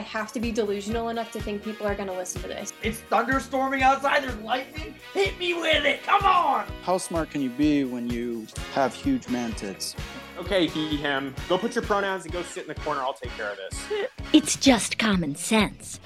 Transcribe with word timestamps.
I 0.00 0.02
have 0.04 0.32
to 0.32 0.40
be 0.40 0.50
delusional 0.50 1.10
enough 1.10 1.30
to 1.32 1.42
think 1.42 1.62
people 1.62 1.86
are 1.86 1.94
going 1.94 2.08
to 2.08 2.14
listen 2.14 2.40
to 2.40 2.48
this. 2.48 2.72
It's 2.82 3.02
thunderstorming 3.10 3.82
outside. 3.82 4.22
There's 4.22 4.34
lightning. 4.36 4.94
Hit 5.12 5.38
me 5.38 5.52
with 5.52 5.84
it. 5.84 6.02
Come 6.04 6.24
on. 6.24 6.64
How 6.80 6.96
smart 6.96 7.28
can 7.28 7.42
you 7.42 7.50
be 7.50 7.84
when 7.84 8.08
you 8.08 8.46
have 8.72 8.94
huge 8.94 9.28
man 9.28 9.52
tits? 9.52 9.94
Okay, 10.38 10.66
he, 10.68 10.96
him. 10.96 11.34
Go 11.50 11.58
put 11.58 11.74
your 11.74 11.84
pronouns 11.84 12.24
and 12.24 12.32
go 12.32 12.42
sit 12.42 12.62
in 12.62 12.68
the 12.68 12.76
corner. 12.76 13.02
I'll 13.02 13.12
take 13.12 13.30
care 13.32 13.50
of 13.50 13.58
this. 13.58 14.08
It's 14.32 14.56
just 14.56 14.96
common 14.96 15.34
sense. 15.34 16.00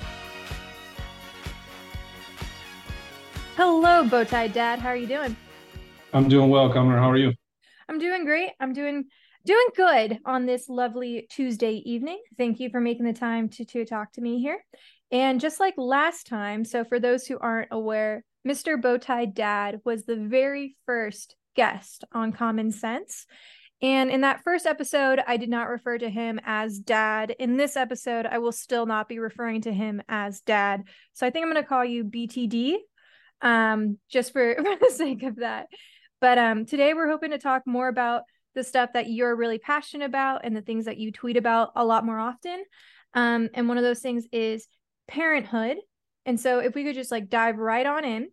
Hello, 3.57 4.03
BowTiedDad. 4.09 4.81
How 4.81 4.89
are 4.89 4.97
you 4.97 5.07
doing? 5.07 5.37
I'm 6.13 6.29
doing 6.29 6.51
well, 6.51 6.69
Cumner. 6.69 6.99
How 6.99 7.13
are 7.13 7.17
you? 7.17 7.33
I'm 7.89 8.01
doing 8.01 8.25
great. 8.25 8.51
I'm 8.59 8.73
doing 8.73 9.05
doing 9.47 9.67
good 9.77 10.19
on 10.25 10.47
this 10.47 10.69
lovely 10.69 11.27
Tuesday 11.31 11.83
evening. 11.85 12.21
Thank 12.39 12.61
you 12.61 12.71
for 12.71 12.81
making 12.81 13.05
the 13.05 13.13
time 13.13 13.49
to 13.51 13.65
to 13.65 13.85
talk 13.85 14.13
to 14.13 14.21
me 14.21 14.41
here. 14.41 14.65
And 15.11 15.41
just 15.41 15.61
like 15.61 15.75
last 15.77 16.27
time, 16.27 16.65
so 16.65 16.85
for 16.85 16.99
those 16.99 17.27
who 17.27 17.39
aren't 17.39 17.69
aware, 17.71 18.25
Mr. 18.47 18.81
BowTiedDad 18.81 19.81
was 19.85 20.05
the 20.05 20.17
very 20.17 20.77
first 20.87 21.37
guest 21.57 22.05
on 22.13 22.33
Common 22.33 22.73
Sense. 22.73 23.27
And 23.83 24.11
in 24.11 24.23
that 24.23 24.43
first 24.43 24.67
episode, 24.67 25.21
I 25.27 25.37
did 25.37 25.51
not 25.51 25.69
refer 25.69 25.99
to 25.99 26.09
him 26.09 26.41
as 26.45 26.79
dad. 26.79 27.35
In 27.39 27.57
this 27.57 27.77
episode, 27.77 28.25
I 28.25 28.39
will 28.39 28.53
still 28.53 28.87
not 28.87 29.09
be 29.09 29.19
referring 29.19 29.63
to 29.63 29.73
him 29.73 30.03
as 30.09 30.41
dad. 30.41 30.85
So 31.13 31.27
I 31.27 31.31
think 31.31 31.45
I'm 31.45 31.53
going 31.53 31.63
to 31.63 31.69
call 31.69 31.85
you 31.85 32.05
BTD 32.05 32.77
um, 33.43 33.99
just 34.11 34.33
for, 34.33 34.55
for 34.57 34.77
the 34.81 34.91
sake 34.91 35.23
of 35.23 35.37
that. 35.37 35.67
But 36.21 36.39
um, 36.39 36.65
today 36.65 36.95
we're 36.95 37.11
hoping 37.11 37.33
to 37.33 37.39
talk 37.39 37.63
more 37.67 37.89
about 37.89 38.23
the 38.55 38.65
stuff 38.65 38.91
that 38.95 39.09
you're 39.09 39.35
really 39.35 39.59
passionate 39.59 40.05
about 40.05 40.43
and 40.45 40.57
the 40.57 40.63
things 40.63 40.85
that 40.85 40.99
you 40.99 41.13
tweet 41.13 41.37
about 41.37 41.73
a 41.77 41.85
lot 41.85 42.05
more 42.05 42.19
often. 42.19 42.65
Um, 43.15 43.49
and 43.55 43.69
one 43.69 43.79
of 43.79 43.85
those 43.85 44.01
things 44.01 44.27
is 44.33 44.67
parenthood. 45.09 45.79
And 46.27 46.39
so 46.39 46.59
if 46.61 46.75
we 46.75 46.85
could 46.85 46.95
just 46.95 47.11
like 47.11 47.29
dive 47.29 47.59
right 47.59 47.87
on 47.87 48.05
in, 48.05 48.29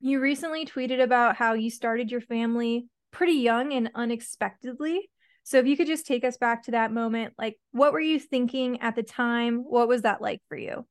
you 0.00 0.20
recently 0.20 0.64
tweeted 0.64 1.02
about 1.02 1.36
how 1.36 1.54
you 1.54 1.70
started 1.70 2.10
your 2.10 2.20
family 2.20 2.86
pretty 3.10 3.34
young 3.34 3.72
and 3.72 3.90
unexpectedly. 3.94 5.10
So 5.44 5.58
if 5.58 5.66
you 5.66 5.76
could 5.76 5.86
just 5.86 6.06
take 6.06 6.24
us 6.24 6.36
back 6.36 6.64
to 6.64 6.72
that 6.72 6.92
moment, 6.92 7.34
like 7.38 7.58
what 7.72 7.92
were 7.92 8.00
you 8.00 8.20
thinking 8.20 8.80
at 8.80 8.96
the 8.96 9.02
time? 9.02 9.58
What 9.58 9.88
was 9.88 10.02
that 10.02 10.20
like 10.20 10.40
for 10.48 10.56
you? 10.56 10.86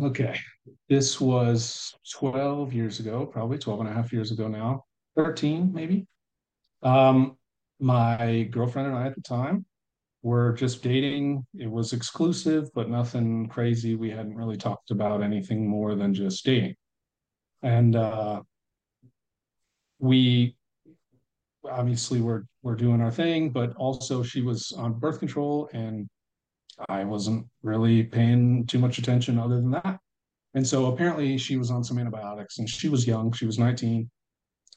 Okay. 0.00 0.38
This 0.88 1.20
was 1.20 1.94
12 2.12 2.72
years 2.72 2.98
ago, 2.98 3.26
probably 3.26 3.58
12 3.58 3.80
and 3.80 3.88
a 3.88 3.92
half 3.92 4.12
years 4.12 4.30
ago 4.30 4.48
now, 4.48 4.84
13 5.16 5.72
maybe. 5.72 6.06
Um, 6.82 7.36
my 7.82 8.48
girlfriend 8.50 8.88
and 8.88 8.96
I 8.96 9.06
at 9.06 9.14
the 9.16 9.20
time 9.20 9.66
were 10.22 10.52
just 10.52 10.82
dating. 10.82 11.44
It 11.58 11.70
was 11.70 11.92
exclusive, 11.92 12.72
but 12.74 12.88
nothing 12.88 13.48
crazy. 13.48 13.96
We 13.96 14.10
hadn't 14.10 14.36
really 14.36 14.56
talked 14.56 14.92
about 14.92 15.22
anything 15.22 15.68
more 15.68 15.96
than 15.96 16.14
just 16.14 16.44
dating. 16.44 16.76
And 17.62 17.96
uh, 17.96 18.42
we 19.98 20.56
obviously 21.68 22.20
were 22.20 22.46
were 22.62 22.76
doing 22.76 23.00
our 23.00 23.10
thing, 23.10 23.50
but 23.50 23.74
also 23.74 24.22
she 24.22 24.42
was 24.42 24.72
on 24.72 24.98
birth 24.98 25.18
control 25.18 25.68
and 25.72 26.08
I 26.88 27.02
wasn't 27.02 27.46
really 27.62 28.04
paying 28.04 28.66
too 28.66 28.78
much 28.78 28.98
attention 28.98 29.38
other 29.38 29.56
than 29.56 29.72
that. 29.72 29.98
And 30.54 30.66
so 30.66 30.86
apparently 30.86 31.36
she 31.38 31.56
was 31.56 31.70
on 31.70 31.82
some 31.82 31.98
antibiotics 31.98 32.58
and 32.58 32.68
she 32.68 32.88
was 32.88 33.06
young, 33.06 33.32
she 33.32 33.46
was 33.46 33.58
19, 33.58 34.08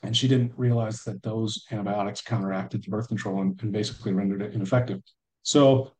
and 0.03 0.15
she 0.15 0.27
didn't 0.27 0.53
realize 0.57 1.01
that 1.03 1.21
those 1.23 1.65
antibiotics 1.71 2.21
counteracted 2.21 2.83
the 2.83 2.89
birth 2.89 3.07
control 3.07 3.41
and, 3.41 3.59
and 3.61 3.71
basically 3.71 4.13
rendered 4.13 4.41
it 4.41 4.53
ineffective. 4.53 5.01
So 5.43 5.91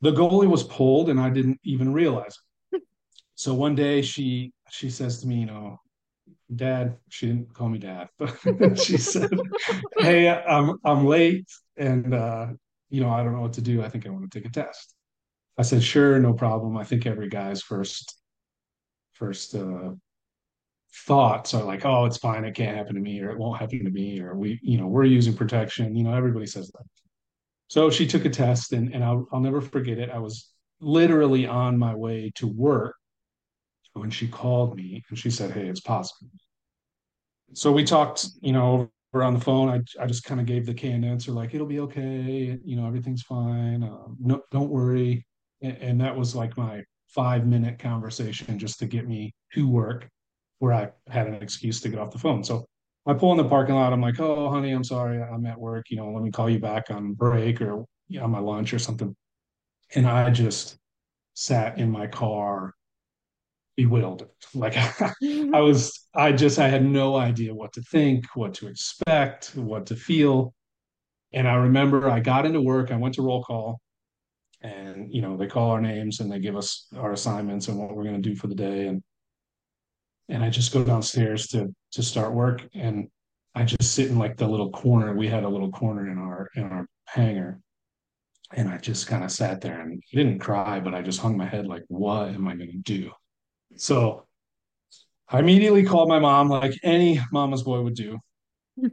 the 0.00 0.12
goalie 0.12 0.48
was 0.48 0.64
pulled 0.64 1.08
and 1.08 1.20
I 1.20 1.30
didn't 1.30 1.60
even 1.64 1.92
realize 1.92 2.36
it. 2.72 2.82
So 3.36 3.52
one 3.52 3.74
day 3.74 4.00
she 4.00 4.52
she 4.70 4.88
says 4.90 5.20
to 5.20 5.26
me, 5.26 5.40
you 5.40 5.46
know, 5.46 5.80
dad, 6.54 6.96
she 7.08 7.26
didn't 7.26 7.52
call 7.52 7.68
me 7.68 7.78
dad, 7.78 8.08
but 8.16 8.78
she 8.78 8.96
said, 8.96 9.28
Hey, 9.98 10.28
I'm 10.28 10.78
I'm 10.84 11.04
late 11.04 11.48
and 11.76 12.14
uh, 12.14 12.46
you 12.90 13.00
know, 13.00 13.10
I 13.10 13.24
don't 13.24 13.32
know 13.32 13.40
what 13.40 13.54
to 13.54 13.60
do. 13.60 13.82
I 13.82 13.88
think 13.88 14.06
I 14.06 14.10
want 14.10 14.30
to 14.30 14.38
take 14.38 14.48
a 14.48 14.52
test. 14.52 14.94
I 15.58 15.62
said, 15.62 15.82
sure, 15.82 16.18
no 16.18 16.32
problem. 16.32 16.76
I 16.76 16.84
think 16.84 17.06
every 17.06 17.28
guy's 17.28 17.62
first 17.62 18.16
first 19.12 19.54
uh, 19.54 19.92
thoughts 21.06 21.54
are 21.54 21.64
like, 21.64 21.84
oh, 21.84 22.04
it's 22.04 22.18
fine, 22.18 22.44
it 22.44 22.54
can't 22.54 22.76
happen 22.76 22.94
to 22.94 23.00
me, 23.00 23.20
or 23.20 23.30
it 23.30 23.38
won't 23.38 23.60
happen 23.60 23.84
to 23.84 23.90
me, 23.90 24.20
or 24.20 24.34
we, 24.34 24.58
you 24.62 24.78
know, 24.78 24.86
we're 24.86 25.04
using 25.04 25.34
protection. 25.34 25.96
You 25.96 26.04
know, 26.04 26.14
everybody 26.14 26.46
says 26.46 26.70
that. 26.72 26.84
So 27.68 27.90
she 27.90 28.06
took 28.06 28.24
a 28.24 28.30
test, 28.30 28.72
and 28.72 28.94
and 28.94 29.04
I'll 29.04 29.26
I'll 29.32 29.40
never 29.40 29.60
forget 29.60 29.98
it. 29.98 30.10
I 30.10 30.18
was 30.18 30.50
literally 30.80 31.46
on 31.46 31.78
my 31.78 31.94
way 31.94 32.32
to 32.36 32.46
work 32.46 32.96
when 33.94 34.10
she 34.10 34.26
called 34.28 34.76
me 34.76 35.02
and 35.08 35.18
she 35.18 35.30
said, 35.30 35.52
hey, 35.52 35.68
it's 35.68 35.80
positive. 35.80 36.28
So 37.54 37.70
we 37.70 37.84
talked, 37.84 38.26
you 38.40 38.52
know, 38.52 38.90
over 39.14 39.22
on 39.22 39.34
the 39.34 39.40
phone. 39.40 39.68
I 39.68 40.02
I 40.02 40.06
just 40.06 40.24
kind 40.24 40.40
of 40.40 40.46
gave 40.46 40.66
the 40.66 40.74
canned 40.74 41.04
answer, 41.04 41.32
like 41.32 41.54
it'll 41.54 41.66
be 41.66 41.80
okay, 41.80 42.58
you 42.64 42.76
know, 42.76 42.86
everything's 42.86 43.22
fine. 43.22 43.82
Um, 43.84 44.16
no, 44.20 44.42
don't 44.50 44.70
worry 44.70 45.24
and, 45.64 45.76
and 45.78 46.00
that 46.00 46.16
was 46.16 46.36
like 46.36 46.56
my 46.56 46.84
five 47.08 47.46
minute 47.46 47.78
conversation 47.78 48.58
just 48.58 48.78
to 48.78 48.86
get 48.86 49.08
me 49.08 49.34
to 49.52 49.68
work 49.68 50.08
where 50.64 50.72
I 50.72 50.88
had 51.12 51.26
an 51.26 51.34
excuse 51.34 51.80
to 51.82 51.90
get 51.90 51.98
off 51.98 52.10
the 52.10 52.18
phone. 52.18 52.42
So 52.42 52.66
I 53.06 53.12
pull 53.12 53.32
in 53.32 53.36
the 53.36 53.48
parking 53.48 53.74
lot. 53.74 53.92
I'm 53.92 54.00
like, 54.00 54.18
oh, 54.18 54.48
honey, 54.48 54.72
I'm 54.72 54.82
sorry. 54.82 55.22
I'm 55.22 55.44
at 55.44 55.60
work. 55.60 55.86
You 55.90 55.98
know, 55.98 56.10
let 56.10 56.22
me 56.22 56.30
call 56.30 56.48
you 56.48 56.58
back 56.58 56.90
on 56.90 57.12
break 57.12 57.60
or 57.60 57.84
you 58.08 58.18
know, 58.18 58.24
on 58.24 58.30
my 58.30 58.38
lunch 58.38 58.72
or 58.72 58.78
something. 58.78 59.14
And 59.94 60.06
I 60.06 60.30
just 60.30 60.78
sat 61.34 61.78
in 61.78 61.90
my 61.90 62.06
car 62.06 62.72
bewildered. 63.76 64.28
Like 64.54 64.76
I 64.76 65.60
was, 65.60 66.06
I 66.14 66.32
just, 66.32 66.58
I 66.58 66.68
had 66.68 66.84
no 66.84 67.16
idea 67.16 67.52
what 67.54 67.72
to 67.74 67.82
think, 67.82 68.24
what 68.34 68.54
to 68.54 68.68
expect, 68.68 69.52
what 69.56 69.86
to 69.86 69.96
feel. 69.96 70.54
And 71.32 71.46
I 71.46 71.56
remember 71.56 72.08
I 72.08 72.20
got 72.20 72.46
into 72.46 72.60
work, 72.60 72.90
I 72.90 72.96
went 72.96 73.16
to 73.16 73.22
roll 73.22 73.42
call, 73.42 73.80
and 74.62 75.12
you 75.12 75.20
know 75.20 75.36
they 75.36 75.46
call 75.46 75.72
our 75.72 75.80
names 75.80 76.20
and 76.20 76.32
they 76.32 76.38
give 76.38 76.56
us 76.56 76.86
our 76.96 77.12
assignments 77.12 77.68
and 77.68 77.76
what 77.76 77.94
we're 77.94 78.04
going 78.04 78.20
to 78.20 78.28
do 78.28 78.34
for 78.34 78.46
the 78.46 78.54
day 78.54 78.86
and 78.86 79.02
and 80.28 80.42
i 80.42 80.50
just 80.50 80.72
go 80.72 80.84
downstairs 80.84 81.46
to 81.48 81.74
to 81.92 82.02
start 82.02 82.32
work 82.32 82.66
and 82.74 83.08
i 83.54 83.64
just 83.64 83.94
sit 83.94 84.10
in 84.10 84.18
like 84.18 84.36
the 84.36 84.46
little 84.46 84.70
corner. 84.70 85.14
We 85.14 85.28
had 85.28 85.44
a 85.44 85.48
little 85.48 85.70
corner 85.70 86.10
in 86.10 86.18
our 86.18 86.50
in 86.56 86.64
our 86.64 86.86
hangar 87.06 87.60
and 88.52 88.68
i 88.68 88.78
just 88.78 89.06
kind 89.06 89.24
of 89.24 89.30
sat 89.30 89.60
there 89.60 89.80
and 89.80 90.02
didn't 90.12 90.38
cry 90.38 90.80
but 90.80 90.94
i 90.94 91.02
just 91.02 91.20
hung 91.20 91.36
my 91.36 91.46
head 91.46 91.66
like 91.66 91.84
what 91.88 92.28
am 92.28 92.48
i 92.48 92.54
going 92.54 92.70
to 92.70 92.78
do? 92.78 93.10
So 93.76 94.26
i 95.28 95.38
immediately 95.38 95.84
called 95.84 96.08
my 96.08 96.18
mom 96.18 96.48
like 96.48 96.74
any 96.82 97.20
mama's 97.32 97.62
boy 97.62 97.80
would 97.80 97.94
do. 97.94 98.18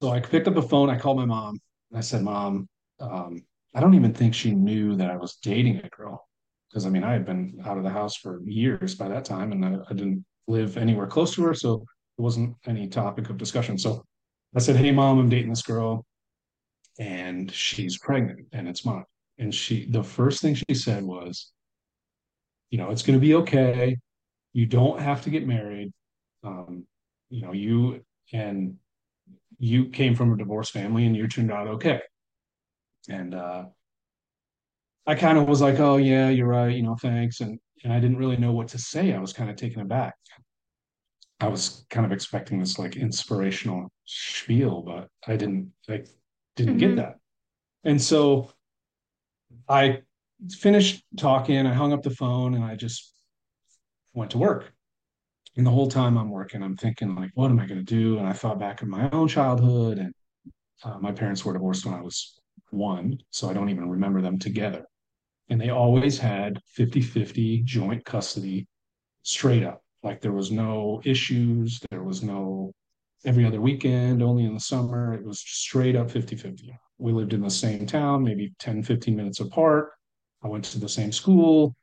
So 0.00 0.10
i 0.10 0.18
picked 0.18 0.48
up 0.48 0.54
the 0.56 0.62
phone 0.62 0.90
i 0.90 0.98
called 0.98 1.16
my 1.16 1.24
mom 1.24 1.60
and 1.90 1.98
i 1.98 2.00
said 2.00 2.22
mom 2.22 2.68
um, 2.98 3.42
I 3.74 3.80
don't 3.80 3.94
even 3.94 4.12
think 4.12 4.34
she 4.34 4.52
knew 4.52 4.96
that 4.96 5.10
I 5.10 5.16
was 5.16 5.36
dating 5.36 5.78
a 5.78 5.88
girl 5.88 6.28
because 6.68 6.86
I 6.86 6.90
mean 6.90 7.04
I 7.04 7.12
had 7.12 7.24
been 7.24 7.60
out 7.64 7.78
of 7.78 7.84
the 7.84 7.90
house 7.90 8.16
for 8.16 8.40
years 8.44 8.94
by 8.94 9.08
that 9.08 9.24
time 9.24 9.52
and 9.52 9.64
I, 9.64 9.76
I, 9.88 9.94
didn't 9.94 10.24
live 10.48 10.76
anywhere 10.76 11.06
close 11.06 11.34
to 11.34 11.42
her, 11.44 11.54
so 11.54 11.84
it 12.18 12.22
wasn't 12.22 12.56
any 12.66 12.88
topic 12.88 13.30
of 13.30 13.38
discussion. 13.38 13.78
So 13.78 14.04
I 14.54 14.60
said, 14.60 14.76
"Hey, 14.76 14.90
mom, 14.92 15.18
I'm 15.18 15.28
dating 15.28 15.50
this 15.50 15.62
girl, 15.62 16.04
and 16.98 17.50
she's 17.50 17.98
pregnant, 17.98 18.46
and 18.52 18.68
it's 18.68 18.84
mine." 18.84 19.04
And 19.38 19.54
she, 19.54 19.86
the 19.90 20.02
first 20.04 20.42
thing 20.42 20.54
she 20.54 20.74
said 20.74 21.02
was, 21.04 21.52
"You 22.70 22.78
know, 22.78 22.90
it's 22.90 23.02
going 23.02 23.18
to 23.18 23.26
be 23.26 23.34
okay. 23.36 23.96
You 24.52 24.66
don't 24.66 25.00
have 25.00 25.22
to 25.22 25.30
get 25.30 25.46
married. 25.46 25.92
Um, 26.44 26.86
you 27.30 27.42
know, 27.42 27.52
you 27.52 28.04
and 28.32 28.76
you 29.58 29.86
came 29.88 30.14
from 30.14 30.32
a 30.32 30.36
divorced 30.36 30.72
family, 30.72 31.06
and 31.06 31.16
you 31.16 31.28
turned 31.28 31.52
out 31.52 31.68
okay." 31.68 32.02
And 33.08 33.34
uh, 33.34 33.66
I 35.06 35.14
kind 35.14 35.38
of 35.38 35.48
was 35.48 35.60
like, 35.60 35.80
"Oh 35.80 35.96
yeah, 35.96 36.28
you're 36.28 36.46
right. 36.46 36.74
You 36.74 36.82
know, 36.82 36.96
thanks." 36.96 37.40
And 37.40 37.58
and 37.84 37.92
I 37.92 38.00
didn't 38.00 38.18
really 38.18 38.36
know 38.36 38.52
what 38.52 38.68
to 38.68 38.78
say. 38.78 39.12
I 39.12 39.18
was 39.18 39.32
kind 39.32 39.50
of 39.50 39.56
taken 39.56 39.80
aback. 39.80 40.14
I 41.40 41.48
was 41.48 41.86
kind 41.90 42.06
of 42.06 42.12
expecting 42.12 42.60
this 42.60 42.78
like 42.78 42.96
inspirational 42.96 43.90
spiel, 44.04 44.82
but 44.82 45.08
I 45.26 45.36
didn't 45.36 45.72
like 45.88 46.06
didn't 46.56 46.78
mm-hmm. 46.78 46.94
get 46.94 46.96
that. 46.96 47.14
And 47.84 48.00
so 48.00 48.52
I 49.68 50.02
finished 50.50 51.04
talking. 51.16 51.66
I 51.66 51.74
hung 51.74 51.92
up 51.92 52.02
the 52.02 52.10
phone 52.10 52.54
and 52.54 52.64
I 52.64 52.76
just 52.76 53.12
went 54.14 54.30
to 54.32 54.38
work. 54.38 54.72
And 55.56 55.66
the 55.66 55.70
whole 55.70 55.88
time 55.88 56.16
I'm 56.16 56.30
working, 56.30 56.62
I'm 56.62 56.76
thinking 56.76 57.14
like, 57.14 57.30
what 57.34 57.50
am 57.50 57.58
I 57.58 57.66
going 57.66 57.84
to 57.84 57.94
do? 57.94 58.18
And 58.18 58.26
I 58.26 58.32
thought 58.32 58.58
back 58.58 58.80
in 58.80 58.88
my 58.88 59.10
own 59.10 59.28
childhood, 59.28 59.98
and 59.98 60.14
uh, 60.82 60.98
my 60.98 61.12
parents 61.12 61.44
were 61.44 61.52
divorced 61.52 61.84
when 61.84 61.94
I 61.94 62.00
was 62.00 62.40
one, 62.70 63.18
so 63.30 63.50
I 63.50 63.52
don't 63.52 63.68
even 63.68 63.90
remember 63.90 64.22
them 64.22 64.38
together. 64.38 64.86
And 65.52 65.60
they 65.60 65.68
always 65.68 66.18
had 66.18 66.62
50 66.64 67.02
50 67.02 67.60
joint 67.64 68.06
custody 68.06 68.66
straight 69.22 69.62
up. 69.62 69.82
Like 70.02 70.22
there 70.22 70.32
was 70.32 70.50
no 70.50 71.02
issues, 71.04 71.78
there 71.90 72.02
was 72.02 72.22
no 72.22 72.72
every 73.26 73.44
other 73.44 73.60
weekend, 73.60 74.22
only 74.22 74.46
in 74.46 74.54
the 74.54 74.60
summer. 74.60 75.12
It 75.12 75.22
was 75.22 75.40
straight 75.40 75.94
up 75.94 76.10
50 76.10 76.36
50. 76.36 76.74
We 76.96 77.12
lived 77.12 77.34
in 77.34 77.42
the 77.42 77.50
same 77.50 77.84
town, 77.84 78.24
maybe 78.24 78.54
10, 78.60 78.82
15 78.82 79.14
minutes 79.14 79.40
apart. 79.40 79.90
I 80.42 80.48
went 80.48 80.64
to 80.64 80.80
the 80.80 80.88
same 80.88 81.12
school. 81.12 81.76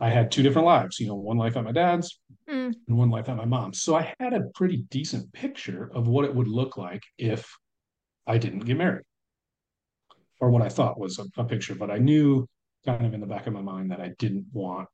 I 0.00 0.08
had 0.10 0.32
two 0.32 0.42
different 0.42 0.66
lives, 0.66 0.98
you 0.98 1.06
know, 1.06 1.14
one 1.14 1.38
life 1.38 1.56
at 1.56 1.62
my 1.62 1.70
dad's 1.70 2.18
Mm. 2.50 2.74
and 2.88 2.98
one 2.98 3.10
life 3.10 3.28
at 3.28 3.36
my 3.36 3.44
mom's. 3.44 3.82
So 3.82 3.94
I 3.94 4.12
had 4.18 4.32
a 4.34 4.48
pretty 4.56 4.78
decent 4.90 5.32
picture 5.32 5.92
of 5.94 6.08
what 6.08 6.24
it 6.24 6.34
would 6.34 6.48
look 6.48 6.76
like 6.76 7.04
if 7.18 7.56
I 8.26 8.38
didn't 8.38 8.64
get 8.64 8.76
married, 8.76 9.04
or 10.40 10.50
what 10.50 10.62
I 10.62 10.68
thought 10.68 10.98
was 10.98 11.20
a, 11.20 11.26
a 11.40 11.44
picture. 11.44 11.76
But 11.76 11.92
I 11.92 11.98
knew 11.98 12.48
kind 12.86 13.04
of 13.04 13.14
in 13.14 13.20
the 13.20 13.26
back 13.26 13.46
of 13.46 13.52
my 13.52 13.60
mind 13.62 13.90
that 13.90 14.00
I 14.00 14.14
didn't 14.18 14.46
want 14.52 14.88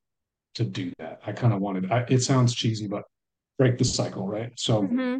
to 0.54 0.64
do 0.64 0.92
that. 0.98 1.20
I 1.26 1.32
kind 1.32 1.52
of 1.52 1.60
wanted, 1.60 1.90
I, 1.92 2.00
it 2.08 2.20
sounds 2.22 2.54
cheesy, 2.54 2.88
but 2.88 3.04
break 3.58 3.78
the 3.78 3.84
cycle, 3.84 4.26
right? 4.26 4.52
So 4.56 4.82
hmm 4.82 5.18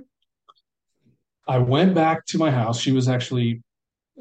I 1.47 1.59
went 1.59 1.95
back 1.95 2.25
to 2.27 2.39
my 2.39 2.51
house. 2.51 2.81
She 2.81 2.93
was 2.93 3.09
actually 3.09 3.63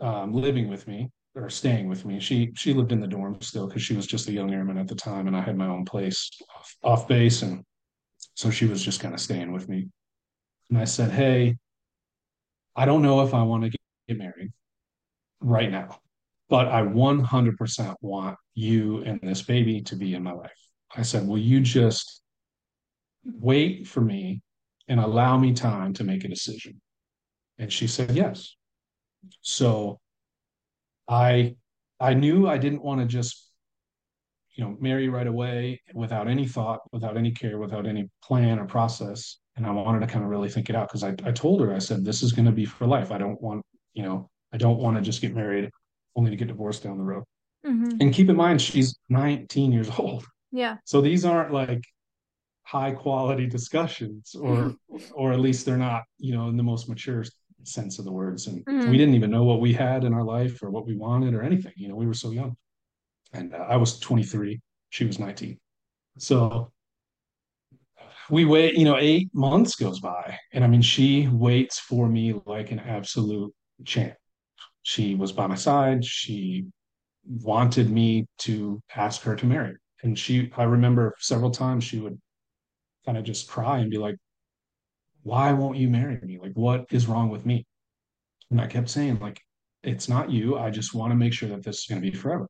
um, 0.02 0.34
living 0.34 0.70
with 0.70 0.88
me 0.88 1.10
or 1.36 1.50
staying 1.50 1.88
with 1.88 2.04
me. 2.06 2.20
She 2.20 2.52
she 2.56 2.74
lived 2.74 2.92
in 2.92 3.00
the 3.00 3.08
dorm 3.08 3.40
still 3.42 3.68
because 3.68 3.84
she 3.84 3.96
was 3.96 4.08
just 4.08 4.28
a 4.28 4.32
young 4.32 4.52
airman 4.54 4.78
at 4.78 4.88
the 4.88 4.96
time, 4.96 5.28
and 5.28 5.36
I 5.36 5.42
had 5.42 5.56
my 5.58 5.68
own 5.68 5.86
place 5.86 6.30
off, 6.56 6.76
off 6.84 7.08
base, 7.08 7.44
and 7.44 7.64
so 8.34 8.50
she 8.50 8.66
was 8.66 8.84
just 8.84 9.00
kind 9.00 9.14
of 9.14 9.20
staying 9.20 9.52
with 9.52 9.70
me. 9.70 9.88
And 10.70 10.80
I 10.80 10.86
said, 10.86 11.12
"Hey, 11.12 11.58
I 12.76 12.86
don't 12.86 13.02
know 13.02 13.22
if 13.22 13.34
I 13.34 13.44
want 13.44 13.64
to 13.64 13.70
get, 13.70 13.82
get 14.08 14.18
married 14.18 14.52
right 15.42 15.70
now, 15.72 16.00
but 16.52 16.68
I 16.68 16.82
100% 16.82 17.96
want 18.02 18.38
you 18.56 19.04
and 19.04 19.22
this 19.24 19.42
baby 19.42 19.82
to 19.84 19.96
be 19.96 20.14
in 20.14 20.22
my 20.22 20.34
life." 20.34 20.52
I 20.94 21.02
said, 21.02 21.26
"Will 21.26 21.38
you 21.38 21.62
just 21.62 22.22
wait 23.24 23.88
for 23.88 24.02
me 24.02 24.42
and 24.90 25.00
allow 25.00 25.38
me 25.38 25.54
time 25.54 25.94
to 25.94 26.04
make 26.04 26.26
a 26.26 26.28
decision?" 26.28 26.82
And 27.58 27.72
she 27.72 27.88
said, 27.88 28.12
"Yes." 28.12 28.56
So 29.42 30.00
I 31.08 31.56
I 32.00 32.14
knew 32.16 32.48
I 32.48 32.58
didn't 32.58 32.84
want 32.84 33.00
to 33.00 33.08
just 33.08 33.50
you 34.56 34.64
know 34.66 34.76
marry 34.82 35.08
right 35.08 35.28
away 35.28 35.82
without 35.94 36.28
any 36.28 36.48
thought, 36.48 36.82
without 36.92 37.16
any 37.16 37.32
care, 37.32 37.60
without 37.60 37.88
any 37.88 38.10
plan 38.22 38.60
or 38.60 38.66
process. 38.66 39.38
And 39.56 39.66
I 39.66 39.72
wanted 39.72 40.02
to 40.02 40.08
kind 40.08 40.26
of 40.26 40.30
really 40.30 40.50
think 40.50 40.70
it 40.70 40.76
out 40.76 40.90
because 40.90 41.04
I, 41.04 41.16
I 41.24 41.32
told 41.32 41.62
her, 41.62 41.74
I 41.74 41.80
said, 41.80 42.04
this 42.04 42.24
is 42.24 42.32
going 42.34 42.46
to 42.46 42.52
be 42.52 42.66
for 42.66 42.88
life. 42.88 43.12
I 43.12 43.18
don't 43.18 43.42
want, 43.42 43.64
you 43.94 44.02
know, 44.02 44.30
I 44.54 44.58
don't 44.58 44.80
want 44.80 44.96
to 44.96 45.02
just 45.04 45.22
get 45.22 45.36
married 45.36 45.70
only 46.16 46.32
to 46.32 46.38
get 46.38 46.48
divorced 46.48 46.84
down 46.84 46.98
the 46.98 47.04
road. 47.04 47.24
hmm 47.66 47.98
And 48.00 48.14
keep 48.14 48.30
in 48.30 48.36
mind, 48.36 48.62
she's 48.62 48.96
19 49.10 49.72
years 49.72 49.90
old. 49.98 50.26
Yeah. 50.52 50.78
So 50.86 51.02
these 51.02 51.26
aren't 51.26 51.54
like 51.54 51.84
high 52.64 52.92
quality 52.92 53.48
discussions, 53.48 54.36
or 54.36 54.76
or 55.14 55.34
at 55.34 55.40
least 55.40 55.66
they're 55.66 55.78
not, 55.78 56.04
you 56.20 56.34
know, 56.34 56.48
in 56.50 56.58
the 56.58 56.64
most 56.64 56.90
mature 56.90 57.24
sense 57.64 58.00
of 58.00 58.06
the 58.06 58.12
words. 58.12 58.48
And 58.48 58.66
Mhm. 58.68 58.90
we 58.90 58.98
didn't 58.98 59.16
even 59.16 59.32
know 59.32 59.44
what 59.44 59.62
we 59.62 59.74
had 59.74 60.04
in 60.04 60.14
our 60.14 60.24
life 60.24 60.62
or 60.64 60.70
what 60.72 60.86
we 60.86 60.96
wanted 60.96 61.34
or 61.34 61.44
anything. 61.44 61.74
You 61.76 61.90
know, 61.90 61.96
we 61.96 62.08
were 62.08 62.14
so 62.14 62.32
young. 62.32 62.56
And 63.34 63.54
uh, 63.54 63.58
I 63.70 63.78
was 63.78 64.00
23, 64.00 64.62
she 64.90 65.06
was 65.06 65.20
19. 65.20 65.60
So 66.18 66.72
we 68.30 68.46
wait, 68.46 68.76
you 68.76 68.86
know, 68.86 68.98
eight 68.98 69.30
months 69.34 69.76
goes 69.76 70.00
by. 70.00 70.38
And 70.54 70.64
I 70.64 70.68
mean, 70.68 70.82
she 70.82 71.28
waits 71.28 71.80
for 71.80 72.08
me 72.08 72.34
like 72.46 72.72
an 72.72 72.80
absolute 72.80 73.54
champ. 73.86 74.14
She 74.84 75.16
was 75.16 75.32
by 75.32 75.48
my 75.48 75.56
side. 75.56 76.04
She 76.04 76.66
wanted 77.26 77.90
me 77.90 78.26
to 78.40 78.82
ask 78.96 79.22
her 79.24 79.36
to 79.36 79.46
marry. 79.46 79.76
And 80.04 80.18
she, 80.18 80.52
I 80.58 80.64
remember 80.64 81.16
several 81.20 81.52
times 81.52 81.84
she 81.84 82.00
would 82.00 82.20
kind 83.06 83.18
of 83.18 83.24
just 83.24 83.48
cry 83.48 83.80
and 83.80 83.92
be 83.92 83.98
like, 83.98 84.16
why 85.24 85.54
won't 85.54 85.78
you 85.78 85.90
marry 85.90 86.20
me? 86.24 86.40
Like, 86.42 86.54
what 86.54 86.86
is 86.92 87.08
wrong 87.08 87.30
with 87.30 87.46
me? 87.46 87.66
And 88.50 88.60
I 88.60 88.68
kept 88.68 88.90
saying, 88.90 89.20
like, 89.20 89.40
it's 89.84 90.10
not 90.10 90.32
you. 90.32 90.58
I 90.58 90.70
just 90.72 90.94
want 90.94 91.12
to 91.12 91.16
make 91.16 91.34
sure 91.34 91.50
that 91.50 91.64
this 91.64 91.80
is 91.80 91.86
going 91.88 92.02
to 92.02 92.12
be 92.12 92.16
forever. 92.16 92.48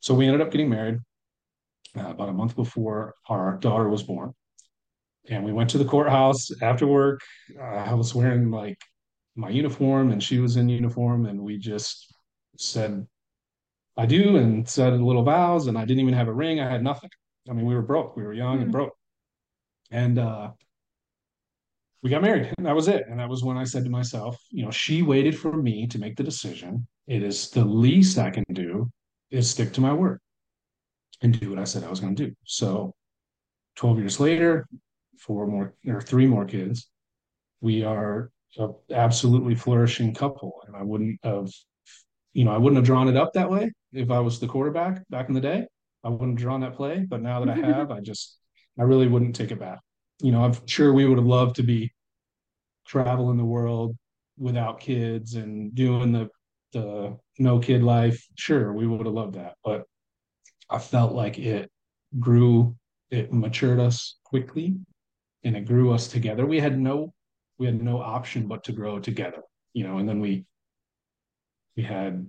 So 0.00 0.14
we 0.14 0.26
ended 0.26 0.40
up 0.40 0.50
getting 0.50 0.70
married 0.70 0.98
uh, 1.96 2.08
about 2.08 2.28
a 2.28 2.32
month 2.32 2.56
before 2.56 3.14
our 3.28 3.58
daughter 3.58 3.88
was 3.88 4.02
born. 4.02 4.32
And 5.28 5.44
we 5.44 5.52
went 5.52 5.70
to 5.70 5.78
the 5.78 5.84
courthouse 5.84 6.50
after 6.62 6.86
work. 6.86 7.20
Uh, 7.58 7.62
I 7.62 7.94
was 7.94 8.14
wearing 8.14 8.50
like 8.50 8.78
my 9.38 9.48
uniform 9.48 10.10
and 10.10 10.22
she 10.22 10.40
was 10.40 10.56
in 10.56 10.68
uniform. 10.68 11.26
And 11.26 11.40
we 11.40 11.56
just 11.58 12.12
said, 12.58 13.06
I 13.96 14.04
do, 14.04 14.36
and 14.36 14.68
said 14.68 15.00
little 15.00 15.22
vows. 15.22 15.68
And 15.68 15.78
I 15.78 15.84
didn't 15.84 16.00
even 16.02 16.14
have 16.14 16.28
a 16.28 16.32
ring. 16.32 16.60
I 16.60 16.68
had 16.68 16.82
nothing. 16.82 17.10
I 17.48 17.52
mean, 17.52 17.64
we 17.64 17.74
were 17.74 17.82
broke. 17.82 18.16
We 18.16 18.24
were 18.24 18.32
young 18.34 18.60
and 18.60 18.68
Mhm. 18.68 18.72
broke. 18.72 18.96
And 19.90 20.18
uh, 20.18 20.50
we 22.02 22.10
got 22.10 22.22
married. 22.22 22.52
And 22.58 22.66
that 22.66 22.74
was 22.74 22.88
it. 22.88 23.04
And 23.08 23.18
that 23.20 23.28
was 23.28 23.44
when 23.44 23.56
I 23.56 23.64
said 23.64 23.84
to 23.84 23.90
myself, 23.90 24.36
you 24.50 24.64
know, 24.64 24.70
she 24.70 25.02
waited 25.02 25.38
for 25.38 25.56
me 25.56 25.86
to 25.86 25.98
make 25.98 26.16
the 26.16 26.24
decision. 26.24 26.86
It 27.06 27.22
is 27.22 27.50
the 27.50 27.64
least 27.64 28.18
I 28.18 28.30
can 28.30 28.44
do 28.52 28.90
is 29.30 29.48
stick 29.50 29.72
to 29.74 29.80
my 29.80 29.92
word 29.92 30.20
and 31.22 31.38
do 31.38 31.50
what 31.50 31.58
I 31.58 31.64
said 31.64 31.84
I 31.84 31.90
was 31.90 32.00
going 32.00 32.14
to 32.16 32.26
do. 32.26 32.34
So 32.44 32.94
12 33.76 33.98
years 33.98 34.20
later, 34.20 34.66
four 35.18 35.46
more 35.46 35.74
or 35.86 36.00
three 36.00 36.26
more 36.26 36.44
kids, 36.44 36.88
we 37.60 37.82
are 37.82 38.30
a 38.58 38.68
absolutely 38.92 39.54
flourishing 39.54 40.14
couple. 40.14 40.62
And 40.66 40.76
I 40.76 40.82
wouldn't 40.82 41.20
have, 41.22 41.50
you 42.32 42.44
know, 42.44 42.52
I 42.52 42.58
wouldn't 42.58 42.76
have 42.76 42.86
drawn 42.86 43.08
it 43.08 43.16
up 43.16 43.32
that 43.34 43.50
way 43.50 43.72
if 43.92 44.10
I 44.10 44.20
was 44.20 44.38
the 44.38 44.46
quarterback 44.46 45.02
back 45.10 45.28
in 45.28 45.34
the 45.34 45.40
day. 45.40 45.66
I 46.04 46.08
wouldn't 46.08 46.38
have 46.38 46.38
drawn 46.38 46.60
that 46.60 46.76
play. 46.76 47.04
But 47.08 47.22
now 47.22 47.44
that 47.44 47.50
I 47.50 47.56
have, 47.66 47.90
I 47.90 48.00
just, 48.00 48.38
I 48.78 48.84
really 48.84 49.08
wouldn't 49.08 49.36
take 49.36 49.50
it 49.50 49.60
back. 49.60 49.80
You 50.22 50.32
know, 50.32 50.44
I'm 50.44 50.54
sure 50.66 50.92
we 50.92 51.04
would 51.04 51.18
have 51.18 51.26
loved 51.26 51.56
to 51.56 51.62
be 51.62 51.92
traveling 52.86 53.36
the 53.36 53.44
world 53.44 53.96
without 54.38 54.80
kids 54.80 55.34
and 55.34 55.74
doing 55.74 56.12
the 56.12 56.28
the 56.72 57.16
no 57.38 57.58
kid 57.58 57.82
life. 57.82 58.26
Sure, 58.36 58.72
we 58.72 58.86
would 58.86 59.06
have 59.06 59.14
loved 59.14 59.34
that. 59.34 59.54
But 59.64 59.84
I 60.68 60.78
felt 60.78 61.12
like 61.14 61.38
it 61.38 61.70
grew, 62.18 62.76
it 63.10 63.32
matured 63.32 63.80
us 63.80 64.18
quickly 64.24 64.76
and 65.44 65.56
it 65.56 65.66
grew 65.66 65.92
us 65.92 66.08
together. 66.08 66.46
We 66.46 66.60
had 66.60 66.78
no 66.78 67.12
we 67.58 67.66
had 67.66 67.82
no 67.82 68.00
option 68.00 68.46
but 68.46 68.64
to 68.64 68.72
grow 68.72 68.98
together, 69.00 69.42
you 69.74 69.84
know, 69.84 69.98
and 69.98 70.08
then 70.08 70.20
we 70.20 70.44
we 71.76 71.82
had 71.82 72.26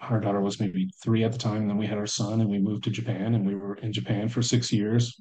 our 0.00 0.18
daughter 0.20 0.40
was 0.40 0.58
maybe 0.58 0.90
three 1.02 1.22
at 1.24 1.32
the 1.32 1.38
time, 1.38 1.62
and 1.62 1.70
then 1.70 1.78
we 1.78 1.86
had 1.86 1.98
our 1.98 2.06
son 2.06 2.40
and 2.40 2.50
we 2.50 2.58
moved 2.58 2.84
to 2.84 2.90
Japan 2.90 3.34
and 3.34 3.46
we 3.46 3.54
were 3.54 3.76
in 3.76 3.92
Japan 3.92 4.28
for 4.28 4.42
six 4.42 4.72
years 4.72 5.20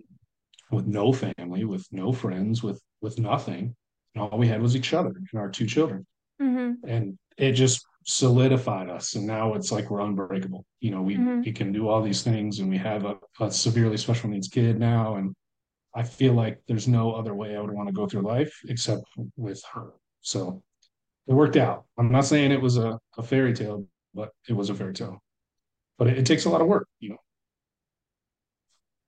with 0.71 0.87
no 0.87 1.13
family, 1.13 1.65
with 1.65 1.85
no 1.91 2.11
friends, 2.11 2.63
with 2.63 2.81
with 3.01 3.19
nothing. 3.19 3.75
And 4.15 4.23
all 4.23 4.37
we 4.37 4.47
had 4.47 4.61
was 4.61 4.75
each 4.75 4.93
other 4.93 5.09
and 5.09 5.39
our 5.39 5.49
two 5.49 5.65
children. 5.67 6.05
hmm 6.39 6.73
And 6.87 7.17
it 7.37 7.53
just 7.53 7.85
solidified 8.05 8.89
us. 8.89 9.15
And 9.15 9.27
now 9.27 9.53
it's 9.53 9.71
like 9.71 9.89
we're 9.91 10.01
unbreakable. 10.01 10.65
You 10.79 10.91
know, 10.91 11.01
we 11.03 11.17
Mhm. 11.17 11.45
we 11.45 11.51
can 11.51 11.71
do 11.71 11.87
all 11.87 12.01
these 12.01 12.23
things 12.23 12.59
and 12.59 12.69
we 12.69 12.77
have 12.77 13.05
a, 13.05 13.15
a 13.39 13.51
severely 13.51 13.97
special 13.97 14.29
needs 14.29 14.47
kid 14.47 14.79
now. 14.79 15.15
And 15.17 15.35
I 15.93 16.03
feel 16.03 16.33
like 16.33 16.61
there's 16.67 16.87
no 16.87 17.13
other 17.13 17.35
way 17.35 17.55
I 17.55 17.61
would 17.61 17.71
want 17.71 17.89
to 17.89 17.93
go 17.93 18.07
through 18.07 18.21
life 18.21 18.57
except 18.67 19.03
with 19.35 19.61
her. 19.73 19.91
So 20.21 20.63
it 21.27 21.33
worked 21.33 21.57
out. 21.57 21.85
I'm 21.97 22.11
not 22.11 22.25
saying 22.25 22.51
it 22.51 22.61
was 22.61 22.77
a, 22.77 22.97
a 23.17 23.23
fairy 23.23 23.53
tale, 23.53 23.85
but 24.13 24.31
it 24.47 24.53
was 24.53 24.69
a 24.69 24.75
fairy 24.75 24.93
tale. 24.93 25.21
But 25.97 26.07
it, 26.07 26.19
it 26.19 26.25
takes 26.25 26.45
a 26.45 26.49
lot 26.49 26.61
of 26.61 26.67
work, 26.67 26.87
you 26.99 27.09
know. 27.09 27.17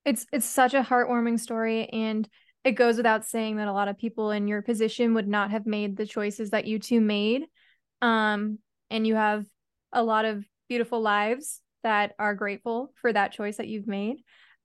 It's 0.06 0.26
it's 0.34 0.46
such 0.46 0.74
a 0.74 0.84
heartwarming 0.84 1.40
story 1.40 1.86
and 1.86 2.28
it 2.66 2.74
goes 2.74 2.98
without 2.98 3.26
saying 3.26 3.58
that 3.58 3.68
a 3.68 3.74
lot 3.74 3.88
of 3.88 3.98
people 3.98 4.32
in 4.32 4.48
your 4.48 4.62
position 4.62 5.14
would 5.14 5.28
not 5.28 5.52
have 5.52 5.66
made 5.66 5.96
the 5.96 6.06
choices 6.06 6.50
that 6.50 6.66
you 6.66 6.80
two 6.80 7.00
made. 7.00 7.44
Um 8.02 8.60
and 8.90 9.08
you 9.08 9.16
have 9.16 9.46
a 9.94 10.04
lot 10.04 10.26
of 10.26 10.46
beautiful 10.68 11.02
lives 11.02 11.62
that 11.84 12.14
are 12.20 12.36
grateful 12.36 12.94
for 13.02 13.14
that 13.14 13.32
choice 13.32 13.58
that 13.58 13.68
you've 13.68 13.88
made. 13.88 14.18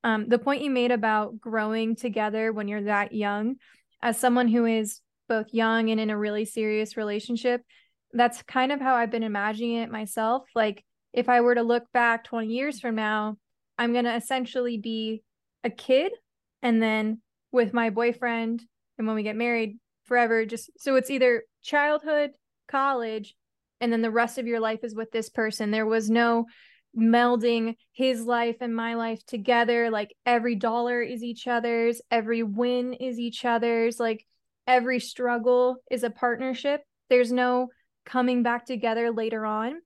Um 0.05 0.29
the 0.29 0.39
point 0.39 0.63
you 0.63 0.71
made 0.71 0.91
about 0.91 1.41
growing 1.41 1.97
together 1.97 2.53
when 2.53 2.69
you're 2.69 2.85
that 2.85 3.13
young 3.13 3.57
as 4.03 4.19
someone 4.19 4.49
who 4.49 4.65
is 4.65 5.01
both 5.29 5.53
young 5.53 5.91
and 5.91 6.01
in 6.01 6.11
a 6.11 6.17
really 6.17 6.45
serious 6.45 6.97
relationship, 6.97 7.63
that's 8.13 8.43
kind 8.43 8.73
of 8.73 8.81
how 8.81 8.95
I've 8.95 9.11
been 9.11 9.23
imagining 9.23 9.77
it 9.77 9.91
myself. 9.91 10.45
Like 10.55 10.85
if 11.13 11.29
I 11.29 11.41
were 11.41 11.55
to 11.55 11.63
look 11.63 11.85
back 11.93 12.25
20 12.25 12.49
years 12.49 12.81
from 12.81 12.95
now, 12.95 13.37
I'm 13.77 13.93
going 13.93 14.05
to 14.05 14.15
essentially 14.15 14.79
be 14.79 15.23
a 15.65 15.71
kid 15.71 16.13
and 16.63 16.83
then 16.83 17.21
with 17.53 17.73
my 17.73 17.91
boyfriend 17.91 18.63
and 18.97 19.07
when 19.07 19.17
we 19.17 19.23
get 19.23 19.37
married 19.37 19.79
forever 20.05 20.45
just 20.45 20.71
so 20.79 20.97
it's 20.97 21.11
either 21.11 21.45
childhood 21.63 22.31
college 22.69 23.35
and 23.81 23.93
then 23.93 24.03
the 24.03 24.11
rest 24.11 24.39
of 24.39 24.47
your 24.47 24.61
life 24.61 24.81
is 24.83 24.95
with 24.95 25.11
this 25.11 25.29
person 25.29 25.71
there 25.71 25.87
was 25.87 26.09
no 26.11 26.47
melding 26.99 27.75
his 27.93 28.23
life 28.23 28.57
and 28.61 28.75
my 28.75 28.95
life 28.95 29.25
together 29.27 29.91
like 29.91 30.15
every 30.27 30.57
dollar 30.57 31.01
is 31.01 31.23
each 31.23 31.47
other's 31.47 32.01
every 32.11 32.43
win 32.43 32.93
is 32.93 33.19
each 33.19 33.45
other's 33.45 34.01
like 34.01 34.25
every 34.69 35.01
struggle 35.01 35.79
is 35.91 36.05
a 36.05 36.11
partnership. 36.11 36.83
There's 37.09 37.33
no 37.33 37.69
coming 38.05 38.43
back 38.45 38.67
together 38.67 39.11
later 39.11 39.45
on. 39.45 39.81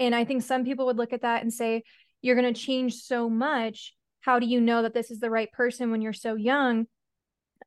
And 0.00 0.14
i 0.14 0.24
think 0.24 0.42
some 0.42 0.64
people 0.64 0.86
would 0.86 0.96
look 0.96 1.12
at 1.12 1.22
that 1.22 1.42
and 1.42 1.52
say 1.52 1.84
you're 2.22 2.34
going 2.34 2.52
to 2.52 2.60
change 2.60 2.94
so 2.94 3.28
much. 3.28 3.94
How 4.20 4.38
do 4.38 4.46
you 4.46 4.60
know 4.60 4.82
that 4.82 4.94
this 4.94 5.10
is 5.10 5.20
the 5.20 5.30
right 5.30 5.52
person 5.52 5.90
when 5.90 6.00
you're 6.00 6.12
so 6.12 6.34
young? 6.34 6.86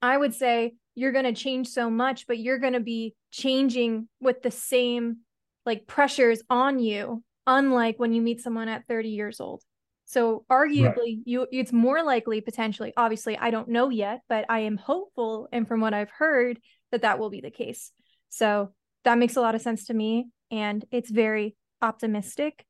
I 0.01 0.17
would 0.17 0.33
say 0.33 0.73
you're 0.95 1.11
going 1.11 1.25
to 1.25 1.33
change 1.33 1.67
so 1.67 1.89
much 1.89 2.25
but 2.25 2.39
you're 2.39 2.59
going 2.59 2.73
to 2.73 2.79
be 2.79 3.13
changing 3.31 4.07
with 4.19 4.41
the 4.41 4.51
same 4.51 5.17
like 5.65 5.87
pressures 5.87 6.41
on 6.49 6.79
you 6.79 7.23
unlike 7.47 7.99
when 7.99 8.13
you 8.13 8.21
meet 8.21 8.41
someone 8.41 8.67
at 8.67 8.87
30 8.87 9.09
years 9.09 9.39
old 9.39 9.63
So 10.05 10.45
arguably 10.51 11.21
you 11.25 11.47
it's 11.51 11.73
more 11.73 12.03
likely 12.03 12.41
potentially 12.41 12.93
obviously 12.97 13.37
I 13.37 13.49
don't 13.51 13.69
know 13.69 13.89
yet, 13.89 14.21
but 14.29 14.45
I 14.49 14.59
am 14.61 14.77
hopeful 14.77 15.47
and 15.51 15.67
from 15.67 15.81
what 15.81 15.93
I've 15.93 16.11
heard 16.11 16.59
that 16.91 17.01
that 17.01 17.19
will 17.19 17.29
be 17.29 17.41
the 17.41 17.51
case. 17.51 17.91
So 18.29 18.73
that 19.03 19.17
makes 19.17 19.35
a 19.35 19.41
lot 19.41 19.55
of 19.55 19.61
sense 19.61 19.85
to 19.85 19.93
me 19.93 20.27
and 20.51 20.85
it's 20.91 21.09
very 21.09 21.55
optimistic. 21.81 22.65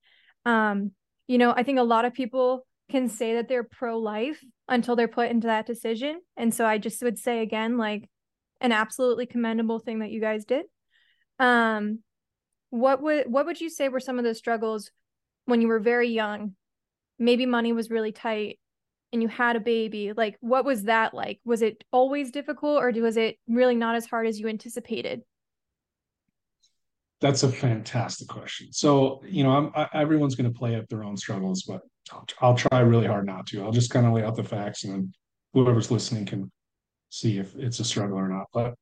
Um 0.46 0.92
you 1.28 1.38
know, 1.38 1.52
I 1.52 1.64
think 1.64 1.80
a 1.80 1.84
lot 1.84 2.06
of 2.06 2.14
people 2.14 2.66
can 2.90 3.10
say 3.10 3.36
that 3.36 3.48
they're 3.48 3.64
pro 3.64 3.98
life 3.98 4.40
until 4.68 4.96
they're 4.96 5.08
put 5.08 5.32
into 5.32 5.48
that 5.48 5.66
decision. 5.66 6.22
And 6.38 6.54
so 6.54 6.66
I 6.66 6.78
just 6.78 7.02
would 7.02 7.18
say 7.18 7.42
again 7.42 7.78
like 7.78 8.10
an 8.62 8.72
absolutely 8.72 9.26
commendable 9.26 9.80
thing 9.80 10.00
that 10.00 10.12
you 10.12 10.22
guys 10.22 10.46
did. 10.46 10.66
Um 11.40 12.00
what 12.76 13.02
would 13.02 13.32
what 13.32 13.46
would 13.46 13.62
you 13.62 13.70
say 13.70 13.88
were 13.88 14.02
some 14.02 14.20
of 14.20 14.26
the 14.26 14.36
struggles 14.36 14.92
when 15.46 15.62
you 15.62 15.68
were 15.68 15.80
very 15.80 16.10
young? 16.10 16.56
Maybe 17.18 17.46
money 17.46 17.72
was 17.72 17.90
really 17.90 18.12
tight 18.12 18.60
and 19.14 19.22
you 19.22 19.30
had 19.30 19.56
a 19.56 19.62
baby. 19.62 20.12
Like 20.12 20.36
what 20.42 20.66
was 20.66 20.84
that 20.84 21.14
like? 21.14 21.40
Was 21.46 21.62
it 21.62 21.86
always 21.92 22.32
difficult 22.32 22.84
or 22.84 22.92
was 23.02 23.16
it 23.16 23.38
really 23.48 23.76
not 23.76 23.96
as 23.96 24.06
hard 24.06 24.28
as 24.28 24.40
you 24.40 24.50
anticipated? 24.50 25.22
That's 27.22 27.44
a 27.44 27.50
fantastic 27.50 28.28
question. 28.28 28.74
So 28.74 29.22
you 29.26 29.46
know 29.46 29.72
I, 29.74 29.88
everyone's 29.94 30.36
going 30.36 30.52
to 30.52 30.58
play 30.58 30.76
up 30.76 30.88
their 30.90 31.06
own 31.06 31.16
struggles 31.16 31.64
but 31.64 31.82
I'll, 32.12 32.28
I'll 32.42 32.56
try 32.56 32.82
really 32.82 33.08
hard 33.08 33.26
not 33.26 33.48
to. 33.48 33.64
I'll 33.64 33.72
just 33.72 33.90
kind 33.90 34.06
of 34.06 34.12
lay 34.12 34.24
out 34.24 34.36
the 34.36 34.44
facts 34.44 34.84
and 34.84 34.94
then 34.94 35.14
whoever's 35.54 35.92
listening 35.92 36.26
can 36.26 36.52
see 37.10 37.38
if 37.38 37.56
it's 37.56 37.80
a 37.80 37.86
struggle 37.86 38.18
or 38.18 38.28
not. 38.28 38.48
But 38.54 38.76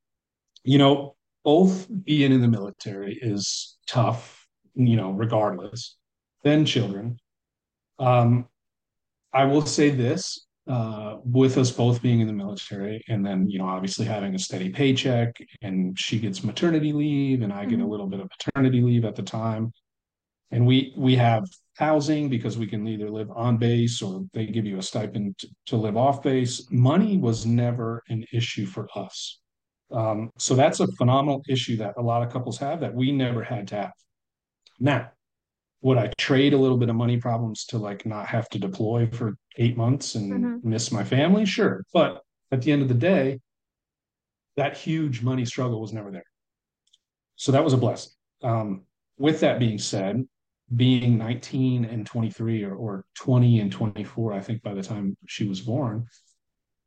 you 0.64 0.78
know 0.78 1.14
both 1.44 1.86
being 2.04 2.32
in 2.32 2.40
the 2.40 2.48
military 2.48 3.18
is 3.20 3.76
tough 3.86 4.46
you 4.74 4.96
know 4.96 5.10
regardless 5.12 5.96
then 6.42 6.64
children 6.64 7.16
um, 7.98 8.48
I 9.32 9.44
will 9.44 9.66
say 9.66 9.90
this 9.90 10.46
uh, 10.66 11.16
with 11.24 11.58
us 11.58 11.70
both 11.70 12.00
being 12.00 12.20
in 12.20 12.26
the 12.26 12.32
military 12.32 13.02
and 13.08 13.24
then, 13.24 13.48
you 13.50 13.58
know, 13.58 13.66
obviously 13.66 14.06
having 14.06 14.34
a 14.34 14.38
steady 14.38 14.70
paycheck 14.70 15.36
and 15.60 15.98
she 15.98 16.18
gets 16.18 16.42
maternity 16.42 16.92
leave 16.92 17.42
and 17.42 17.52
I 17.52 17.64
get 17.64 17.74
a 17.74 17.82
mm-hmm. 17.82 17.90
little 17.90 18.06
bit 18.06 18.20
of 18.20 18.30
paternity 18.30 18.80
leave 18.80 19.04
at 19.04 19.14
the 19.14 19.22
time. 19.22 19.72
And 20.50 20.66
we 20.66 20.94
we 20.96 21.16
have 21.16 21.44
housing 21.76 22.28
because 22.28 22.56
we 22.56 22.68
can 22.68 22.86
either 22.86 23.10
live 23.10 23.30
on 23.34 23.56
base 23.56 24.00
or 24.00 24.24
they 24.32 24.46
give 24.46 24.64
you 24.64 24.78
a 24.78 24.82
stipend 24.82 25.36
to, 25.38 25.48
to 25.66 25.76
live 25.76 25.96
off 25.96 26.22
base. 26.22 26.70
Money 26.70 27.18
was 27.18 27.44
never 27.44 28.02
an 28.08 28.24
issue 28.32 28.64
for 28.64 28.88
us. 28.94 29.40
Um, 29.94 30.30
so 30.38 30.54
that's 30.54 30.80
a 30.80 30.88
phenomenal 30.98 31.42
issue 31.48 31.76
that 31.76 31.94
a 31.96 32.02
lot 32.02 32.22
of 32.22 32.32
couples 32.32 32.58
have 32.58 32.80
that 32.80 32.94
we 32.94 33.12
never 33.12 33.44
had 33.44 33.68
to 33.68 33.76
have. 33.76 33.92
Now, 34.80 35.10
would 35.82 35.98
I 35.98 36.10
trade 36.18 36.52
a 36.52 36.58
little 36.58 36.78
bit 36.78 36.88
of 36.88 36.96
money 36.96 37.18
problems 37.18 37.64
to 37.66 37.78
like 37.78 38.04
not 38.04 38.26
have 38.26 38.48
to 38.50 38.58
deploy 38.58 39.06
for 39.06 39.36
eight 39.56 39.76
months 39.76 40.16
and 40.16 40.32
mm-hmm. 40.32 40.68
miss 40.68 40.90
my 40.90 41.04
family? 41.04 41.46
Sure. 41.46 41.84
But 41.92 42.22
at 42.50 42.62
the 42.62 42.72
end 42.72 42.82
of 42.82 42.88
the 42.88 42.94
day, 42.94 43.38
that 44.56 44.76
huge 44.76 45.22
money 45.22 45.44
struggle 45.44 45.80
was 45.80 45.92
never 45.92 46.10
there. 46.10 46.24
So 47.36 47.52
that 47.52 47.62
was 47.62 47.72
a 47.72 47.76
blessing. 47.76 48.12
Um, 48.42 48.82
with 49.16 49.40
that 49.40 49.60
being 49.60 49.78
said, 49.78 50.26
being 50.74 51.18
19 51.18 51.84
and 51.84 52.06
23 52.06 52.64
or, 52.64 52.74
or 52.74 53.04
20 53.16 53.60
and 53.60 53.70
24, 53.70 54.32
I 54.32 54.40
think 54.40 54.62
by 54.62 54.74
the 54.74 54.82
time 54.82 55.16
she 55.26 55.46
was 55.46 55.60
born, 55.60 56.06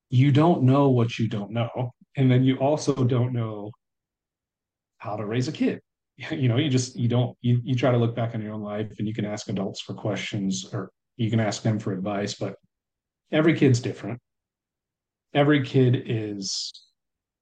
you 0.10 0.32
don't 0.32 0.64
know 0.64 0.90
what 0.90 1.20
you 1.20 1.28
don't 1.28 1.52
know. 1.52 1.94
And 2.18 2.30
then 2.30 2.44
you 2.44 2.58
also 2.58 2.94
don't 3.06 3.32
know 3.32 3.72
how 4.98 5.16
to 5.16 5.26
raise 5.26 5.48
a 5.48 5.52
kid. 5.54 5.80
you 6.32 6.48
know 6.48 6.58
you 6.58 6.70
just 6.70 6.96
you 6.98 7.08
don't 7.08 7.38
you, 7.42 7.60
you 7.64 7.76
try 7.76 7.92
to 7.92 7.98
look 7.98 8.16
back 8.16 8.34
on 8.34 8.42
your 8.42 8.54
own 8.54 8.62
life 8.62 8.92
and 8.98 9.08
you 9.08 9.14
can 9.14 9.26
ask 9.26 9.50
adults 9.50 9.82
for 9.82 9.94
questions 9.94 10.66
or 10.74 10.92
you 11.16 11.30
can 11.30 11.40
ask 11.40 11.62
them 11.62 11.80
for 11.80 11.94
advice 11.94 12.36
but 12.36 12.56
every 13.32 13.56
kid's 13.56 13.80
different 13.80 14.20
every 15.34 15.64
kid 15.64 16.04
is 16.06 16.88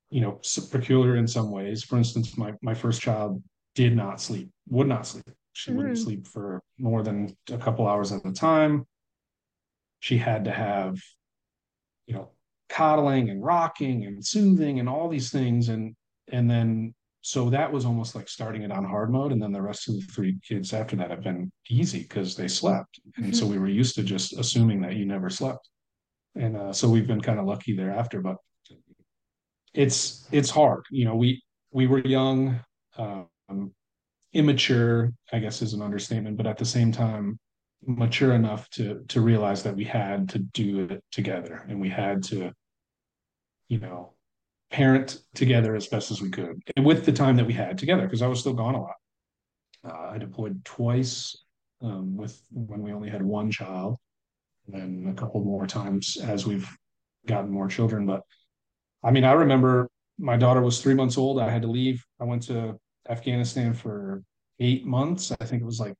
you 0.09 0.21
know 0.21 0.39
peculiar 0.71 1.15
in 1.15 1.27
some 1.27 1.51
ways 1.51 1.83
for 1.83 1.97
instance 1.97 2.37
my 2.37 2.53
my 2.61 2.73
first 2.73 3.01
child 3.01 3.41
did 3.75 3.95
not 3.95 4.19
sleep 4.19 4.49
would 4.67 4.87
not 4.87 5.07
sleep 5.07 5.25
she 5.53 5.69
mm-hmm. 5.69 5.77
wouldn't 5.77 5.97
sleep 5.97 6.27
for 6.27 6.61
more 6.77 7.01
than 7.01 7.35
a 7.51 7.57
couple 7.57 7.87
hours 7.87 8.11
at 8.11 8.25
a 8.25 8.31
time 8.33 8.85
she 9.99 10.17
had 10.17 10.45
to 10.45 10.51
have 10.51 10.97
you 12.07 12.13
know 12.13 12.29
coddling 12.69 13.29
and 13.29 13.43
rocking 13.43 14.05
and 14.05 14.25
soothing 14.25 14.79
and 14.79 14.89
all 14.89 15.09
these 15.09 15.31
things. 15.31 15.69
And 15.69 15.95
and 16.31 16.49
then 16.49 16.93
so 17.21 17.49
that 17.49 17.71
was 17.71 17.85
almost 17.85 18.15
like 18.15 18.27
starting 18.27 18.61
it 18.61 18.71
on 18.71 18.85
hard 18.85 19.11
mode. 19.11 19.31
And 19.31 19.41
then 19.41 19.51
the 19.51 19.61
rest 19.61 19.89
of 19.89 19.95
the 19.95 20.01
three 20.01 20.37
kids 20.47 20.73
after 20.73 20.95
that 20.97 21.09
have 21.09 21.23
been 21.23 21.51
easy 21.69 22.03
because 22.03 22.35
they 22.35 22.47
slept. 22.47 22.99
And 23.17 23.27
mm-hmm. 23.27 23.33
so 23.33 23.47
we 23.47 23.57
were 23.57 23.67
used 23.67 23.95
to 23.95 24.03
just 24.03 24.37
assuming 24.37 24.81
that 24.81 24.95
you 24.95 25.05
never 25.05 25.29
slept. 25.29 25.69
And 26.35 26.55
uh, 26.55 26.73
so 26.73 26.87
we've 26.89 27.07
been 27.07 27.21
kind 27.21 27.39
of 27.39 27.45
lucky 27.45 27.75
thereafter 27.75 28.21
but 28.21 28.37
it's 29.73 30.27
it's 30.31 30.49
hard. 30.49 30.83
You 30.91 31.05
know 31.05 31.15
we 31.15 31.41
we 31.71 31.87
were 31.87 31.99
young 31.99 32.59
um, 32.97 33.27
immature 34.33 35.11
i 35.31 35.39
guess 35.39 35.61
is 35.61 35.73
an 35.73 35.81
understatement 35.81 36.37
but 36.37 36.47
at 36.47 36.57
the 36.57 36.65
same 36.65 36.91
time 36.91 37.39
mature 37.85 38.33
enough 38.33 38.69
to 38.71 39.03
to 39.07 39.21
realize 39.21 39.63
that 39.63 39.75
we 39.75 39.83
had 39.83 40.29
to 40.29 40.39
do 40.39 40.85
it 40.85 41.03
together 41.11 41.65
and 41.69 41.79
we 41.79 41.89
had 41.89 42.23
to 42.23 42.51
you 43.69 43.79
know 43.79 44.13
parent 44.71 45.19
together 45.33 45.75
as 45.75 45.87
best 45.87 46.11
as 46.11 46.21
we 46.21 46.29
could 46.29 46.59
and 46.75 46.85
with 46.85 47.05
the 47.05 47.11
time 47.11 47.35
that 47.35 47.45
we 47.45 47.53
had 47.53 47.77
together 47.77 48.03
because 48.03 48.21
I 48.21 48.27
was 48.27 48.39
still 48.39 48.53
gone 48.53 48.75
a 48.75 48.81
lot. 48.81 48.95
Uh, 49.87 50.09
I 50.11 50.17
deployed 50.17 50.65
twice 50.65 51.35
um, 51.81 52.17
with 52.17 52.41
when 52.51 52.81
we 52.81 52.91
only 52.91 53.09
had 53.09 53.21
one 53.21 53.51
child, 53.51 53.97
and 54.73 55.09
a 55.09 55.13
couple 55.13 55.43
more 55.43 55.67
times 55.67 56.17
as 56.17 56.45
we've 56.45 56.69
gotten 57.27 57.51
more 57.51 57.67
children. 57.67 58.05
But 58.05 58.21
I 59.03 59.11
mean, 59.11 59.23
I 59.23 59.33
remember 59.33 59.89
my 60.17 60.37
daughter 60.37 60.61
was 60.61 60.81
three 60.81 60.93
months 60.93 61.17
old. 61.17 61.39
I 61.39 61.49
had 61.49 61.61
to 61.61 61.67
leave. 61.67 62.03
I 62.19 62.23
went 62.23 62.43
to 62.43 62.75
Afghanistan 63.09 63.73
for 63.73 64.23
eight 64.59 64.85
months. 64.85 65.31
I 65.39 65.45
think 65.45 65.61
it 65.61 65.65
was 65.65 65.79
like 65.79 65.93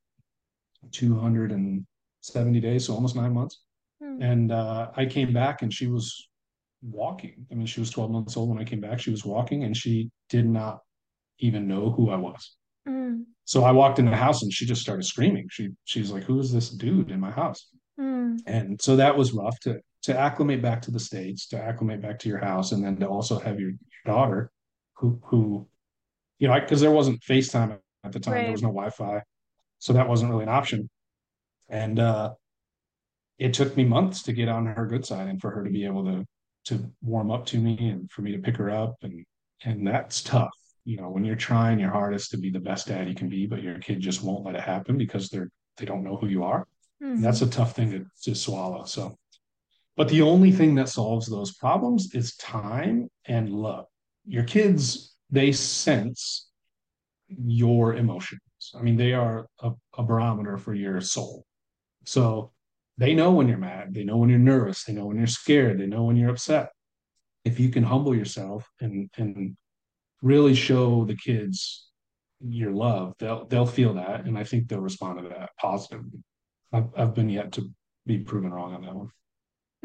270 0.92 2.60
days, 2.60 2.86
so 2.86 2.94
almost 2.94 3.16
nine 3.16 3.34
months. 3.34 3.62
Hmm. 4.02 4.22
And 4.22 4.52
uh, 4.52 4.92
I 4.96 5.06
came 5.06 5.34
back 5.34 5.62
and 5.62 5.74
she 5.74 5.88
was 5.88 6.28
walking. 6.82 7.46
I 7.52 7.56
mean, 7.56 7.66
she 7.66 7.80
was 7.80 7.90
12 7.90 8.12
months 8.12 8.38
old 8.38 8.50
when 8.50 8.60
I 8.60 8.64
came 8.64 8.82
back. 8.82 9.00
She 9.00 9.12
was 9.12 9.26
walking 9.26 9.64
and 9.64 9.76
she 9.76 10.12
did 10.30 10.46
not 10.46 10.80
even 11.40 11.68
know 11.68 11.92
who 11.92 12.10
I 12.10 12.16
was. 12.16 12.56
Mm. 12.88 13.24
So 13.46 13.64
I 13.64 13.72
walked 13.72 14.00
in 14.00 14.06
the 14.06 14.16
house 14.16 14.44
and 14.44 14.52
she 14.52 14.66
just 14.66 14.82
started 14.82 15.04
screaming. 15.04 15.48
She 15.50 15.70
she's 15.86 16.12
like, 16.12 16.24
"Who 16.24 16.40
is 16.40 16.52
this 16.52 16.70
dude 16.70 17.12
in 17.12 17.20
my 17.20 17.32
house?" 17.32 17.68
Mm. 18.00 18.40
And 18.46 18.82
so 18.82 18.96
that 18.96 19.18
was 19.18 19.34
rough 19.34 19.60
to 19.62 19.80
to 20.04 20.18
acclimate 20.18 20.62
back 20.62 20.82
to 20.84 20.92
the 20.92 21.00
states, 21.00 21.48
to 21.48 21.62
acclimate 21.62 22.02
back 22.02 22.20
to 22.20 22.30
your 22.30 22.38
house, 22.38 22.72
and 22.72 22.84
then 22.84 22.98
to 22.98 23.08
also 23.08 23.40
have 23.40 23.60
your, 23.60 23.70
your 23.70 24.06
daughter, 24.06 24.52
who 24.98 25.20
who, 25.26 25.68
you 26.40 26.48
know, 26.48 26.60
because 26.60 26.82
there 26.82 26.92
wasn't 26.92 27.22
FaceTime 27.22 27.80
at 28.04 28.12
the 28.12 28.20
time, 28.20 28.36
right. 28.36 28.44
there 28.44 28.52
was 28.52 28.62
no 28.62 28.70
Wi-Fi, 28.70 29.22
so 29.86 29.94
that 29.94 30.10
wasn't 30.10 30.32
really 30.32 30.42
an 30.42 30.50
option. 30.50 30.90
And 31.70 32.00
uh, 32.00 32.34
it 33.38 33.54
took 33.54 33.78
me 33.78 33.84
months 33.84 34.24
to 34.24 34.34
get 34.34 34.50
on 34.50 34.66
her 34.66 34.88
good 34.88 35.06
side 35.06 35.28
and 35.28 35.40
for 35.40 35.52
her 35.52 35.64
to 35.64 35.70
be 35.70 35.86
able 35.86 36.04
to 36.06 36.26
to 36.66 36.92
warm 37.04 37.30
up 37.30 37.46
to 37.46 37.60
me 37.60 37.78
and 37.90 38.10
for 38.10 38.24
me 38.24 38.32
to 38.32 38.40
pick 38.40 38.58
her 38.58 38.72
up. 38.72 38.96
And 39.04 39.24
and 39.64 39.86
that's 39.86 40.24
tough. 40.24 40.50
You 40.86 40.98
know 40.98 41.12
when 41.12 41.24
you're 41.24 41.36
trying 41.36 41.80
your 41.80 41.92
hardest 41.92 42.32
to 42.32 42.38
be 42.38 42.50
the 42.50 42.60
best 42.60 42.88
dad 42.88 43.08
you 43.08 43.14
can 43.14 43.30
be 43.30 43.46
but 43.46 43.62
your 43.62 43.78
kid 43.78 44.00
just 44.00 44.24
won't 44.24 44.44
let 44.44 44.56
it 44.56 44.62
happen 44.62 44.98
because 44.98 45.30
they're 45.30 45.50
they 45.78 45.86
don't 45.86 46.04
know 46.04 46.16
who 46.16 46.28
you 46.28 46.44
are 46.44 46.68
mm-hmm. 47.04 47.22
that's 47.22 47.42
a 47.42 47.50
tough 47.50 47.76
thing 47.76 47.92
to, 47.92 48.06
to 48.24 48.36
swallow. 48.36 48.86
So 48.86 49.16
but 49.98 50.10
the 50.10 50.24
only 50.24 50.52
thing 50.52 50.74
that 50.76 50.90
solves 50.90 51.28
those 51.28 51.54
problems 51.54 52.16
is 52.16 52.36
time 52.38 53.10
and 53.26 53.52
love. 53.52 53.86
Your 54.26 54.46
kids 54.46 55.16
they 55.30 55.52
sense 55.52 56.48
your 57.28 57.94
i 58.78 58.82
mean 58.82 58.96
they 58.96 59.14
are 59.14 59.48
a, 59.62 59.72
a 59.98 60.04
barometer 60.04 60.58
for 60.58 60.74
your 60.74 61.02
soul 61.02 61.46
so 62.06 62.52
they 62.98 63.14
know 63.14 63.32
when 63.32 63.48
you're 63.48 63.58
mad, 63.58 63.94
they 63.94 64.04
know 64.04 64.18
when 64.18 64.30
you're 64.30 64.40
nervous, 64.40 64.84
they 64.84 64.94
know 64.94 65.06
when 65.06 65.18
you're 65.18 65.28
scared, 65.28 65.80
they 65.80 65.86
know 65.86 66.04
when 66.04 66.16
you're 66.16 66.30
upset. 66.30 66.70
If 67.44 67.60
you 67.60 67.70
can 67.70 67.84
humble 67.84 68.16
yourself 68.16 68.70
and 68.80 69.10
and 69.18 69.58
really 70.22 70.56
show 70.56 71.06
the 71.06 71.16
kids 71.16 71.90
your 72.40 72.72
love, 72.72 73.14
they'll 73.20 73.46
they'll 73.46 73.66
feel 73.66 73.96
that, 73.96 74.26
and 74.26 74.38
I 74.38 74.44
think 74.44 74.68
they'll 74.68 74.80
respond 74.80 75.20
to 75.20 75.30
that 75.30 75.50
positively. 75.60 76.24
I've, 76.72 76.88
I've 76.96 77.14
been 77.14 77.30
yet 77.30 77.52
to 77.54 77.70
be 78.06 78.20
proven 78.20 78.52
wrong 78.52 78.74
on 78.74 78.82
that 78.82 78.96
one. 78.96 79.10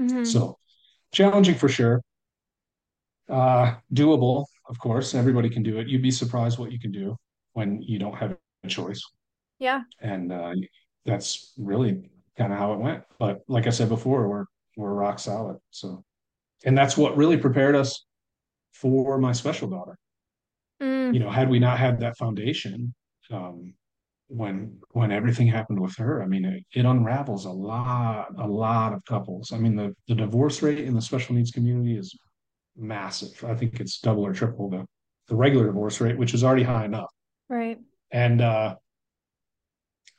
Mm-hmm. 0.01 0.25
So 0.25 0.59
challenging 1.13 1.57
for 1.57 1.69
sure. 1.69 2.01
Uh, 3.29 3.75
doable, 3.93 4.47
of 4.69 4.79
course. 4.79 5.15
Everybody 5.15 5.51
can 5.51 5.63
do 5.63 5.79
it. 5.79 5.89
You'd 5.89 6.03
be 6.03 6.11
surprised 6.11 6.59
what 6.59 6.73
you 6.73 6.81
can 6.81 6.91
do 6.91 7.17
when 7.53 7.83
you 7.83 7.99
don't 7.99 8.17
have 8.17 8.37
choice. 8.69 9.03
Yeah. 9.59 9.83
And 10.01 10.33
uh, 10.33 10.55
that's 11.05 11.53
really 11.59 12.11
kind 12.37 12.53
of 12.53 12.59
how 12.59 12.73
it 12.73 12.81
went. 12.81 13.05
But 13.19 13.41
like 13.49 13.67
I 13.67 13.71
said 13.71 13.89
before, 13.89 14.29
we're 14.29 14.45
we're 14.77 14.95
rock 14.95 15.19
solid. 15.19 15.59
So, 15.71 16.05
and 16.65 16.77
that's 16.77 16.97
what 16.97 17.17
really 17.17 17.37
prepared 17.37 17.75
us 17.75 18.05
for 18.73 19.19
my 19.19 19.33
special 19.33 19.69
daughter. 19.69 19.97
Mm. 20.83 21.13
You 21.13 21.21
know, 21.21 21.31
had 21.31 21.51
we 21.51 21.59
not 21.59 21.79
had 21.79 22.01
that 22.01 22.17
foundation, 22.17 22.95
um, 23.31 23.75
when 24.29 24.79
when 24.93 25.11
everything 25.11 25.49
happened 25.49 25.81
with 25.81 25.97
her, 25.97 26.23
I 26.23 26.27
mean, 26.27 26.45
it, 26.45 26.65
it 26.73 26.85
unravels 26.87 27.45
a 27.45 27.51
lot, 27.51 28.29
a 28.39 28.47
lot 28.47 28.93
of 28.95 29.05
couples. 29.05 29.53
I 29.53 29.59
mean, 29.59 29.77
the 29.77 29.95
the 30.09 30.15
divorce 30.15 30.63
rate 30.63 30.79
in 30.79 30.95
the 30.95 31.03
special 31.03 31.35
needs 31.35 31.51
community 31.51 31.99
is 31.99 32.17
massive. 32.77 33.45
I 33.45 33.55
think 33.55 33.81
it's 33.81 33.99
double 33.99 34.25
or 34.25 34.33
triple 34.33 34.71
the 34.71 34.87
the 35.29 35.37
regular 35.37 35.67
divorce 35.67 36.01
rate, 36.01 36.17
which 36.17 36.33
is 36.33 36.45
already 36.45 36.63
high 36.63 36.85
enough. 36.85 37.11
Right. 37.49 37.79
And 38.13 38.41
uh, 38.41 38.77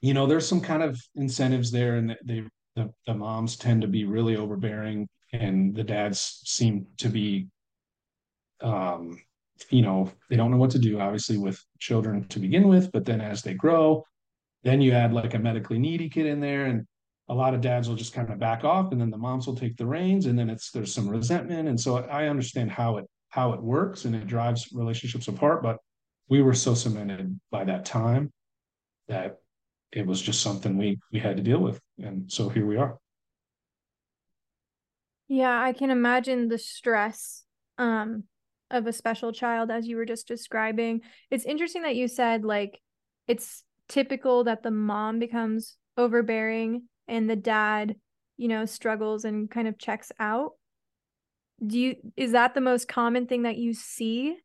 you 0.01 0.13
know, 0.13 0.25
there's 0.25 0.47
some 0.47 0.61
kind 0.61 0.83
of 0.83 0.99
incentives 1.15 1.71
there, 1.71 1.95
and 1.95 2.15
they 2.23 2.43
the 2.75 2.91
the 3.05 3.13
moms 3.13 3.55
tend 3.55 3.81
to 3.81 3.87
be 3.87 4.05
really 4.05 4.35
overbearing, 4.35 5.07
and 5.33 5.75
the 5.75 5.83
dads 5.83 6.41
seem 6.45 6.87
to 6.97 7.09
be, 7.09 7.47
um, 8.61 9.21
you 9.69 9.81
know, 9.81 10.11
they 10.29 10.35
don't 10.35 10.51
know 10.51 10.57
what 10.57 10.71
to 10.71 10.79
do. 10.79 10.99
Obviously, 10.99 11.37
with 11.37 11.63
children 11.79 12.27
to 12.29 12.39
begin 12.39 12.67
with, 12.67 12.91
but 12.91 13.05
then 13.05 13.21
as 13.21 13.41
they 13.41 13.53
grow, 13.53 14.03
then 14.63 14.81
you 14.81 14.93
add 14.93 15.13
like 15.13 15.33
a 15.33 15.39
medically 15.39 15.79
needy 15.79 16.09
kid 16.09 16.25
in 16.25 16.39
there, 16.39 16.65
and 16.65 16.85
a 17.29 17.33
lot 17.33 17.53
of 17.53 17.61
dads 17.61 17.87
will 17.87 17.95
just 17.95 18.13
kind 18.13 18.29
of 18.29 18.39
back 18.39 18.63
off, 18.63 18.91
and 18.91 18.99
then 18.99 19.09
the 19.09 19.17
moms 19.17 19.47
will 19.47 19.55
take 19.55 19.77
the 19.77 19.85
reins, 19.85 20.25
and 20.25 20.37
then 20.37 20.49
it's 20.49 20.71
there's 20.71 20.93
some 20.93 21.07
resentment, 21.09 21.67
and 21.67 21.79
so 21.79 21.97
I 21.97 22.27
understand 22.27 22.71
how 22.71 22.97
it 22.97 23.05
how 23.29 23.53
it 23.53 23.61
works, 23.61 24.05
and 24.05 24.15
it 24.15 24.27
drives 24.27 24.69
relationships 24.73 25.27
apart, 25.27 25.61
but 25.61 25.77
we 26.31 26.41
were 26.41 26.53
so 26.53 26.73
cemented 26.73 27.37
by 27.51 27.65
that 27.65 27.83
time 27.83 28.31
that 29.09 29.39
it 29.91 30.07
was 30.07 30.21
just 30.21 30.41
something 30.41 30.77
we 30.77 30.97
we 31.11 31.19
had 31.19 31.35
to 31.35 31.43
deal 31.43 31.59
with. 31.59 31.79
And 32.01 32.31
so 32.31 32.47
here 32.47 32.65
we 32.65 32.77
are. 32.77 32.97
Yeah 35.27 35.61
i 35.61 35.71
can 35.71 35.91
imagine 35.91 36.47
the 36.47 36.57
stress 36.57 37.43
um 37.77 38.23
of 38.69 38.87
a 38.87 38.93
special 38.93 39.33
child 39.33 39.69
as 39.69 39.85
you 39.85 39.97
were 39.97 40.05
just 40.05 40.27
describing. 40.27 41.01
It's 41.29 41.45
interesting 41.45 41.83
that 41.83 41.97
you 41.97 42.07
said 42.07 42.45
like 42.45 42.79
it's 43.27 43.63
typical 43.89 44.45
that 44.45 44.63
the 44.63 44.71
mom 44.71 45.19
becomes 45.19 45.75
overbearing 45.97 46.83
and 47.09 47.29
the 47.29 47.35
dad 47.35 47.97
you 48.37 48.47
know 48.47 48.65
struggles 48.65 49.25
and 49.25 49.51
kind 49.51 49.67
of 49.67 49.77
checks 49.77 50.13
out. 50.17 50.51
Do 51.65 51.77
you 51.77 51.95
is 52.15 52.31
that 52.31 52.53
the 52.53 52.61
most 52.61 52.87
common 52.87 53.27
thing 53.27 53.43
that 53.43 53.57
you 53.57 53.73
see 53.73 54.37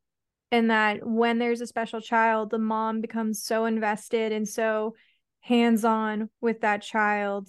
and 0.53 0.71
that 0.71 1.07
when 1.07 1.38
there's 1.38 1.61
a 1.61 1.67
special 1.67 2.00
child 2.00 2.50
the 2.50 2.59
mom 2.59 3.00
becomes 3.00 3.43
so 3.43 3.65
invested 3.65 4.33
and 4.33 4.49
so 4.49 4.95
hands 5.41 5.85
on 5.85 6.29
with 6.41 6.61
that 6.62 6.83
child 6.83 7.49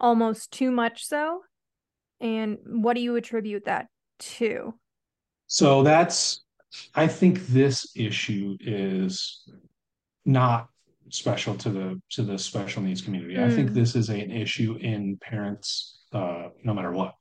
almost 0.00 0.50
too 0.52 0.70
much 0.70 1.06
so? 1.06 1.40
And 2.20 2.58
what 2.64 2.94
do 2.94 3.00
you 3.00 3.16
attribute 3.16 3.64
that 3.64 3.86
to? 4.18 4.74
So 5.46 5.82
that's, 5.82 6.44
I 6.94 7.06
think 7.06 7.46
this 7.46 7.92
issue 7.94 8.56
is 8.60 9.48
not 10.24 10.68
special 11.10 11.54
to 11.56 11.70
the 11.70 12.00
to 12.10 12.22
the 12.22 12.38
special 12.38 12.82
needs 12.82 13.02
community. 13.02 13.34
Mm. 13.34 13.44
I 13.44 13.54
think 13.54 13.68
hmm. 13.68 13.74
this 13.74 13.94
is 13.94 14.08
a, 14.08 14.18
an 14.18 14.30
issue 14.30 14.78
in 14.80 15.18
parents, 15.20 16.00
uh, 16.12 16.48
no 16.64 16.72
matter 16.72 16.90
what. 16.90 17.14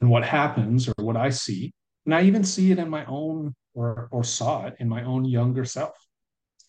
And 0.00 0.10
what 0.10 0.24
happens, 0.24 0.88
or 0.88 0.94
what 0.98 1.16
I 1.16 1.30
see, 1.30 1.72
and 2.04 2.14
I 2.14 2.22
even 2.22 2.44
see 2.44 2.70
it 2.70 2.78
in 2.78 2.88
my 2.88 3.04
own, 3.06 3.54
or 3.78 4.08
or 4.10 4.24
saw 4.24 4.66
it 4.66 4.74
in 4.80 4.88
my 4.88 5.04
own 5.04 5.24
younger 5.24 5.64
self. 5.64 5.96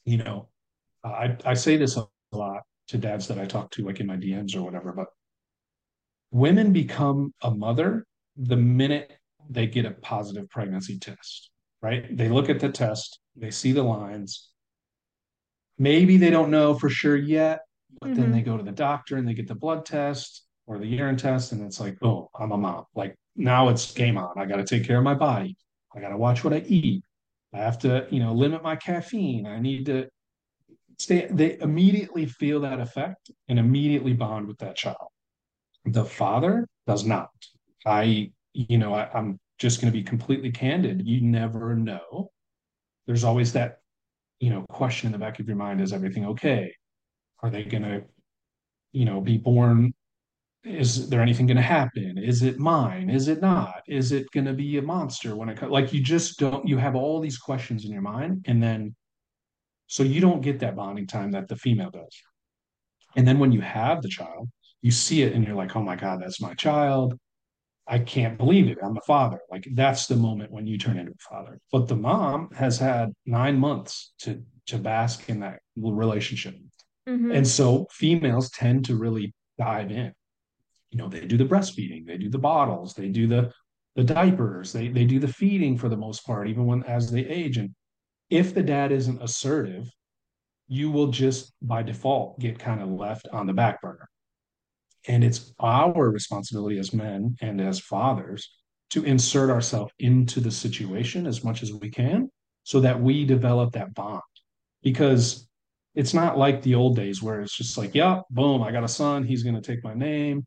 You 0.05 0.17
know, 0.17 0.49
I 1.03 1.35
I 1.43 1.55
say 1.55 1.75
this 1.75 1.97
a 1.97 2.07
lot 2.31 2.61
to 2.89 2.97
dads 2.97 3.27
that 3.27 3.39
I 3.39 3.45
talk 3.45 3.71
to, 3.71 3.85
like 3.85 3.99
in 3.99 4.07
my 4.07 4.15
DMs 4.15 4.55
or 4.55 4.61
whatever. 4.61 4.91
But 4.91 5.07
women 6.31 6.71
become 6.71 7.33
a 7.41 7.51
mother 7.51 8.05
the 8.37 8.55
minute 8.55 9.17
they 9.49 9.65
get 9.65 9.85
a 9.85 9.91
positive 9.91 10.49
pregnancy 10.49 10.99
test, 10.99 11.49
right? 11.81 12.15
They 12.15 12.29
look 12.29 12.49
at 12.49 12.59
the 12.59 12.69
test, 12.69 13.19
they 13.35 13.51
see 13.51 13.71
the 13.71 13.83
lines. 13.83 14.49
Maybe 15.79 16.17
they 16.17 16.29
don't 16.29 16.51
know 16.51 16.73
for 16.75 16.89
sure 16.89 17.17
yet, 17.17 17.61
but 18.01 18.11
mm-hmm. 18.11 18.21
then 18.21 18.31
they 18.31 18.41
go 18.41 18.57
to 18.57 18.63
the 18.63 18.71
doctor 18.71 19.17
and 19.17 19.27
they 19.27 19.33
get 19.33 19.47
the 19.47 19.55
blood 19.55 19.85
test 19.85 20.43
or 20.67 20.77
the 20.77 20.85
urine 20.85 21.17
test, 21.17 21.51
and 21.51 21.63
it's 21.63 21.79
like, 21.79 21.97
oh, 22.03 22.29
I'm 22.39 22.51
a 22.51 22.57
mom. 22.57 22.85
Like 22.93 23.15
now 23.35 23.69
it's 23.69 23.91
game 23.93 24.17
on. 24.17 24.33
I 24.37 24.45
got 24.45 24.57
to 24.57 24.63
take 24.63 24.85
care 24.85 24.99
of 24.99 25.03
my 25.03 25.15
body. 25.15 25.57
I 25.95 25.99
got 25.99 26.09
to 26.09 26.17
watch 26.17 26.43
what 26.43 26.53
I 26.53 26.59
eat. 26.67 27.03
I 27.53 27.57
have 27.57 27.79
to, 27.79 28.07
you 28.11 28.19
know, 28.19 28.33
limit 28.33 28.61
my 28.61 28.75
caffeine. 28.75 29.47
I 29.47 29.59
need 29.59 29.85
to 29.87 30.07
stay 30.99 31.27
they 31.31 31.57
immediately 31.59 32.25
feel 32.25 32.59
that 32.61 32.79
effect 32.79 33.31
and 33.47 33.57
immediately 33.57 34.13
bond 34.13 34.47
with 34.47 34.57
that 34.59 34.75
child. 34.75 35.07
The 35.85 36.05
father 36.05 36.67
does 36.85 37.05
not. 37.05 37.29
I 37.85 38.31
you 38.53 38.77
know 38.77 38.93
I, 38.93 39.09
i'm 39.13 39.39
just 39.57 39.81
going 39.81 39.91
to 39.91 39.97
be 39.97 40.03
completely 40.03 40.51
candid. 40.51 41.05
You 41.05 41.21
never 41.21 41.75
know. 41.75 42.31
There's 43.07 43.23
always 43.23 43.53
that 43.53 43.79
you 44.39 44.49
know 44.49 44.65
question 44.69 45.07
in 45.07 45.11
the 45.13 45.17
back 45.17 45.39
of 45.39 45.47
your 45.47 45.57
mind 45.57 45.81
is 45.81 45.93
everything 45.93 46.25
okay? 46.25 46.73
Are 47.41 47.49
they 47.49 47.63
going 47.63 47.83
to 47.83 48.03
you 48.91 49.05
know 49.05 49.21
be 49.21 49.37
born 49.37 49.93
is 50.65 51.09
there 51.09 51.21
anything 51.21 51.47
going 51.47 51.55
to 51.55 51.63
happen 51.63 52.17
is 52.17 52.43
it 52.43 52.59
mine 52.59 53.09
is 53.09 53.29
it 53.29 53.39
not 53.39 53.81
is 53.87 54.11
it 54.11 54.29
going 54.31 54.45
to 54.45 54.53
be 54.53 54.77
a 54.77 54.81
monster 54.81 55.35
when 55.35 55.47
it 55.47 55.57
comes 55.57 55.71
like 55.71 55.93
you 55.93 56.01
just 56.01 56.37
don't 56.37 56.67
you 56.67 56.77
have 56.77 56.95
all 56.95 57.21
these 57.21 57.37
questions 57.37 57.85
in 57.85 57.91
your 57.91 58.01
mind 58.01 58.43
and 58.45 58.61
then 58.61 58.93
so 59.89 60.03
you 60.03 60.21
don't 60.21 60.41
get 60.41 60.59
that 60.59 60.75
bonding 60.75 61.07
time 61.07 61.31
that 61.31 61.47
the 61.47 61.55
female 61.55 61.89
does. 61.89 62.15
And 63.17 63.27
then 63.27 63.39
when 63.39 63.51
you 63.51 63.59
have 63.61 64.03
the 64.03 64.07
child, 64.07 64.47
you 64.83 64.91
see 64.91 65.23
it 65.23 65.33
and 65.33 65.43
you're 65.43 65.55
like, 65.55 65.75
oh 65.75 65.81
my 65.81 65.95
God, 65.95 66.21
that's 66.21 66.39
my 66.39 66.53
child. 66.53 67.19
I 67.87 67.97
can't 67.97 68.37
believe 68.37 68.69
it. 68.69 68.77
I'm 68.83 68.95
a 68.95 69.01
father. 69.01 69.39
Like 69.49 69.67
that's 69.73 70.05
the 70.05 70.15
moment 70.15 70.51
when 70.51 70.67
you 70.67 70.77
turn 70.77 70.99
into 70.99 71.11
a 71.11 71.35
father. 71.35 71.59
But 71.71 71.87
the 71.87 71.95
mom 71.95 72.51
has 72.53 72.77
had 72.77 73.11
nine 73.25 73.59
months 73.59 74.13
to 74.19 74.43
to 74.67 74.77
bask 74.77 75.27
in 75.27 75.39
that 75.39 75.57
relationship. 75.75 76.55
Mm-hmm. 77.07 77.31
And 77.31 77.47
so 77.47 77.87
females 77.91 78.51
tend 78.51 78.85
to 78.85 78.95
really 78.95 79.33
dive 79.57 79.89
in. 79.89 80.13
You 80.91 80.97
know, 80.97 81.07
they 81.07 81.25
do 81.25 81.37
the 81.37 81.45
breastfeeding, 81.45 82.05
they 82.05 82.17
do 82.17 82.29
the 82.29 82.37
bottles, 82.37 82.93
they 82.93 83.09
do 83.09 83.27
the 83.27 83.51
the 83.95 84.03
diapers, 84.03 84.71
they 84.71 84.87
they 84.87 85.05
do 85.05 85.19
the 85.19 85.27
feeding 85.27 85.77
for 85.77 85.89
the 85.89 85.97
most 85.97 86.25
part, 86.25 86.47
even 86.47 86.65
when 86.65 86.83
as 86.83 87.11
they 87.11 87.25
age. 87.25 87.57
And 87.57 87.75
if 88.29 88.53
the 88.53 88.63
dad 88.63 88.91
isn't 88.91 89.21
assertive, 89.21 89.89
you 90.67 90.91
will 90.91 91.07
just 91.07 91.53
by 91.61 91.83
default 91.83 92.39
get 92.39 92.59
kind 92.59 92.81
of 92.81 92.89
left 92.89 93.27
on 93.31 93.47
the 93.47 93.53
back 93.53 93.81
burner. 93.81 94.07
And 95.07 95.23
it's 95.23 95.53
our 95.59 96.09
responsibility 96.09 96.77
as 96.77 96.93
men 96.93 97.35
and 97.41 97.59
as 97.59 97.79
fathers 97.79 98.49
to 98.91 99.03
insert 99.03 99.49
ourselves 99.49 99.93
into 99.99 100.39
the 100.39 100.51
situation 100.51 101.25
as 101.25 101.43
much 101.43 101.63
as 101.63 101.73
we 101.73 101.89
can 101.89 102.29
so 102.63 102.79
that 102.81 103.01
we 103.01 103.25
develop 103.25 103.73
that 103.73 103.93
bond. 103.93 104.21
Because 104.83 105.47
it's 105.95 106.13
not 106.13 106.37
like 106.37 106.61
the 106.61 106.75
old 106.75 106.95
days 106.95 107.21
where 107.21 107.41
it's 107.41 107.55
just 107.55 107.77
like, 107.77 107.95
yeah, 107.95 108.21
boom, 108.29 108.61
I 108.61 108.71
got 108.71 108.83
a 108.83 108.87
son, 108.87 109.23
he's 109.23 109.43
going 109.43 109.55
to 109.55 109.61
take 109.61 109.83
my 109.83 109.93
name. 109.93 110.45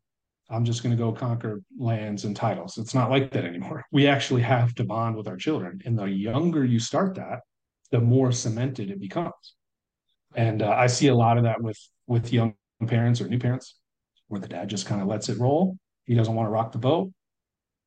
I'm 0.53 0.65
just 0.65 0.83
going 0.83 0.95
to 0.95 1.03
go 1.03 1.11
conquer 1.11 1.61
lands 1.77 2.25
and 2.25 2.35
titles. 2.35 2.77
It's 2.77 2.93
not 2.93 3.09
like 3.09 3.31
that 3.31 3.45
anymore. 3.45 3.83
We 3.91 4.07
actually 4.07 4.41
have 4.43 4.73
to 4.75 4.83
bond 4.83 5.15
with 5.15 5.27
our 5.27 5.37
children. 5.37 5.81
And 5.85 5.97
the 5.97 6.05
younger 6.05 6.63
you 6.63 6.79
start 6.79 7.15
that, 7.15 7.39
the 7.91 7.99
more 7.99 8.31
cemented 8.31 8.89
it 8.89 8.99
becomes. 8.99 9.55
And 10.35 10.61
uh, 10.61 10.71
I 10.71 10.87
see 10.87 11.07
a 11.07 11.15
lot 11.15 11.37
of 11.37 11.43
that 11.43 11.61
with 11.61 11.79
with 12.07 12.33
young 12.33 12.55
parents 12.87 13.21
or 13.21 13.27
new 13.27 13.39
parents, 13.39 13.79
where 14.27 14.41
the 14.41 14.47
dad 14.47 14.69
just 14.69 14.87
kind 14.87 15.01
of 15.01 15.07
lets 15.07 15.29
it 15.29 15.39
roll. 15.39 15.77
He 16.05 16.15
doesn't 16.15 16.33
want 16.33 16.47
to 16.47 16.51
rock 16.51 16.71
the 16.71 16.79
boat, 16.79 17.11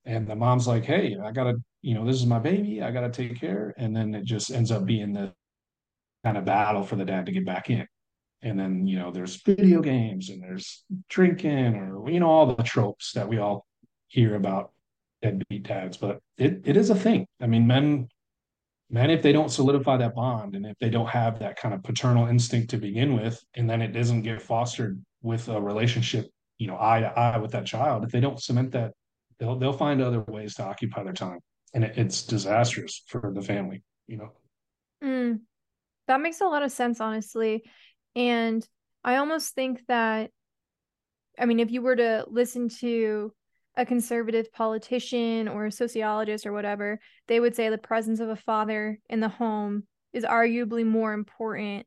and 0.05 0.26
the 0.26 0.37
mom's 0.37 0.68
like, 0.68 0.85
"Hey, 0.85 1.16
I 1.22 1.33
gotta, 1.33 1.55
you 1.83 1.94
know, 1.94 2.07
this 2.07 2.16
is 2.16 2.26
my 2.26 2.38
baby. 2.38 2.83
I 2.83 2.92
gotta 2.92 3.11
take 3.11 3.38
care." 3.40 3.74
And 3.76 3.94
then 3.96 4.14
it 4.14 4.24
just 4.24 4.52
ends 4.52 4.70
up 4.70 4.87
being 4.87 5.12
the 5.12 5.35
kind 6.24 6.37
of 6.37 6.44
battle 6.44 6.85
for 6.85 6.96
the 6.96 7.05
dad 7.05 7.26
to 7.26 7.33
get 7.33 7.44
back 7.44 7.68
in. 7.68 7.87
And 8.42 8.59
then 8.59 8.87
you 8.87 8.99
know, 8.99 9.11
there's 9.11 9.42
video 9.42 9.81
games 9.81 10.31
and 10.31 10.42
there's 10.42 10.85
drinking 11.09 11.77
or 11.77 12.09
you 12.11 12.20
know 12.20 12.29
all 12.29 12.55
the 12.55 12.62
tropes 12.62 13.12
that 13.12 13.29
we 13.29 13.38
all 13.38 13.66
hear 14.09 14.35
about 14.35 14.72
deadbeat 15.22 15.64
dads. 15.64 15.96
But 15.96 16.20
it 16.38 16.62
it 16.64 16.77
is 16.77 16.90
a 16.90 16.94
thing. 16.94 17.27
I 17.40 17.46
mean, 17.46 17.66
men 17.66 18.09
men 18.90 19.11
if 19.11 19.22
they 19.22 19.33
don't 19.33 19.51
solidify 19.51 19.96
that 19.96 20.14
bond 20.14 20.55
and 20.55 20.66
if 20.66 20.79
they 20.79 20.90
don't 20.90 21.09
have 21.09 21.38
that 21.40 21.57
kind 21.57 21.75
of 21.75 21.83
paternal 21.83 22.29
instinct 22.29 22.70
to 22.70 22.77
begin 22.77 23.14
with, 23.14 23.42
and 23.55 23.68
then 23.68 23.83
it 23.83 23.92
doesn't 23.92 24.22
get 24.22 24.40
fostered 24.40 25.03
with 25.22 25.49
a 25.49 25.61
relationship, 25.61 26.31
you 26.59 26.66
know, 26.66 26.79
eye 26.79 27.01
to 27.01 27.18
eye 27.18 27.38
with 27.38 27.53
that 27.53 27.66
child, 27.66 28.05
if 28.05 28.11
they 28.11 28.20
don't 28.20 28.40
cement 28.40 28.72
that, 28.72 28.92
they'll 29.38 29.59
they'll 29.59 29.72
find 29.72 30.01
other 30.01 30.20
ways 30.20 30.55
to 30.55 30.64
occupy 30.64 31.03
their 31.03 31.12
time, 31.12 31.40
and 31.75 31.85
it, 31.85 31.96
it's 31.96 32.22
disastrous 32.22 33.03
for 33.07 33.33
the 33.35 33.42
family, 33.42 33.83
you 34.07 34.18
know. 34.18 34.33
Mm, 35.03 35.40
that 36.09 36.20
makes 36.20 36.40
a 36.40 36.46
lot 36.46 36.62
of 36.62 36.72
sense, 36.72 37.01
honestly, 37.01 37.64
and 38.16 38.66
I 39.05 39.16
almost 39.16 39.55
think 39.55 39.83
that, 39.87 40.31
I 41.38 41.44
mean, 41.44 41.61
if 41.61 41.70
you 41.70 41.83
were 41.83 41.96
to 41.96 42.24
listen 42.29 42.68
to 42.81 43.33
a 43.76 43.85
conservative 43.85 44.50
politician 44.52 45.48
or 45.48 45.66
a 45.66 45.72
sociologist 45.72 46.46
or 46.46 46.52
whatever, 46.52 46.98
they 47.29 47.38
would 47.38 47.55
say 47.55 47.68
the 47.68 47.79
presence 47.79 48.20
of 48.20 48.31
a 48.31 48.37
father 48.37 48.98
in 49.09 49.20
the 49.20 49.29
home 49.29 49.85
is 50.14 50.24
arguably 50.24 50.85
more 50.85 51.12
important 51.12 51.87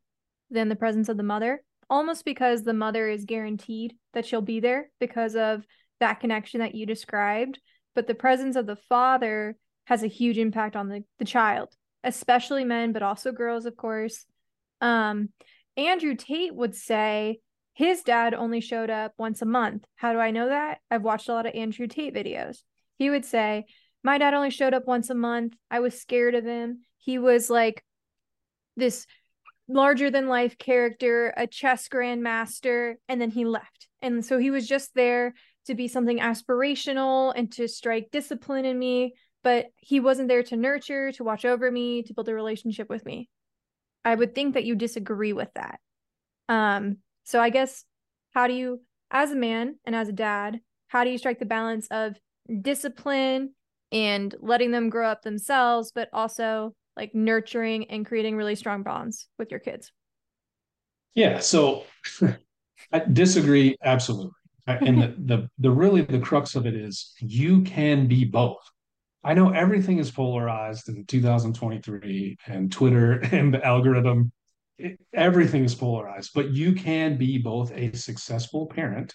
than 0.51 0.69
the 0.69 0.75
presence 0.75 1.09
of 1.09 1.17
the 1.17 1.23
mother, 1.23 1.63
almost 1.89 2.25
because 2.25 2.63
the 2.63 2.73
mother 2.73 3.09
is 3.09 3.25
guaranteed 3.25 3.95
that 4.13 4.25
she'll 4.25 4.41
be 4.41 4.59
there 4.59 4.91
because 4.99 5.35
of 5.35 5.65
that 5.99 6.19
connection 6.19 6.59
that 6.59 6.75
you 6.75 6.85
described. 6.85 7.59
But 7.95 8.05
the 8.05 8.15
presence 8.15 8.55
of 8.55 8.67
the 8.67 8.75
father 8.75 9.57
has 9.85 10.03
a 10.03 10.07
huge 10.07 10.37
impact 10.37 10.75
on 10.75 10.89
the, 10.89 11.03
the 11.17 11.25
child, 11.25 11.69
especially 12.03 12.63
men, 12.63 12.93
but 12.93 13.01
also 13.01 13.31
girls, 13.31 13.65
of 13.65 13.75
course. 13.75 14.25
Um, 14.79 15.29
Andrew 15.79 16.13
Tate 16.13 16.53
would 16.53 16.75
say 16.75 17.39
his 17.73 18.03
dad 18.03 18.33
only 18.33 18.59
showed 18.59 18.89
up 18.89 19.13
once 19.17 19.41
a 19.41 19.45
month. 19.45 19.85
How 19.95 20.11
do 20.11 20.19
I 20.19 20.31
know 20.31 20.49
that? 20.49 20.79
I've 20.91 21.03
watched 21.03 21.29
a 21.29 21.33
lot 21.33 21.45
of 21.45 21.55
Andrew 21.55 21.87
Tate 21.87 22.13
videos. 22.13 22.57
He 22.97 23.09
would 23.09 23.23
say, 23.23 23.65
My 24.03 24.17
dad 24.17 24.33
only 24.33 24.49
showed 24.49 24.73
up 24.73 24.85
once 24.85 25.09
a 25.09 25.15
month. 25.15 25.53
I 25.71 25.79
was 25.79 25.99
scared 25.99 26.35
of 26.35 26.43
him. 26.43 26.81
He 26.97 27.17
was 27.17 27.49
like 27.49 27.83
this 28.75 29.07
larger 29.69 30.11
than 30.11 30.27
life 30.27 30.57
character, 30.57 31.33
a 31.37 31.47
chess 31.47 31.87
grandmaster, 31.87 32.95
and 33.07 33.21
then 33.21 33.31
he 33.31 33.45
left. 33.45 33.87
And 34.01 34.25
so 34.25 34.37
he 34.37 34.51
was 34.51 34.67
just 34.67 34.93
there 34.95 35.33
to 35.67 35.75
be 35.75 35.87
something 35.87 36.19
aspirational 36.19 37.31
and 37.33 37.49
to 37.53 37.69
strike 37.69 38.09
discipline 38.11 38.65
in 38.65 38.77
me, 38.77 39.13
but 39.43 39.67
he 39.77 40.01
wasn't 40.01 40.27
there 40.27 40.43
to 40.43 40.57
nurture, 40.57 41.13
to 41.13 41.23
watch 41.23 41.45
over 41.45 41.71
me, 41.71 42.03
to 42.03 42.13
build 42.13 42.27
a 42.27 42.33
relationship 42.33 42.89
with 42.89 43.05
me. 43.05 43.29
I 44.05 44.15
would 44.15 44.35
think 44.35 44.53
that 44.53 44.65
you 44.65 44.75
disagree 44.75 45.33
with 45.33 45.49
that. 45.55 45.79
Um, 46.47 46.97
so 47.23 47.39
I 47.39 47.49
guess 47.49 47.83
how 48.33 48.47
do 48.47 48.53
you, 48.53 48.81
as 49.11 49.31
a 49.31 49.35
man 49.35 49.75
and 49.85 49.95
as 49.95 50.09
a 50.09 50.13
dad, 50.13 50.59
how 50.87 51.03
do 51.03 51.09
you 51.09 51.17
strike 51.17 51.39
the 51.39 51.45
balance 51.45 51.87
of 51.91 52.15
discipline 52.61 53.53
and 53.91 54.33
letting 54.39 54.71
them 54.71 54.89
grow 54.89 55.07
up 55.07 55.21
themselves, 55.21 55.91
but 55.93 56.09
also 56.13 56.73
like 56.95 57.13
nurturing 57.13 57.89
and 57.89 58.05
creating 58.05 58.35
really 58.35 58.55
strong 58.55 58.83
bonds 58.83 59.27
with 59.37 59.51
your 59.51 59.59
kids? 59.59 59.91
Yeah, 61.13 61.39
so 61.39 61.83
I 62.91 62.99
disagree 62.99 63.75
absolutely. 63.83 64.31
And 64.67 65.01
the, 65.01 65.15
the 65.17 65.49
the 65.57 65.71
really 65.71 66.01
the 66.01 66.19
crux 66.19 66.55
of 66.55 66.67
it 66.67 66.75
is 66.75 67.13
you 67.19 67.61
can 67.63 68.07
be 68.07 68.23
both. 68.23 68.59
I 69.23 69.33
know 69.33 69.49
everything 69.49 69.99
is 69.99 70.11
polarized 70.11 70.87
in 70.87 71.05
2023 71.05 72.37
and 72.47 72.71
Twitter 72.71 73.13
and 73.31 73.53
the 73.53 73.65
algorithm, 73.65 74.31
it, 74.77 74.99
everything 75.13 75.65
is 75.65 75.75
polarized, 75.75 76.31
but 76.33 76.51
you 76.51 76.73
can 76.73 77.17
be 77.17 77.37
both 77.37 77.71
a 77.73 77.95
successful 77.95 78.67
parent 78.67 79.13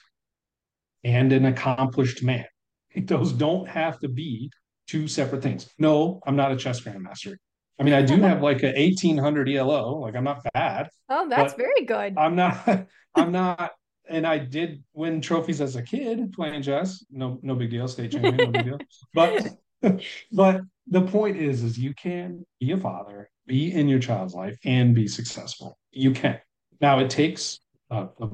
and 1.04 1.32
an 1.32 1.46
accomplished 1.46 2.22
man. 2.22 2.46
Those 2.96 3.32
don't 3.32 3.68
have 3.68 3.98
to 4.00 4.08
be 4.08 4.50
two 4.86 5.08
separate 5.08 5.42
things. 5.42 5.68
No, 5.78 6.20
I'm 6.26 6.36
not 6.36 6.52
a 6.52 6.56
chess 6.56 6.80
grandmaster. 6.80 7.36
I 7.78 7.82
mean, 7.82 7.94
I 7.94 8.02
do 8.02 8.20
have 8.20 8.40
like 8.40 8.62
a 8.62 8.72
1800 8.72 9.48
ELO. 9.48 9.98
Like 9.98 10.14
I'm 10.14 10.24
not 10.24 10.42
bad. 10.54 10.88
Oh, 11.08 11.28
that's 11.28 11.54
very 11.54 11.84
good. 11.84 12.14
I'm 12.16 12.36
not. 12.36 12.86
I'm 13.14 13.32
not. 13.32 13.72
And 14.08 14.26
I 14.26 14.38
did 14.38 14.84
win 14.92 15.20
trophies 15.20 15.60
as 15.60 15.76
a 15.76 15.82
kid 15.82 16.32
playing 16.32 16.62
chess. 16.62 17.04
No, 17.10 17.40
no 17.42 17.54
big 17.54 17.70
deal. 17.70 17.88
State 17.88 18.12
champion, 18.12 18.36
no 18.36 18.46
big 18.46 18.64
deal. 18.64 18.78
But, 19.14 19.48
but 20.32 20.60
the 20.86 21.02
point 21.02 21.36
is, 21.36 21.62
is 21.62 21.78
you 21.78 21.94
can 21.94 22.44
be 22.60 22.72
a 22.72 22.78
father, 22.78 23.30
be 23.46 23.72
in 23.72 23.88
your 23.88 23.98
child's 23.98 24.34
life, 24.34 24.58
and 24.64 24.94
be 24.94 25.08
successful. 25.08 25.78
You 25.90 26.12
can. 26.12 26.40
Now 26.80 26.98
it 26.98 27.10
takes 27.10 27.60
a, 27.90 28.08
a 28.20 28.30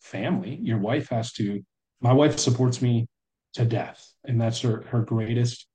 family. 0.00 0.58
Your 0.62 0.78
wife 0.78 1.08
has 1.10 1.32
to. 1.34 1.62
My 2.00 2.12
wife 2.12 2.38
supports 2.38 2.82
me 2.82 3.06
to 3.54 3.64
death, 3.64 4.04
and 4.24 4.40
that's 4.40 4.60
her 4.60 4.82
her 4.88 5.02
greatest 5.02 5.66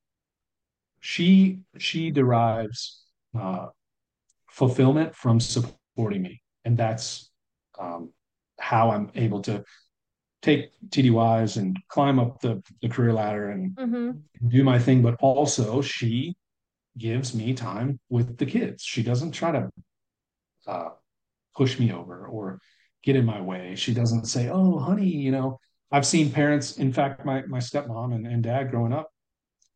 she 1.00 1.60
she 1.78 2.10
derives 2.10 3.02
uh, 3.38 3.66
fulfillment 4.50 5.14
from 5.14 5.40
supporting 5.40 6.22
me, 6.22 6.42
and 6.64 6.76
that's 6.76 7.30
um, 7.78 8.12
how 8.60 8.90
I'm 8.90 9.10
able 9.14 9.40
to 9.42 9.64
take 10.42 10.70
TDYs 10.88 11.56
and 11.56 11.78
climb 11.88 12.18
up 12.18 12.40
the, 12.40 12.62
the 12.80 12.88
career 12.88 13.12
ladder 13.12 13.50
and 13.50 13.76
mm-hmm. 13.76 14.48
do 14.48 14.64
my 14.64 14.78
thing. 14.78 15.02
But 15.02 15.16
also, 15.20 15.80
she 15.80 16.34
gives 16.98 17.34
me 17.34 17.54
time 17.54 18.00
with 18.08 18.38
the 18.38 18.46
kids. 18.46 18.82
She 18.82 19.02
doesn't 19.02 19.32
try 19.32 19.52
to 19.52 19.70
uh, 20.66 20.88
push 21.56 21.78
me 21.78 21.92
over 21.92 22.26
or 22.26 22.60
get 23.02 23.16
in 23.16 23.24
my 23.24 23.40
way. 23.40 23.74
She 23.76 23.94
doesn't 23.94 24.26
say, 24.26 24.48
"Oh, 24.48 24.78
honey," 24.78 25.08
you 25.08 25.30
know. 25.30 25.58
I've 25.92 26.06
seen 26.06 26.30
parents. 26.30 26.76
In 26.76 26.92
fact, 26.92 27.24
my 27.24 27.42
my 27.46 27.58
stepmom 27.58 28.14
and, 28.14 28.26
and 28.26 28.42
dad 28.42 28.70
growing 28.70 28.92
up, 28.92 29.10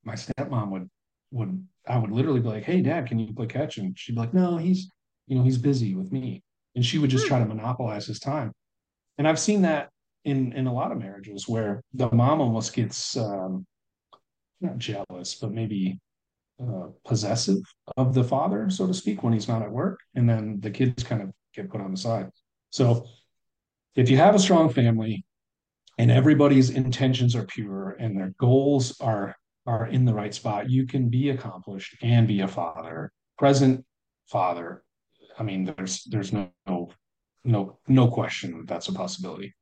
my 0.04 0.14
stepmom 0.14 0.70
would 0.70 0.88
would 1.32 1.66
I 1.86 1.98
would 1.98 2.12
literally 2.12 2.40
be 2.40 2.48
like, 2.48 2.64
"Hey, 2.64 2.80
Dad, 2.80 3.06
can 3.06 3.18
you 3.18 3.34
play 3.34 3.46
catch?" 3.46 3.78
And 3.78 3.98
she'd 3.98 4.14
be 4.14 4.20
like, 4.20 4.34
"No, 4.34 4.56
he's 4.56 4.88
you 5.26 5.36
know 5.36 5.42
he's 5.42 5.58
busy 5.58 5.94
with 5.94 6.12
me," 6.12 6.42
and 6.74 6.84
she 6.84 6.98
would 6.98 7.10
just 7.10 7.26
try 7.26 7.38
to 7.40 7.44
monopolize 7.44 8.06
his 8.06 8.20
time. 8.20 8.52
And 9.18 9.28
I've 9.28 9.38
seen 9.38 9.62
that 9.62 9.90
in 10.24 10.52
in 10.52 10.66
a 10.66 10.72
lot 10.72 10.92
of 10.92 10.98
marriages 10.98 11.48
where 11.48 11.82
the 11.92 12.10
mom 12.10 12.40
almost 12.40 12.74
gets 12.74 13.16
um, 13.16 13.66
not 14.60 14.78
jealous, 14.78 15.34
but 15.34 15.52
maybe 15.52 15.98
uh, 16.62 16.88
possessive 17.04 17.60
of 17.96 18.14
the 18.14 18.24
father, 18.24 18.70
so 18.70 18.86
to 18.86 18.94
speak, 18.94 19.22
when 19.22 19.32
he's 19.32 19.48
not 19.48 19.62
at 19.62 19.70
work, 19.70 20.00
and 20.14 20.28
then 20.28 20.58
the 20.60 20.70
kids 20.70 21.02
kind 21.02 21.22
of 21.22 21.30
get 21.54 21.70
put 21.70 21.80
on 21.80 21.90
the 21.90 21.96
side. 21.96 22.30
So, 22.70 23.06
if 23.96 24.08
you 24.08 24.16
have 24.16 24.34
a 24.34 24.38
strong 24.38 24.68
family 24.68 25.24
and 25.98 26.10
everybody's 26.10 26.70
intentions 26.70 27.36
are 27.36 27.44
pure 27.44 27.96
and 28.00 28.16
their 28.16 28.34
goals 28.38 29.00
are 29.00 29.36
are 29.66 29.86
in 29.86 30.04
the 30.04 30.14
right 30.14 30.34
spot, 30.34 30.68
you 30.68 30.86
can 30.86 31.08
be 31.08 31.30
accomplished 31.30 31.96
and 32.02 32.28
be 32.28 32.40
a 32.40 32.48
father, 32.48 33.12
present 33.38 33.84
father. 34.26 34.82
I 35.38 35.42
mean, 35.42 35.64
there's 35.64 36.04
there's 36.04 36.32
no 36.32 36.50
no 37.44 37.78
no, 37.88 38.08
question 38.08 38.58
that 38.58 38.66
that's 38.66 38.88
a 38.88 38.92
possibility. 38.92 39.54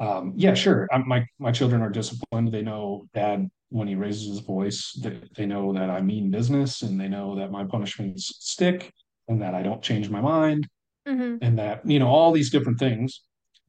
Um, 0.00 0.32
yeah, 0.34 0.54
sure. 0.54 0.88
I'm, 0.90 1.06
my 1.06 1.26
my 1.38 1.52
children 1.52 1.82
are 1.82 1.90
disciplined. 1.90 2.50
They 2.50 2.62
know 2.62 3.06
dad 3.14 3.48
when 3.68 3.86
he 3.86 3.94
raises 3.94 4.28
his 4.28 4.40
voice. 4.40 4.92
They, 5.00 5.20
they 5.36 5.46
know 5.46 5.72
that 5.74 5.90
I 5.90 6.00
mean 6.00 6.30
business, 6.30 6.82
and 6.82 6.98
they 6.98 7.08
know 7.08 7.36
that 7.36 7.52
my 7.52 7.64
punishments 7.64 8.34
stick, 8.40 8.92
and 9.28 9.42
that 9.42 9.54
I 9.54 9.62
don't 9.62 9.82
change 9.82 10.08
my 10.08 10.22
mind, 10.22 10.66
mm-hmm. 11.06 11.36
and 11.42 11.58
that 11.58 11.86
you 11.86 11.98
know 11.98 12.08
all 12.08 12.32
these 12.32 12.50
different 12.50 12.78
things. 12.78 13.20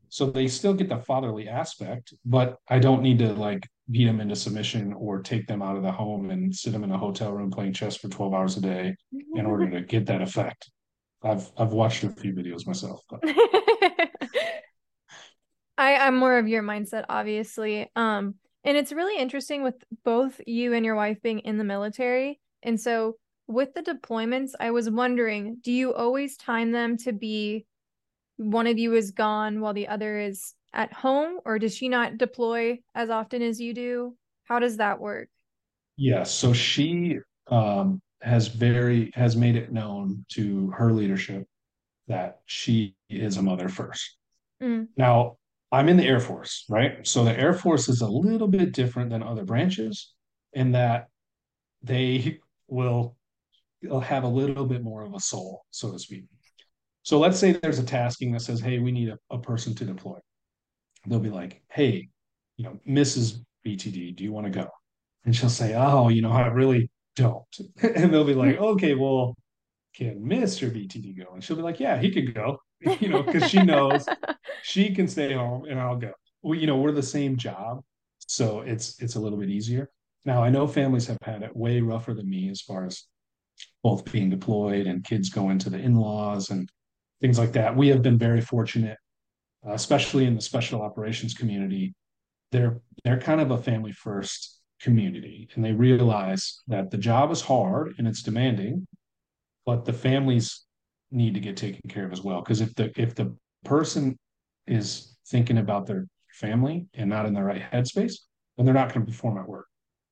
So 0.08 0.26
they 0.26 0.48
still 0.48 0.74
get 0.74 0.90
the 0.90 1.00
fatherly 1.00 1.48
aspect, 1.48 2.14
but 2.26 2.58
I 2.68 2.80
don't 2.80 3.02
need 3.02 3.20
to 3.20 3.34
like 3.34 3.68
beat 3.90 4.06
them 4.06 4.22
into 4.22 4.36
submission 4.36 4.94
or 4.94 5.22
take 5.22 5.48
them 5.48 5.62
out 5.62 5.76
of 5.76 5.84
the 5.84 5.92
home 5.92 6.32
and 6.32 6.54
sit 6.54 6.74
them 6.74 6.84
in 6.84 6.92
a 6.92 6.98
hotel 6.98 7.32
room 7.32 7.52
playing 7.52 7.74
chess 7.74 7.96
for 7.98 8.10
12 8.10 8.34
hours 8.34 8.58
a 8.58 8.62
day 8.62 8.96
in 9.36 9.46
order 9.46 9.70
to 9.72 9.82
get 9.82 10.06
that 10.08 10.22
effect. 10.22 10.70
I've 11.24 11.52
I've 11.58 11.74
watched 11.74 12.04
a 12.04 12.10
few 12.10 12.34
videos 12.34 12.66
myself. 12.66 13.02
I, 15.82 15.96
I'm 15.96 16.16
more 16.16 16.38
of 16.38 16.48
your 16.48 16.62
mindset, 16.62 17.06
obviously. 17.10 17.90
Um, 17.96 18.36
and 18.64 18.78
it's 18.78 18.92
really 18.92 19.20
interesting 19.20 19.64
with 19.64 19.76
both 20.06 20.40
you 20.46 20.74
and 20.74 20.86
your 20.86 20.96
wife 20.96 21.22
being 21.24 21.40
in 21.40 21.58
the 21.58 21.64
military. 21.64 22.40
And 22.62 22.80
so 22.80 23.16
with 23.48 23.74
the 23.74 23.82
deployments, 23.82 24.52
I 24.60 24.70
was 24.70 24.90
wondering, 24.90 25.58
do 25.62 25.72
you 25.72 25.94
always 25.94 26.38
time 26.38 26.72
them 26.72 26.98
to 26.98 27.14
be 27.14 27.66
one 28.38 28.68
of 28.68 28.78
you 28.78 28.94
is 28.94 29.12
gone 29.12 29.60
while 29.60 29.74
the 29.74 29.88
other 29.88 30.20
is 30.20 30.54
at 30.74 30.94
home 30.94 31.40
or 31.46 31.60
does 31.60 31.76
she 31.76 31.90
not 31.90 32.18
deploy 32.18 32.80
as 32.96 33.10
often 33.10 33.42
as 33.42 33.60
you 33.60 33.74
do 33.74 34.16
how 34.46 34.58
does 34.58 34.78
that 34.78 35.00
work 35.00 35.28
yes 35.98 36.32
so 36.32 36.54
she 36.54 37.18
um, 37.48 38.02
has 38.22 38.48
very 38.48 39.12
has 39.14 39.36
made 39.36 39.56
it 39.56 39.72
known 39.72 40.26
to 40.30 40.72
her 40.72 40.92
leadership 40.92 41.46
that 42.08 42.40
she 42.46 42.96
is 43.10 43.38
a 43.38 43.42
mother 43.42 43.70
first 43.70 44.18
mm. 44.64 44.88
now 44.98 45.36
i'm 45.72 45.90
in 45.90 45.98
the 45.98 46.06
air 46.06 46.20
force 46.20 46.66
right 46.70 47.06
so 47.08 47.24
the 47.24 47.40
air 47.40 47.54
force 47.54 47.90
is 47.90 48.02
a 48.02 48.08
little 48.08 48.48
bit 48.48 48.72
different 48.72 49.10
than 49.10 49.24
other 49.24 49.46
branches 49.46 50.14
in 50.54 50.72
that 50.72 51.08
they 51.82 52.40
will 52.68 53.16
have 54.04 54.24
a 54.24 54.28
little 54.28 54.66
bit 54.66 54.84
more 54.84 55.04
of 55.04 55.14
a 55.14 55.20
soul 55.20 55.64
so 55.72 55.92
to 55.92 56.00
speak 56.00 56.26
so 57.04 57.20
let's 57.20 57.40
say 57.40 57.54
there's 57.54 57.80
a 57.80 57.84
tasking 57.84 58.32
that 58.34 58.42
says, 58.42 58.60
hey, 58.60 58.80
we 58.80 58.92
need 58.92 59.10
a, 59.10 59.18
a 59.32 59.40
person 59.40 59.74
to 59.76 59.86
deploy. 59.86 60.20
They'll 61.08 61.20
be 61.20 61.30
like, 61.30 61.64
hey, 61.72 62.10
you 62.58 62.66
know, 62.66 62.80
Mrs. 62.88 63.40
BTD, 63.66 64.16
do 64.16 64.24
you 64.24 64.32
want 64.32 64.46
to 64.46 64.52
go? 64.52 64.68
And 65.26 65.36
she'll 65.36 65.50
say, 65.50 65.74
oh, 65.76 66.10
you 66.10 66.22
know, 66.22 66.32
I 66.32 66.48
really 66.48 66.90
don't. 67.16 67.44
and 67.82 68.14
they'll 68.14 68.24
be 68.24 68.36
like, 68.36 68.58
hmm. 68.58 68.64
okay, 68.64 68.94
well, 68.94 69.36
can 69.96 70.20
Mr. 70.22 70.70
BTD 70.70 71.18
go? 71.18 71.34
And 71.34 71.44
she'll 71.44 71.56
be 71.56 71.64
like, 71.64 71.80
yeah, 71.80 72.00
he 72.00 72.12
can 72.12 72.32
go, 72.32 72.60
you 73.00 73.10
know, 73.10 73.24
because 73.24 73.50
she 73.50 73.62
knows 73.62 74.06
she 74.64 74.94
can 74.94 75.08
stay 75.08 75.34
home 75.34 75.66
and 75.66 75.80
I'll 75.80 75.98
go. 75.98 76.12
Well, 76.42 76.58
you 76.58 76.68
know, 76.68 76.78
we're 76.78 76.92
the 76.92 77.04
same 77.04 77.38
job. 77.38 77.82
So 78.28 78.62
it's 78.62 79.02
it's 79.02 79.16
a 79.16 79.20
little 79.20 79.38
bit 79.38 79.50
easier. 79.50 79.90
Now 80.26 80.44
I 80.44 80.50
know 80.50 80.68
families 80.68 81.08
have 81.08 81.18
had 81.24 81.44
it 81.44 81.56
way 81.56 81.82
rougher 81.82 82.14
than 82.14 82.30
me 82.30 82.50
as 82.50 82.62
far 82.62 82.86
as 82.86 83.04
both 83.84 84.12
being 84.12 84.30
deployed 84.30 84.88
and 84.88 85.04
kids 85.04 85.30
going 85.30 85.60
to 85.60 85.70
the 85.70 85.78
in-laws 85.78 86.50
and 86.50 86.70
things 87.20 87.38
like 87.38 87.54
that. 87.54 87.76
We 87.76 87.90
have 87.90 88.02
been 88.02 88.18
very 88.18 88.42
fortunate, 88.42 88.98
uh, 89.68 89.74
especially 89.74 90.26
in 90.26 90.36
the 90.36 90.42
special 90.42 90.82
operations 90.82 91.34
community. 91.34 91.94
They're 92.52 92.82
they're 93.04 93.20
kind 93.20 93.42
of 93.42 93.52
a 93.52 93.58
family 93.58 93.92
first 93.92 94.60
community, 94.82 95.50
and 95.54 95.64
they 95.64 95.74
realize 95.74 96.62
that 96.68 96.90
the 96.92 96.98
job 96.98 97.32
is 97.32 97.42
hard 97.42 97.94
and 97.98 98.08
it's 98.08 98.24
demanding, 98.24 98.88
but 99.66 99.86
the 99.86 99.94
families 99.94 100.66
need 101.12 101.34
to 101.34 101.40
get 101.40 101.58
taken 101.58 101.90
care 101.90 102.06
of 102.06 102.12
as 102.14 102.22
well. 102.22 102.42
Because 102.42 102.62
if 102.62 102.74
the 102.76 102.92
if 103.00 103.16
the 103.16 103.36
person 103.66 104.18
is 104.68 105.18
thinking 105.28 105.58
about 105.58 105.86
their 105.86 106.08
family 106.34 106.88
and 106.94 107.10
not 107.10 107.26
in 107.26 107.34
the 107.34 107.44
right 107.44 107.62
headspace, 107.72 108.16
then 108.58 108.66
they're 108.66 108.74
not 108.76 108.94
going 108.94 109.06
to 109.06 109.12
perform 109.12 109.38
at 109.38 109.48
work. 109.48 109.68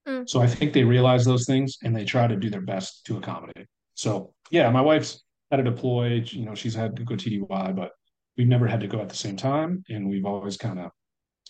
Mm. 0.07 0.29
So 0.29 0.41
I 0.41 0.47
think 0.47 0.73
they 0.73 0.83
realize 0.83 1.25
those 1.25 1.45
things 1.45 1.77
and 1.83 1.95
they 1.95 2.05
try 2.05 2.27
to 2.27 2.35
do 2.35 2.49
their 2.49 2.62
best 2.62 3.05
to 3.05 3.17
accommodate. 3.17 3.67
So 3.95 4.33
yeah, 4.51 4.69
my 4.69 4.81
wife's 4.81 5.23
had 5.51 5.57
to 5.57 5.63
deploy. 5.63 6.23
You 6.25 6.45
know, 6.45 6.55
she's 6.55 6.75
had 6.75 6.95
to 6.97 7.03
go 7.03 7.15
TDY, 7.15 7.75
but 7.75 7.91
we've 8.38 8.47
never 8.47 8.67
had 8.67 8.79
to 8.81 8.88
go 8.88 9.01
at 9.01 9.09
the 9.09 9.15
same 9.15 9.35
time, 9.35 9.83
and 9.89 10.09
we've 10.09 10.25
always 10.25 10.57
kind 10.57 10.79
of 10.79 10.91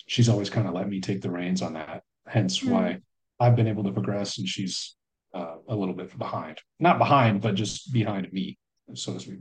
she's 0.08 0.30
always 0.30 0.50
kind 0.50 0.68
of 0.68 0.74
let 0.74 0.90
me 0.90 1.00
take 1.00 1.22
the 1.22 1.32
reins 1.32 1.62
on 1.62 1.74
that. 1.74 2.04
Hence 2.28 2.60
Mm. 2.60 2.72
why 2.72 2.98
I've 3.40 3.56
been 3.56 3.68
able 3.68 3.84
to 3.84 3.92
progress, 3.92 4.38
and 4.38 4.48
she's 4.48 4.96
uh, 5.34 5.56
a 5.68 5.76
little 5.76 5.94
bit 5.94 6.18
behind. 6.18 6.60
Not 6.80 6.98
behind, 6.98 7.42
but 7.42 7.56
just 7.56 7.94
behind 7.94 8.32
me, 8.34 8.58
so 8.96 9.14
to 9.14 9.20
speak. 9.20 9.40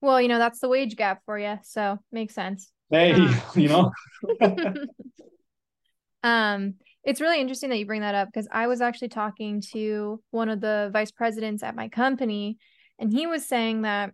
Well, 0.00 0.20
you 0.20 0.28
know, 0.28 0.38
that's 0.38 0.60
the 0.60 0.68
wage 0.68 0.96
gap 0.96 1.22
for 1.24 1.38
you. 1.38 1.58
So 1.62 1.98
makes 2.12 2.34
sense. 2.34 2.70
Hey, 2.90 3.12
Ah. 3.16 3.52
you 3.56 3.68
know, 3.68 3.90
um, 6.22 6.74
it's 7.04 7.20
really 7.20 7.40
interesting 7.40 7.70
that 7.70 7.78
you 7.78 7.86
bring 7.86 8.02
that 8.02 8.14
up 8.14 8.28
because 8.28 8.48
I 8.50 8.66
was 8.66 8.80
actually 8.80 9.08
talking 9.08 9.62
to 9.72 10.22
one 10.30 10.48
of 10.48 10.60
the 10.60 10.90
vice 10.92 11.10
presidents 11.10 11.62
at 11.62 11.74
my 11.74 11.88
company, 11.88 12.58
and 12.98 13.10
he 13.12 13.26
was 13.26 13.46
saying 13.46 13.82
that 13.82 14.12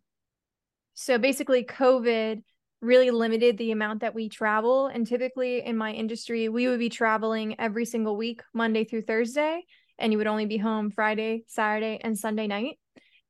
so 0.95 1.19
basically 1.19 1.65
COVID 1.65 2.43
really 2.81 3.11
limited 3.11 3.57
the 3.57 3.71
amount 3.71 4.01
that 4.01 4.15
we 4.15 4.29
travel. 4.29 4.89
And 4.89 5.07
typically 5.07 5.65
in 5.65 5.77
my 5.77 5.93
industry, 5.93 6.49
we 6.49 6.69
would 6.69 6.81
be 6.81 6.89
traveling 6.89 7.59
every 7.61 7.85
single 7.85 8.17
week, 8.17 8.43
Monday 8.53 8.85
through 8.85 9.03
Thursday, 9.03 9.63
and 9.99 10.13
you 10.13 10.19
would 10.19 10.27
only 10.27 10.47
be 10.47 10.59
home 10.59 10.91
Friday, 10.91 11.45
Saturday, 11.47 12.01
and 12.03 12.19
Sunday 12.19 12.47
night. 12.47 12.79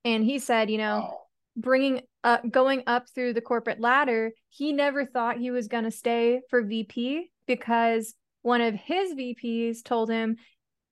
And 0.05 0.24
he 0.24 0.38
said, 0.38 0.70
you 0.70 0.78
know, 0.78 1.00
Wow. 1.00 1.21
Bringing 1.56 2.00
up 2.24 2.42
going 2.50 2.82
up 2.86 3.06
through 3.14 3.32
the 3.34 3.40
corporate 3.40 3.80
ladder 3.80 4.32
he 4.48 4.72
never 4.72 5.04
thought 5.04 5.36
he 5.38 5.50
was 5.50 5.68
going 5.68 5.84
to 5.84 5.90
stay 5.90 6.40
for 6.48 6.62
vp 6.62 7.30
because 7.46 8.14
one 8.42 8.60
of 8.60 8.74
his 8.74 9.12
vps 9.14 9.84
told 9.84 10.08
him 10.10 10.36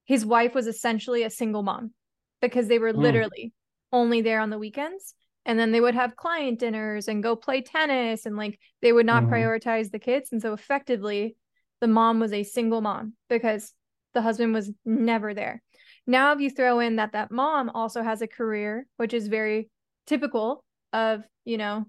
his 0.05 0.27
wife 0.27 0.55
was 0.55 0.67
essentially 0.67 1.23
a 1.23 1.31
single 1.31 1.63
mom 1.63 1.93
because 2.43 2.69
they 2.69 2.79
were 2.79 2.93
Mm. 2.93 2.99
literally 3.03 3.53
only 3.93 4.21
there 4.21 4.41
on 4.41 4.51
the 4.51 4.59
weekends 4.59 5.15
and 5.47 5.59
then 5.59 5.73
they 5.73 5.81
would 5.81 5.95
have 5.95 6.15
client 6.17 6.59
dinners 6.59 7.09
and 7.09 7.23
go 7.23 7.35
play 7.35 7.63
tennis 7.63 8.27
and 8.27 8.37
like 8.37 8.59
they 8.83 8.93
would 8.93 9.07
not 9.07 9.25
Mhm. 9.25 9.31
prioritize 9.31 9.91
the 9.91 9.99
kids 9.99 10.31
and 10.33 10.43
so 10.43 10.53
effectively 10.53 11.37
the 11.81 11.89
mom 11.89 12.21
was 12.21 12.33
a 12.33 12.43
single 12.43 12.83
mom 12.83 13.15
because 13.29 13.73
the 14.13 14.21
husband 14.21 14.53
was 14.53 14.71
never 14.85 15.33
there 15.33 15.63
now 16.07 16.33
if 16.33 16.41
you 16.41 16.51
throw 16.51 16.81
in 16.81 16.97
that 16.97 17.13
that 17.13 17.31
mom 17.31 17.71
also 17.71 18.03
has 18.03 18.21
a 18.21 18.27
career 18.29 18.87
which 18.97 19.15
is 19.15 19.29
very 19.29 19.71
typical 20.07 20.65
of 20.93 21.23
you 21.45 21.57
know 21.59 21.85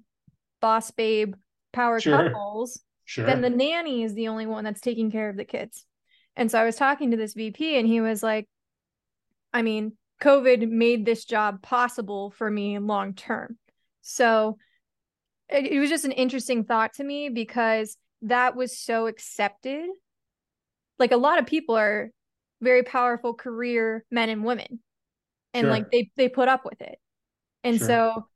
boss 0.61 0.91
babe 0.91 1.33
power 1.73 1.99
Sure. 1.99 2.29
couples 2.29 2.81
Sure. 3.05 3.25
then 3.25 3.41
the 3.41 3.49
nanny 3.49 4.03
is 4.03 4.13
the 4.13 4.27
only 4.27 4.45
one 4.45 4.63
that's 4.63 4.81
taking 4.81 5.11
care 5.11 5.29
of 5.29 5.37
the 5.37 5.45
kids 5.45 5.85
and 6.35 6.49
so 6.51 6.59
i 6.59 6.65
was 6.65 6.75
talking 6.75 7.11
to 7.11 7.17
this 7.17 7.33
vp 7.33 7.77
and 7.77 7.87
he 7.87 7.99
was 8.01 8.21
like 8.21 8.47
i 9.53 9.61
mean 9.61 9.93
covid 10.21 10.69
made 10.69 11.05
this 11.05 11.25
job 11.25 11.61
possible 11.61 12.31
for 12.31 12.49
me 12.49 12.77
long 12.79 13.13
term 13.13 13.57
so 14.01 14.57
it, 15.49 15.65
it 15.65 15.79
was 15.79 15.89
just 15.89 16.05
an 16.05 16.11
interesting 16.11 16.63
thought 16.63 16.93
to 16.93 17.03
me 17.03 17.29
because 17.29 17.97
that 18.21 18.55
was 18.55 18.77
so 18.77 19.07
accepted 19.07 19.89
like 20.99 21.11
a 21.11 21.17
lot 21.17 21.39
of 21.39 21.47
people 21.47 21.75
are 21.75 22.11
very 22.61 22.83
powerful 22.83 23.33
career 23.33 24.05
men 24.11 24.29
and 24.29 24.43
women 24.43 24.79
and 25.53 25.63
Sure. 25.65 25.71
like 25.71 25.89
they 25.91 26.11
they 26.15 26.29
put 26.29 26.47
up 26.47 26.63
with 26.63 26.79
it 26.81 26.99
and 27.63 27.77
Sure. 27.77 27.87
so 27.87 28.27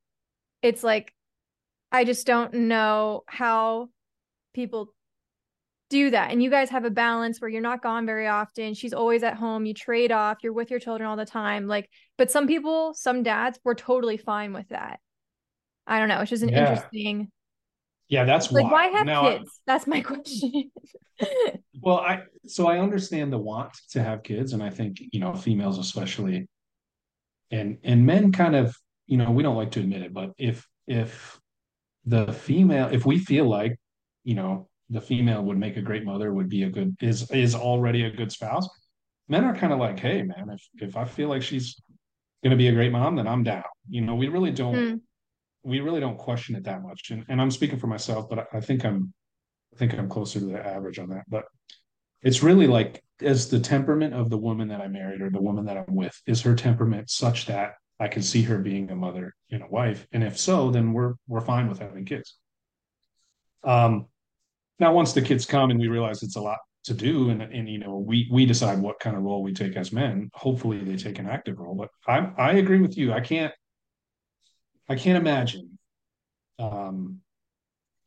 it's 0.61 0.83
like 0.83 1.13
i 1.91 2.03
just 2.03 2.25
don't 2.27 2.53
know 2.53 3.23
how 3.27 3.89
people 4.53 4.93
do 5.91 6.09
that. 6.09 6.31
And 6.31 6.41
you 6.41 6.49
guys 6.49 6.71
have 6.71 6.83
a 6.83 6.89
balance 6.89 7.39
where 7.39 7.49
you're 7.49 7.61
not 7.61 7.83
gone 7.83 8.07
very 8.07 8.27
often. 8.27 8.73
She's 8.73 8.91
always 8.93 9.21
at 9.21 9.35
home. 9.35 9.67
You 9.67 9.73
trade 9.75 10.11
off. 10.11 10.39
You're 10.41 10.51
with 10.51 10.71
your 10.71 10.79
children 10.79 11.07
all 11.07 11.15
the 11.15 11.25
time. 11.27 11.67
Like 11.67 11.89
but 12.17 12.31
some 12.31 12.47
people 12.47 12.95
some 12.95 13.21
dads 13.21 13.59
were 13.63 13.75
totally 13.75 14.17
fine 14.17 14.51
with 14.51 14.67
that. 14.69 14.99
I 15.85 15.99
don't 15.99 16.09
know. 16.09 16.21
It's 16.21 16.31
just 16.31 16.41
an 16.43 16.49
Yeah. 16.49 16.71
interesting 16.71 17.31
yeah, 18.07 18.23
that's 18.23 18.51
like 18.51 18.63
why 18.65 18.87
wild. 18.87 18.95
have 18.97 19.05
Now, 19.05 19.29
kids? 19.29 19.61
That's 19.67 19.87
my 19.87 20.01
question. 20.09 20.71
Well, 21.81 21.97
I 21.99 22.23
so 22.47 22.67
I 22.67 22.79
understand 22.79 23.31
the 23.33 23.37
want 23.39 23.73
to 23.91 24.03
have 24.03 24.23
kids, 24.23 24.53
and 24.53 24.61
I 24.63 24.69
think 24.69 24.97
you 25.11 25.19
know 25.19 25.33
females 25.33 25.79
especially, 25.79 26.47
and 27.51 27.77
and 27.83 28.05
men 28.05 28.31
kind 28.31 28.55
of 28.55 28.75
you 29.07 29.17
know 29.17 29.31
we 29.31 29.43
don't 29.43 29.55
like 29.55 29.71
to 29.71 29.79
admit 29.79 30.01
it, 30.01 30.13
but 30.13 30.31
if 30.37 30.67
if 30.87 31.39
the 32.05 32.31
female 32.33 32.89
if 32.91 33.05
we 33.05 33.17
feel 33.19 33.45
like 33.47 33.77
you 34.23 34.35
know 34.35 34.67
the 34.89 35.01
female 35.01 35.43
would 35.43 35.57
make 35.57 35.77
a 35.77 35.81
great 35.81 36.05
mother, 36.05 36.33
would 36.33 36.49
be 36.49 36.63
a 36.63 36.69
good 36.69 36.95
is 37.01 37.29
is 37.31 37.55
already 37.55 38.05
a 38.05 38.11
good 38.11 38.31
spouse, 38.31 38.67
men 39.27 39.43
are 39.43 39.55
kind 39.55 39.73
of 39.73 39.79
like, 39.79 39.99
hey 39.99 40.21
man, 40.23 40.49
if 40.49 40.89
if 40.89 40.97
I 40.97 41.05
feel 41.05 41.29
like 41.29 41.43
she's 41.43 41.79
gonna 42.43 42.55
be 42.55 42.67
a 42.67 42.73
great 42.73 42.91
mom, 42.91 43.15
then 43.15 43.27
I'm 43.27 43.43
down. 43.43 43.63
You 43.89 44.01
know, 44.01 44.15
we 44.15 44.27
really 44.27 44.51
don't 44.51 44.75
Hmm. 44.75 44.97
we 45.63 45.79
really 45.79 45.99
don't 45.99 46.17
question 46.17 46.55
it 46.55 46.63
that 46.65 46.83
much, 46.83 47.11
and 47.11 47.25
and 47.29 47.41
I'm 47.41 47.51
speaking 47.51 47.79
for 47.79 47.87
myself, 47.87 48.29
but 48.29 48.39
I, 48.39 48.57
I 48.57 48.61
think 48.61 48.85
I'm 48.85 49.13
I 49.73 49.77
think 49.77 49.93
I'm 49.93 50.09
closer 50.09 50.39
to 50.39 50.45
the 50.45 50.65
average 50.65 50.99
on 50.99 51.09
that, 51.09 51.23
but 51.27 51.45
it's 52.21 52.43
really 52.43 52.67
like 52.67 53.03
as 53.21 53.49
the 53.49 53.59
temperament 53.59 54.13
of 54.13 54.29
the 54.29 54.37
woman 54.37 54.67
that 54.69 54.81
I 54.81 54.87
married 54.87 55.21
or 55.21 55.29
the 55.29 55.41
woman 55.41 55.65
that 55.65 55.77
I'm 55.77 55.95
with 55.95 56.19
is 56.27 56.41
her 56.41 56.55
temperament 56.55 57.09
such 57.09 57.45
that 57.47 57.73
I 57.99 58.07
can 58.07 58.21
see 58.21 58.41
her 58.43 58.59
being 58.59 58.91
a 58.91 58.95
mother 58.95 59.33
and 59.51 59.63
a 59.63 59.67
wife, 59.67 60.05
and 60.11 60.23
if 60.23 60.37
so, 60.37 60.71
then 60.71 60.93
we're 60.93 61.13
we're 61.27 61.41
fine 61.41 61.69
with 61.69 61.79
having 61.79 62.05
kids. 62.05 62.35
Um, 63.63 64.07
now 64.79 64.93
once 64.93 65.13
the 65.13 65.21
kids 65.21 65.45
come 65.45 65.71
and 65.71 65.79
we 65.79 65.87
realize 65.87 66.21
it's 66.21 66.35
a 66.35 66.41
lot 66.41 66.59
to 66.85 66.93
do, 66.93 67.29
and 67.29 67.41
and 67.41 67.69
you 67.69 67.79
know 67.79 67.97
we 67.97 68.27
we 68.31 68.45
decide 68.45 68.79
what 68.79 68.99
kind 68.99 69.15
of 69.15 69.23
role 69.23 69.43
we 69.43 69.53
take 69.53 69.75
as 69.75 69.91
men. 69.91 70.29
Hopefully 70.33 70.83
they 70.83 70.97
take 70.97 71.19
an 71.19 71.27
active 71.27 71.59
role, 71.59 71.75
but 71.75 71.89
I 72.07 72.31
I 72.37 72.51
agree 72.53 72.81
with 72.81 72.97
you. 72.97 73.13
I 73.13 73.21
can't 73.21 73.53
I 74.89 74.95
can't 74.95 75.17
imagine 75.17 75.77
um 76.59 77.19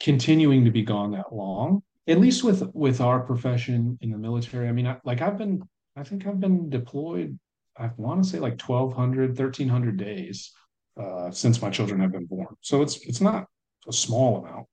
continuing 0.00 0.64
to 0.64 0.70
be 0.70 0.82
gone 0.82 1.12
that 1.12 1.34
long 1.34 1.82
at 2.06 2.18
least 2.18 2.42
with 2.42 2.62
with 2.74 3.00
our 3.00 3.20
profession 3.20 3.98
in 4.00 4.10
the 4.10 4.18
military 4.18 4.68
i 4.68 4.72
mean 4.72 4.86
I, 4.86 4.96
like 5.04 5.20
i've 5.20 5.36
been 5.36 5.62
i 5.96 6.02
think 6.02 6.26
i've 6.26 6.40
been 6.40 6.70
deployed 6.70 7.38
i 7.78 7.90
want 7.96 8.22
to 8.22 8.28
say 8.28 8.38
like 8.38 8.60
1200 8.60 9.30
1300 9.30 9.96
days 9.96 10.52
uh 11.00 11.30
since 11.30 11.62
my 11.62 11.70
children 11.70 12.00
have 12.00 12.12
been 12.12 12.26
born. 12.26 12.54
So 12.60 12.82
it's 12.82 13.00
it's 13.06 13.20
not 13.20 13.46
a 13.86 13.92
small 13.92 14.38
amount 14.38 14.66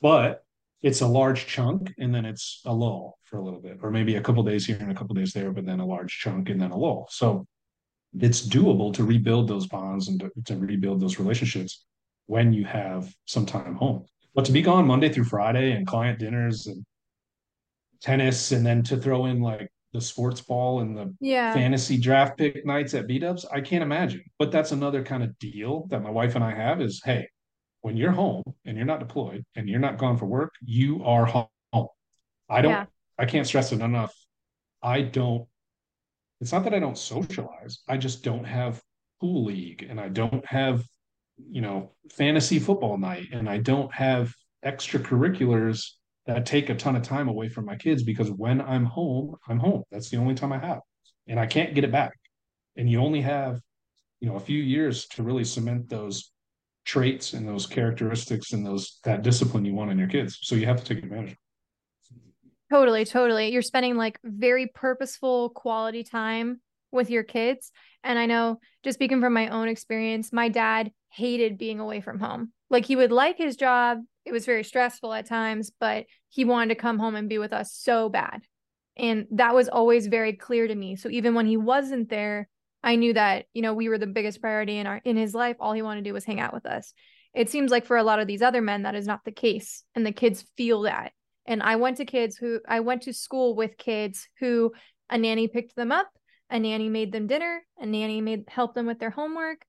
but 0.00 0.44
it's 0.82 1.02
a 1.02 1.06
large 1.06 1.46
chunk 1.46 1.92
and 1.98 2.14
then 2.14 2.24
it's 2.24 2.62
a 2.64 2.72
lull 2.72 3.18
for 3.24 3.38
a 3.38 3.44
little 3.44 3.60
bit 3.60 3.78
or 3.82 3.90
maybe 3.90 4.16
a 4.16 4.20
couple 4.20 4.42
days 4.42 4.64
here 4.64 4.78
and 4.80 4.90
a 4.90 4.94
couple 4.94 5.14
days 5.14 5.32
there 5.32 5.52
but 5.52 5.66
then 5.66 5.80
a 5.80 5.86
large 5.86 6.18
chunk 6.18 6.48
and 6.48 6.60
then 6.60 6.70
a 6.70 6.76
lull. 6.76 7.06
So 7.10 7.46
it's 8.18 8.46
doable 8.46 8.92
to 8.94 9.04
rebuild 9.04 9.48
those 9.48 9.66
bonds 9.66 10.08
and 10.08 10.20
to, 10.20 10.30
to 10.46 10.56
rebuild 10.56 11.00
those 11.00 11.18
relationships 11.18 11.84
when 12.26 12.52
you 12.52 12.64
have 12.64 13.12
some 13.26 13.46
time 13.46 13.74
home. 13.74 14.06
But 14.34 14.44
to 14.46 14.52
be 14.52 14.62
gone 14.62 14.86
Monday 14.86 15.10
through 15.10 15.24
Friday 15.24 15.72
and 15.72 15.86
client 15.86 16.18
dinners 16.18 16.66
and 16.66 16.84
tennis, 18.00 18.52
and 18.52 18.64
then 18.64 18.82
to 18.84 18.96
throw 18.96 19.26
in 19.26 19.40
like 19.40 19.68
the 19.92 20.00
sports 20.00 20.40
ball 20.40 20.80
and 20.80 20.96
the 20.96 21.14
yeah 21.20 21.52
fantasy 21.52 21.98
draft 21.98 22.38
pick 22.38 22.64
nights 22.64 22.94
at 22.94 23.06
B 23.06 23.18
Dubs, 23.18 23.44
I 23.44 23.60
can't 23.60 23.82
imagine. 23.82 24.22
But 24.38 24.52
that's 24.52 24.72
another 24.72 25.02
kind 25.02 25.22
of 25.22 25.38
deal 25.38 25.86
that 25.90 26.02
my 26.02 26.10
wife 26.10 26.34
and 26.34 26.44
I 26.44 26.54
have 26.54 26.80
is 26.80 27.02
hey, 27.04 27.28
when 27.82 27.96
you're 27.96 28.12
home 28.12 28.44
and 28.64 28.76
you're 28.76 28.86
not 28.86 29.00
deployed 29.00 29.44
and 29.56 29.68
you're 29.68 29.80
not 29.80 29.98
gone 29.98 30.16
for 30.16 30.26
work, 30.26 30.54
you 30.64 31.04
are 31.04 31.24
home. 31.26 31.46
I 32.48 32.62
don't, 32.62 32.72
Yeah. 32.72 32.86
I 33.18 33.26
can't 33.26 33.46
stress 33.46 33.72
it 33.72 33.80
enough. 33.80 34.14
I 34.82 35.02
don't, 35.02 35.46
it's 36.40 36.52
not 36.52 36.64
that 36.64 36.74
I 36.74 36.78
don't 36.78 36.98
socialize, 36.98 37.80
I 37.88 37.96
just 37.96 38.22
don't 38.24 38.44
have 38.44 38.80
pool 39.20 39.44
league 39.44 39.86
and 39.88 40.00
I 40.00 40.08
don't 40.08 40.44
have 40.46 40.82
you 41.48 41.60
know, 41.60 41.92
fantasy 42.10 42.58
football 42.58 42.98
night 42.98 43.28
and 43.32 43.48
I 43.48 43.58
don't 43.58 43.92
have 43.94 44.32
extracurriculars 44.64 45.92
that 46.30 46.46
take 46.46 46.70
a 46.70 46.74
ton 46.74 46.94
of 46.94 47.02
time 47.02 47.28
away 47.28 47.48
from 47.48 47.64
my 47.64 47.74
kids 47.74 48.04
because 48.04 48.30
when 48.30 48.60
I'm 48.60 48.84
home, 48.84 49.36
I'm 49.48 49.58
home. 49.58 49.82
That's 49.90 50.10
the 50.10 50.16
only 50.16 50.34
time 50.34 50.52
I 50.52 50.58
have. 50.58 50.80
And 51.26 51.40
I 51.40 51.46
can't 51.46 51.74
get 51.74 51.82
it 51.82 51.90
back. 51.90 52.12
And 52.76 52.88
you 52.88 53.00
only 53.00 53.20
have, 53.22 53.60
you 54.20 54.28
know, 54.28 54.36
a 54.36 54.40
few 54.40 54.62
years 54.62 55.06
to 55.08 55.24
really 55.24 55.44
cement 55.44 55.88
those 55.88 56.30
traits 56.84 57.32
and 57.32 57.48
those 57.48 57.66
characteristics 57.66 58.52
and 58.52 58.64
those 58.64 59.00
that 59.04 59.22
discipline 59.22 59.64
you 59.64 59.74
want 59.74 59.90
in 59.90 59.98
your 59.98 60.08
kids. 60.08 60.38
So 60.42 60.54
you 60.54 60.66
have 60.66 60.82
to 60.82 60.94
take 60.94 61.02
advantage. 61.02 61.36
Totally, 62.70 63.04
totally. 63.04 63.52
You're 63.52 63.62
spending 63.62 63.96
like 63.96 64.20
very 64.22 64.68
purposeful 64.72 65.50
quality 65.50 66.04
time 66.04 66.60
with 66.92 67.10
your 67.10 67.24
kids. 67.24 67.72
And 68.04 68.18
I 68.18 68.26
know, 68.26 68.60
just 68.84 68.96
speaking 68.96 69.20
from 69.20 69.32
my 69.32 69.48
own 69.48 69.66
experience, 69.66 70.32
my 70.32 70.48
dad 70.48 70.92
hated 71.08 71.58
being 71.58 71.80
away 71.80 72.00
from 72.00 72.20
home. 72.20 72.52
Like 72.70 72.86
he 72.86 72.96
would 72.96 73.12
like 73.12 73.36
his 73.36 73.56
job. 73.56 73.98
It 74.24 74.32
was 74.32 74.46
very 74.46 74.64
stressful 74.64 75.12
at 75.12 75.26
times, 75.26 75.70
but 75.78 76.06
he 76.28 76.44
wanted 76.44 76.74
to 76.74 76.80
come 76.80 76.98
home 76.98 77.16
and 77.16 77.28
be 77.28 77.38
with 77.38 77.52
us 77.52 77.72
so 77.74 78.08
bad. 78.08 78.42
And 78.96 79.26
that 79.32 79.54
was 79.54 79.68
always 79.68 80.06
very 80.06 80.34
clear 80.34 80.66
to 80.66 80.74
me. 80.74 80.96
So 80.96 81.08
even 81.08 81.34
when 81.34 81.46
he 81.46 81.56
wasn't 81.56 82.08
there, 82.08 82.48
I 82.82 82.96
knew 82.96 83.12
that, 83.14 83.46
you 83.52 83.62
know, 83.62 83.74
we 83.74 83.88
were 83.88 83.98
the 83.98 84.06
biggest 84.06 84.40
priority 84.40 84.78
in 84.78 84.86
our 84.86 85.00
in 85.04 85.16
his 85.16 85.34
life. 85.34 85.56
All 85.60 85.72
he 85.72 85.82
wanted 85.82 86.04
to 86.04 86.10
do 86.10 86.14
was 86.14 86.24
hang 86.24 86.40
out 86.40 86.54
with 86.54 86.66
us. 86.66 86.92
It 87.34 87.50
seems 87.50 87.70
like 87.70 87.86
for 87.86 87.96
a 87.96 88.02
lot 88.02 88.20
of 88.20 88.26
these 88.26 88.42
other 88.42 88.62
men 88.62 88.82
that 88.82 88.94
is 88.94 89.06
not 89.06 89.24
the 89.24 89.32
case. 89.32 89.84
And 89.94 90.04
the 90.04 90.12
kids 90.12 90.44
feel 90.56 90.82
that. 90.82 91.12
And 91.46 91.62
I 91.62 91.76
went 91.76 91.98
to 91.98 92.04
kids 92.04 92.36
who 92.36 92.60
I 92.68 92.80
went 92.80 93.02
to 93.02 93.12
school 93.12 93.54
with 93.54 93.76
kids 93.76 94.28
who 94.38 94.72
a 95.08 95.18
nanny 95.18 95.48
picked 95.48 95.76
them 95.76 95.92
up, 95.92 96.08
a 96.48 96.58
nanny 96.58 96.88
made 96.88 97.12
them 97.12 97.26
dinner, 97.26 97.62
a 97.78 97.86
nanny 97.86 98.20
made 98.20 98.44
helped 98.48 98.74
them 98.74 98.86
with 98.86 98.98
their 98.98 99.10
homework. 99.10 99.64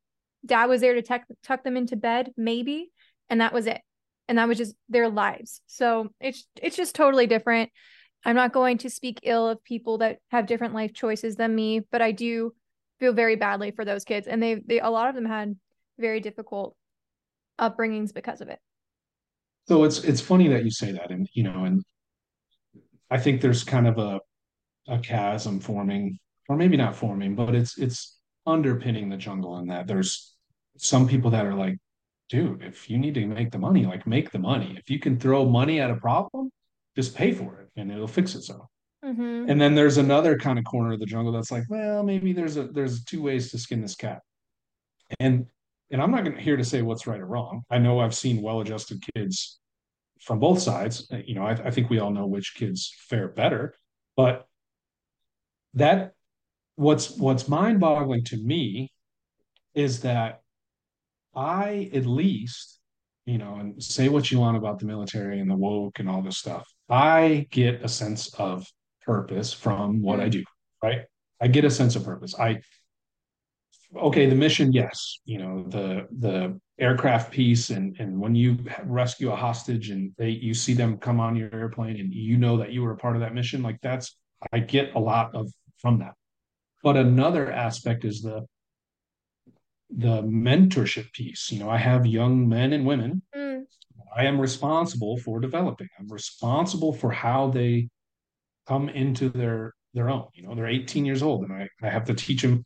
Dad 0.46 0.66
was 0.68 0.82
there 0.82 0.96
to 0.96 1.02
tuck, 1.02 1.24
tuck 1.44 1.64
them 1.64 1.78
into 1.78 1.96
bed, 1.96 2.32
maybe, 2.38 2.92
and 3.30 3.42
that 3.42 3.54
was 3.54 3.68
it. 3.68 3.82
and 4.28 4.38
that 4.38 4.48
was 4.48 4.58
just 4.58 4.76
their 4.90 5.10
lives. 5.10 5.62
So 5.68 6.10
it's 6.20 6.46
it's 6.62 6.76
just 6.78 6.96
totally 6.96 7.28
different. 7.28 7.70
I'm 8.26 8.36
not 8.36 8.54
going 8.54 8.78
to 8.80 8.90
speak 8.90 9.20
ill 9.24 9.50
of 9.50 9.64
people 9.64 10.00
that 10.00 10.20
have 10.30 10.46
different 10.48 10.74
life 10.74 10.94
choices 10.94 11.36
than 11.36 11.54
me, 11.56 11.82
but 11.92 12.02
I 12.02 12.12
do 12.12 12.54
feel 13.00 13.14
very 13.14 13.36
badly 13.36 13.72
for 13.72 13.84
those 13.86 14.04
kids 14.06 14.28
and 14.28 14.42
they 14.42 14.56
they 14.56 14.80
a 14.80 14.90
lot 14.90 15.10
of 15.10 15.16
them 15.16 15.26
had 15.26 15.56
very 16.00 16.20
difficult 16.20 16.76
upbringings 17.60 18.14
because 18.14 18.42
of 18.42 18.50
it. 18.50 18.60
So 19.68 19.84
it's 19.84 20.04
it's 20.04 20.22
funny 20.22 20.48
that 20.50 20.64
you 20.64 20.72
say 20.72 20.92
that, 20.92 21.12
and 21.12 21.28
you 21.34 21.44
know, 21.44 21.66
and 21.66 21.84
I 23.10 23.18
think 23.20 23.42
there's 23.42 23.64
kind 23.64 23.88
of 23.88 23.98
a 23.98 24.20
a 24.88 25.00
chasm 25.00 25.60
forming, 25.60 26.20
or 26.50 26.56
maybe 26.58 26.78
not 26.78 26.96
forming, 26.96 27.36
but 27.36 27.56
it's 27.56 27.78
it's 27.78 28.18
underpinning 28.52 29.10
the 29.10 29.18
jungle 29.18 29.58
in 29.58 29.68
that 29.68 29.88
there's 29.88 30.36
some 30.78 31.08
people 31.08 31.32
that 31.32 31.46
are 31.46 31.56
like, 31.56 31.78
dude, 32.30 32.64
if 32.64 32.90
you 32.90 32.98
need 32.98 33.14
to 33.16 33.26
make 33.26 33.52
the 33.52 33.60
money, 33.60 33.86
like 33.86 34.08
make 34.08 34.32
the 34.32 34.40
money. 34.40 34.76
If 34.78 34.90
you 34.90 35.00
can 35.00 35.20
throw 35.20 35.46
money 35.46 35.80
at 35.82 35.92
a 35.92 35.96
problem, 35.96 36.52
just 36.96 37.16
pay 37.16 37.32
for 37.32 37.60
it 37.62 37.70
and 37.76 37.92
it'll 37.92 38.08
fix 38.08 38.36
itself. 38.36 38.68
Mm-hmm. 39.04 39.50
And 39.50 39.60
then 39.60 39.74
there's 39.76 39.98
another 39.98 40.38
kind 40.38 40.60
of 40.60 40.66
corner 40.66 40.94
of 40.94 41.00
the 41.00 41.06
jungle 41.06 41.34
that's 41.34 41.52
like, 41.52 41.64
well, 41.70 42.04
maybe 42.04 42.34
there's 42.34 42.58
a 42.58 42.64
there's 42.64 43.04
two 43.04 43.22
ways 43.22 43.52
to 43.52 43.58
skin 43.58 43.82
this 43.82 43.96
cat. 43.96 44.22
And 45.20 45.48
and 45.92 46.02
I'm 46.02 46.12
not 46.12 46.24
going 46.24 46.38
to 46.38 46.42
here 46.42 46.58
to 46.58 46.64
say 46.64 46.82
what's 46.82 47.08
right 47.08 47.20
or 47.20 47.26
wrong. 47.26 47.64
I 47.70 47.80
know 47.80 48.00
I've 48.00 48.16
seen 48.16 48.42
well-adjusted 48.42 49.04
kids 49.14 49.60
from 50.22 50.40
both 50.40 50.62
sides. 50.62 51.12
You 51.26 51.36
know, 51.36 51.44
I, 51.44 51.52
I 51.52 51.72
think 51.72 51.90
we 51.90 52.00
all 52.00 52.12
know 52.12 52.28
which 52.28 52.56
kids 52.56 52.94
fare 53.10 53.28
better, 53.28 53.74
but 54.16 54.46
that 55.74 56.14
what's 56.76 57.18
what's 57.18 57.48
mind-boggling 57.48 58.24
to 58.26 58.38
me 58.38 58.92
is 59.74 60.02
that 60.02 60.42
I 61.36 61.90
at 61.94 62.06
least, 62.06 62.80
you 63.26 63.38
know, 63.38 63.56
and 63.56 63.82
say 63.82 64.10
what 64.10 64.32
you 64.32 64.40
want 64.40 64.58
about 64.58 64.80
the 64.80 64.86
military 64.86 65.40
and 65.40 65.50
the 65.50 65.56
woke 65.56 66.00
and 66.00 66.10
all 66.10 66.22
this 66.22 66.38
stuff. 66.38 66.68
I 66.90 67.48
get 67.52 67.84
a 67.84 67.88
sense 67.88 68.34
of 68.36 68.66
purpose 69.04 69.54
from 69.54 70.02
what 70.02 70.20
I 70.20 70.24
mm-hmm. 70.24 70.32
do, 70.32 70.44
right? 70.84 71.02
I 71.40 71.48
get 71.48 71.66
a 71.66 71.72
sense 71.72 71.96
of 71.96 72.04
purpose. 72.04 72.38
I 72.38 72.60
okay, 73.96 74.28
the 74.28 74.36
mission, 74.36 74.72
yes, 74.72 75.20
you 75.26 75.38
know, 75.38 75.64
the 75.68 76.08
the 76.20 76.60
aircraft 76.80 77.32
piece 77.32 77.70
and 77.70 77.96
and 78.00 78.20
when 78.20 78.36
you 78.36 78.58
rescue 78.84 79.32
a 79.32 79.36
hostage 79.36 79.90
and 79.90 80.12
they 80.18 80.30
you 80.30 80.54
see 80.54 80.74
them 80.74 80.98
come 80.98 81.20
on 81.20 81.36
your 81.36 81.54
airplane 81.54 82.00
and 82.00 82.14
you 82.14 82.38
know 82.38 82.58
that 82.58 82.72
you 82.72 82.82
were 82.82 82.92
a 82.92 82.98
part 82.98 83.16
of 83.16 83.22
that 83.22 83.34
mission, 83.34 83.62
like 83.62 83.80
that's 83.82 84.18
I 84.52 84.60
get 84.60 84.96
a 84.96 85.00
lot 85.00 85.34
of 85.36 85.52
from 85.78 86.00
that. 86.00 86.14
But 86.84 86.98
another 86.98 87.52
aspect 87.52 88.06
is 88.06 88.22
the 88.22 88.46
the 89.90 90.22
mentorship 90.24 91.12
piece. 91.12 91.52
You 91.52 91.60
know, 91.60 91.70
I 91.70 91.78
have 91.78 92.06
young 92.06 92.48
men 92.48 92.74
and 92.74 92.86
women. 92.86 93.22
Mm. 93.36 93.64
I 94.16 94.26
am 94.26 94.40
responsible 94.40 95.18
for 95.18 95.40
developing. 95.40 95.88
I'm 96.00 96.08
responsible 96.08 96.94
for 96.94 97.12
how 97.12 97.50
they 97.50 97.90
come 98.68 98.90
into 98.90 99.30
their 99.30 99.74
their 99.94 100.10
own. 100.10 100.28
You 100.34 100.44
know, 100.44 100.56
they're 100.56 100.68
18 100.68 101.06
years 101.06 101.22
old, 101.22 101.44
and 101.44 101.54
I, 101.54 101.68
I 101.82 101.90
have 101.90 102.06
to 102.06 102.14
teach 102.14 102.42
them 102.42 102.66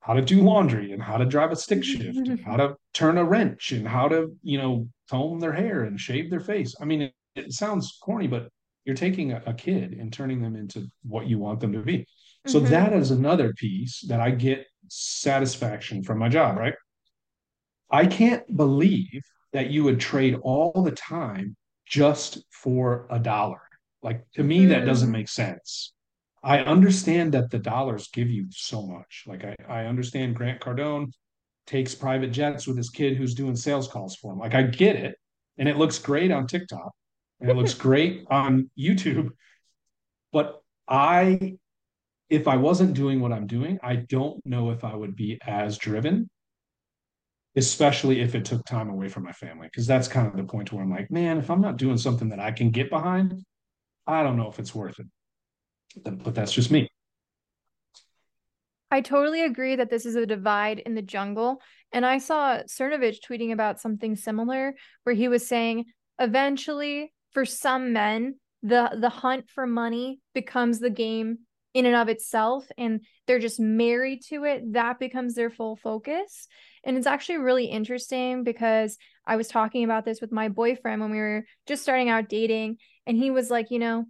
how 0.00 0.14
to 0.14 0.22
do 0.22 0.42
laundry 0.42 0.92
and 0.92 1.02
how 1.02 1.16
to 1.16 1.24
drive 1.24 1.52
a 1.52 1.56
stick 1.56 1.84
shift, 1.84 2.16
and 2.16 2.40
how 2.40 2.56
to 2.56 2.76
turn 2.92 3.18
a 3.18 3.24
wrench, 3.24 3.72
and 3.72 3.86
how 3.86 4.08
to 4.08 4.36
you 4.42 4.58
know 4.58 4.88
comb 5.10 5.40
their 5.40 5.52
hair 5.52 5.84
and 5.84 5.98
shave 5.98 6.30
their 6.30 6.40
face. 6.40 6.74
I 6.80 6.84
mean, 6.84 7.02
it, 7.02 7.14
it 7.34 7.52
sounds 7.52 7.98
corny, 8.02 8.26
but 8.26 8.48
you're 8.84 8.96
taking 8.96 9.32
a, 9.32 9.42
a, 9.46 9.54
kid 9.54 9.92
and 9.92 10.12
turning 10.12 10.42
them 10.42 10.56
into 10.56 10.88
what 11.04 11.26
you 11.26 11.38
want 11.38 11.60
them 11.60 11.72
to 11.72 11.80
be. 11.80 12.06
So 12.46 12.60
Mhm. 12.60 12.70
that 12.70 12.92
is 12.92 13.10
another 13.10 13.52
piece 13.54 14.00
that 14.08 14.20
I 14.20 14.30
get 14.30 14.66
satisfaction 14.88 16.02
from 16.02 16.18
my 16.18 16.28
job, 16.28 16.56
right? 16.56 16.74
I 17.90 18.06
can't 18.06 18.56
believe 18.56 19.22
that 19.52 19.70
you 19.70 19.84
would 19.84 20.00
trade 20.00 20.36
all 20.42 20.72
the 20.82 20.92
time 20.92 21.56
just 21.86 22.44
for 22.50 23.06
a 23.10 23.18
dollar. 23.18 23.60
Like 24.02 24.24
to 24.32 24.42
me, 24.42 24.66
that 24.66 24.84
doesn't 24.84 25.10
make 25.10 25.28
sense. 25.28 25.92
I 26.42 26.58
understand 26.60 27.34
that 27.34 27.50
the 27.50 27.58
dollars 27.58 28.08
give 28.08 28.28
you 28.30 28.46
so 28.50 28.82
much. 28.86 29.24
Like 29.26 29.44
I, 29.44 29.54
I 29.68 29.84
understand 29.86 30.34
Grant 30.34 30.60
Cardone 30.60 31.12
takes 31.66 31.94
private 31.94 32.32
jets 32.32 32.66
with 32.66 32.76
his 32.76 32.90
kid 32.90 33.16
who's 33.16 33.34
doing 33.34 33.54
sales 33.54 33.86
calls 33.86 34.16
for 34.16 34.32
him. 34.32 34.38
Like 34.38 34.54
I 34.54 34.62
get 34.62 34.96
it. 34.96 35.16
And 35.58 35.68
it 35.68 35.76
looks 35.76 35.98
great 35.98 36.32
on 36.32 36.46
TikTok 36.46 36.92
and 37.40 37.50
it 37.50 37.56
looks 37.56 37.74
great 37.88 38.24
on 38.30 38.70
YouTube. 38.76 39.30
But 40.32 40.60
I 40.88 41.58
if 42.32 42.48
I 42.48 42.56
wasn't 42.56 42.94
doing 42.94 43.20
what 43.20 43.30
I'm 43.30 43.46
doing, 43.46 43.78
I 43.82 43.96
don't 43.96 44.40
know 44.46 44.70
if 44.70 44.84
I 44.84 44.94
would 44.96 45.14
be 45.14 45.38
as 45.46 45.76
driven, 45.76 46.30
especially 47.56 48.22
if 48.22 48.34
it 48.34 48.46
took 48.46 48.64
time 48.64 48.88
away 48.88 49.08
from 49.08 49.24
my 49.24 49.32
family. 49.32 49.66
Because 49.66 49.86
that's 49.86 50.08
kind 50.08 50.26
of 50.26 50.38
the 50.38 50.44
point 50.44 50.72
where 50.72 50.82
I'm 50.82 50.90
like, 50.90 51.10
man, 51.10 51.36
if 51.36 51.50
I'm 51.50 51.60
not 51.60 51.76
doing 51.76 51.98
something 51.98 52.30
that 52.30 52.40
I 52.40 52.50
can 52.50 52.70
get 52.70 52.88
behind, 52.88 53.44
I 54.06 54.22
don't 54.22 54.38
know 54.38 54.48
if 54.48 54.58
it's 54.58 54.74
worth 54.74 54.98
it. 54.98 55.06
But 56.02 56.24
but 56.24 56.34
that's 56.34 56.52
just 56.52 56.70
me. 56.70 56.88
I 58.90 59.02
totally 59.02 59.44
agree 59.44 59.76
that 59.76 59.90
this 59.90 60.06
is 60.06 60.16
a 60.16 60.24
divide 60.24 60.78
in 60.78 60.94
the 60.94 61.02
jungle. 61.02 61.60
And 61.92 62.06
I 62.06 62.16
saw 62.16 62.62
Cernovich 62.62 63.18
tweeting 63.28 63.52
about 63.52 63.78
something 63.78 64.16
similar 64.16 64.74
where 65.02 65.14
he 65.14 65.28
was 65.28 65.46
saying 65.46 65.84
eventually 66.18 67.12
for 67.32 67.44
some 67.44 67.92
men, 67.92 68.36
the 68.62 68.96
the 68.98 69.10
hunt 69.10 69.50
for 69.50 69.66
money 69.66 70.20
becomes 70.32 70.78
the 70.78 70.88
game 70.88 71.40
in 71.74 71.86
and 71.86 71.96
of 71.96 72.08
itself 72.08 72.66
and 72.76 73.00
they're 73.26 73.38
just 73.38 73.60
married 73.60 74.22
to 74.28 74.44
it. 74.44 74.72
That 74.72 74.98
becomes 74.98 75.34
their 75.34 75.50
full 75.50 75.76
focus. 75.76 76.46
And 76.84 76.96
it's 76.96 77.06
actually 77.06 77.38
really 77.38 77.66
interesting 77.66 78.44
because 78.44 78.98
I 79.26 79.36
was 79.36 79.48
talking 79.48 79.84
about 79.84 80.04
this 80.04 80.20
with 80.20 80.32
my 80.32 80.48
boyfriend 80.48 81.00
when 81.00 81.10
we 81.10 81.18
were 81.18 81.44
just 81.66 81.82
starting 81.82 82.08
out 82.08 82.28
dating 82.28 82.78
and 83.06 83.16
he 83.16 83.30
was 83.30 83.50
like, 83.50 83.70
you 83.70 83.78
know, 83.78 84.04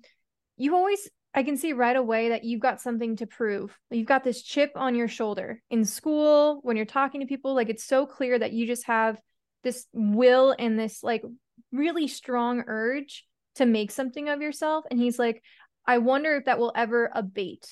you 0.57 0.75
always 0.75 1.09
I 1.35 1.45
can 1.45 1.57
see 1.57 1.73
right 1.73 1.97
away 1.97 2.31
that 2.31 2.45
you've 2.45 2.61
got 2.61 2.83
something 2.83 3.17
to 3.17 3.27
prove. 3.27 3.77
You've 3.91 4.07
got 4.07 4.23
this 4.23 4.43
chip 4.43 4.73
on 4.77 4.95
your 4.95 5.09
shoulder 5.09 5.63
in 5.71 5.85
school, 5.85 6.61
when 6.63 6.77
you're 6.77 6.85
talking 6.85 7.23
to 7.23 7.27
people, 7.27 7.55
like 7.55 7.71
it's 7.71 7.85
so 7.85 8.05
clear 8.05 8.39
that 8.39 8.53
you 8.53 8.67
just 8.67 8.87
have 8.87 9.19
this 9.65 9.87
will 9.95 10.55
and 10.59 10.79
this 10.79 11.03
like 11.03 11.23
really 11.71 12.07
strong 12.07 12.65
urge 12.67 13.25
to 13.55 13.67
make 13.67 13.91
something 13.91 14.29
of 14.29 14.43
yourself. 14.43 14.85
And 14.91 15.01
he's 15.01 15.19
like, 15.19 15.43
I 15.87 15.99
wonder 15.99 16.37
if 16.37 16.45
that 16.47 16.59
will 16.59 16.73
ever 16.75 17.11
abate. 17.15 17.67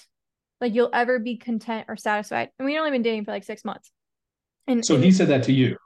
Like 0.61 0.75
you'll 0.75 0.91
ever 0.93 1.19
be 1.19 1.37
content 1.37 1.87
or 1.89 1.97
satisfied. 1.97 2.51
And 2.59 2.67
we've 2.67 2.79
only 2.79 2.91
been 2.91 3.03
dating 3.03 3.25
for 3.25 3.31
like 3.33 3.45
six 3.45 3.65
months. 3.65 3.91
And, 4.67 4.85
So 4.85 4.97
and 4.97 5.05
he 5.05 5.11
said 5.13 5.29
that 5.29 5.43
to 5.45 5.53
you. 5.53 5.77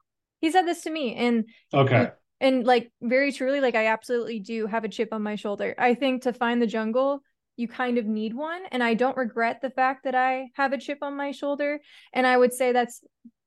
he 0.40 0.50
said 0.50 0.62
this 0.66 0.82
to 0.82 0.90
me. 0.90 1.14
And 1.14 1.44
Okay. 1.72 2.10
and 2.40 2.64
like 2.64 2.90
very 3.00 3.30
truly 3.32 3.60
like 3.60 3.76
i 3.76 3.86
absolutely 3.86 4.40
do 4.40 4.66
have 4.66 4.82
a 4.82 4.88
chip 4.88 5.10
on 5.12 5.22
my 5.22 5.36
shoulder 5.36 5.72
i 5.78 5.94
think 5.94 6.22
to 6.22 6.32
find 6.32 6.60
the 6.60 6.66
jungle 6.66 7.20
you 7.56 7.68
kind 7.68 7.96
of 7.96 8.06
need 8.06 8.34
one 8.34 8.62
and 8.72 8.82
i 8.82 8.92
don't 8.92 9.16
regret 9.16 9.60
the 9.62 9.70
fact 9.70 10.02
that 10.02 10.16
i 10.16 10.48
have 10.54 10.72
a 10.72 10.78
chip 10.78 10.98
on 11.02 11.16
my 11.16 11.30
shoulder 11.30 11.78
and 12.12 12.26
i 12.26 12.36
would 12.36 12.52
say 12.52 12.72
that's 12.72 13.02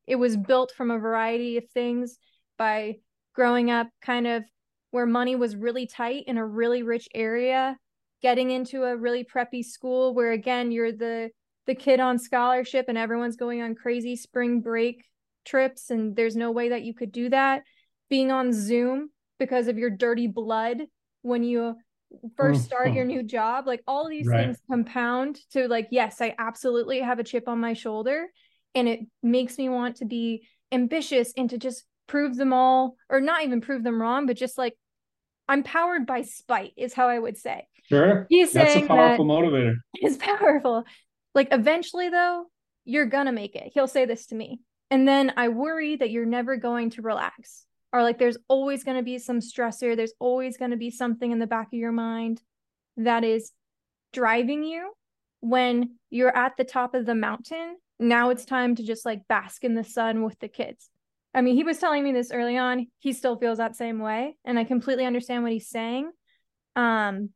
it 0.07 0.15
was 0.15 0.37
built 0.37 0.71
from 0.75 0.89
a 0.89 0.97
variety 0.97 1.57
of 1.57 1.65
things 1.73 2.17
by 2.57 2.95
growing 3.35 3.69
up 3.69 3.87
kind 4.01 4.25
of 4.25 4.43
where 4.91 5.05
money 5.05 5.35
was 5.35 5.53
really 5.55 5.85
tight 5.85 6.23
in 6.27 6.37
a 6.37 6.45
really 6.45 6.81
rich 6.81 7.09
area 7.13 7.77
getting 8.21 8.51
into 8.51 8.83
a 8.83 8.95
really 8.95 9.23
preppy 9.23 9.63
school 9.63 10.13
where 10.13 10.31
again 10.31 10.71
you're 10.71 10.91
the 10.91 11.29
the 11.65 11.75
kid 11.75 11.99
on 11.99 12.17
scholarship 12.17 12.85
and 12.87 12.97
everyone's 12.97 13.35
going 13.35 13.61
on 13.61 13.75
crazy 13.75 14.15
spring 14.15 14.61
break 14.61 15.03
trips 15.45 15.89
and 15.89 16.15
there's 16.15 16.35
no 16.35 16.51
way 16.51 16.69
that 16.69 16.83
you 16.83 16.93
could 16.93 17.11
do 17.11 17.29
that 17.29 17.63
being 18.09 18.31
on 18.31 18.53
Zoom 18.53 19.09
because 19.39 19.67
of 19.67 19.77
your 19.77 19.89
dirty 19.89 20.27
blood 20.27 20.83
when 21.21 21.43
you 21.43 21.75
first 22.35 22.63
start 22.63 22.93
your 22.93 23.05
mm-hmm. 23.05 23.17
new 23.17 23.23
job. 23.23 23.67
Like 23.67 23.83
all 23.87 24.07
these 24.07 24.27
Right. 24.27 24.45
things 24.45 24.59
compound 24.69 25.39
to 25.51 25.67
like, 25.67 25.89
yes, 25.91 26.21
I 26.21 26.35
absolutely 26.37 27.01
have 27.01 27.19
a 27.19 27.23
chip 27.23 27.47
on 27.47 27.59
my 27.59 27.73
shoulder. 27.73 28.27
And 28.75 28.87
it 28.87 29.01
makes 29.21 29.57
me 29.57 29.69
want 29.69 29.97
to 29.97 30.05
be 30.05 30.47
ambitious 30.71 31.33
and 31.35 31.49
to 31.49 31.57
just 31.57 31.83
prove 32.07 32.35
them 32.35 32.53
all, 32.53 32.95
or 33.09 33.19
not 33.19 33.43
even 33.43 33.61
prove 33.61 33.83
them 33.83 34.01
wrong, 34.01 34.25
but 34.25 34.37
just 34.37 34.57
like 34.57 34.73
I'm 35.49 35.63
powered 35.63 36.05
by 36.05 36.21
spite, 36.23 36.73
is 36.77 36.93
how 36.93 37.07
I 37.07 37.19
would 37.19 37.37
say. 37.37 37.67
Sure. 37.87 38.27
He's 38.29 38.53
That's 38.53 38.75
a 38.75 38.85
powerful 38.85 39.25
that 39.27 39.33
motivator. 39.33 39.75
is 40.01 40.17
powerful. 40.17 40.83
Like 41.33 41.49
eventually 41.51 42.09
though, 42.09 42.45
you're 42.85 43.05
gonna 43.05 43.31
make 43.31 43.55
it. 43.55 43.71
He'll 43.73 43.87
say 43.87 44.05
this 44.05 44.27
to 44.27 44.35
me. 44.35 44.59
And 44.89 45.07
then 45.07 45.33
I 45.35 45.49
worry 45.49 45.95
that 45.97 46.11
you're 46.11 46.25
never 46.25 46.57
going 46.57 46.91
to 46.91 47.01
relax. 47.01 47.65
Or 47.93 48.03
like 48.03 48.19
there's 48.19 48.37
always 48.47 48.83
going 48.83 48.97
to 48.97 49.03
be 49.03 49.17
some 49.17 49.39
stressor, 49.39 49.95
there's 49.95 50.13
always 50.19 50.57
going 50.57 50.71
to 50.71 50.77
be 50.77 50.91
something 50.91 51.31
in 51.31 51.39
the 51.39 51.47
back 51.47 51.67
of 51.67 51.79
your 51.79 51.91
mind 51.91 52.41
that 52.97 53.23
is 53.23 53.51
driving 54.13 54.63
you 54.63 54.91
when 55.39 55.95
you're 56.09 56.35
at 56.35 56.57
the 56.57 56.63
top 56.63 56.95
of 56.95 57.05
the 57.05 57.15
mountain. 57.15 57.77
Now 57.99 58.29
it's 58.29 58.45
time 58.45 58.75
to 58.75 58.83
just 58.83 59.05
like 59.05 59.27
bask 59.27 59.63
in 59.63 59.73
the 59.73 59.83
sun 59.83 60.23
with 60.23 60.37
the 60.39 60.47
kids. 60.47 60.89
I 61.33 61.41
mean, 61.41 61.55
he 61.55 61.63
was 61.63 61.77
telling 61.77 62.03
me 62.03 62.11
this 62.11 62.31
early 62.31 62.57
on. 62.57 62.87
He 62.99 63.13
still 63.13 63.37
feels 63.37 63.57
that 63.57 63.75
same 63.75 63.99
way, 63.99 64.35
and 64.43 64.57
I 64.57 64.63
completely 64.63 65.05
understand 65.05 65.43
what 65.43 65.51
he's 65.51 65.69
saying. 65.69 66.11
Um, 66.75 67.29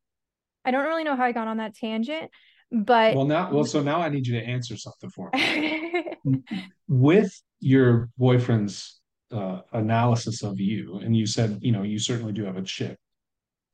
I 0.65 0.71
don't 0.71 0.85
really 0.85 1.03
know 1.03 1.15
how 1.15 1.23
I 1.23 1.31
got 1.31 1.47
on 1.47 1.57
that 1.57 1.75
tangent, 1.75 2.29
but 2.71 3.15
Well 3.15 3.25
now 3.25 3.51
well 3.51 3.63
so 3.63 3.81
now 3.81 4.01
I 4.01 4.09
need 4.09 4.27
you 4.27 4.39
to 4.39 4.45
answer 4.45 4.77
something 4.77 5.09
for 5.09 5.29
me. 5.33 6.05
With 6.87 7.31
your 7.59 8.09
boyfriend's 8.17 8.99
uh, 9.31 9.61
analysis 9.71 10.43
of 10.43 10.59
you, 10.59 10.97
and 10.97 11.15
you 11.15 11.25
said, 11.25 11.59
you 11.61 11.71
know, 11.71 11.83
you 11.83 11.99
certainly 11.99 12.33
do 12.33 12.45
have 12.45 12.57
a 12.57 12.61
chip. 12.61 12.97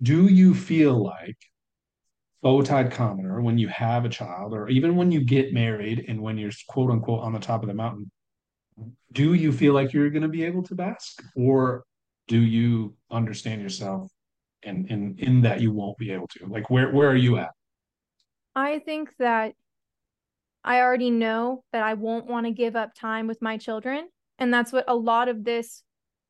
Do 0.02 0.28
you 0.28 0.54
feel 0.54 1.02
like 1.02 1.38
Phoatide 2.44 2.92
commoner 2.92 3.42
when 3.42 3.58
you 3.58 3.68
have 3.68 4.06
a 4.06 4.10
child, 4.10 4.54
or 4.54 4.70
even 4.70 4.96
when 4.96 5.12
you 5.12 5.24
get 5.24 5.54
married 5.54 6.06
and 6.08 6.22
when 6.22 6.38
you're 6.38 6.52
quote 6.68 6.92
unquote 6.92 7.24
on 7.24 7.34
the 7.34 7.40
top 7.40 7.64
of 7.64 7.68
the 7.68 7.74
mountain? 7.74 8.12
Do 9.12 9.34
you 9.34 9.52
feel 9.52 9.74
like 9.74 9.94
you're 9.94 10.12
going 10.12 10.22
to 10.22 10.28
be 10.28 10.44
able 10.44 10.64
to 10.64 10.76
bask, 10.76 11.24
or 11.36 11.84
do 12.28 12.40
you 12.40 12.96
understand 13.10 13.62
yourself 13.62 14.12
and 14.68 15.20
in 15.20 15.41
that 15.41 15.61
you 15.61 15.72
won't 15.72 15.97
be 15.97 16.11
able 16.11 16.28
to? 16.28 16.45
Like, 16.45 16.70
where 16.70 16.91
where 16.91 17.09
are 17.09 17.15
you 17.15 17.38
at? 17.38 17.51
I 18.55 18.80
think 18.80 19.09
that 19.20 19.53
I 20.63 20.82
already 20.82 21.11
know 21.11 21.63
that 21.72 21.84
I 21.84 21.93
won't 21.93 22.28
want 22.28 22.45
to 22.45 22.51
give 22.51 22.76
up 22.76 22.93
time 22.93 23.28
with 23.28 23.41
my 23.41 23.57
children. 23.57 24.09
And 24.39 24.53
that's 24.53 24.74
what 24.74 24.86
a 24.88 24.95
lot 24.95 25.30
of 25.30 25.43
this 25.43 25.84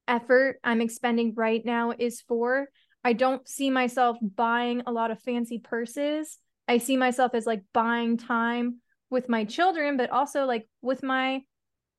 effort 0.08 0.60
I'm 0.64 0.82
expending 0.82 1.34
right 1.36 1.64
now 1.66 1.94
is 1.98 2.22
for. 2.22 2.68
I 3.04 3.14
don't 3.14 3.48
see 3.48 3.70
myself 3.70 4.18
buying 4.22 4.84
a 4.86 4.92
lot 4.92 5.12
of 5.12 5.22
fancy 5.22 5.60
purses. 5.60 6.38
I 6.68 6.78
see 6.78 6.98
myself 6.98 7.34
as 7.34 7.46
like 7.46 7.64
buying 7.74 8.18
time 8.18 8.82
with 9.10 9.30
my 9.30 9.46
children, 9.46 9.98
but 9.98 10.10
also 10.10 10.46
like 10.46 10.68
with 10.82 11.04
my 11.04 11.42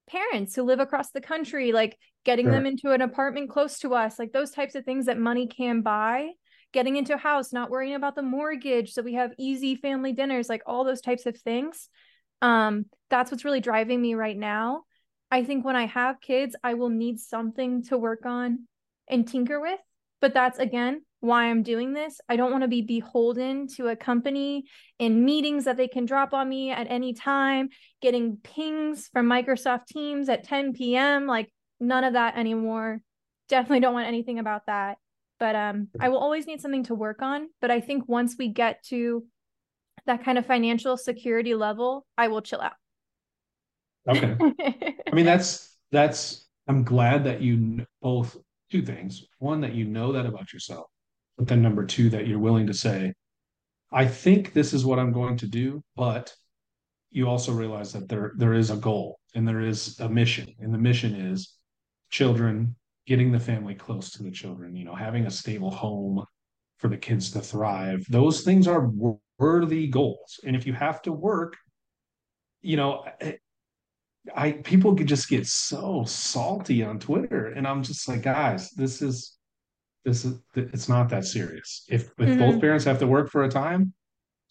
parents 0.09 0.55
who 0.55 0.63
live 0.63 0.81
across 0.81 1.11
the 1.11 1.21
country, 1.21 1.73
like 1.73 1.97
getting 2.25 2.47
sure. 2.47 2.53
them 2.53 2.67
into 2.67 2.93
an 2.93 3.01
apartment 3.01 3.51
close 3.51 3.79
to 3.81 3.95
us, 3.95 4.19
like 4.19 4.33
those 4.33 4.51
types 4.51 4.75
of 4.75 4.85
things 4.85 5.07
that 5.07 5.19
money 5.19 5.47
can 5.47 5.83
buy, 5.83 6.31
getting 6.73 6.97
into 6.97 7.15
a 7.15 7.19
house, 7.19 7.53
not 7.53 7.71
worrying 7.71 7.95
about 7.95 8.15
the 8.15 8.23
mortgage. 8.23 8.93
So 8.93 9.03
we 9.03 9.15
have 9.15 9.33
easy 9.39 9.77
family 9.77 10.13
dinners, 10.13 10.49
like 10.49 10.63
all 10.67 10.85
those 10.85 11.01
types 11.01 11.27
of 11.27 11.39
things. 11.39 11.89
Um, 12.43 12.87
that's 13.11 13.31
what's 13.31 13.45
really 13.45 13.61
driving 13.61 14.01
me 14.01 14.15
right 14.15 14.37
now. 14.37 14.83
I 15.31 15.45
think 15.45 15.65
when 15.65 15.77
I 15.77 15.87
have 15.87 16.21
kids, 16.21 16.57
I 16.65 16.75
will 16.75 16.91
need 16.91 17.21
something 17.21 17.85
to 17.85 17.99
work 17.99 18.25
on 18.27 18.67
and 19.09 19.27
tinker 19.27 19.61
with. 19.61 19.81
But 20.21 20.35
that's 20.35 20.59
again 20.59 21.03
why 21.21 21.47
I'm 21.47 21.63
doing 21.63 21.93
this. 21.93 22.21
I 22.29 22.37
don't 22.37 22.53
want 22.53 22.63
to 22.63 22.69
be 22.69 22.83
beholden 22.83 23.67
to 23.77 23.89
a 23.89 23.97
company 23.97 24.65
in 24.99 25.25
meetings 25.25 25.65
that 25.65 25.77
they 25.77 25.89
can 25.89 26.05
drop 26.05 26.33
on 26.33 26.49
me 26.49 26.71
at 26.71 26.87
any 26.91 27.13
time, 27.13 27.71
getting 28.01 28.39
pings 28.43 29.09
from 29.13 29.27
Microsoft 29.27 29.87
Teams 29.87 30.29
at 30.29 30.45
10 30.45 30.75
p.m. 30.75 31.27
Like 31.27 31.53
none 31.81 32.05
of 32.05 32.13
that 32.13 32.37
anymore. 32.37 33.01
Definitely 33.49 33.81
don't 33.81 33.95
want 33.95 34.07
anything 34.07 34.39
about 34.39 34.67
that. 34.67 34.99
But 35.41 35.55
um, 35.55 35.89
I 36.01 36.09
will 36.09 36.19
always 36.19 36.47
need 36.47 36.61
something 36.61 36.85
to 36.85 36.95
work 36.95 37.23
on. 37.23 37.49
But 37.61 37.71
I 37.71 37.81
think 37.81 38.09
once 38.09 38.37
we 38.39 38.49
get 38.49 38.83
to 38.87 39.25
that 40.07 40.25
kind 40.25 40.39
of 40.39 40.47
financial 40.47 40.97
security 40.97 41.55
level, 41.55 42.07
I 42.17 42.29
will 42.29 42.43
chill 42.43 42.61
out. 42.61 42.73
Okay. 44.09 44.37
I 44.41 45.15
mean, 45.15 45.27
that's 45.27 45.77
that's. 45.93 46.47
I'm 46.67 46.85
glad 46.85 47.25
that 47.25 47.41
you 47.41 47.87
both 48.03 48.37
two 48.71 48.83
things. 48.83 49.27
One 49.39 49.63
that 49.63 49.75
you 49.75 49.85
know 49.85 50.13
that 50.13 50.27
about 50.27 50.53
yourself, 50.53 50.91
but 51.39 51.47
then 51.47 51.63
number 51.63 51.87
two 51.87 52.11
that 52.11 52.27
you're 52.27 52.39
willing 52.39 52.67
to 52.67 52.75
say, 52.75 53.15
I 53.93 54.07
think 54.07 54.53
this 54.53 54.75
is 54.75 54.85
what 54.85 54.99
I'm 54.99 55.13
going 55.13 55.39
to 55.39 55.47
do, 55.47 55.83
but 55.97 56.35
you 57.11 57.27
also 57.29 57.53
realize 57.53 57.93
that 57.93 58.09
there 58.09 58.33
there 58.37 58.53
is 58.53 58.71
a 58.71 58.77
goal 58.77 59.19
and 59.35 59.49
there 59.49 59.63
is 59.63 59.99
a 60.01 60.09
mission, 60.09 60.53
and 60.59 60.75
the 60.75 60.79
mission 60.79 61.15
is 61.15 61.55
children 62.11 62.77
getting 63.07 63.33
the 63.33 63.41
family 63.41 63.75
close 63.75 64.11
to 64.11 64.23
the 64.23 64.31
children. 64.31 64.77
You 64.77 64.85
know, 64.85 64.95
having 64.95 65.25
a 65.25 65.31
stable 65.31 65.71
home 65.71 66.23
for 66.79 66.89
the 66.89 66.99
kids 66.99 67.31
to 67.31 67.41
thrive. 67.41 68.05
Those 68.11 68.43
things 68.43 68.69
are 68.69 68.91
worthy 69.39 69.87
goals. 69.87 70.41
And 70.45 70.55
if 70.55 70.67
you 70.67 70.73
have 70.75 71.01
to 71.03 71.13
work, 71.13 71.57
you 72.61 72.77
know, 72.77 73.05
eh, 73.21 73.37
I 74.35 74.53
people 74.53 74.95
could 74.95 75.09
just 75.09 75.31
get 75.31 75.47
so 75.47 76.05
salty 76.07 76.83
on 76.83 76.99
Twitter, 76.99 77.47
and 77.47 77.67
I'm 77.67 77.83
just 77.83 78.07
like, 78.09 78.23
guys, 78.23 78.71
this 78.73 79.01
is 79.01 79.38
this 80.05 80.25
is 80.25 80.39
it's 80.55 80.89
not 80.89 81.09
that 81.11 81.25
serious. 81.25 81.85
If 81.89 82.03
if 82.03 82.29
mm-hmm. 82.29 82.39
both 82.39 82.61
parents 82.61 82.85
have 82.85 82.99
to 83.01 83.07
work 83.07 83.31
for 83.31 83.45
a 83.45 83.49
time 83.49 83.93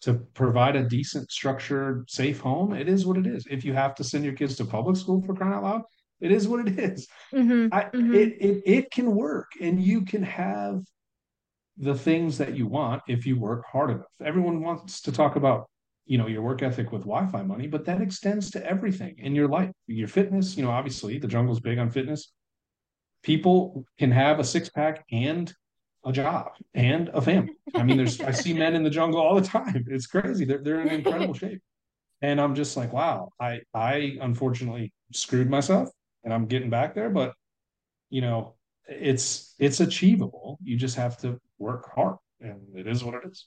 to 0.02 0.14
provide 0.34 0.76
a 0.76 0.88
decent, 0.88 1.30
structured, 1.30 2.08
safe 2.08 2.40
home, 2.40 2.72
it 2.72 2.88
is 2.88 3.04
what 3.04 3.16
it 3.16 3.26
is. 3.26 3.46
If 3.50 3.64
you 3.64 3.72
have 3.72 3.94
to 3.96 4.04
send 4.04 4.24
your 4.24 4.34
kids 4.34 4.56
to 4.56 4.64
public 4.64 4.96
school 4.96 5.20
for 5.22 5.34
crying 5.34 5.54
out 5.54 5.64
loud, 5.64 5.82
it 6.20 6.30
is 6.30 6.46
what 6.46 6.66
it 6.66 6.78
is. 6.78 7.08
Mm-hmm. 7.34 7.74
I, 7.74 7.84
mm-hmm. 7.84 8.14
It, 8.14 8.36
it 8.40 8.62
it 8.64 8.90
can 8.90 9.14
work, 9.14 9.50
and 9.60 9.82
you 9.82 10.02
can 10.02 10.22
have 10.22 10.82
the 11.78 11.94
things 11.94 12.38
that 12.38 12.56
you 12.56 12.66
want 12.66 13.02
if 13.08 13.24
you 13.26 13.38
work 13.38 13.64
hard 13.70 13.90
enough. 13.90 14.06
Everyone 14.24 14.62
wants 14.62 15.00
to 15.02 15.12
talk 15.12 15.36
about, 15.36 15.68
you 16.06 16.18
know, 16.18 16.26
your 16.26 16.42
work 16.42 16.62
ethic 16.62 16.90
with 16.90 17.02
Wi-Fi 17.02 17.42
money, 17.42 17.68
but 17.68 17.84
that 17.84 18.00
extends 18.00 18.50
to 18.50 18.66
everything 18.66 19.14
in 19.18 19.34
your 19.34 19.48
life. 19.48 19.70
Your 19.86 20.08
fitness, 20.08 20.56
you 20.56 20.64
know, 20.64 20.70
obviously 20.70 21.18
the 21.18 21.28
jungle's 21.28 21.60
big 21.60 21.78
on 21.78 21.90
fitness. 21.90 22.32
People 23.28 23.84
can 23.98 24.10
have 24.10 24.40
a 24.40 24.44
six-pack 24.44 25.04
and 25.12 25.52
a 26.02 26.12
job 26.12 26.52
and 26.72 27.10
a 27.10 27.20
family. 27.20 27.52
I 27.76 27.82
mean, 27.82 27.98
there's 27.98 28.18
I 28.22 28.30
see 28.30 28.54
men 28.54 28.74
in 28.74 28.82
the 28.82 28.88
jungle 28.88 29.20
all 29.20 29.34
the 29.38 29.46
time. 29.46 29.84
It's 29.88 30.06
crazy. 30.06 30.46
They're 30.46 30.62
they're 30.62 30.80
in 30.80 30.88
incredible 30.88 31.34
shape. 31.42 31.60
And 32.22 32.40
I'm 32.40 32.54
just 32.54 32.74
like, 32.74 32.90
wow, 32.90 33.28
I 33.38 33.60
I 33.74 34.16
unfortunately 34.22 34.94
screwed 35.12 35.50
myself 35.50 35.90
and 36.24 36.32
I'm 36.32 36.46
getting 36.46 36.70
back 36.70 36.94
there, 36.94 37.10
but 37.10 37.34
you 38.08 38.22
know, 38.22 38.54
it's 38.88 39.54
it's 39.58 39.80
achievable. 39.80 40.58
You 40.64 40.78
just 40.78 40.96
have 40.96 41.18
to 41.18 41.38
work 41.58 41.92
hard 41.94 42.16
and 42.40 42.62
it 42.76 42.86
is 42.86 43.04
what 43.04 43.14
it 43.14 43.30
is. 43.30 43.44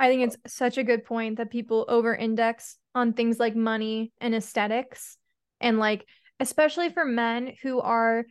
I 0.00 0.08
think 0.08 0.22
it's 0.22 0.52
such 0.52 0.76
a 0.76 0.82
good 0.82 1.04
point 1.04 1.36
that 1.36 1.52
people 1.52 1.84
over 1.86 2.12
index 2.12 2.78
on 2.96 3.12
things 3.12 3.38
like 3.38 3.54
money 3.54 4.12
and 4.20 4.34
aesthetics 4.34 5.18
and 5.60 5.78
like 5.78 6.04
especially 6.40 6.90
for 6.90 7.04
men 7.04 7.52
who 7.62 7.80
are 7.80 8.24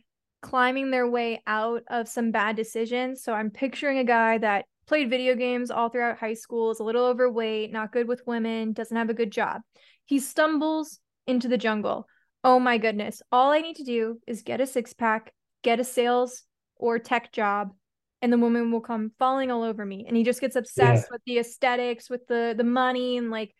climbing 0.44 0.90
their 0.90 1.08
way 1.08 1.42
out 1.46 1.82
of 1.88 2.06
some 2.06 2.30
bad 2.30 2.54
decisions. 2.54 3.24
So 3.24 3.32
I'm 3.32 3.50
picturing 3.50 3.98
a 3.98 4.04
guy 4.04 4.36
that 4.38 4.66
played 4.86 5.08
video 5.08 5.34
games 5.34 5.70
all 5.70 5.88
throughout 5.88 6.18
high 6.18 6.34
school, 6.34 6.70
is 6.70 6.80
a 6.80 6.84
little 6.84 7.06
overweight, 7.06 7.72
not 7.72 7.92
good 7.92 8.06
with 8.06 8.26
women, 8.26 8.74
doesn't 8.74 8.96
have 8.96 9.08
a 9.08 9.14
good 9.14 9.30
job. 9.30 9.62
He 10.04 10.18
stumbles 10.18 11.00
into 11.26 11.48
the 11.48 11.56
jungle. 11.56 12.06
Oh 12.44 12.60
my 12.60 12.76
goodness. 12.76 13.22
All 13.32 13.50
I 13.50 13.62
need 13.62 13.76
to 13.76 13.84
do 13.84 14.20
is 14.26 14.42
get 14.42 14.60
a 14.60 14.66
six 14.66 14.92
pack, 14.92 15.32
get 15.62 15.80
a 15.80 15.84
sales 15.84 16.42
or 16.76 16.98
tech 16.98 17.32
job, 17.32 17.72
and 18.20 18.30
the 18.30 18.36
woman 18.36 18.70
will 18.70 18.82
come 18.82 19.12
falling 19.18 19.50
all 19.50 19.62
over 19.62 19.84
me 19.84 20.04
and 20.06 20.14
he 20.16 20.24
just 20.24 20.42
gets 20.42 20.56
obsessed 20.56 21.06
yeah. 21.06 21.12
with 21.12 21.22
the 21.26 21.38
aesthetics 21.38 22.08
with 22.08 22.26
the 22.26 22.54
the 22.56 22.64
money 22.64 23.18
and 23.18 23.30
like 23.30 23.54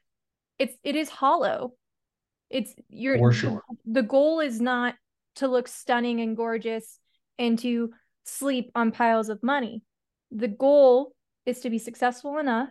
it's 0.58 0.74
it 0.82 0.96
is 0.96 1.10
hollow 1.10 1.74
it's 2.48 2.74
you're 2.88 3.18
for 3.18 3.30
sure 3.30 3.62
the 3.84 4.02
goal 4.02 4.40
is 4.40 4.62
not 4.62 4.94
to 5.36 5.48
look 5.48 5.68
stunning 5.68 6.20
and 6.20 6.36
gorgeous 6.36 6.98
and 7.38 7.58
to 7.58 7.90
sleep 8.24 8.70
on 8.74 8.92
piles 8.92 9.28
of 9.28 9.42
money 9.42 9.82
the 10.30 10.48
goal 10.48 11.12
is 11.46 11.60
to 11.60 11.70
be 11.70 11.78
successful 11.78 12.38
enough 12.38 12.68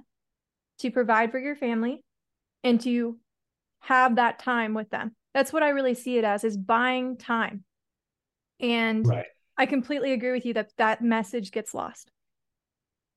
to 0.80 0.89
provide 0.89 1.32
for 1.32 1.39
your 1.39 1.55
family 1.55 2.03
and 2.64 2.82
to 2.82 3.18
have 3.82 4.16
that 4.16 4.39
time 4.39 4.74
with 4.74 4.89
them 4.89 5.16
that's 5.34 5.53
what 5.53 5.64
i 5.64 5.70
really 5.70 5.93
see 5.93 6.18
it 6.18 6.24
as 6.24 6.43
is 6.43 6.57
buying 6.57 7.18
time 7.18 7.64
and 8.59 9.05
right. 9.05 9.26
I 9.57 9.66
completely 9.66 10.14
agree 10.14 10.32
with 10.32 10.45
you 10.45 10.53
that 10.55 10.72
that 10.78 11.01
message 11.01 11.51
gets 11.51 11.74
lost. 11.74 12.09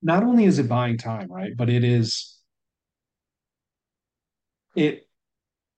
Not 0.03 0.22
only 0.22 0.44
is 0.44 0.59
it 0.59 0.68
buying 0.68 0.99
time, 0.99 1.28
right? 1.30 1.57
But 1.57 1.70
it 1.70 1.84
is 1.84 2.38
it 4.74 5.09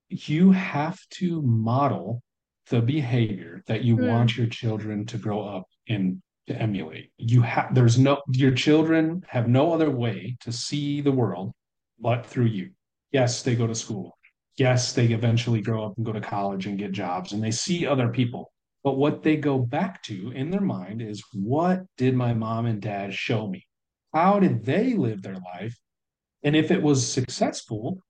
you 0.09 0.51
have 0.51 0.99
to 1.11 1.41
model 1.41 2.21
the 2.69 2.81
behavior 2.81 3.63
that 3.67 3.83
you 3.83 3.97
mm. 3.97 4.07
want 4.07 4.37
your 4.37 4.47
children 4.47 5.05
to 5.07 5.17
grow 5.17 5.41
up 5.41 5.65
in 5.87 6.21
to 6.47 6.59
emulate. 6.59 7.11
You 7.17 7.41
have 7.41 7.75
there's 7.75 7.97
no 7.99 8.21
your 8.33 8.51
children 8.51 9.23
have 9.27 9.47
no 9.47 9.71
other 9.71 9.91
way 9.91 10.37
to 10.41 10.51
see 10.51 11.01
the 11.01 11.11
world 11.11 11.53
but 11.99 12.25
through 12.25 12.45
you. 12.45 12.71
Yes, 13.11 13.43
they 13.43 13.55
go 13.55 13.67
to 13.67 13.75
school. 13.75 14.17
Yes, 14.57 14.93
they 14.93 15.07
eventually 15.07 15.61
grow 15.61 15.85
up 15.85 15.93
and 15.97 16.05
go 16.05 16.11
to 16.11 16.21
college 16.21 16.65
and 16.65 16.77
get 16.77 16.91
jobs 16.91 17.33
and 17.33 17.43
they 17.43 17.51
see 17.51 17.85
other 17.85 18.09
people. 18.09 18.51
But 18.83 18.97
what 18.97 19.23
they 19.23 19.35
go 19.35 19.59
back 19.59 20.01
to 20.03 20.31
in 20.31 20.49
their 20.49 20.61
mind 20.61 21.01
is 21.01 21.23
what 21.33 21.83
did 21.97 22.15
my 22.15 22.33
mom 22.33 22.65
and 22.65 22.81
dad 22.81 23.13
show 23.13 23.47
me? 23.47 23.65
How 24.13 24.39
did 24.39 24.65
they 24.65 24.93
live 24.93 25.21
their 25.21 25.37
life? 25.53 25.77
And 26.43 26.55
if 26.55 26.71
it 26.71 26.81
was 26.81 27.05
successful, 27.05 28.01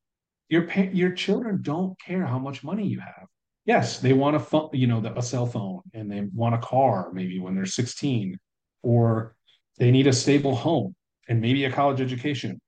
your 0.47 0.71
your 0.91 1.11
children 1.11 1.59
don't 1.61 1.99
care 1.99 2.25
how 2.25 2.39
much 2.39 2.63
money 2.63 2.87
you 2.87 2.99
have. 2.99 3.27
Yes, 3.65 3.99
they 3.99 4.13
want 4.13 4.35
a 4.35 4.39
phone, 4.39 4.69
you 4.73 4.87
know, 4.87 5.03
a 5.15 5.21
cell 5.21 5.45
phone, 5.45 5.81
and 5.93 6.11
they 6.11 6.21
want 6.33 6.55
a 6.55 6.59
car 6.59 7.11
maybe 7.13 7.39
when 7.39 7.55
they're 7.55 7.65
16, 7.65 8.37
or 8.83 9.35
they 9.77 9.91
need 9.91 10.07
a 10.07 10.13
stable 10.13 10.55
home 10.55 10.95
and 11.27 11.41
maybe 11.41 11.65
a 11.65 11.71
college 11.71 12.01
education, 12.01 12.59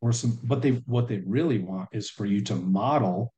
or 0.00 0.12
some. 0.12 0.38
But 0.44 0.62
they 0.62 0.70
what 0.86 1.08
they 1.08 1.22
really 1.26 1.58
want 1.58 1.88
is 1.92 2.10
for 2.10 2.26
you 2.26 2.40
to 2.42 2.54
model 2.54 3.32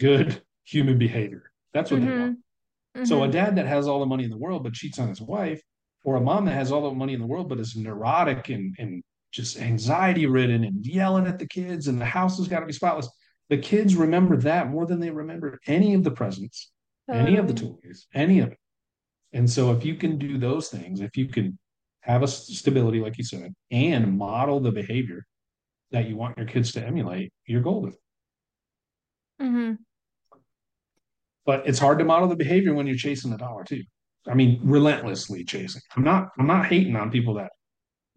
good 0.00 0.42
human 0.64 0.98
behavior. 0.98 1.50
That's 1.72 1.90
what 1.90 2.00
mm-hmm. 2.00 2.10
they 2.10 2.18
want. 2.18 2.38
Mm-hmm. 2.96 3.04
So 3.06 3.22
a 3.22 3.28
dad 3.28 3.56
that 3.56 3.66
has 3.66 3.86
all 3.86 4.00
the 4.00 4.06
money 4.06 4.24
in 4.24 4.30
the 4.30 4.36
world 4.36 4.64
but 4.64 4.74
cheats 4.74 4.98
on 4.98 5.08
his 5.08 5.22
wife, 5.22 5.62
or 6.04 6.16
a 6.16 6.20
mom 6.20 6.44
that 6.46 6.54
has 6.54 6.70
all 6.70 6.82
the 6.82 6.94
money 6.94 7.14
in 7.14 7.20
the 7.20 7.26
world 7.26 7.48
but 7.48 7.60
is 7.60 7.76
neurotic 7.76 8.50
and 8.50 8.74
and 8.78 9.02
just 9.32 9.58
anxiety 9.58 10.26
ridden 10.26 10.64
and 10.64 10.84
yelling 10.84 11.26
at 11.26 11.38
the 11.38 11.46
kids 11.46 11.88
and 11.88 12.00
the 12.00 12.04
house 12.04 12.36
has 12.36 12.48
got 12.48 12.60
to 12.60 12.66
be 12.66 12.72
spotless. 12.72 13.08
The 13.52 13.58
kids 13.58 13.96
remember 13.96 14.38
that 14.38 14.70
more 14.70 14.86
than 14.86 14.98
they 14.98 15.10
remember 15.10 15.60
any 15.66 15.92
of 15.92 16.04
the 16.04 16.10
presents, 16.10 16.70
any 17.10 17.36
of 17.36 17.48
the 17.48 17.52
toys, 17.52 18.06
any 18.14 18.38
of 18.38 18.50
it. 18.52 18.58
And 19.34 19.50
so 19.50 19.72
if 19.72 19.84
you 19.84 19.94
can 19.94 20.16
do 20.16 20.38
those 20.38 20.70
things, 20.70 21.02
if 21.02 21.18
you 21.18 21.28
can 21.28 21.58
have 22.00 22.22
a 22.22 22.28
stability, 22.28 23.00
like 23.00 23.18
you 23.18 23.24
said, 23.24 23.52
and 23.70 24.16
model 24.16 24.58
the 24.58 24.72
behavior 24.72 25.26
that 25.90 26.08
you 26.08 26.16
want 26.16 26.38
your 26.38 26.46
kids 26.46 26.72
to 26.72 26.82
emulate, 26.82 27.30
you're 27.44 27.60
golden. 27.60 27.92
Mm-hmm. 29.38 29.72
But 31.44 31.66
it's 31.66 31.78
hard 31.78 31.98
to 31.98 32.06
model 32.06 32.28
the 32.28 32.36
behavior 32.36 32.72
when 32.72 32.86
you're 32.86 32.96
chasing 32.96 33.32
the 33.32 33.36
dollar 33.36 33.64
too. 33.64 33.82
I 34.26 34.32
mean, 34.32 34.60
relentlessly 34.62 35.44
chasing. 35.44 35.82
I'm 35.94 36.04
not 36.04 36.30
I'm 36.38 36.46
not 36.46 36.64
hating 36.64 36.96
on 36.96 37.10
people 37.10 37.34
that 37.34 37.52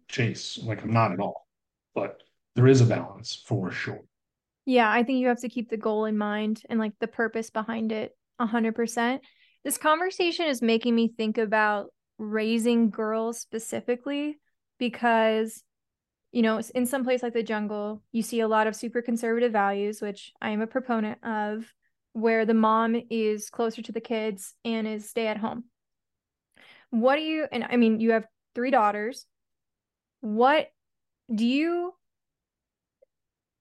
chase, 0.08 0.58
like 0.62 0.82
I'm 0.82 0.94
not 0.94 1.12
at 1.12 1.20
all. 1.20 1.46
But 1.94 2.22
there 2.54 2.68
is 2.68 2.80
a 2.80 2.86
balance 2.86 3.44
for 3.46 3.70
sure. 3.70 4.00
Yeah, 4.66 4.90
I 4.90 5.04
think 5.04 5.20
you 5.20 5.28
have 5.28 5.40
to 5.40 5.48
keep 5.48 5.70
the 5.70 5.76
goal 5.76 6.04
in 6.04 6.18
mind 6.18 6.62
and 6.68 6.78
like 6.78 6.92
the 7.00 7.08
purpose 7.08 7.50
behind 7.50 7.92
it 7.92 8.16
100%. 8.40 9.20
This 9.64 9.78
conversation 9.78 10.46
is 10.46 10.60
making 10.60 10.94
me 10.94 11.08
think 11.08 11.38
about 11.38 11.86
raising 12.18 12.90
girls 12.90 13.40
specifically 13.40 14.38
because 14.78 15.62
you 16.32 16.42
know, 16.42 16.60
in 16.74 16.84
some 16.84 17.02
place 17.02 17.22
like 17.22 17.32
the 17.32 17.42
jungle, 17.42 18.02
you 18.12 18.20
see 18.20 18.40
a 18.40 18.48
lot 18.48 18.66
of 18.66 18.76
super 18.76 19.00
conservative 19.00 19.52
values, 19.52 20.02
which 20.02 20.32
I 20.42 20.50
am 20.50 20.60
a 20.60 20.66
proponent 20.66 21.24
of, 21.24 21.72
where 22.12 22.44
the 22.44 22.52
mom 22.52 23.00
is 23.08 23.48
closer 23.48 23.80
to 23.80 23.92
the 23.92 24.00
kids 24.00 24.52
and 24.62 24.86
is 24.86 25.08
stay 25.08 25.28
at 25.28 25.38
home. 25.38 25.64
What 26.90 27.16
do 27.16 27.22
you, 27.22 27.46
and 27.50 27.64
I 27.64 27.76
mean, 27.76 28.00
you 28.00 28.12
have 28.12 28.26
three 28.54 28.70
daughters. 28.70 29.24
What 30.20 30.68
do 31.34 31.46
you 31.46 31.94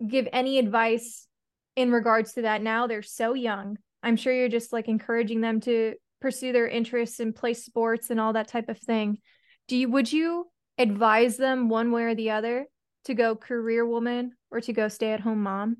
give 0.07 0.27
any 0.31 0.59
advice 0.59 1.27
in 1.75 1.91
regards 1.91 2.33
to 2.33 2.43
that 2.43 2.61
now? 2.61 2.87
They're 2.87 3.01
so 3.01 3.33
young. 3.33 3.77
I'm 4.03 4.15
sure 4.15 4.33
you're 4.33 4.49
just 4.49 4.73
like 4.73 4.87
encouraging 4.87 5.41
them 5.41 5.59
to 5.61 5.95
pursue 6.21 6.53
their 6.53 6.67
interests 6.67 7.19
and 7.19 7.35
play 7.35 7.53
sports 7.53 8.09
and 8.09 8.19
all 8.19 8.33
that 8.33 8.47
type 8.47 8.69
of 8.69 8.77
thing. 8.79 9.19
Do 9.67 9.77
you, 9.77 9.89
would 9.89 10.11
you 10.11 10.47
advise 10.77 11.37
them 11.37 11.69
one 11.69 11.91
way 11.91 12.03
or 12.03 12.15
the 12.15 12.31
other 12.31 12.67
to 13.05 13.13
go 13.13 13.35
career 13.35 13.85
woman 13.85 14.33
or 14.51 14.61
to 14.61 14.73
go 14.73 14.87
stay 14.87 15.11
at 15.11 15.19
home 15.19 15.43
mom? 15.43 15.77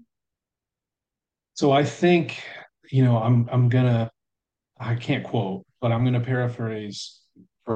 So 1.53 1.71
I 1.71 1.83
think, 1.83 2.43
you 2.91 3.03
know, 3.03 3.17
I'm 3.17 3.47
I'm 3.51 3.69
gonna 3.69 4.11
I 4.79 4.95
can't 4.95 5.23
quote, 5.23 5.65
but 5.79 5.91
I'm 5.91 6.03
gonna 6.03 6.19
paraphrase 6.19 7.21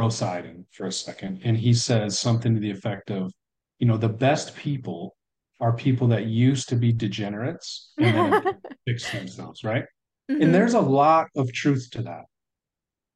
Sidon 0.09 0.65
for 0.71 0.87
a 0.87 0.91
second. 0.91 1.41
And 1.43 1.57
he 1.57 1.73
says 1.73 2.19
something 2.19 2.53
to 2.53 2.59
the 2.59 2.69
effect 2.69 3.09
of, 3.09 3.31
you 3.79 3.87
know, 3.87 3.97
the 3.97 4.09
best 4.09 4.55
people 4.55 5.15
are 5.59 5.73
people 5.73 6.07
that 6.07 6.25
used 6.25 6.69
to 6.69 6.75
be 6.75 6.91
degenerates 6.91 7.91
and 7.97 8.15
then 8.43 8.57
fix 8.87 9.11
themselves, 9.11 9.63
right? 9.63 9.83
Mm-hmm. 10.31 10.41
And 10.41 10.55
there's 10.55 10.73
a 10.73 10.79
lot 10.79 11.27
of 11.35 11.51
truth 11.51 11.89
to 11.91 12.03
that 12.03 12.25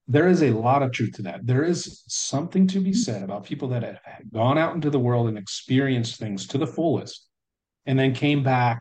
there 0.07 0.27
is 0.27 0.43
a 0.43 0.51
lot 0.51 0.83
of 0.83 0.91
truth 0.91 1.13
to 1.13 1.21
that. 1.23 1.45
There 1.45 1.63
is 1.63 2.03
something 2.07 2.67
to 2.67 2.79
be 2.79 2.93
said 2.93 3.23
about 3.23 3.45
people 3.45 3.69
that 3.69 3.83
have 3.83 4.31
gone 4.33 4.57
out 4.57 4.75
into 4.75 4.89
the 4.89 4.99
world 4.99 5.27
and 5.27 5.37
experienced 5.37 6.19
things 6.19 6.45
to 6.47 6.57
the 6.57 6.67
fullest 6.67 7.27
and 7.85 7.97
then 7.97 8.13
came 8.13 8.43
back, 8.43 8.79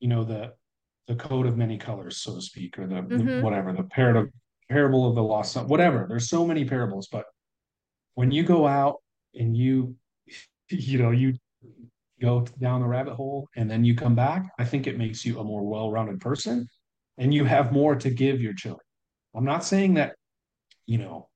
you 0.00 0.08
know, 0.08 0.24
the 0.24 0.52
the 1.06 1.14
coat 1.16 1.46
of 1.46 1.56
many 1.56 1.76
colors, 1.76 2.18
so 2.18 2.36
to 2.36 2.40
speak, 2.40 2.78
or 2.78 2.86
the, 2.86 2.96
mm-hmm. 2.96 3.26
the 3.26 3.40
whatever, 3.40 3.72
the 3.72 3.82
parable, 3.82 4.30
parable 4.68 5.08
of 5.08 5.16
the 5.16 5.22
lost 5.22 5.52
son, 5.52 5.66
whatever. 5.66 6.06
There's 6.08 6.28
so 6.28 6.46
many 6.46 6.64
parables, 6.64 7.08
but 7.10 7.24
when 8.14 8.30
you 8.30 8.44
go 8.44 8.64
out 8.66 8.98
and 9.34 9.56
you, 9.56 9.96
you 10.68 10.98
know, 10.98 11.10
you 11.10 11.34
go 12.20 12.46
down 12.60 12.80
the 12.80 12.86
rabbit 12.86 13.14
hole 13.14 13.48
and 13.56 13.70
then 13.70 13.84
you 13.84 13.94
come 13.94 14.14
back, 14.14 14.50
I 14.58 14.64
think 14.64 14.86
it 14.86 14.98
makes 14.98 15.24
you 15.24 15.38
a 15.38 15.44
more 15.44 15.66
well-rounded 15.66 16.20
person 16.20 16.68
and 17.18 17.32
you 17.32 17.44
have 17.44 17.72
more 17.72 17.94
to 17.96 18.10
give 18.10 18.40
your 18.40 18.54
children. 18.54 18.84
I'm 19.34 19.44
not 19.44 19.64
saying 19.64 19.94
that 19.94 20.14
you 20.90 20.98
know, 20.98 21.28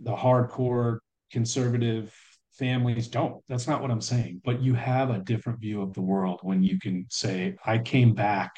the 0.00 0.14
hardcore 0.14 0.98
conservative 1.32 2.14
families 2.52 3.08
don't. 3.08 3.42
That's 3.48 3.66
not 3.66 3.82
what 3.82 3.90
I'm 3.90 4.00
saying. 4.00 4.42
But 4.44 4.62
you 4.62 4.74
have 4.74 5.10
a 5.10 5.18
different 5.18 5.60
view 5.60 5.82
of 5.82 5.92
the 5.92 6.02
world 6.02 6.38
when 6.42 6.62
you 6.62 6.78
can 6.78 7.04
say, 7.10 7.56
I 7.66 7.78
came 7.78 8.14
back 8.14 8.52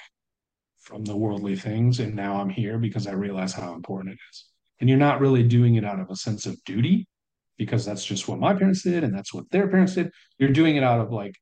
from 0.80 1.02
the 1.02 1.16
worldly 1.16 1.56
things 1.56 2.00
and 2.00 2.14
now 2.14 2.38
I'm 2.38 2.50
here 2.50 2.78
because 2.78 3.06
I 3.06 3.12
realize 3.12 3.54
how 3.54 3.72
important 3.72 4.12
it 4.12 4.18
is. 4.30 4.44
And 4.80 4.90
you're 4.90 4.98
not 4.98 5.20
really 5.20 5.42
doing 5.42 5.76
it 5.76 5.84
out 5.86 5.98
of 5.98 6.10
a 6.10 6.16
sense 6.16 6.44
of 6.44 6.62
duty 6.64 7.08
because 7.56 7.84
that's 7.84 8.04
just 8.04 8.28
what 8.28 8.38
my 8.38 8.54
parents 8.54 8.82
did 8.82 9.04
and 9.04 9.14
that's 9.14 9.32
what 9.32 9.50
their 9.50 9.68
parents 9.68 9.94
did. 9.94 10.10
You're 10.38 10.50
doing 10.50 10.76
it 10.76 10.82
out 10.82 11.00
of 11.00 11.12
like, 11.12 11.34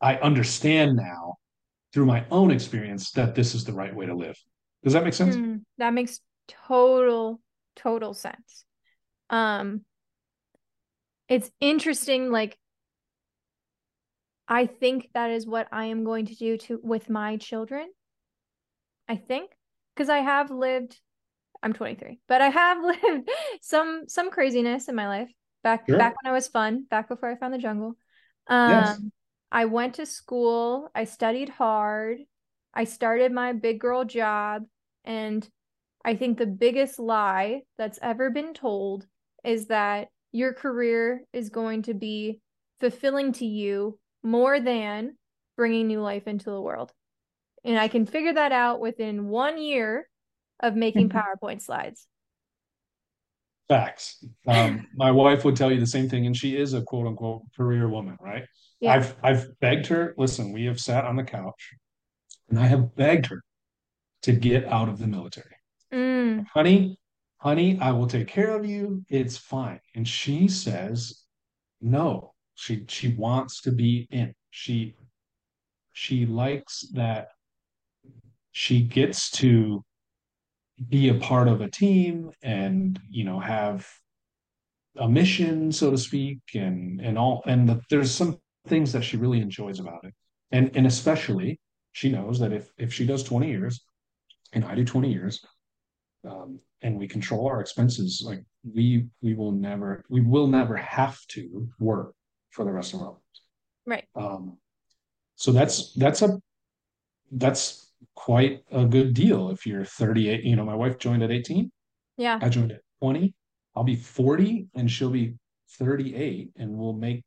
I 0.00 0.16
understand 0.16 0.96
now 0.96 1.34
through 1.92 2.06
my 2.06 2.24
own 2.30 2.50
experience 2.50 3.10
that 3.12 3.34
this 3.34 3.54
is 3.54 3.64
the 3.64 3.72
right 3.72 3.94
way 3.94 4.06
to 4.06 4.14
live. 4.14 4.38
Does 4.84 4.92
that 4.92 5.04
make 5.04 5.14
sense? 5.14 5.36
Mm, 5.36 5.62
that 5.78 5.92
makes 5.92 6.20
total 6.48 7.40
total 7.76 8.14
sense. 8.14 8.64
Um 9.28 9.84
it's 11.28 11.50
interesting 11.60 12.30
like 12.30 12.58
I 14.48 14.66
think 14.66 15.10
that 15.14 15.30
is 15.30 15.46
what 15.46 15.68
I 15.70 15.86
am 15.86 16.04
going 16.04 16.26
to 16.26 16.34
do 16.34 16.56
to 16.58 16.80
with 16.82 17.08
my 17.08 17.36
children. 17.36 17.88
I 19.08 19.16
think 19.16 19.50
because 19.94 20.08
I 20.08 20.18
have 20.18 20.50
lived 20.50 20.98
I'm 21.62 21.72
23, 21.72 22.20
but 22.28 22.40
I 22.40 22.48
have 22.48 22.78
lived 22.84 23.28
some 23.62 24.04
some 24.08 24.30
craziness 24.30 24.88
in 24.88 24.94
my 24.94 25.08
life 25.08 25.30
back 25.62 25.86
sure. 25.88 25.98
back 25.98 26.14
when 26.22 26.30
I 26.30 26.34
was 26.34 26.48
fun, 26.48 26.86
back 26.88 27.08
before 27.08 27.30
I 27.30 27.36
found 27.36 27.54
the 27.54 27.58
jungle. 27.58 27.96
Um 28.48 28.70
yes. 28.70 29.00
I 29.52 29.64
went 29.64 29.94
to 29.94 30.06
school, 30.06 30.90
I 30.94 31.04
studied 31.04 31.48
hard, 31.48 32.18
I 32.72 32.84
started 32.84 33.32
my 33.32 33.52
big 33.52 33.80
girl 33.80 34.04
job 34.04 34.62
and 35.04 35.48
I 36.04 36.16
think 36.16 36.38
the 36.38 36.46
biggest 36.46 36.98
lie 36.98 37.62
that's 37.76 37.98
ever 38.00 38.30
been 38.30 38.54
told 38.54 39.06
is 39.44 39.66
that 39.66 40.08
your 40.32 40.54
career 40.54 41.24
is 41.32 41.50
going 41.50 41.82
to 41.82 41.94
be 41.94 42.40
fulfilling 42.78 43.32
to 43.34 43.46
you 43.46 43.98
more 44.22 44.60
than 44.60 45.16
bringing 45.56 45.88
new 45.88 46.00
life 46.00 46.26
into 46.26 46.50
the 46.50 46.60
world. 46.60 46.92
And 47.64 47.78
I 47.78 47.88
can 47.88 48.06
figure 48.06 48.32
that 48.32 48.52
out 48.52 48.80
within 48.80 49.28
one 49.28 49.60
year 49.60 50.08
of 50.62 50.76
making 50.76 51.08
PowerPoint 51.08 51.62
slides. 51.62 52.06
Facts. 53.68 54.24
Um, 54.46 54.86
my 54.94 55.10
wife 55.10 55.44
would 55.44 55.56
tell 55.56 55.70
you 55.70 55.80
the 55.80 55.86
same 55.86 56.08
thing, 56.08 56.26
and 56.26 56.36
she 56.36 56.56
is 56.56 56.74
a 56.74 56.82
quote 56.82 57.06
unquote 57.06 57.42
career 57.56 57.88
woman, 57.88 58.16
right? 58.20 58.44
Yeah. 58.80 58.94
I've 58.94 59.16
I've 59.22 59.60
begged 59.60 59.86
her. 59.88 60.14
Listen, 60.16 60.52
we 60.52 60.64
have 60.64 60.80
sat 60.80 61.04
on 61.04 61.16
the 61.16 61.24
couch, 61.24 61.70
and 62.48 62.58
I 62.58 62.66
have 62.66 62.94
begged 62.94 63.26
her 63.26 63.42
to 64.22 64.32
get 64.32 64.66
out 64.66 64.88
of 64.88 64.98
the 64.98 65.06
military. 65.06 65.56
Mm. 65.92 66.46
Honey, 66.52 66.98
honey, 67.38 67.78
I 67.80 67.92
will 67.92 68.06
take 68.06 68.28
care 68.28 68.56
of 68.56 68.66
you. 68.66 69.04
It's 69.08 69.36
fine. 69.36 69.80
And 69.94 70.06
she 70.06 70.48
says, 70.48 71.24
no. 71.80 72.34
She 72.54 72.84
she 72.88 73.14
wants 73.14 73.62
to 73.62 73.72
be 73.72 74.06
in. 74.10 74.34
She 74.50 74.94
she 75.92 76.26
likes 76.26 76.86
that 76.92 77.28
she 78.52 78.82
gets 78.82 79.30
to 79.30 79.82
be 80.88 81.08
a 81.08 81.14
part 81.14 81.48
of 81.48 81.60
a 81.60 81.70
team 81.70 82.30
and 82.42 82.98
you 83.08 83.24
know 83.24 83.38
have 83.38 83.88
a 84.96 85.08
mission 85.08 85.70
so 85.70 85.90
to 85.90 85.98
speak 85.98 86.40
and 86.54 87.00
and 87.00 87.18
all 87.18 87.42
and 87.46 87.68
the, 87.68 87.80
there's 87.90 88.10
some 88.10 88.38
things 88.66 88.92
that 88.92 89.02
she 89.02 89.16
really 89.16 89.40
enjoys 89.40 89.78
about 89.78 90.04
it 90.04 90.14
and 90.52 90.70
and 90.74 90.86
especially 90.86 91.60
she 91.92 92.10
knows 92.10 92.38
that 92.38 92.52
if 92.52 92.70
if 92.78 92.92
she 92.92 93.06
does 93.06 93.22
20 93.22 93.48
years 93.48 93.84
and 94.52 94.64
I 94.64 94.74
do 94.74 94.84
20 94.84 95.12
years 95.12 95.44
um, 96.28 96.60
and 96.82 96.98
we 96.98 97.08
control 97.08 97.46
our 97.46 97.60
expenses, 97.60 98.22
like 98.24 98.42
we 98.64 99.06
we 99.22 99.34
will 99.34 99.52
never 99.52 100.04
we 100.08 100.20
will 100.20 100.46
never 100.46 100.76
have 100.76 101.18
to 101.28 101.68
work 101.78 102.14
for 102.50 102.64
the 102.64 102.72
rest 102.72 102.94
of 102.94 103.00
our 103.00 103.08
lives. 103.08 103.42
Right. 103.86 104.04
Um, 104.14 104.58
so 105.36 105.52
that's 105.52 105.92
that's 105.94 106.22
a 106.22 106.40
that's 107.32 107.89
quite 108.14 108.60
a 108.70 108.84
good 108.84 109.14
deal 109.14 109.50
if 109.50 109.66
you're 109.66 109.84
38. 109.84 110.44
You 110.44 110.56
know, 110.56 110.64
my 110.64 110.74
wife 110.74 110.98
joined 110.98 111.22
at 111.22 111.30
18. 111.30 111.70
Yeah. 112.16 112.38
I 112.40 112.48
joined 112.48 112.72
at 112.72 112.80
20. 113.00 113.34
I'll 113.76 113.84
be 113.84 113.96
40 113.96 114.68
and 114.74 114.90
she'll 114.90 115.10
be 115.10 115.34
38 115.78 116.50
and 116.56 116.76
we'll 116.76 116.92
make 116.92 117.22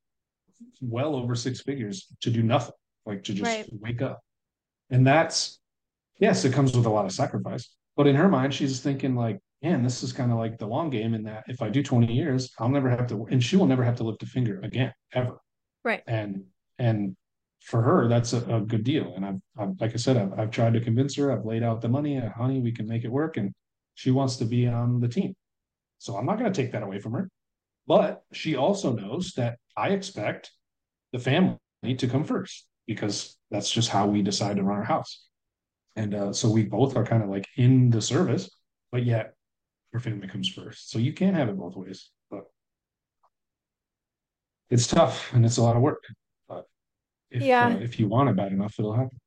well 0.81 1.15
over 1.15 1.35
six 1.35 1.61
figures 1.61 2.07
to 2.21 2.29
do 2.29 2.43
nothing, 2.43 2.75
like 3.05 3.23
to 3.23 3.33
just 3.33 3.49
right. 3.49 3.67
wake 3.79 4.01
up. 4.01 4.19
And 4.89 5.05
that's 5.05 5.59
yes, 6.19 6.45
it 6.45 6.53
comes 6.53 6.75
with 6.75 6.85
a 6.85 6.89
lot 6.89 7.05
of 7.05 7.11
sacrifice. 7.11 7.69
But 7.95 8.07
in 8.07 8.15
her 8.15 8.27
mind, 8.27 8.53
she's 8.53 8.79
thinking 8.79 9.15
like, 9.15 9.39
man, 9.61 9.83
this 9.83 10.03
is 10.03 10.11
kind 10.11 10.31
of 10.31 10.37
like 10.37 10.57
the 10.57 10.67
long 10.67 10.89
game 10.89 11.13
in 11.13 11.23
that 11.23 11.43
if 11.47 11.61
I 11.61 11.69
do 11.69 11.83
20 11.83 12.11
years, 12.11 12.51
I'll 12.59 12.69
never 12.69 12.89
have 12.89 13.07
to, 13.07 13.25
and 13.29 13.43
she 13.43 13.55
will 13.55 13.65
never 13.65 13.83
have 13.83 13.95
to 13.97 14.03
lift 14.03 14.23
a 14.23 14.25
finger 14.25 14.59
again, 14.63 14.93
ever. 15.13 15.37
Right. 15.83 16.01
And, 16.07 16.45
and 16.79 17.15
for 17.63 17.81
her, 17.81 18.07
that's 18.07 18.33
a, 18.33 18.43
a 18.55 18.61
good 18.61 18.83
deal. 18.83 19.13
And 19.15 19.25
I've, 19.25 19.39
I've, 19.57 19.79
like 19.79 19.93
I 19.93 19.97
said, 19.97 20.17
I've, 20.17 20.37
I've 20.37 20.51
tried 20.51 20.73
to 20.73 20.81
convince 20.81 21.15
her, 21.15 21.31
I've 21.31 21.45
laid 21.45 21.63
out 21.63 21.81
the 21.81 21.87
money, 21.87 22.17
uh, 22.17 22.29
honey, 22.29 22.59
we 22.59 22.71
can 22.71 22.87
make 22.87 23.05
it 23.05 23.11
work. 23.11 23.37
And 23.37 23.53
she 23.95 24.11
wants 24.11 24.35
to 24.37 24.45
be 24.45 24.67
on 24.67 24.99
the 24.99 25.07
team. 25.07 25.33
So 25.97 26.17
I'm 26.17 26.25
not 26.25 26.37
going 26.37 26.51
to 26.51 26.61
take 26.61 26.73
that 26.73 26.83
away 26.83 26.99
from 26.99 27.13
her. 27.13 27.29
But 27.87 28.23
she 28.33 28.55
also 28.55 28.93
knows 28.93 29.33
that 29.33 29.57
I 29.77 29.89
expect 29.89 30.51
the 31.11 31.19
family 31.19 31.57
to 31.97 32.07
come 32.07 32.23
first 32.23 32.65
because 32.85 33.37
that's 33.49 33.71
just 33.71 33.89
how 33.89 34.07
we 34.07 34.21
decide 34.21 34.57
to 34.57 34.63
run 34.63 34.79
our 34.79 34.83
house. 34.83 35.25
And 35.95 36.15
uh, 36.15 36.33
so 36.33 36.49
we 36.49 36.63
both 36.63 36.97
are 36.97 37.05
kind 37.05 37.23
of 37.23 37.29
like 37.29 37.47
in 37.55 37.89
the 37.89 38.01
service, 38.01 38.49
but 38.91 39.05
yet 39.05 39.35
her 39.93 39.99
family 39.99 40.27
comes 40.27 40.49
first. 40.49 40.89
So 40.89 40.99
you 40.99 41.13
can't 41.13 41.35
have 41.35 41.49
it 41.49 41.57
both 41.57 41.75
ways. 41.75 42.09
But 42.31 42.43
it's 44.69 44.87
tough 44.87 45.31
and 45.33 45.45
it's 45.45 45.57
a 45.57 45.63
lot 45.63 45.75
of 45.75 45.81
work. 45.81 46.03
If 47.33 47.41
Yeah. 47.41 47.75
uh, 47.75 47.79
if 47.79 47.99
you 47.99 48.07
want 48.07 48.29
it 48.29 48.35
bad 48.35 48.51
enough, 48.51 48.75
it'll 48.79 48.93
happen. 48.93 49.19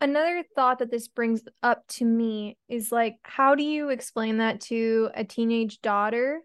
Another 0.00 0.42
thought 0.56 0.78
that 0.78 0.90
this 0.90 1.08
brings 1.08 1.42
up 1.62 1.86
to 1.88 2.06
me 2.06 2.56
is 2.68 2.90
like, 2.90 3.16
how 3.22 3.54
do 3.54 3.62
you 3.62 3.90
explain 3.90 4.38
that 4.38 4.62
to 4.62 5.10
a 5.14 5.24
teenage 5.24 5.80
daughter? 5.82 6.40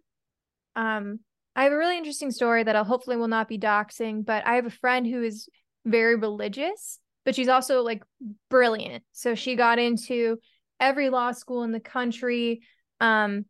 Um, 0.76 1.22
I 1.56 1.64
have 1.64 1.72
a 1.72 1.78
really 1.78 1.98
interesting 1.98 2.32
story 2.32 2.64
that 2.64 2.76
I'll 2.76 2.84
hopefully 2.84 3.16
will 3.16 3.30
not 3.30 3.48
be 3.48 3.58
doxing, 3.58 4.26
but 4.26 4.46
I 4.46 4.56
have 4.56 4.66
a 4.66 4.70
friend 4.70 5.08
who 5.08 5.24
is 5.24 5.48
very 5.86 6.16
religious, 6.16 7.00
but 7.24 7.34
she's 7.34 7.48
also 7.48 7.82
like 7.82 8.04
brilliant. 8.50 9.06
So 9.14 9.36
she 9.36 9.56
got 9.56 9.80
into 9.80 10.38
every 10.82 11.10
law 11.10 11.32
school 11.32 11.64
in 11.64 11.72
the 11.72 11.80
country. 11.80 12.62
Um, 13.00 13.46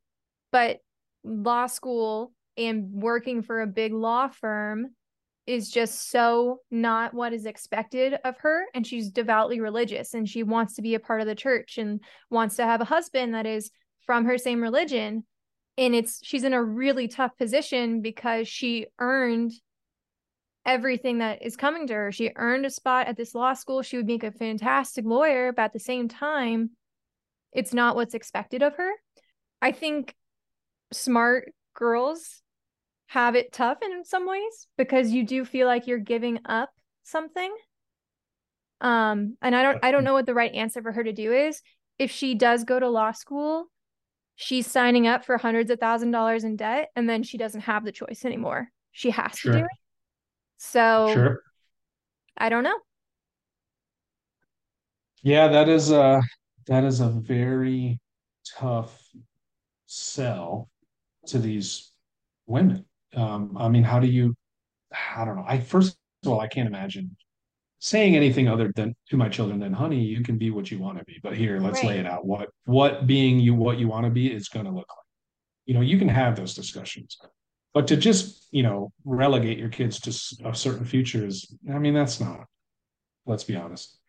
but 0.52 0.82
law 1.24 1.66
school 1.66 2.32
and 2.58 2.92
working 2.92 3.42
for 3.42 3.62
a 3.62 3.68
big 3.68 3.92
law 3.92 4.28
firm 4.28 4.94
is 5.48 5.70
just 5.70 6.10
so 6.10 6.60
not 6.72 7.14
what 7.14 7.34
is 7.34 7.46
expected 7.46 8.18
of 8.24 8.38
her 8.40 8.66
and 8.74 8.86
she's 8.86 9.12
devoutly 9.12 9.60
religious 9.60 10.14
and 10.14 10.28
she 10.28 10.42
wants 10.42 10.76
to 10.76 10.82
be 10.82 10.96
a 10.96 11.00
part 11.00 11.22
of 11.22 11.28
the 11.28 11.36
church 11.36 11.78
and 11.78 12.00
wants 12.32 12.56
to 12.56 12.64
have 12.64 12.82
a 12.82 12.86
husband 12.86 13.36
that 13.36 13.46
is 13.46 13.70
from 14.06 14.26
her 14.26 14.38
same 14.38 14.62
religion 14.62 15.24
and 15.78 15.94
it's 15.94 16.20
she's 16.24 16.44
in 16.44 16.54
a 16.54 16.64
really 16.64 17.08
tough 17.08 17.38
position 17.38 18.02
because 18.02 18.48
she 18.48 18.88
earned 19.00 19.52
everything 20.66 21.20
that 21.20 21.44
is 21.44 21.56
coming 21.56 21.86
to 21.86 21.94
her. 21.94 22.12
She 22.12 22.32
earned 22.36 22.66
a 22.66 22.72
spot 22.72 23.08
at 23.08 23.18
this 23.18 23.36
law 23.36 23.54
school. 23.54 23.84
She 23.84 23.98
would 23.98 24.08
make 24.08 24.24
a 24.24 24.32
fantastic 24.32 25.06
lawyer 25.06 25.52
but 25.52 25.64
at 25.64 25.74
the 25.74 25.80
same 25.80 26.08
time 26.08 26.72
it's 27.52 27.74
not 27.74 27.96
what's 27.96 28.16
expected 28.16 28.64
of 28.64 28.76
her. 28.76 28.92
I 29.62 29.72
think 29.72 30.16
smart 30.92 31.54
girls 31.76 32.42
have 33.08 33.36
it 33.36 33.54
tough 33.54 33.78
in 33.82 34.04
some 34.04 34.28
ways 34.28 34.68
because 34.78 35.12
you 35.12 35.26
do 35.26 35.46
feel 35.46 35.68
like 35.68 35.88
you're 35.88 36.00
giving 36.00 36.40
up 36.46 36.70
something. 37.04 37.54
Um, 38.82 39.38
and 39.42 39.56
I 39.56 39.64
don't 39.64 39.84
I 39.84 39.92
don't 39.92 40.04
know 40.04 40.14
what 40.14 40.26
the 40.26 40.34
right 40.34 40.54
answer 40.54 40.82
for 40.82 40.92
her 40.92 41.04
to 41.04 41.14
do 41.14 41.32
is. 41.32 41.62
If 41.98 42.12
she 42.12 42.36
does 42.36 42.64
go 42.64 42.80
to 42.80 42.90
law 42.90 43.12
school, 43.12 43.68
she's 44.36 44.68
signing 44.68 45.08
up 45.08 45.24
for 45.24 45.38
hundreds 45.38 45.72
of 45.72 45.80
thousand 45.80 46.12
dollars 46.12 46.44
in 46.44 46.56
debt 46.56 46.90
and 46.96 47.10
then 47.10 47.24
she 47.24 47.38
doesn't 47.38 47.62
have 47.62 47.86
the 47.86 47.92
choice 47.92 48.26
anymore. 48.26 48.70
She 48.92 49.12
has 49.12 49.40
to 49.42 49.52
do 49.52 49.58
it. 49.60 49.66
So 50.58 51.12
Sure. 51.14 51.42
I 52.38 52.50
don't 52.50 52.64
know. 52.64 52.78
Yeah, 55.22 55.48
that 55.48 55.70
is 55.70 55.92
a 55.92 56.22
that 56.68 56.84
is 56.84 57.00
a 57.00 57.10
very 57.10 58.00
tough 58.58 59.02
sell 59.86 60.70
to 61.28 61.40
these 61.40 61.92
women. 62.46 62.86
Um, 63.16 63.56
I 63.58 63.70
mean, 63.70 63.84
how 63.84 64.00
do 64.00 64.08
you 64.08 64.36
I 65.18 65.26
don't 65.26 65.36
know. 65.36 65.46
I 65.48 65.60
first 65.60 65.98
of 66.24 66.32
all, 66.32 66.40
I 66.40 66.48
can't 66.48 66.68
imagine 66.68 67.16
saying 67.80 68.16
anything 68.16 68.48
other 68.48 68.72
than 68.76 68.96
to 69.10 69.18
my 69.18 69.30
children 69.30 69.60
than 69.60 69.74
honey, 69.74 70.04
you 70.04 70.24
can 70.24 70.38
be 70.38 70.50
what 70.50 70.72
you 70.72 70.80
want 70.80 70.98
to 70.98 71.06
be. 71.06 71.20
But 71.22 71.36
here, 71.38 71.60
let's 71.60 71.84
lay 71.84 72.00
it 72.00 72.06
out. 72.06 72.26
What 72.26 72.50
what 72.66 73.06
being 73.08 73.40
you 73.40 73.54
what 73.54 73.78
you 73.78 73.88
want 73.88 74.06
to 74.06 74.10
be 74.10 74.32
is 74.32 74.50
going 74.50 74.66
to 74.66 74.72
look 74.72 74.88
like. 74.90 75.06
You 75.66 75.74
know, 75.74 75.82
you 75.82 75.98
can 75.98 76.10
have 76.10 76.36
those 76.36 76.54
discussions. 76.54 77.18
But 77.74 77.88
to 77.88 77.98
just, 77.98 78.48
you 78.52 78.64
know, 78.64 78.92
relegate 79.04 79.58
your 79.58 79.70
kids 79.70 80.00
to 80.02 80.48
a 80.48 80.56
certain 80.56 80.86
future 80.86 81.26
is, 81.26 81.54
I 81.70 81.78
mean, 81.78 81.94
that's 81.94 82.22
not, 82.22 82.46
let's 83.26 83.44
be 83.44 83.58
honest. 83.58 84.00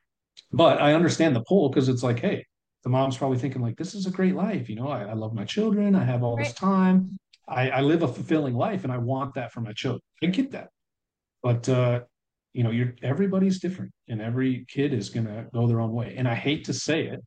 But 0.52 0.80
I 0.80 0.94
understand 0.94 1.34
the 1.34 1.42
pull 1.48 1.68
because 1.68 1.88
it's 1.88 2.04
like, 2.04 2.20
hey, 2.20 2.46
the 2.84 2.90
mom's 2.90 3.16
probably 3.16 3.38
thinking 3.38 3.62
like, 3.62 3.76
this 3.76 3.94
is 3.94 4.06
a 4.06 4.10
great 4.10 4.36
life. 4.36 4.68
You 4.68 4.76
know, 4.76 4.88
I, 4.88 5.04
I 5.04 5.14
love 5.14 5.34
my 5.34 5.44
children. 5.44 5.96
I 5.96 6.04
have 6.04 6.22
all 6.22 6.36
this 6.36 6.52
time. 6.52 7.18
I, 7.48 7.70
I 7.70 7.80
live 7.80 8.02
a 8.02 8.08
fulfilling 8.08 8.54
life 8.54 8.84
and 8.84 8.92
I 8.92 8.98
want 8.98 9.34
that 9.34 9.52
for 9.52 9.60
my 9.60 9.72
children. 9.72 10.02
I 10.22 10.26
get 10.26 10.52
that. 10.52 10.68
But 11.42 11.68
uh, 11.68 12.00
you 12.52 12.64
know, 12.64 12.70
you're 12.70 12.94
everybody's 13.02 13.60
different 13.60 13.92
and 14.08 14.20
every 14.20 14.64
kid 14.68 14.92
is 14.92 15.10
gonna 15.10 15.46
go 15.52 15.66
their 15.66 15.80
own 15.80 15.92
way. 15.92 16.14
And 16.16 16.26
I 16.26 16.34
hate 16.34 16.64
to 16.64 16.72
say 16.72 17.06
it, 17.06 17.20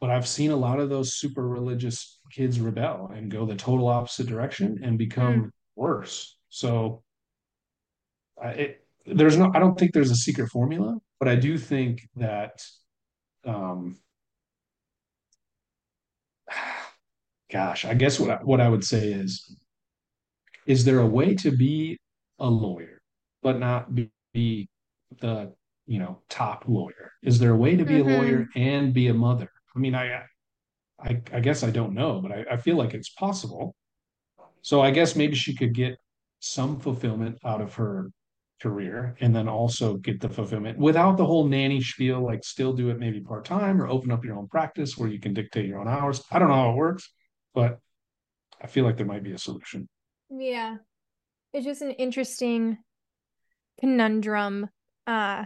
but 0.00 0.10
I've 0.10 0.28
seen 0.28 0.50
a 0.50 0.56
lot 0.56 0.80
of 0.80 0.90
those 0.90 1.14
super 1.14 1.46
religious 1.48 2.20
kids 2.30 2.60
rebel 2.60 3.10
and 3.14 3.30
go 3.30 3.46
the 3.46 3.54
total 3.54 3.88
opposite 3.88 4.26
direction 4.26 4.80
and 4.82 4.98
become 4.98 5.52
worse. 5.76 6.36
So 6.50 7.02
I 8.42 8.48
it, 8.50 8.86
there's 9.06 9.36
no 9.36 9.50
I 9.54 9.60
don't 9.60 9.78
think 9.78 9.92
there's 9.92 10.10
a 10.10 10.16
secret 10.16 10.48
formula, 10.50 10.98
but 11.18 11.28
I 11.28 11.36
do 11.36 11.56
think 11.56 12.08
that 12.16 12.62
um 13.44 13.96
gosh, 17.56 17.84
I 17.84 17.94
guess 17.94 18.20
what 18.20 18.30
I, 18.30 18.36
what 18.50 18.60
I 18.60 18.68
would 18.68 18.84
say 18.84 19.04
is 19.12 19.56
is 20.66 20.84
there 20.84 21.00
a 21.00 21.06
way 21.06 21.34
to 21.36 21.50
be 21.50 21.98
a 22.38 22.48
lawyer 22.64 23.00
but 23.42 23.58
not 23.58 23.94
be, 23.94 24.10
be 24.34 24.68
the 25.20 25.52
you 25.86 25.98
know 25.98 26.12
top 26.28 26.64
lawyer? 26.66 27.12
Is 27.22 27.38
there 27.38 27.52
a 27.52 27.56
way 27.64 27.76
to 27.76 27.84
be 27.84 27.98
Mhm. 27.98 28.06
a 28.06 28.08
lawyer 28.16 28.40
and 28.54 28.92
be 29.00 29.06
a 29.08 29.14
mother? 29.14 29.50
I 29.74 29.78
mean, 29.78 29.94
I 29.94 30.04
I, 31.08 31.12
I 31.32 31.40
guess 31.46 31.62
I 31.62 31.70
don't 31.70 31.94
know, 32.00 32.12
but 32.22 32.32
I, 32.32 32.40
I 32.54 32.56
feel 32.56 32.76
like 32.82 32.94
it's 32.94 33.10
possible. 33.10 33.74
So 34.62 34.80
I 34.80 34.90
guess 34.90 35.16
maybe 35.16 35.36
she 35.36 35.54
could 35.54 35.74
get 35.74 35.94
some 36.40 36.78
fulfillment 36.80 37.38
out 37.44 37.60
of 37.60 37.74
her 37.74 38.10
career 38.62 39.16
and 39.20 39.34
then 39.36 39.48
also 39.48 39.96
get 39.98 40.20
the 40.20 40.28
fulfillment 40.28 40.78
without 40.78 41.16
the 41.16 41.24
whole 41.30 41.46
nanny 41.46 41.80
spiel, 41.80 42.20
like 42.30 42.42
still 42.44 42.72
do 42.72 42.90
it 42.90 42.98
maybe 42.98 43.20
part 43.20 43.44
time 43.44 43.80
or 43.80 43.86
open 43.88 44.10
up 44.10 44.24
your 44.24 44.36
own 44.38 44.48
practice 44.48 44.96
where 44.96 45.10
you 45.10 45.20
can 45.20 45.34
dictate 45.34 45.66
your 45.66 45.80
own 45.80 45.88
hours. 45.88 46.22
I 46.30 46.38
don't 46.38 46.48
know 46.48 46.54
how 46.62 46.70
it 46.72 46.76
works, 46.76 47.04
but 47.56 47.80
I 48.62 48.66
feel 48.66 48.84
like 48.84 48.98
there 48.98 49.06
might 49.06 49.24
be 49.24 49.32
a 49.32 49.38
solution. 49.38 49.88
Yeah. 50.30 50.76
It's 51.52 51.64
just 51.64 51.82
an 51.82 51.92
interesting 51.92 52.78
conundrum 53.80 54.68
uh 55.06 55.44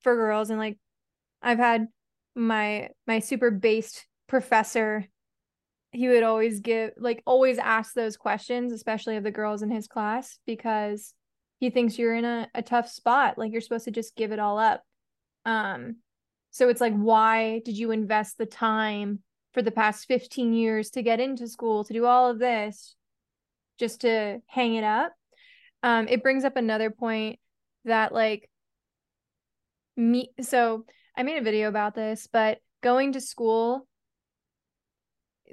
for 0.00 0.16
girls 0.16 0.48
and 0.48 0.58
like 0.58 0.78
I've 1.42 1.58
had 1.58 1.88
my 2.34 2.88
my 3.06 3.18
super 3.18 3.50
based 3.50 4.06
professor 4.28 5.06
he 5.92 6.08
would 6.08 6.22
always 6.22 6.60
give 6.60 6.92
like 6.96 7.22
always 7.26 7.58
ask 7.58 7.92
those 7.92 8.16
questions 8.16 8.72
especially 8.72 9.16
of 9.16 9.24
the 9.24 9.30
girls 9.30 9.62
in 9.62 9.70
his 9.70 9.86
class 9.86 10.38
because 10.46 11.12
he 11.60 11.68
thinks 11.68 11.98
you're 11.98 12.14
in 12.14 12.24
a, 12.24 12.48
a 12.54 12.62
tough 12.62 12.88
spot 12.88 13.36
like 13.36 13.52
you're 13.52 13.60
supposed 13.60 13.84
to 13.84 13.90
just 13.90 14.16
give 14.16 14.32
it 14.32 14.38
all 14.38 14.58
up 14.58 14.82
um 15.44 15.96
so 16.50 16.70
it's 16.70 16.80
like 16.80 16.96
why 16.96 17.60
did 17.64 17.76
you 17.76 17.90
invest 17.90 18.38
the 18.38 18.46
time 18.46 19.20
for 19.56 19.62
the 19.62 19.70
past 19.70 20.06
15 20.06 20.52
years 20.52 20.90
to 20.90 21.02
get 21.02 21.18
into 21.18 21.48
school 21.48 21.82
to 21.82 21.94
do 21.94 22.04
all 22.04 22.28
of 22.28 22.38
this 22.38 22.94
just 23.78 24.02
to 24.02 24.42
hang 24.46 24.74
it 24.74 24.84
up. 24.84 25.14
Um 25.82 26.08
it 26.08 26.22
brings 26.22 26.44
up 26.44 26.56
another 26.56 26.90
point 26.90 27.38
that 27.86 28.12
like 28.12 28.50
me 29.96 30.28
so 30.42 30.84
i 31.16 31.22
made 31.22 31.38
a 31.38 31.42
video 31.42 31.68
about 31.68 31.94
this 31.94 32.28
but 32.30 32.58
going 32.82 33.12
to 33.12 33.20
school 33.20 33.86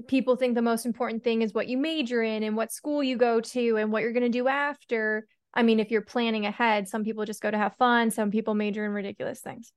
people 0.09 0.35
think 0.35 0.55
the 0.55 0.61
most 0.61 0.85
important 0.85 1.23
thing 1.23 1.41
is 1.41 1.53
what 1.53 1.69
you 1.69 1.77
major 1.77 2.21
in 2.21 2.43
and 2.43 2.57
what 2.57 2.73
school 2.73 3.01
you 3.01 3.15
go 3.15 3.39
to 3.39 3.77
and 3.77 3.89
what 3.89 4.01
you're 4.01 4.11
going 4.11 4.23
to 4.23 4.29
do 4.29 4.49
after. 4.49 5.25
I 5.53 5.63
mean 5.63 5.79
if 5.79 5.91
you're 5.91 6.01
planning 6.01 6.45
ahead 6.45 6.89
some 6.89 7.05
people 7.05 7.23
just 7.23 7.41
go 7.41 7.51
to 7.51 7.57
have 7.57 7.77
fun 7.77 8.11
some 8.11 8.31
people 8.31 8.53
major 8.53 8.83
in 8.83 8.91
ridiculous 8.91 9.39
things 9.39 9.71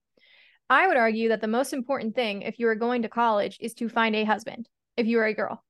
i 0.70 0.86
would 0.86 0.96
argue 0.96 1.28
that 1.28 1.40
the 1.40 1.46
most 1.46 1.72
important 1.72 2.14
thing 2.14 2.42
if 2.42 2.58
you 2.58 2.68
are 2.68 2.74
going 2.74 3.02
to 3.02 3.08
college 3.08 3.58
is 3.60 3.74
to 3.74 3.88
find 3.88 4.14
a 4.14 4.24
husband 4.24 4.68
if 4.96 5.06
you 5.06 5.18
are 5.18 5.26
a 5.26 5.34
girl 5.34 5.62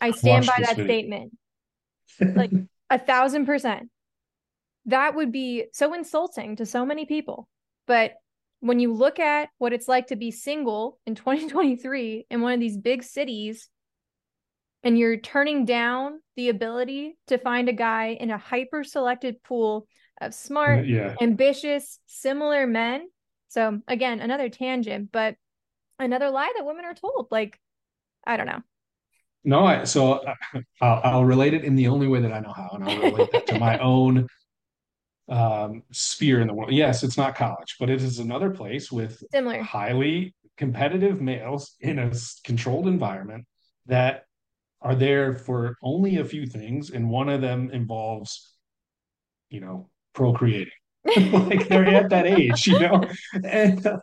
i 0.00 0.10
stand 0.10 0.46
by 0.46 0.56
that 0.58 0.76
video. 0.76 0.84
statement 0.84 1.32
like 2.34 2.50
a 2.90 2.98
thousand 2.98 3.46
percent 3.46 3.88
that 4.86 5.14
would 5.14 5.32
be 5.32 5.64
so 5.72 5.94
insulting 5.94 6.56
to 6.56 6.66
so 6.66 6.86
many 6.86 7.06
people 7.06 7.48
but 7.86 8.14
when 8.60 8.80
you 8.80 8.92
look 8.92 9.18
at 9.18 9.48
what 9.58 9.72
it's 9.72 9.88
like 9.88 10.08
to 10.08 10.16
be 10.16 10.30
single 10.30 10.98
in 11.06 11.14
2023 11.16 12.26
in 12.30 12.40
one 12.40 12.52
of 12.52 12.60
these 12.60 12.76
big 12.76 13.02
cities 13.02 13.68
and 14.82 14.98
you're 14.98 15.16
turning 15.16 15.64
down 15.64 16.20
the 16.36 16.48
ability 16.48 17.18
to 17.26 17.38
find 17.38 17.68
a 17.68 17.72
guy 17.72 18.16
in 18.20 18.30
a 18.30 18.38
hyper 18.38 18.84
selected 18.84 19.42
pool 19.42 19.86
of 20.20 20.32
smart 20.32 20.86
yeah. 20.86 21.14
ambitious 21.20 21.98
similar 22.06 22.66
men 22.66 23.08
so 23.48 23.80
again 23.88 24.20
another 24.20 24.48
tangent 24.48 25.10
but 25.12 25.36
another 25.98 26.30
lie 26.30 26.52
that 26.56 26.66
women 26.66 26.84
are 26.84 26.94
told 26.94 27.28
like 27.30 27.58
i 28.26 28.36
don't 28.36 28.46
know 28.46 28.62
No, 29.44 29.64
I 29.64 29.84
so 29.84 30.14
uh, 30.14 30.34
I'll, 30.80 31.00
I'll 31.04 31.24
relate 31.24 31.54
it 31.54 31.64
in 31.64 31.76
the 31.76 31.88
only 31.88 32.08
way 32.08 32.20
that 32.20 32.32
I 32.32 32.40
know 32.40 32.52
how, 32.52 32.70
and 32.74 32.82
I'll 32.82 32.98
relate 32.98 33.30
that 33.32 33.46
to 33.46 33.58
my 33.58 33.78
own 33.92 34.26
um, 35.28 35.82
sphere 35.92 36.40
in 36.40 36.46
the 36.46 36.54
world. 36.54 36.72
Yes, 36.72 37.02
it's 37.02 37.16
not 37.16 37.36
college, 37.36 37.76
but 37.78 37.90
it 37.90 38.02
is 38.02 38.18
another 38.18 38.50
place 38.50 38.90
with 38.90 39.22
similar 39.30 39.62
highly 39.62 40.34
competitive 40.56 41.20
males 41.20 41.76
in 41.80 41.98
a 41.98 42.10
controlled 42.44 42.88
environment 42.88 43.46
that 43.86 44.24
are 44.80 44.94
there 44.94 45.34
for 45.34 45.76
only 45.82 46.18
a 46.18 46.24
few 46.24 46.46
things, 46.46 46.90
and 46.90 47.08
one 47.08 47.28
of 47.28 47.40
them 47.40 47.70
involves, 47.70 48.54
you 49.48 49.60
know, 49.60 49.88
procreating. 50.12 50.72
like 51.32 51.68
they're 51.68 51.86
at 51.86 52.10
that 52.10 52.26
age, 52.26 52.66
you 52.66 52.78
know, 52.78 53.02
and 53.44 53.86
uh, 53.86 53.98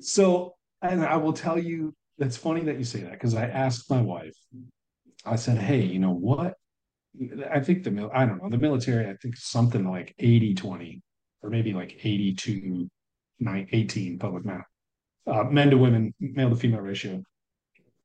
so, 0.00 0.54
and 0.82 1.04
I 1.04 1.16
will 1.16 1.32
tell 1.32 1.58
you 1.58 1.94
it's 2.18 2.36
funny 2.36 2.62
that 2.62 2.78
you 2.78 2.84
say 2.84 3.00
that 3.00 3.12
because 3.12 3.34
I 3.34 3.46
asked 3.46 3.90
my 3.90 4.00
wife, 4.00 4.36
I 5.24 5.36
said, 5.36 5.58
hey, 5.58 5.82
you 5.82 5.98
know 5.98 6.12
what? 6.12 6.54
I 7.50 7.60
think 7.60 7.84
the 7.84 7.90
mil 7.90 8.10
I 8.12 8.26
don't 8.26 8.42
know, 8.42 8.50
the 8.50 8.58
military, 8.58 9.08
I 9.08 9.14
think 9.22 9.36
something 9.36 9.90
like 9.90 10.14
80 10.18 10.54
20 10.54 11.02
or 11.42 11.50
maybe 11.50 11.72
like 11.72 11.98
82 12.02 12.88
9 13.40 13.68
18 13.72 14.18
public 14.18 14.44
math. 14.44 14.64
Uh, 15.26 15.44
men 15.44 15.70
to 15.70 15.76
women, 15.76 16.14
male 16.20 16.50
to 16.50 16.56
female 16.56 16.80
ratio. 16.80 17.22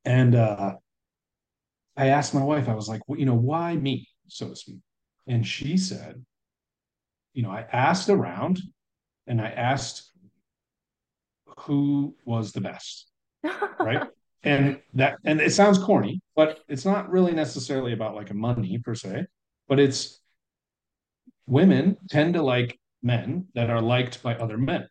And 0.05 0.35
uh 0.35 0.75
I 1.97 2.07
asked 2.07 2.33
my 2.33 2.43
wife, 2.43 2.69
I 2.69 2.73
was 2.73 2.87
like, 2.87 3.01
well, 3.07 3.19
you 3.19 3.25
know, 3.25 3.35
why 3.35 3.75
me, 3.75 4.07
so 4.27 4.49
to 4.49 4.55
speak? 4.55 4.79
And 5.27 5.45
she 5.45 5.77
said, 5.77 6.23
you 7.33 7.43
know, 7.43 7.51
I 7.51 7.65
asked 7.71 8.09
around 8.09 8.59
and 9.27 9.41
I 9.41 9.49
asked 9.49 10.11
who 11.59 12.15
was 12.25 12.51
the 12.51 12.61
best, 12.61 13.07
right? 13.79 14.03
and 14.43 14.79
that 14.95 15.17
and 15.23 15.39
it 15.39 15.51
sounds 15.51 15.77
corny 15.77 16.19
but 16.35 16.61
it's 16.67 16.83
not 16.83 17.11
really 17.11 17.31
necessarily 17.31 17.93
about 17.93 18.15
like 18.15 18.31
a 18.31 18.33
money 18.33 18.79
per 18.79 18.95
se 18.95 19.23
but 19.69 19.79
it's 19.79 20.19
women 21.45 21.95
tend 22.09 22.33
to 22.33 22.41
like 22.41 22.79
men 23.03 23.45
that 23.53 23.69
are 23.69 23.81
liked 23.81 24.23
by 24.23 24.33
other 24.35 24.57
men 24.57 24.87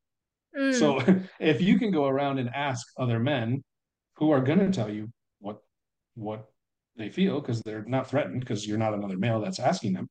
Mm. 0.56 0.74
so 0.74 1.00
if 1.40 1.60
you 1.60 1.78
can 1.78 1.92
go 1.92 2.06
around 2.06 2.38
and 2.38 2.50
ask 2.52 2.84
other 2.98 3.20
men 3.20 3.62
who 4.16 4.32
are 4.32 4.40
going 4.40 4.58
to 4.58 4.70
tell 4.70 4.90
you 4.90 5.08
what 5.38 5.58
what 6.14 6.46
they 6.96 7.08
feel 7.08 7.40
because 7.40 7.62
they're 7.62 7.84
not 7.84 8.10
threatened 8.10 8.40
because 8.40 8.66
you're 8.66 8.76
not 8.76 8.94
another 8.94 9.16
male 9.16 9.40
that's 9.40 9.60
asking 9.60 9.92
them 9.92 10.08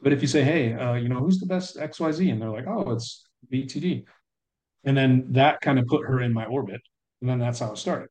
but 0.00 0.12
if 0.12 0.22
you 0.22 0.28
say 0.28 0.42
hey 0.42 0.74
uh, 0.74 0.94
you 0.94 1.08
know 1.08 1.18
who's 1.18 1.38
the 1.38 1.46
best 1.46 1.76
xyz 1.76 2.30
and 2.32 2.40
they're 2.40 2.50
like 2.50 2.66
oh 2.66 2.90
it's 2.92 3.24
btd 3.52 4.04
and 4.84 4.96
then 4.96 5.26
that 5.32 5.60
kind 5.60 5.78
of 5.78 5.86
put 5.86 6.06
her 6.06 6.20
in 6.20 6.32
my 6.32 6.46
orbit. 6.46 6.80
And 7.20 7.28
then 7.28 7.38
that's 7.38 7.58
how 7.58 7.72
it 7.72 7.78
started. 7.78 8.08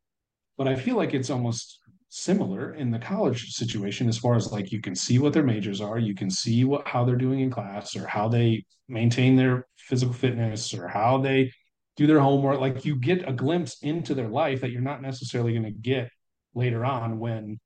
But 0.57 0.67
I 0.67 0.75
feel 0.75 0.95
like 0.95 1.13
it's 1.13 1.29
almost 1.29 1.79
similar 2.09 2.73
in 2.73 2.91
the 2.91 2.99
college 2.99 3.53
situation 3.53 4.07
as 4.07 4.17
far 4.17 4.35
as 4.35 4.51
like 4.51 4.71
you 4.71 4.81
can 4.81 4.95
see 4.95 5.19
what 5.19 5.31
their 5.31 5.43
majors 5.43 5.79
are, 5.79 5.99
you 5.99 6.15
can 6.15 6.29
see 6.29 6.63
what 6.63 6.87
how 6.87 7.05
they're 7.05 7.15
doing 7.15 7.39
in 7.39 7.51
class 7.51 7.95
or 7.95 8.07
how 8.07 8.27
they 8.27 8.65
maintain 8.87 9.35
their 9.35 9.67
physical 9.77 10.13
fitness 10.13 10.73
or 10.73 10.87
how 10.87 11.19
they 11.19 11.51
do 11.95 12.07
their 12.07 12.19
homework. 12.19 12.59
Like 12.59 12.85
you 12.85 12.95
get 12.95 13.27
a 13.27 13.33
glimpse 13.33 13.77
into 13.81 14.13
their 14.13 14.27
life 14.27 14.61
that 14.61 14.71
you're 14.71 14.81
not 14.81 15.01
necessarily 15.01 15.53
going 15.53 15.63
to 15.63 15.71
get 15.71 16.09
later 16.55 16.83
on 16.83 17.19
when 17.19 17.59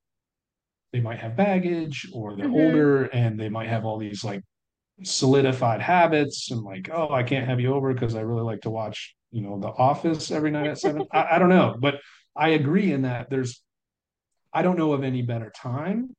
they 0.94 1.02
might 1.02 1.20
have 1.20 1.36
baggage 1.36 2.08
or 2.14 2.36
they're 2.36 2.48
Mhm. 2.48 2.66
older 2.68 3.06
and 3.06 3.40
they 3.40 3.50
might 3.50 3.68
have 3.68 3.84
all 3.84 3.98
these 3.98 4.24
like 4.24 4.44
solidified 5.04 5.82
habits 5.82 6.52
and 6.52 6.62
like 6.62 6.90
oh 6.94 7.12
i 7.12 7.24
can't 7.24 7.48
have 7.48 7.60
you 7.60 7.74
over 7.74 7.94
because 7.94 8.16
i 8.16 8.22
really 8.22 8.44
like 8.44 8.62
to 8.62 8.70
watch 8.70 9.16
you 9.32 9.42
know 9.42 9.60
the 9.60 9.68
office 9.68 10.30
every 10.32 10.52
night 10.52 10.68
at 10.68 10.78
seven 10.78 11.06
I, 11.12 11.28
I 11.32 11.40
don't 11.40 11.50
know 11.50 11.76
but 11.80 11.96
i 12.38 12.50
agree 12.50 12.92
in 12.92 13.02
that 13.02 13.30
there's 13.30 13.62
i 14.54 14.62
don't 14.62 14.78
know 14.78 14.94
of 14.94 15.04
any 15.04 15.24
better 15.24 15.52
time 15.56 16.16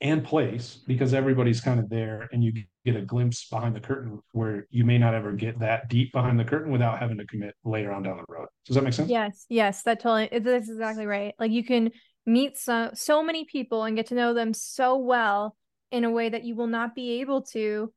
and 0.00 0.24
place 0.24 0.82
because 0.84 1.14
everybody's 1.14 1.60
kind 1.60 1.78
of 1.78 1.88
there 1.88 2.28
and 2.32 2.42
you 2.42 2.52
get 2.84 2.96
a 2.96 3.02
glimpse 3.02 3.48
behind 3.48 3.76
the 3.76 3.80
curtain 3.80 4.20
where 4.32 4.66
you 4.70 4.84
may 4.84 4.98
not 4.98 5.14
ever 5.14 5.30
get 5.30 5.60
that 5.60 5.88
deep 5.88 6.10
behind 6.12 6.40
the 6.40 6.44
curtain 6.44 6.72
without 6.72 6.98
having 6.98 7.18
to 7.18 7.26
commit 7.26 7.54
later 7.64 7.92
on 7.92 8.02
down 8.02 8.16
the 8.16 8.24
road 8.28 8.48
does 8.66 8.74
that 8.74 8.82
make 8.82 8.92
sense 8.94 9.08
Yes, 9.10 9.46
yes, 9.48 9.82
that 9.84 10.00
totally 10.00 10.28
that's 10.40 10.68
exactly 10.68 11.06
right. 11.06 11.34
Like 11.38 11.52
you 11.52 11.64
can 11.64 11.92
meet 12.24 12.56
so 12.56 12.90
so 12.94 13.22
many 13.22 13.44
people 13.44 13.84
and 13.84 13.96
get 13.96 14.06
to 14.06 14.14
know 14.14 14.34
them 14.34 14.54
so 14.54 14.96
well 14.96 15.56
in 15.90 16.04
a 16.04 16.10
way 16.10 16.28
that 16.28 16.44
you 16.44 16.54
will 16.54 16.66
not 16.66 16.94
be 16.94 17.20
able 17.20 17.42
to 17.42 17.92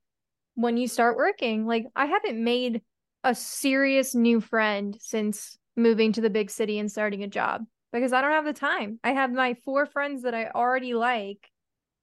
when 0.56 0.78
you 0.78 0.88
start 0.88 1.18
working. 1.18 1.66
Like 1.66 1.86
I 1.96 2.06
haven't 2.06 2.44
made 2.44 2.82
a 3.24 3.36
serious 3.36 4.16
new 4.16 4.40
friend 4.42 4.98
since 5.00 5.58
moving 5.76 6.12
to 6.14 6.22
the 6.22 6.30
big 6.30 6.50
city 6.50 6.80
and 6.80 6.92
starting 6.92 7.24
a 7.24 7.28
job 7.28 7.64
because 7.92 8.14
I 8.14 8.22
don't 8.22 8.32
have 8.32 8.46
the 8.46 8.54
time. 8.54 9.00
I 9.04 9.12
have 9.12 9.32
my 9.32 9.56
four 9.66 9.86
friends 9.86 10.24
that 10.24 10.34
I 10.34 10.50
already 10.50 10.94
like. 10.94 11.50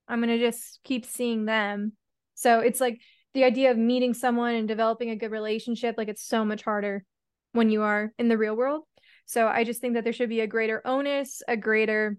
I'm 0.08 0.20
going 0.20 0.36
to 0.36 0.44
just 0.44 0.80
keep 0.84 1.06
seeing 1.06 1.44
them. 1.44 1.92
So 2.34 2.60
it's 2.60 2.80
like 2.80 3.00
the 3.34 3.44
idea 3.44 3.70
of 3.70 3.78
meeting 3.78 4.14
someone 4.14 4.54
and 4.54 4.68
developing 4.68 5.10
a 5.10 5.16
good 5.16 5.30
relationship 5.30 5.94
like 5.96 6.08
it's 6.08 6.26
so 6.26 6.44
much 6.44 6.62
harder 6.62 7.04
when 7.52 7.70
you 7.70 7.82
are 7.82 8.12
in 8.18 8.28
the 8.28 8.38
real 8.38 8.56
world. 8.56 8.82
So 9.32 9.48
I 9.48 9.64
just 9.64 9.80
think 9.80 9.94
that 9.94 10.04
there 10.04 10.12
should 10.12 10.28
be 10.28 10.40
a 10.40 10.46
greater 10.46 10.82
onus, 10.84 11.40
a 11.48 11.56
greater 11.56 12.18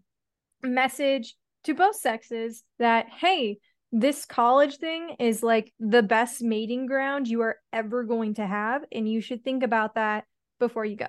message 0.64 1.36
to 1.66 1.76
both 1.76 1.96
sexes 1.96 2.64
that, 2.80 3.06
hey, 3.08 3.60
this 3.92 4.26
college 4.26 4.78
thing 4.78 5.16
is 5.20 5.44
like 5.44 5.72
the 5.80 6.02
best 6.02 6.42
mating 6.42 6.88
ground 6.88 7.28
you 7.28 7.42
are 7.42 7.58
ever 7.72 8.04
going 8.04 8.34
to 8.36 8.48
have. 8.48 8.82
And 8.92 9.08
you 9.08 9.22
should 9.22 9.44
think 9.44 9.62
about 9.62 9.94
that 9.94 10.24
before 10.60 10.86
you 10.86 10.96
go. 10.96 11.06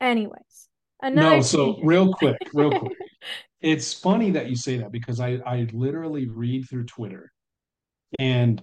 Anyways, 0.00 0.70
another. 1.02 1.36
no 1.36 1.42
so 1.42 1.78
real 1.82 2.14
quick 2.14 2.38
real 2.54 2.70
quick 2.70 2.92
it's 3.60 3.92
funny 3.92 4.30
that 4.30 4.48
you 4.48 4.56
say 4.56 4.78
that 4.78 4.92
because 4.92 5.20
i 5.20 5.38
i 5.46 5.66
literally 5.72 6.28
read 6.28 6.68
through 6.68 6.84
twitter 6.84 7.30
and 8.18 8.62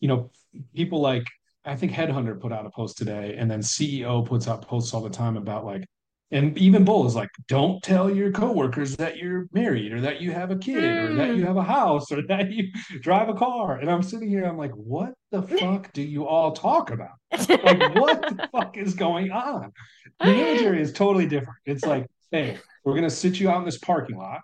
you 0.00 0.08
know 0.08 0.30
people 0.74 1.00
like 1.00 1.24
i 1.64 1.74
think 1.76 1.92
headhunter 1.92 2.38
put 2.40 2.52
out 2.52 2.66
a 2.66 2.70
post 2.70 2.96
today 2.98 3.34
and 3.38 3.50
then 3.50 3.60
ceo 3.60 4.24
puts 4.26 4.48
out 4.48 4.62
posts 4.66 4.92
all 4.94 5.00
the 5.00 5.10
time 5.10 5.36
about 5.36 5.64
like 5.64 5.84
and 6.32 6.56
even 6.58 6.84
bull 6.84 7.06
is 7.06 7.16
like 7.16 7.28
don't 7.48 7.82
tell 7.82 8.08
your 8.08 8.30
coworkers 8.30 8.96
that 8.96 9.16
you're 9.16 9.46
married 9.52 9.92
or 9.92 10.00
that 10.00 10.20
you 10.20 10.30
have 10.30 10.50
a 10.52 10.56
kid 10.56 10.96
or 10.98 11.14
that 11.14 11.34
you 11.36 11.42
Mm. 11.42 11.46
have 11.46 11.56
a 11.56 11.62
house 11.62 12.12
or 12.12 12.22
that 12.28 12.52
you 12.52 12.68
drive 13.00 13.28
a 13.28 13.34
car. 13.34 13.78
And 13.78 13.90
i'm 13.90 14.02
sitting 14.02 14.28
here 14.28 14.44
i'm 14.44 14.56
like 14.56 14.70
what 14.72 15.12
the 15.32 15.42
fuck 15.42 15.92
do 15.92 16.02
you 16.02 16.26
all 16.26 16.52
talk 16.52 16.90
about? 16.90 17.16
Like 17.32 17.94
what 17.96 18.22
the 18.28 18.48
fuck 18.52 18.76
is 18.76 18.94
going 18.94 19.30
on? 19.32 19.72
The 20.20 20.26
military 20.26 20.80
is 20.80 20.92
totally 20.92 21.26
different. 21.26 21.58
It's 21.66 21.84
like 21.84 22.06
hey 22.30 22.58
we're 22.84 22.92
going 22.94 23.04
to 23.04 23.10
sit 23.10 23.40
you 23.40 23.50
out 23.50 23.58
in 23.58 23.64
this 23.64 23.78
parking 23.78 24.16
lot 24.16 24.40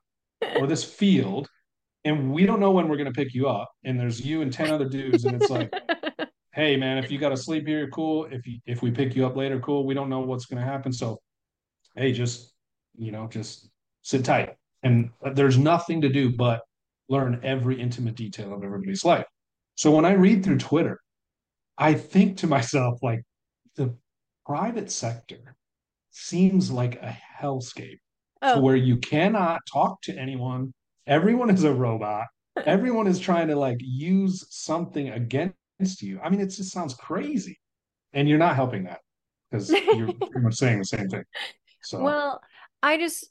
or 0.58 0.66
this 0.66 0.82
field 0.84 1.48
and 2.04 2.32
we 2.32 2.46
don't 2.46 2.58
know 2.60 2.72
when 2.72 2.88
we're 2.88 2.96
going 2.96 3.12
to 3.12 3.18
pick 3.20 3.32
you 3.32 3.48
up 3.48 3.70
and 3.84 3.98
there's 3.98 4.20
you 4.20 4.42
and 4.42 4.52
10 4.52 4.70
other 4.70 4.88
dudes 4.88 5.24
and 5.24 5.36
it's 5.40 5.50
like 5.50 5.72
hey 6.56 6.76
man 6.76 6.98
if 6.98 7.10
you 7.10 7.18
got 7.18 7.28
to 7.28 7.36
sleep 7.36 7.66
here 7.66 7.88
cool. 7.90 8.24
If 8.24 8.46
you 8.46 8.58
if 8.66 8.82
we 8.82 8.90
pick 8.90 9.14
you 9.14 9.26
up 9.26 9.36
later 9.36 9.60
cool. 9.60 9.86
We 9.86 9.94
don't 9.94 10.08
know 10.08 10.20
what's 10.20 10.46
going 10.46 10.60
to 10.60 10.68
happen. 10.68 10.92
So 10.92 11.20
hey 11.94 12.12
just 12.12 12.52
you 12.96 13.12
know 13.12 13.28
just 13.28 13.70
sit 14.02 14.24
tight. 14.24 14.56
And 14.82 15.10
uh, 15.24 15.32
there's 15.32 15.58
nothing 15.58 16.00
to 16.00 16.08
do 16.08 16.34
but 16.34 16.62
learn 17.08 17.40
every 17.44 17.80
intimate 17.80 18.16
detail 18.16 18.52
of 18.52 18.64
everybody's 18.64 19.04
life. 19.04 19.26
So 19.76 19.90
when 19.90 20.06
i 20.06 20.12
read 20.12 20.42
through 20.42 20.56
twitter 20.56 20.98
i 21.76 21.92
think 21.92 22.38
to 22.38 22.46
myself 22.46 22.98
like 23.02 23.22
the 23.74 23.94
private 24.46 24.90
sector 24.90 25.54
seems 26.10 26.70
like 26.70 26.94
a 27.02 27.16
hellscape 27.38 27.98
to 28.42 28.54
oh, 28.54 28.60
where 28.60 28.76
you 28.76 28.96
cannot 28.96 29.60
talk 29.70 30.00
to 30.02 30.16
anyone. 30.16 30.72
Everyone 31.06 31.50
is 31.50 31.64
a 31.64 31.72
robot. 31.72 32.26
Everyone 32.64 33.06
is 33.06 33.18
trying 33.18 33.48
to 33.48 33.56
like 33.56 33.78
use 33.80 34.46
something 34.50 35.10
against 35.10 35.56
you. 35.78 36.20
I 36.22 36.30
mean, 36.30 36.40
it 36.40 36.46
just 36.46 36.72
sounds 36.72 36.94
crazy. 36.94 37.58
And 38.12 38.28
you're 38.28 38.38
not 38.38 38.56
helping 38.56 38.84
that 38.84 39.00
because 39.50 39.70
you're 39.70 40.12
pretty 40.12 40.40
much 40.40 40.54
saying 40.54 40.78
the 40.78 40.84
same 40.84 41.08
thing. 41.08 41.24
So 41.82 42.00
well, 42.00 42.40
I 42.82 42.98
just 42.98 43.26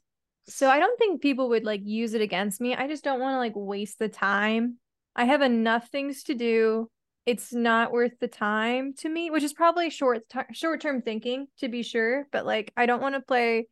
so 0.48 0.70
I 0.70 0.80
don't 0.80 0.98
think 0.98 1.22
people 1.22 1.50
would 1.50 1.64
like 1.64 1.82
use 1.84 2.14
it 2.14 2.22
against 2.22 2.62
me. 2.62 2.76
I 2.76 2.88
just 2.88 3.04
don't 3.04 3.20
want 3.20 3.34
to 3.34 3.40
like 3.40 3.54
waste 3.56 4.00
the 4.00 4.10
time. 4.10 4.78
I 5.16 5.26
have 5.26 5.42
enough 5.42 5.90
things 5.90 6.24
to 6.24 6.36
do. 6.36 6.90
It's 7.26 7.54
not 7.54 7.92
worth 7.92 8.20
the 8.20 8.28
time 8.28 8.94
to 9.00 9.10
me, 9.10 9.32
which 9.32 9.44
is 9.44 9.54
probably 9.54 9.90
short 9.90 10.24
short 10.52 10.82
term 10.82 11.02
thinking 11.02 11.48
to 11.60 11.68
be 11.68 11.82
sure. 11.82 12.28
But 12.32 12.46
like, 12.46 12.72
I 12.78 12.86
don't 12.86 13.02
want 13.02 13.16
to 13.16 13.22
play 13.22 13.68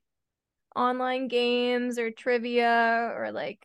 online 0.76 1.28
games 1.28 2.00
or 2.00 2.10
trivia 2.10 3.14
or 3.16 3.32
like 3.32 3.64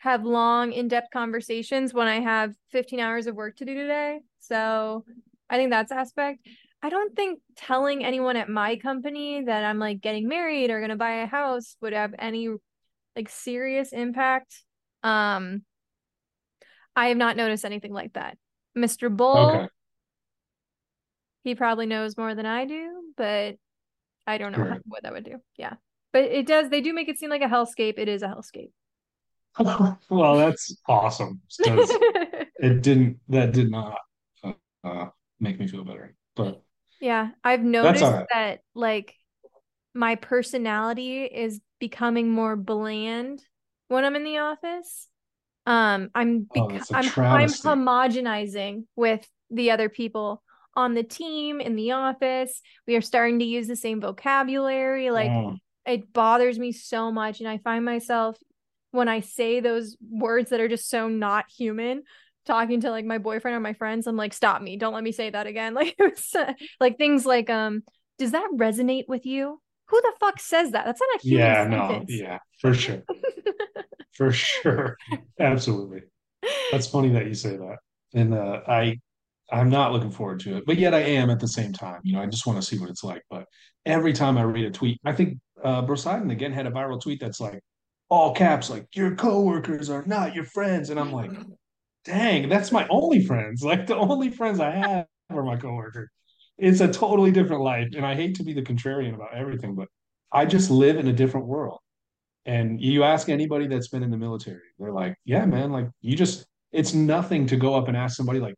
have 0.00 0.24
long 0.24 0.72
in 0.72 0.88
depth 0.88 1.08
conversations 1.12 1.92
when 1.92 2.06
I 2.06 2.20
have 2.20 2.54
15 2.72 3.00
hours 3.00 3.26
of 3.26 3.34
work 3.34 3.56
to 3.56 3.66
do 3.66 3.74
today. 3.74 4.20
So 4.40 5.04
I 5.50 5.56
think 5.56 5.70
that's 5.70 5.92
aspect. 5.92 6.40
I 6.82 6.88
don't 6.88 7.14
think 7.14 7.40
telling 7.54 8.02
anyone 8.02 8.36
at 8.36 8.48
my 8.48 8.76
company 8.76 9.44
that 9.44 9.62
I'm 9.62 9.78
like 9.78 10.00
getting 10.00 10.26
married 10.26 10.70
or 10.70 10.78
going 10.78 10.88
to 10.88 10.96
buy 10.96 11.16
a 11.16 11.26
house 11.26 11.76
would 11.82 11.92
have 11.92 12.14
any 12.18 12.48
like 13.14 13.28
serious 13.28 13.92
impact. 13.92 14.64
Um 15.02 15.62
I 16.96 17.08
have 17.08 17.18
not 17.18 17.36
noticed 17.36 17.66
anything 17.66 17.92
like 17.92 18.14
that. 18.14 18.38
Mr. 18.76 19.14
Bull, 19.14 19.50
okay. 19.50 19.68
he 21.44 21.54
probably 21.54 21.86
knows 21.86 22.16
more 22.16 22.34
than 22.34 22.46
I 22.46 22.64
do, 22.64 23.12
but 23.18 23.56
I 24.26 24.38
don't 24.38 24.52
know 24.52 24.64
how, 24.64 24.78
what 24.86 25.02
that 25.02 25.12
would 25.12 25.24
do. 25.24 25.36
Yeah. 25.58 25.74
But 26.14 26.24
it 26.24 26.46
does 26.46 26.70
they 26.70 26.80
do 26.80 26.94
make 26.94 27.10
it 27.10 27.18
seem 27.18 27.28
like 27.28 27.42
a 27.42 27.46
hellscape. 27.46 27.98
It 27.98 28.08
is 28.08 28.22
a 28.22 28.28
hellscape. 28.28 28.70
well, 30.10 30.36
that's 30.36 30.76
awesome. 30.88 31.40
it 31.60 32.82
didn't 32.82 33.20
that 33.28 33.52
did 33.52 33.70
not 33.70 33.98
uh, 34.84 35.06
make 35.40 35.58
me 35.58 35.66
feel 35.66 35.84
better. 35.84 36.14
But 36.36 36.62
Yeah, 37.00 37.30
I've 37.42 37.62
noticed 37.62 38.02
right. 38.02 38.26
that 38.32 38.60
like 38.74 39.14
my 39.94 40.14
personality 40.16 41.24
is 41.24 41.60
becoming 41.80 42.30
more 42.30 42.56
bland 42.56 43.42
when 43.88 44.04
I'm 44.04 44.16
in 44.16 44.24
the 44.24 44.38
office. 44.38 45.08
Um, 45.66 46.10
I'm 46.14 46.42
Oh, 46.56 46.68
bec- 46.68 46.76
that's 46.78 46.90
a 46.90 46.94
I'm 46.94 47.12
I'm 47.30 47.52
homogenizing 47.54 48.84
with 48.96 49.26
the 49.50 49.70
other 49.72 49.88
people 49.88 50.42
on 50.74 50.94
the 50.94 51.02
team 51.02 51.60
in 51.60 51.76
the 51.76 51.92
office. 51.92 52.60
We 52.86 52.96
are 52.96 53.00
starting 53.00 53.40
to 53.40 53.44
use 53.44 53.66
the 53.68 53.76
same 53.76 54.00
vocabulary. 54.00 55.10
Like 55.10 55.32
oh, 55.32 55.56
it 55.86 56.12
bothers 56.12 56.58
me 56.58 56.72
so 56.72 57.10
much 57.10 57.40
and 57.40 57.48
i 57.48 57.56
find 57.58 57.84
myself 57.84 58.36
when 58.92 59.08
i 59.08 59.20
say 59.20 59.60
those 59.60 59.96
words 60.10 60.50
that 60.50 60.60
are 60.60 60.68
just 60.68 60.88
so 60.88 61.08
not 61.08 61.46
human 61.56 62.02
talking 62.46 62.80
to 62.80 62.90
like 62.90 63.04
my 63.04 63.18
boyfriend 63.18 63.56
or 63.56 63.60
my 63.60 63.74
friends 63.74 64.06
i'm 64.06 64.16
like 64.16 64.32
stop 64.32 64.62
me. 64.62 64.76
Don't 64.76 64.94
let 64.94 65.04
me 65.04 65.12
say 65.12 65.30
that 65.30 65.46
again. 65.46 65.74
Like 65.80 65.94
it's 65.98 66.34
uh, 66.34 66.52
like 66.80 66.98
things 66.98 67.26
like 67.26 67.50
um 67.50 67.82
does 68.18 68.32
that 68.32 68.48
resonate 68.54 69.04
with 69.08 69.26
you? 69.26 69.60
Who 69.88 70.00
the 70.00 70.12
fuck 70.20 70.40
says 70.40 70.72
that? 70.72 70.84
That's 70.86 71.00
not 71.00 71.20
a 71.20 71.22
human 71.22 71.46
yeah 71.46 71.62
sentence. 71.70 72.06
no 72.08 72.16
yeah 72.16 72.38
for 72.60 72.74
sure. 72.74 73.02
For 74.12 74.32
sure. 74.32 74.98
Absolutely. 75.38 76.02
That's 76.70 76.86
funny 76.86 77.08
that 77.10 77.26
you 77.26 77.34
say 77.34 77.56
that. 77.56 77.76
And 78.14 78.34
uh, 78.34 78.60
i 78.66 78.98
i'm 79.52 79.70
not 79.70 79.92
looking 79.92 80.10
forward 80.12 80.38
to 80.40 80.56
it 80.56 80.64
but 80.66 80.76
yet 80.78 80.94
i 80.94 81.00
am 81.00 81.28
at 81.28 81.40
the 81.40 81.48
same 81.48 81.72
time 81.72 82.00
you 82.04 82.12
know 82.14 82.22
i 82.22 82.26
just 82.26 82.46
want 82.46 82.56
to 82.60 82.66
see 82.66 82.78
what 82.78 82.90
it's 82.90 83.04
like. 83.04 83.22
But 83.30 83.46
every 83.86 84.12
time 84.12 84.38
i 84.38 84.42
read 84.42 84.66
a 84.66 84.70
tweet 84.70 85.00
i 85.04 85.12
think 85.12 85.38
uh 85.62 85.82
Brosidon 85.82 86.30
again 86.32 86.52
had 86.52 86.66
a 86.66 86.70
viral 86.70 87.00
tweet 87.00 87.20
that's 87.20 87.40
like 87.40 87.60
all 88.10 88.34
caps 88.34 88.68
like 88.68 88.86
your 88.94 89.14
coworkers 89.14 89.88
are 89.88 90.04
not 90.06 90.34
your 90.34 90.44
friends 90.44 90.90
and 90.90 91.00
i'm 91.00 91.12
like 91.12 91.30
dang 92.04 92.48
that's 92.48 92.72
my 92.72 92.86
only 92.90 93.24
friends 93.24 93.62
like 93.64 93.86
the 93.86 93.96
only 93.96 94.30
friends 94.30 94.60
i 94.60 94.70
have 94.70 95.06
are 95.30 95.44
my 95.44 95.56
coworkers 95.56 96.10
it's 96.58 96.80
a 96.80 96.92
totally 96.92 97.30
different 97.30 97.62
life 97.62 97.88
and 97.96 98.04
i 98.04 98.14
hate 98.14 98.34
to 98.34 98.42
be 98.42 98.52
the 98.52 98.62
contrarian 98.62 99.14
about 99.14 99.34
everything 99.34 99.74
but 99.74 99.88
i 100.32 100.44
just 100.44 100.70
live 100.70 100.96
in 100.96 101.08
a 101.08 101.12
different 101.12 101.46
world 101.46 101.80
and 102.46 102.80
you 102.80 103.04
ask 103.04 103.28
anybody 103.28 103.66
that's 103.66 103.88
been 103.88 104.02
in 104.02 104.10
the 104.10 104.16
military, 104.16 104.60
they're 104.78 104.92
like, 104.92 105.16
yeah, 105.24 105.44
man, 105.44 105.72
like 105.72 105.88
you 106.00 106.16
just, 106.16 106.46
it's 106.72 106.94
nothing 106.94 107.46
to 107.46 107.56
go 107.56 107.74
up 107.74 107.88
and 107.88 107.96
ask 107.96 108.16
somebody 108.16 108.40
like, 108.40 108.54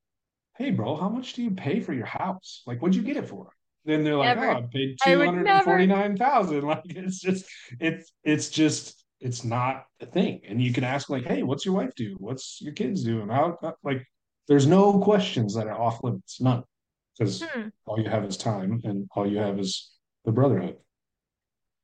hey, 0.56 0.70
bro, 0.70 0.96
how 0.96 1.08
much 1.08 1.32
do 1.32 1.42
you 1.42 1.50
pay 1.50 1.80
for 1.80 1.92
your 1.92 2.06
house? 2.06 2.62
Like, 2.66 2.80
what'd 2.80 2.94
you 2.94 3.02
get 3.02 3.16
it 3.16 3.28
for? 3.28 3.50
Then 3.84 4.04
they're 4.04 4.16
like, 4.16 4.36
Never. 4.36 4.50
oh, 4.50 4.58
I 4.58 4.66
paid 4.72 4.96
I 5.04 5.12
two 5.12 5.18
would 5.18 5.26
hundred 5.26 5.48
and 5.48 5.64
forty-nine 5.64 6.16
thousand. 6.16 6.62
Like, 6.66 6.82
it's 6.86 7.20
just, 7.20 7.44
it's, 7.80 8.12
it's 8.22 8.50
just, 8.50 9.01
it's 9.22 9.44
not 9.44 9.84
a 10.00 10.06
thing. 10.06 10.40
And 10.48 10.60
you 10.62 10.72
can 10.72 10.84
ask 10.84 11.08
like, 11.08 11.24
hey, 11.24 11.42
what's 11.42 11.64
your 11.64 11.74
wife 11.74 11.94
do? 11.96 12.16
What's 12.18 12.60
your 12.60 12.72
kids 12.74 13.04
doing? 13.04 13.28
How, 13.28 13.56
like, 13.82 14.04
there's 14.48 14.66
no 14.66 14.98
questions 14.98 15.54
that 15.54 15.66
are 15.68 15.80
off 15.80 16.02
limits, 16.02 16.40
none, 16.40 16.64
because 17.16 17.42
Hmm. 17.42 17.68
all 17.86 17.98
you 18.00 18.08
have 18.10 18.24
is 18.24 18.36
time, 18.36 18.80
and 18.84 19.08
all 19.14 19.26
you 19.26 19.38
have 19.38 19.58
is 19.58 19.92
the 20.24 20.32
brotherhood. 20.32 20.76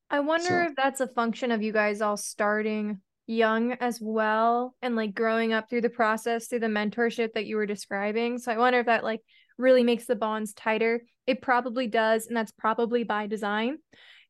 I 0.09 0.19
wonder 0.19 0.45
So- 0.45 0.63
if 0.63 0.75
that's 0.75 0.99
a 1.01 1.07
function 1.07 1.51
of 1.51 1.61
you 1.61 1.71
guys 1.71 2.01
all 2.01 2.17
starting 2.17 3.01
young 3.27 3.73
as 3.73 3.99
well 4.01 4.73
and 4.81 4.95
like 4.95 5.13
growing 5.13 5.53
up 5.53 5.69
through 5.69 5.81
the 5.81 5.89
process 5.89 6.47
through 6.47 6.59
the 6.59 6.65
mentorship 6.67 7.33
that 7.33 7.45
you 7.45 7.57
were 7.57 7.67
describing. 7.67 8.39
So 8.39 8.51
I 8.51 8.57
wonder 8.57 8.79
if 8.79 8.87
that 8.87 9.03
like 9.03 9.21
really 9.59 9.83
makes 9.83 10.07
the 10.07 10.15
bonds 10.15 10.51
tighter. 10.53 11.03
It 11.27 11.41
probably 11.43 11.85
does, 11.85 12.25
and 12.25 12.35
that's 12.35 12.51
probably 12.51 13.03
by 13.03 13.27
design. 13.27 13.77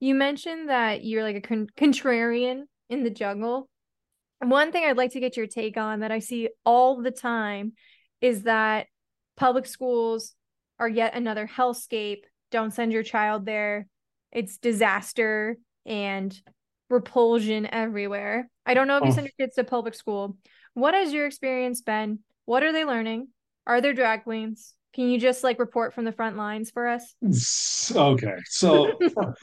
You 0.01 0.15
mentioned 0.15 0.67
that 0.67 1.05
you're 1.05 1.23
like 1.23 1.37
a 1.37 1.41
con- 1.41 1.67
contrarian 1.77 2.63
in 2.89 3.03
the 3.03 3.09
jungle. 3.09 3.69
One 4.41 4.71
thing 4.71 4.83
I'd 4.85 4.97
like 4.97 5.11
to 5.13 5.19
get 5.19 5.37
your 5.37 5.47
take 5.47 5.77
on 5.77 5.99
that 5.99 6.11
I 6.11 6.19
see 6.19 6.49
all 6.65 7.01
the 7.01 7.11
time 7.11 7.73
is 8.21 8.43
that 8.43 8.87
public 9.37 9.65
schools 9.65 10.33
are 10.79 10.87
yet 10.89 11.13
another 11.13 11.47
hellscape. 11.47 12.21
Don't 12.51 12.73
send 12.73 12.91
your 12.91 13.03
child 13.03 13.45
there. 13.45 13.87
It's 14.31 14.57
disaster 14.57 15.57
and 15.85 16.37
repulsion 16.89 17.67
everywhere. 17.71 18.49
I 18.65 18.73
don't 18.73 18.87
know 18.87 18.97
if 18.97 19.03
you 19.03 19.09
Oh. 19.09 19.13
send 19.13 19.27
your 19.27 19.45
kids 19.47 19.55
to 19.55 19.63
public 19.63 19.93
school. 19.93 20.37
What 20.73 20.93
has 20.93 21.13
your 21.13 21.25
experience 21.25 21.81
been? 21.81 22.19
What 22.45 22.63
are 22.63 22.71
they 22.71 22.85
learning? 22.85 23.27
Are 23.67 23.81
there 23.81 23.93
drag 23.93 24.23
queens? 24.23 24.73
Can 24.93 25.09
you 25.09 25.19
just 25.19 25.43
like 25.43 25.59
report 25.59 25.93
from 25.93 26.05
the 26.05 26.11
front 26.11 26.37
lines 26.37 26.71
for 26.71 26.87
us? 26.87 27.13
Okay, 27.95 28.35
so 28.45 28.97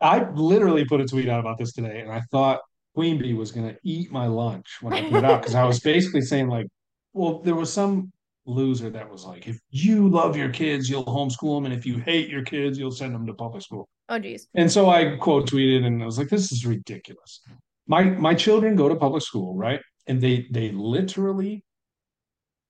I 0.00 0.28
literally 0.30 0.84
put 0.84 1.00
a 1.00 1.06
tweet 1.06 1.28
out 1.28 1.40
about 1.40 1.58
this 1.58 1.72
today, 1.72 2.00
and 2.00 2.12
I 2.12 2.20
thought 2.30 2.60
Queen 2.94 3.18
Bee 3.18 3.34
was 3.34 3.52
gonna 3.52 3.76
eat 3.82 4.10
my 4.12 4.26
lunch 4.26 4.78
when 4.80 4.92
I 4.92 5.08
put 5.08 5.18
it 5.18 5.24
out 5.24 5.42
because 5.42 5.54
I 5.54 5.64
was 5.64 5.80
basically 5.80 6.22
saying 6.22 6.48
like, 6.48 6.66
well, 7.12 7.40
there 7.40 7.54
was 7.54 7.72
some 7.72 8.12
loser 8.46 8.90
that 8.90 9.10
was 9.10 9.24
like, 9.24 9.46
if 9.46 9.58
you 9.70 10.08
love 10.08 10.36
your 10.36 10.50
kids, 10.50 10.88
you'll 10.88 11.04
homeschool 11.04 11.56
them, 11.56 11.66
and 11.66 11.74
if 11.74 11.84
you 11.84 11.98
hate 11.98 12.28
your 12.28 12.42
kids, 12.42 12.78
you'll 12.78 12.90
send 12.90 13.14
them 13.14 13.26
to 13.26 13.34
public 13.34 13.62
school. 13.62 13.88
Oh 14.08 14.18
geez. 14.18 14.48
And 14.54 14.70
so 14.70 14.88
I 14.88 15.16
quote 15.16 15.48
tweeted 15.48 15.84
and 15.84 16.02
I 16.02 16.06
was 16.06 16.18
like, 16.18 16.28
this 16.28 16.52
is 16.52 16.64
ridiculous. 16.64 17.40
My 17.86 18.04
my 18.04 18.34
children 18.34 18.76
go 18.76 18.88
to 18.88 18.96
public 18.96 19.22
school, 19.22 19.56
right? 19.56 19.80
And 20.06 20.20
they 20.20 20.46
they 20.50 20.70
literally 20.70 21.64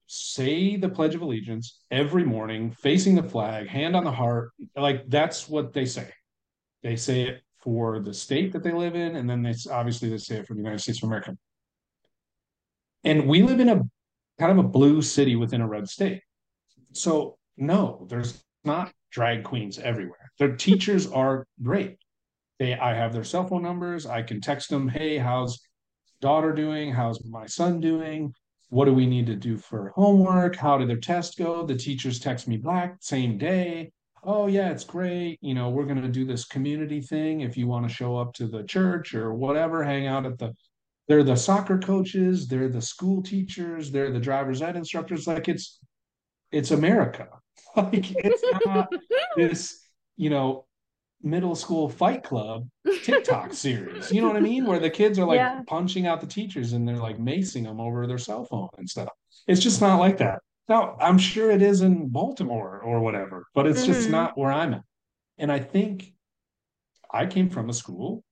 say 0.07 0.77
the 0.77 0.89
Pledge 0.89 1.15
of 1.15 1.23
Allegiance 1.23 1.81
every 1.91 2.25
morning, 2.25 2.71
facing 2.71 3.17
the 3.17 3.23
flag, 3.23 3.69
hand 3.69 3.97
on 3.97 4.05
the 4.05 4.13
heart. 4.13 4.53
Like 4.77 5.09
that's 5.09 5.49
what 5.49 5.73
they 5.73 5.85
say. 5.85 6.11
They 6.87 6.95
say 6.95 7.23
it 7.23 7.43
for 7.59 7.99
the 7.99 8.15
state 8.15 8.53
that 8.53 8.63
they 8.63 8.71
live 8.71 8.95
in, 8.95 9.17
and 9.17 9.29
then 9.29 9.43
they 9.43 9.55
obviously 9.73 10.09
they 10.09 10.19
say 10.19 10.37
it 10.37 10.47
for 10.47 10.55
the 10.55 10.61
United 10.61 10.79
States 10.79 11.03
of 11.03 11.09
America. 11.09 11.37
And 13.03 13.27
we 13.27 13.43
live 13.43 13.59
in 13.59 13.69
a 13.69 13.83
kind 14.39 14.53
of 14.53 14.59
a 14.59 14.69
blue 14.69 15.03
city 15.03 15.35
within 15.35 15.61
a 15.61 15.67
red 15.67 15.89
state. 15.89 16.23
So 16.93 17.39
no, 17.57 18.07
there's 18.09 18.45
not 18.63 18.93
drag 19.11 19.43
queens 19.43 19.81
everywhere. 19.81 20.31
Their 20.39 20.55
teachers 20.55 21.09
are 21.09 21.49
great. 21.61 21.99
They 22.61 22.75
I 22.75 22.95
have 22.95 23.13
their 23.13 23.25
cell 23.25 23.49
phone 23.49 23.65
numbers. 23.65 24.07
I 24.07 24.23
can 24.23 24.41
text 24.41 24.71
them, 24.71 24.87
hey, 24.87 25.19
how's 25.19 25.59
daughter 26.21 26.53
doing? 26.53 26.93
How's 26.93 27.25
my 27.25 27.47
son 27.47 27.81
doing? 27.81 28.33
What 28.69 28.85
do 28.85 28.95
we 28.95 29.07
need 29.07 29.27
to 29.27 29.35
do 29.35 29.59
for 29.59 29.93
homework? 29.97 30.55
How 30.55 30.79
did 30.79 30.89
their 30.89 30.99
test 30.99 31.37
go? 31.37 31.67
The 31.67 31.75
teachers 31.75 32.21
text 32.21 32.47
me 32.47 32.59
back 32.59 32.99
same 33.01 33.39
day. 33.39 33.91
Oh 34.23 34.47
yeah, 34.49 34.71
it's 34.71 34.85
great. 34.85 35.39
You 35.41 35.55
know, 35.55 35.71
we're 35.71 35.85
going 35.85 36.03
to 36.03 36.09
do 36.09 36.25
this 36.25 36.45
community 36.45 37.01
thing 37.01 37.41
if 37.43 37.57
you 37.57 37.67
want 37.67 37.89
to 37.89 37.95
show 37.95 38.17
up 38.17 38.33
to 38.35 38.49
the 38.49 38.65
church 38.65 39.15
or 39.15 39.33
whatever, 39.35 39.85
hang 39.85 40.07
out 40.07 40.27
at 40.27 40.39
the 40.39 40.55
they're 41.09 41.23
the 41.23 41.37
soccer 41.37 41.79
coaches, 41.79 42.49
they're 42.49 42.69
the 42.69 42.83
school 42.83 43.23
teachers, 43.23 43.91
they're 43.93 44.11
the 44.13 44.21
driver's 44.21 44.63
ed 44.63 44.77
instructors 44.77 45.27
like 45.27 45.49
it's 45.49 45.81
it's 46.53 46.71
America. 46.71 47.29
Like 47.77 48.17
it's 48.25 48.45
not 48.65 48.89
this, 49.35 49.83
you 50.17 50.31
know, 50.31 50.67
middle 51.23 51.55
school 51.55 51.89
fight 51.89 52.25
club 52.25 52.69
TikTok 53.03 53.53
series. 53.55 54.11
You 54.13 54.23
know 54.23 54.29
what 54.29 54.37
I 54.37 54.41
mean? 54.41 54.67
Where 54.67 54.79
the 54.81 54.91
kids 54.91 55.19
are 55.19 55.27
like 55.27 55.39
Yeah. 55.41 55.61
punching 55.67 56.07
out 56.07 56.21
the 56.23 56.27
teachers 56.27 56.73
and 56.73 56.89
they're 56.89 56.97
like 56.97 57.19
macing 57.19 57.65
them 57.65 57.81
over 57.81 58.07
their 58.07 58.19
cell 58.19 58.45
phone 58.47 58.69
and 58.79 58.89
stuff. 58.89 59.09
It's 59.47 59.61
just 59.61 59.81
not 59.81 60.01
like 60.01 60.19
that. 60.19 60.41
Now, 60.69 60.97
I'm 61.01 61.19
sure 61.19 61.51
it 61.51 61.63
is 61.63 61.83
in 61.83 62.09
Baltimore 62.09 62.81
or 62.81 63.01
whatever, 63.01 63.47
but 63.55 63.67
it's 63.67 63.87
just 63.87 64.09
Mhm. 64.09 64.13
not 64.13 64.39
where 64.39 64.53
I'm 64.53 64.75
at. 64.75 64.83
And 65.39 65.53
I 65.53 65.61
think 65.61 66.13
I 67.11 67.27
came 67.27 67.49
from 67.49 67.71
a 67.71 67.75
school 67.75 68.25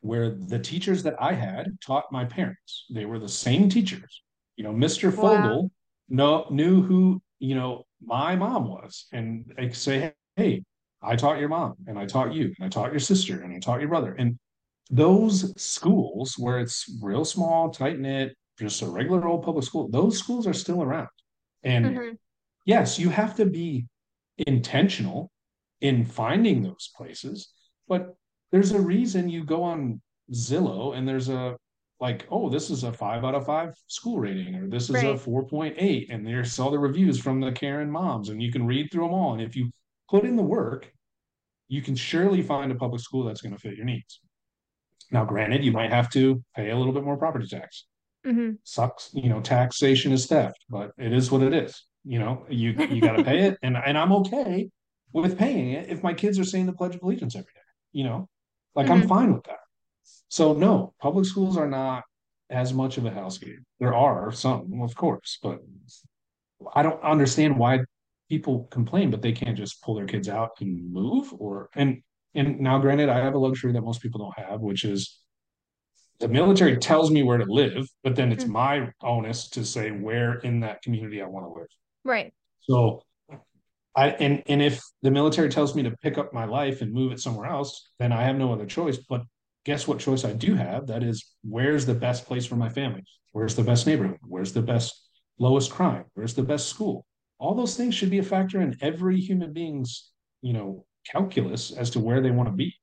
where 0.00 0.30
the 0.30 0.58
teachers 0.58 1.02
that 1.04 1.20
I 1.20 1.32
had 1.32 1.80
taught 1.80 2.12
my 2.12 2.24
parents. 2.24 2.86
They 2.90 3.06
were 3.06 3.18
the 3.18 3.28
same 3.28 3.68
teachers. 3.68 4.22
You 4.56 4.64
know, 4.64 4.72
Mr. 4.72 5.10
Wow. 5.10 5.22
Fogel 5.22 5.70
no, 6.08 6.46
knew 6.50 6.82
who, 6.82 7.22
you 7.38 7.54
know, 7.54 7.86
my 8.00 8.36
mom 8.36 8.68
was. 8.68 9.06
And 9.12 9.52
they 9.56 9.70
say, 9.72 10.14
hey, 10.36 10.64
I 11.02 11.16
taught 11.16 11.38
your 11.38 11.48
mom 11.48 11.74
and 11.86 11.98
I 11.98 12.06
taught 12.06 12.32
you 12.32 12.54
and 12.58 12.66
I 12.66 12.68
taught 12.68 12.92
your 12.92 13.00
sister 13.00 13.42
and 13.42 13.52
I 13.54 13.58
taught 13.58 13.80
your 13.80 13.88
brother. 13.88 14.14
And 14.14 14.38
those 14.90 15.52
schools 15.60 16.34
where 16.38 16.58
it's 16.58 16.86
real 17.02 17.24
small, 17.24 17.70
tight 17.70 17.98
knit, 17.98 18.36
just 18.58 18.82
a 18.82 18.86
regular 18.86 19.26
old 19.26 19.42
public 19.44 19.64
school, 19.64 19.88
those 19.88 20.18
schools 20.18 20.46
are 20.46 20.54
still 20.54 20.82
around. 20.82 21.08
And 21.62 21.86
Mhm. 21.86 22.18
yes, 22.64 22.98
you 22.98 23.10
have 23.10 23.36
to 23.36 23.46
be 23.46 23.86
intentional 24.46 25.30
in 25.80 26.04
finding 26.04 26.62
those 26.62 26.90
places, 26.96 27.52
but 27.86 28.16
there's 28.50 28.72
a 28.72 28.80
reason 28.80 29.28
you 29.28 29.44
go 29.44 29.62
on 29.62 30.00
Zillow 30.32 30.96
and 30.96 31.06
there's 31.06 31.28
a 31.28 31.56
like, 32.00 32.26
oh, 32.30 32.48
this 32.48 32.70
is 32.70 32.84
a 32.84 32.92
five 32.92 33.24
out 33.24 33.34
of 33.34 33.44
five 33.44 33.74
school 33.88 34.20
rating, 34.20 34.54
or 34.54 34.68
this 34.68 34.88
is 34.88 35.02
a 35.02 35.16
4.8, 35.16 36.10
and 36.10 36.24
there's 36.24 36.56
all 36.60 36.70
the 36.70 36.78
reviews 36.78 37.18
from 37.18 37.40
the 37.40 37.50
Karen 37.50 37.90
moms, 37.90 38.28
and 38.28 38.40
you 38.40 38.52
can 38.52 38.64
read 38.64 38.88
through 38.92 39.02
them 39.04 39.14
all. 39.14 39.32
And 39.32 39.42
if 39.42 39.56
you 39.56 39.72
put 40.08 40.24
in 40.24 40.36
the 40.36 40.42
work, 40.44 40.92
you 41.66 41.82
can 41.82 41.96
surely 41.96 42.40
find 42.40 42.70
a 42.70 42.76
public 42.76 43.00
school 43.00 43.24
that's 43.24 43.42
going 43.42 43.52
to 43.52 43.58
fit 43.58 43.76
your 43.76 43.84
needs. 43.84 44.20
Now, 45.10 45.24
granted, 45.24 45.64
you 45.64 45.72
might 45.72 45.92
have 45.92 46.08
to 46.10 46.40
pay 46.54 46.70
a 46.70 46.76
little 46.76 46.92
bit 46.92 47.02
more 47.02 47.16
property 47.16 47.48
tax. 47.48 47.86
Mhm. 48.28 48.58
Sucks, 48.64 49.10
you 49.14 49.28
know, 49.28 49.40
taxation 49.40 50.12
is 50.12 50.26
theft, 50.26 50.58
but 50.68 50.92
it 50.98 51.12
is 51.12 51.30
what 51.30 51.42
it 51.42 51.54
is. 51.54 51.84
You 52.04 52.18
know, 52.18 52.46
you 52.50 52.70
you 52.90 53.00
got 53.00 53.16
to 53.16 53.24
pay 53.24 53.40
it, 53.46 53.58
and 53.62 53.76
and 53.76 53.96
I'm 53.98 54.12
okay 54.12 54.70
with 55.12 55.38
paying 55.38 55.72
it 55.72 55.88
if 55.88 56.02
my 56.02 56.14
kids 56.14 56.38
are 56.38 56.44
saying 56.44 56.66
the 56.66 56.72
Pledge 56.72 56.94
of 56.94 57.02
Allegiance 57.02 57.34
every 57.34 57.52
day. 57.54 57.60
You 57.92 58.04
know, 58.04 58.28
like 58.74 58.90
I'm 58.90 59.02
Mhm. 59.02 59.08
fine 59.08 59.32
with 59.34 59.44
that. 59.44 59.60
So 60.28 60.52
no, 60.52 60.94
public 61.00 61.24
schools 61.24 61.56
are 61.56 61.68
not 61.68 62.04
as 62.50 62.72
much 62.74 62.98
of 62.98 63.04
a 63.06 63.10
hellscape. 63.10 63.62
There 63.78 63.94
are 63.94 64.32
some, 64.32 64.80
of 64.82 64.94
course, 64.94 65.38
but 65.42 65.60
I 66.74 66.82
don't 66.82 67.02
understand 67.02 67.58
why 67.58 67.80
people 68.28 68.64
complain, 68.70 69.10
but 69.10 69.22
they 69.22 69.32
can't 69.32 69.56
just 69.56 69.82
pull 69.82 69.94
their 69.94 70.06
kids 70.06 70.28
out 70.28 70.50
and 70.60 70.92
move 70.92 71.32
or 71.38 71.70
and 71.74 72.02
and 72.34 72.60
now 72.60 72.78
granted, 72.78 73.08
I 73.08 73.18
have 73.20 73.34
a 73.34 73.38
luxury 73.38 73.72
that 73.72 73.80
most 73.82 74.02
people 74.02 74.20
don't 74.20 74.38
have, 74.46 74.60
which 74.60 74.84
is 74.84 75.18
the 76.20 76.28
military 76.28 76.76
tells 76.76 77.10
me 77.10 77.22
where 77.22 77.38
to 77.38 77.44
live, 77.44 77.88
but 78.02 78.16
then 78.16 78.32
it's 78.32 78.44
Mhm. 78.44 78.48
my 78.50 78.92
onus 79.02 79.48
to 79.50 79.64
say 79.64 79.90
where 79.90 80.34
in 80.34 80.60
that 80.60 80.82
community 80.82 81.22
I 81.22 81.26
want 81.26 81.46
to 81.46 81.60
live. 81.60 81.68
Right. 82.04 82.34
So 82.60 83.02
I 83.94 84.10
and 84.10 84.42
and 84.46 84.62
if 84.62 84.80
the 85.02 85.10
military 85.10 85.48
tells 85.48 85.74
me 85.74 85.82
to 85.84 85.90
pick 86.02 86.18
up 86.18 86.32
my 86.32 86.44
life 86.44 86.82
and 86.82 86.92
move 86.92 87.12
it 87.12 87.20
somewhere 87.20 87.46
else, 87.46 87.90
then 87.98 88.12
I 88.12 88.24
have 88.24 88.36
no 88.36 88.52
other 88.52 88.66
choice 88.66 88.98
but 88.98 89.22
guess 89.64 89.86
what 89.86 89.98
choice 89.98 90.24
I 90.24 90.32
do 90.32 90.54
have? 90.54 90.86
That 90.86 91.02
is, 91.02 91.34
where's 91.42 91.84
the 91.84 91.94
best 91.94 92.24
place 92.26 92.46
for 92.46 92.56
my 92.56 92.70
family? 92.70 93.04
Where's 93.32 93.54
the 93.54 93.62
best 93.62 93.86
neighborhood? 93.86 94.18
Where's 94.22 94.52
the 94.54 94.62
best 94.62 95.06
lowest 95.38 95.70
crime? 95.70 96.06
Where's 96.14 96.34
the 96.34 96.42
best 96.42 96.68
school? 96.68 97.04
All 97.38 97.54
those 97.54 97.76
things 97.76 97.94
should 97.94 98.08
be 98.08 98.18
a 98.18 98.22
factor 98.22 98.62
in 98.62 98.76
every 98.80 99.20
human 99.20 99.52
being's, 99.52 100.10
you 100.40 100.54
know, 100.54 100.86
calculus 101.12 101.70
as 101.70 101.90
to 101.90 102.00
where 102.00 102.20
they 102.22 102.30
want 102.30 102.48
to 102.48 102.54
be. 102.54 102.74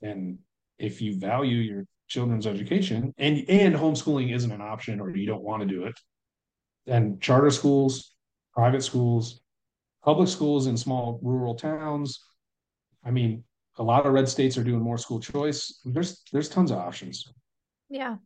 And 0.00 0.38
if 0.78 1.02
you 1.02 1.18
value 1.18 1.58
your 1.58 1.84
children's 2.08 2.46
education 2.46 3.14
and 3.18 3.44
and 3.48 3.74
homeschooling 3.74 4.34
isn't 4.34 4.52
an 4.52 4.60
option 4.60 5.00
or 5.00 5.16
you 5.16 5.26
don't 5.26 5.42
want 5.42 5.62
to 5.62 5.68
do 5.68 5.84
it, 5.84 5.94
and 6.86 7.20
charter 7.20 7.50
schools, 7.50 8.14
private 8.52 8.82
schools, 8.82 9.40
public 10.04 10.28
schools 10.28 10.66
in 10.66 10.76
small 10.76 11.18
rural 11.22 11.54
towns. 11.54 12.22
I 13.04 13.10
mean, 13.10 13.44
a 13.76 13.82
lot 13.82 14.06
of 14.06 14.12
red 14.12 14.28
states 14.28 14.56
are 14.56 14.64
doing 14.64 14.82
more 14.82 14.98
school 14.98 15.20
choice. 15.20 15.80
There's 15.84 16.22
there's 16.32 16.48
tons 16.48 16.70
of 16.70 16.78
options. 16.78 17.32
Yeah. 17.88 18.16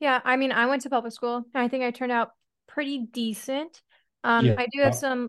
Yeah, 0.00 0.20
I 0.24 0.36
mean, 0.36 0.50
I 0.50 0.66
went 0.66 0.82
to 0.82 0.90
public 0.90 1.12
school. 1.12 1.44
and 1.54 1.62
I 1.62 1.68
think 1.68 1.84
I 1.84 1.90
turned 1.90 2.12
out 2.12 2.30
pretty 2.66 3.06
decent. 3.12 3.82
Um, 4.24 4.46
Yeah. 4.46 4.54
I 4.58 4.66
do 4.72 4.80
have 4.80 4.94
some 4.94 5.28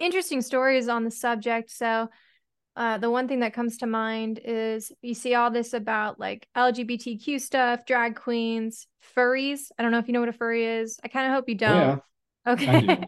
interesting 0.00 0.42
stories 0.42 0.88
on 0.88 1.04
the 1.04 1.10
subject. 1.10 1.70
So, 1.70 2.08
uh, 2.78 2.96
the 2.98 3.10
one 3.10 3.28
thing 3.28 3.40
that 3.40 3.52
comes 3.54 3.78
to 3.78 3.86
mind 3.86 4.40
is 4.44 4.92
you 5.02 5.12
see 5.14 5.34
all 5.34 5.50
this 5.50 5.74
about 5.74 6.18
like 6.20 6.46
LGBTQ 6.54 7.40
stuff, 7.40 7.84
drag 7.84 8.16
queens, 8.16 8.86
furries. 9.16 9.70
I 9.78 9.82
don't 9.82 9.92
know 9.92 9.98
if 9.98 10.06
you 10.06 10.14
know 10.14 10.20
what 10.20 10.28
a 10.30 10.32
furry 10.32 10.64
is. 10.64 10.98
I 11.04 11.08
kind 11.08 11.26
of 11.26 11.32
hope 11.34 11.48
you 11.48 11.56
Oh, 11.56 11.58
don't. 11.58 12.02
yeah, 12.46 12.52
Okay. 12.52 13.06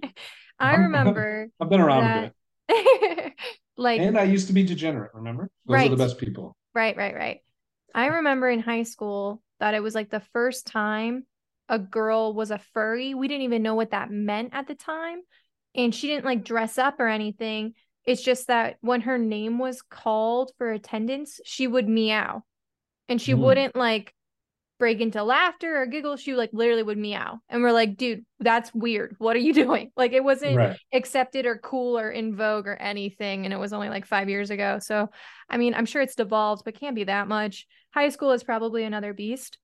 I 0.59 0.73
I'm- 0.73 0.81
remember 0.83 1.49
I've 1.61 1.71
been 1.71 1.81
around 1.81 2.05
a 2.05 2.09
that, 2.09 2.33
bit. 2.69 3.33
like, 3.77 4.01
And 4.01 4.19
I 4.19 4.25
used 4.25 4.49
to 4.49 4.53
be 4.53 4.65
degenerate, 4.65 5.13
remember? 5.15 5.51
Those 5.67 5.77
are 5.77 5.77
Right. 5.77 5.91
the 5.91 5.97
best 5.97 6.19
people. 6.19 6.57
Right, 6.75 6.97
right, 6.97 7.15
right. 7.15 7.41
I 7.95 8.07
remember 8.07 8.49
in 8.51 8.61
high 8.61 8.83
school 8.85 9.43
that 9.61 9.75
it 9.75 9.83
was 9.83 9.95
like 9.95 10.11
the 10.11 10.23
first 10.33 10.67
time 10.67 11.27
a 11.69 11.79
girl 11.79 12.35
was 12.35 12.51
a 12.51 12.59
furry. 12.75 13.15
We 13.15 13.29
didn't 13.29 13.43
even 13.45 13.63
know 13.63 13.75
what 13.77 13.93
that 13.93 14.11
meant 14.11 14.51
at 14.53 14.67
the 14.67 14.75
time. 14.75 15.21
And 15.75 15.95
she 15.95 16.09
didn't 16.09 16.25
like 16.25 16.45
dress 16.45 16.79
up 16.79 16.99
or 16.99 17.07
anything. 17.09 17.75
It's 18.05 18.23
just 18.23 18.47
that 18.49 18.77
when 18.81 19.03
her 19.03 19.19
name 19.19 19.59
was 19.59 19.83
called 19.83 20.53
for 20.59 20.71
attendance, 20.71 21.41
she 21.45 21.67
would 21.67 21.89
meow. 21.89 22.45
And 23.09 23.21
she 23.21 23.35
Mm. 23.35 23.39
wouldn't 23.39 23.77
like 23.77 24.15
break 24.79 25.01
into 25.01 25.23
laughter 25.23 25.77
or 25.83 25.87
giggle. 25.87 26.17
She 26.17 26.35
like 26.35 26.51
literally 26.55 26.83
would 26.83 26.97
meow. 26.97 27.41
And 27.51 27.63
we're 27.63 27.73
like, 27.73 27.97
dude, 27.99 28.25
that's 28.39 28.73
weird. 28.75 29.15
What 29.19 29.37
are 29.37 29.41
you 29.41 29.53
doing? 29.65 29.93
Like 29.97 30.13
it 30.13 30.25
wasn't 30.25 30.57
Right. 30.57 30.79
accepted 30.93 31.45
or 31.45 31.59
cool 31.59 31.99
or 31.99 32.11
in 32.11 32.35
vogue 32.35 32.67
or 32.67 32.77
anything. 32.77 33.45
And 33.45 33.53
it 33.53 33.59
was 33.59 33.73
only 33.75 33.91
like 33.91 34.07
five 34.07 34.29
years 34.31 34.51
ago. 34.51 34.79
So, 34.81 35.11
I 35.51 35.59
mean, 35.59 35.75
I'm 35.75 35.85
sure 35.87 36.01
it's 36.01 36.15
devolved, 36.15 36.63
but 36.65 36.79
can't 36.79 36.95
be 36.97 37.05
that 37.05 37.29
much. 37.29 37.67
High 37.93 38.09
school 38.09 38.33
is 38.33 38.43
probably 38.43 38.85
another 38.85 39.13
beast. 39.13 39.59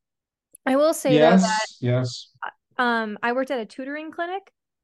I 0.67 0.77
will 0.77 0.93
say 0.93 1.19
though 1.19 1.31
that 1.31 1.41
Yes, 1.41 1.79
yes. 1.81 2.29
um, 2.77 3.19
I 3.23 3.33
worked 3.33 3.51
at 3.53 3.61
a 3.61 3.67
tutoring 3.67 4.11
clinic 4.11 4.43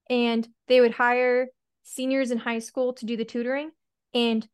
and 0.09 0.49
they 0.69 0.81
would 0.81 0.93
hire 0.93 1.49
seniors 1.83 2.31
in 2.31 2.39
high 2.39 2.59
school 2.59 2.93
to 2.95 3.07
do 3.07 3.17
the 3.17 3.25
tutoring. 3.25 3.71
And 4.15 4.47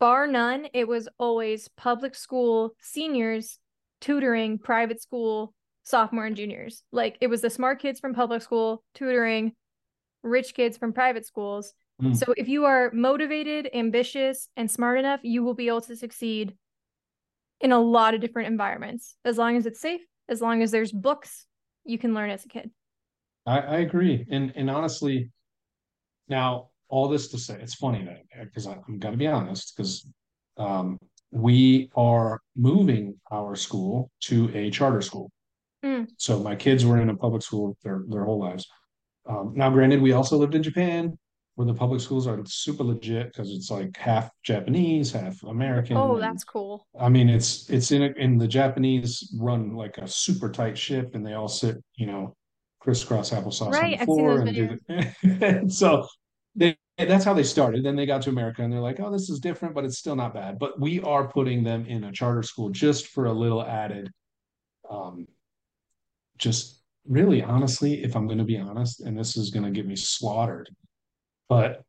bar 0.00 0.26
none, 0.26 0.66
it 0.72 0.88
was 0.88 1.08
always 1.18 1.68
public 1.76 2.14
school 2.14 2.74
seniors 2.80 3.58
tutoring 4.00 4.58
private 4.58 5.00
school 5.00 5.54
sophomore 5.84 6.26
and 6.26 6.36
juniors. 6.36 6.82
Like 6.92 7.18
it 7.20 7.28
was 7.28 7.40
the 7.40 7.50
smart 7.50 7.80
kids 7.80 8.00
from 8.00 8.14
public 8.14 8.42
school 8.42 8.84
tutoring 8.94 9.52
rich 10.22 10.54
kids 10.54 10.76
from 10.76 10.92
private 10.92 11.26
schools. 11.26 11.72
Mm. 12.00 12.16
So 12.16 12.34
if 12.36 12.48
you 12.48 12.64
are 12.64 12.90
motivated, 12.92 13.68
ambitious, 13.74 14.48
and 14.56 14.70
smart 14.70 14.98
enough, 14.98 15.20
you 15.22 15.42
will 15.42 15.54
be 15.54 15.68
able 15.68 15.80
to 15.82 15.96
succeed 15.96 16.54
in 17.60 17.72
a 17.72 17.78
lot 17.78 18.14
of 18.14 18.20
different 18.20 18.48
environments. 18.48 19.16
As 19.24 19.38
long 19.38 19.56
as 19.56 19.66
it's 19.66 19.80
safe, 19.80 20.02
as 20.28 20.40
long 20.40 20.62
as 20.62 20.70
there's 20.70 20.92
books, 20.92 21.46
you 21.84 21.98
can 21.98 22.14
learn 22.14 22.30
as 22.30 22.44
a 22.44 22.48
kid. 22.48 22.70
I, 23.46 23.58
I 23.58 23.76
agree. 23.78 24.26
And 24.30 24.52
and 24.56 24.70
honestly, 24.70 25.30
now 26.28 26.70
all 26.92 27.08
this 27.08 27.28
to 27.28 27.38
say, 27.38 27.58
it's 27.58 27.74
funny 27.74 28.06
because 28.38 28.66
I'm 28.66 28.98
gonna 28.98 29.16
be 29.16 29.26
honest, 29.26 29.74
because 29.74 30.06
um, 30.58 30.98
we 31.30 31.90
are 31.96 32.38
moving 32.54 33.14
our 33.32 33.56
school 33.56 34.10
to 34.24 34.54
a 34.54 34.70
charter 34.70 35.00
school. 35.00 35.32
Mm. 35.82 36.08
So 36.18 36.40
my 36.40 36.54
kids 36.54 36.84
were 36.84 37.00
in 37.00 37.08
a 37.08 37.16
public 37.16 37.42
school 37.42 37.78
their 37.82 38.04
their 38.08 38.24
whole 38.24 38.38
lives. 38.38 38.68
Um, 39.26 39.54
now, 39.56 39.70
granted, 39.70 40.02
we 40.02 40.12
also 40.12 40.36
lived 40.36 40.54
in 40.54 40.62
Japan, 40.62 41.18
where 41.54 41.66
the 41.66 41.72
public 41.72 42.02
schools 42.02 42.26
are 42.26 42.38
super 42.44 42.84
legit 42.84 43.28
because 43.28 43.50
it's 43.50 43.70
like 43.70 43.96
half 43.96 44.30
Japanese, 44.42 45.12
half 45.12 45.42
American. 45.44 45.96
Oh, 45.96 46.20
that's 46.20 46.44
cool. 46.44 46.86
I 47.00 47.08
mean, 47.08 47.30
it's 47.30 47.70
it's 47.70 47.90
in 47.90 48.02
a, 48.02 48.10
in 48.18 48.36
the 48.36 48.48
Japanese 48.48 49.34
run 49.40 49.74
like 49.74 49.96
a 49.96 50.06
super 50.06 50.50
tight 50.50 50.76
ship, 50.76 51.14
and 51.14 51.26
they 51.26 51.32
all 51.32 51.48
sit, 51.48 51.82
you 51.96 52.04
know, 52.06 52.36
crisscross 52.80 53.30
applesauce 53.30 53.72
Right, 53.72 53.94
on 53.94 53.98
the 54.00 54.04
floor 54.04 54.40
and 54.40 54.54
do 54.54 54.78
the, 54.88 55.14
and 55.46 55.72
so 55.72 56.06
they 56.54 56.76
that's 57.04 57.24
how 57.24 57.34
they 57.34 57.42
started. 57.42 57.84
Then 57.84 57.96
they 57.96 58.06
got 58.06 58.22
to 58.22 58.30
America, 58.30 58.62
and 58.62 58.72
they're 58.72 58.80
like, 58.80 59.00
oh, 59.00 59.10
this 59.10 59.30
is 59.30 59.40
different, 59.40 59.74
but 59.74 59.84
it's 59.84 59.98
still 59.98 60.16
not 60.16 60.34
bad. 60.34 60.58
But 60.58 60.80
we 60.80 61.00
are 61.00 61.28
putting 61.28 61.62
them 61.62 61.86
in 61.86 62.04
a 62.04 62.12
charter 62.12 62.42
school 62.42 62.70
just 62.70 63.08
for 63.08 63.26
a 63.26 63.32
little 63.32 63.62
added, 63.62 64.10
um, 64.90 65.26
just 66.38 66.82
really 67.08 67.42
honestly, 67.42 68.02
if 68.04 68.14
I'm 68.16 68.26
going 68.26 68.38
to 68.38 68.44
be 68.44 68.58
honest, 68.58 69.00
and 69.00 69.18
this 69.18 69.36
is 69.36 69.50
going 69.50 69.64
to 69.64 69.70
get 69.70 69.86
me 69.86 69.96
slaughtered, 69.96 70.68
but 71.48 71.82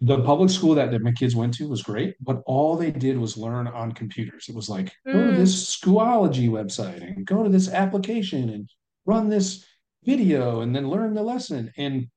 the 0.00 0.22
public 0.22 0.50
school 0.50 0.74
that, 0.74 0.90
that 0.90 1.02
my 1.02 1.12
kids 1.12 1.34
went 1.34 1.54
to 1.54 1.68
was 1.68 1.82
great, 1.82 2.14
but 2.20 2.42
all 2.46 2.76
they 2.76 2.90
did 2.90 3.16
was 3.16 3.36
learn 3.38 3.66
on 3.66 3.92
computers. 3.92 4.46
It 4.48 4.54
was 4.54 4.68
like, 4.68 4.92
go 5.10 5.24
to 5.24 5.30
Mm. 5.32 5.36
this 5.36 5.76
Schoology 5.76 6.48
website 6.50 7.00
and 7.02 7.24
go 7.24 7.42
to 7.42 7.48
this 7.48 7.68
application 7.70 8.50
and 8.50 8.68
run 9.06 9.28
this 9.30 9.64
video 10.04 10.60
and 10.60 10.74
then 10.76 10.88
learn 10.88 11.14
the 11.14 11.22
lesson. 11.22 11.72
And 11.78 12.08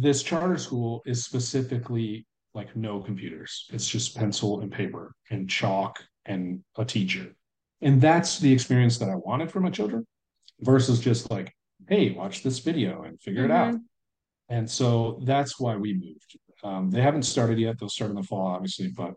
this 0.00 0.22
charter 0.22 0.58
school 0.58 1.02
is 1.06 1.24
specifically 1.24 2.26
like 2.54 2.74
no 2.76 3.00
computers. 3.00 3.66
It's 3.72 3.86
just 3.88 4.16
pencil 4.16 4.60
and 4.60 4.70
paper 4.70 5.14
and 5.30 5.48
chalk 5.48 6.02
and 6.26 6.62
a 6.76 6.84
teacher. 6.84 7.34
And 7.80 8.00
that's 8.00 8.38
the 8.38 8.52
experience 8.52 8.98
that 8.98 9.08
I 9.08 9.14
wanted 9.14 9.50
for 9.50 9.60
my 9.60 9.70
children 9.70 10.06
versus 10.60 11.00
just 11.00 11.30
like, 11.30 11.52
hey, 11.88 12.10
watch 12.10 12.42
this 12.42 12.58
video 12.58 13.02
and 13.02 13.20
figure 13.20 13.44
it 13.44 13.50
out. 13.50 13.74
And 14.48 14.68
so 14.68 15.20
that's 15.24 15.60
why 15.60 15.76
we 15.76 15.94
moved. 15.94 16.38
Um, 16.64 16.90
they 16.90 17.02
haven't 17.02 17.22
started 17.22 17.58
yet. 17.58 17.78
They'll 17.78 17.88
start 17.88 18.10
in 18.10 18.16
the 18.16 18.22
fall, 18.22 18.46
obviously, 18.46 18.88
but 18.88 19.14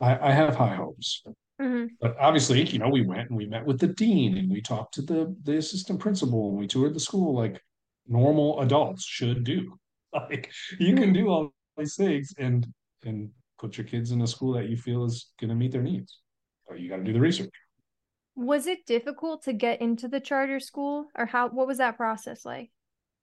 I, 0.00 0.28
I 0.28 0.32
have 0.32 0.56
high 0.56 0.74
hopes. 0.74 1.22
Mhm. 1.60 1.88
But 2.00 2.16
obviously, 2.18 2.64
you 2.64 2.78
know, 2.78 2.88
we 2.88 3.02
went 3.02 3.28
and 3.28 3.36
we 3.36 3.46
met 3.46 3.64
with 3.64 3.78
the 3.80 3.88
dean 3.88 4.36
and 4.36 4.50
we 4.50 4.60
talked 4.60 4.94
to 4.94 5.02
the 5.02 5.34
the 5.44 5.56
assistant 5.56 6.00
principal 6.00 6.50
and 6.50 6.58
we 6.58 6.66
toured 6.66 6.94
the 6.94 7.00
school 7.00 7.34
like 7.34 7.62
normal 8.06 8.60
adults 8.60 9.04
should 9.04 9.44
do. 9.44 9.78
Like 10.30 10.50
you 10.78 10.94
can 10.94 11.12
do 11.12 11.28
all 11.28 11.52
these 11.76 11.96
things 11.96 12.32
and 12.38 12.66
and 13.04 13.30
put 13.58 13.76
your 13.76 13.86
kids 13.86 14.10
in 14.10 14.22
a 14.22 14.26
school 14.26 14.52
that 14.54 14.68
you 14.68 14.76
feel 14.76 15.04
is 15.04 15.30
going 15.40 15.50
to 15.50 15.54
meet 15.54 15.72
their 15.72 15.82
needs. 15.82 16.20
But 16.68 16.80
you 16.80 16.88
got 16.88 16.96
to 16.96 17.04
do 17.04 17.12
the 17.12 17.20
research. 17.20 17.52
Was 18.34 18.66
it 18.66 18.86
difficult 18.86 19.44
to 19.44 19.52
get 19.52 19.80
into 19.80 20.08
the 20.08 20.20
charter 20.20 20.60
school 20.60 21.06
or 21.16 21.26
how 21.26 21.48
what 21.48 21.66
was 21.66 21.78
that 21.78 21.96
process 21.96 22.44
like? 22.44 22.70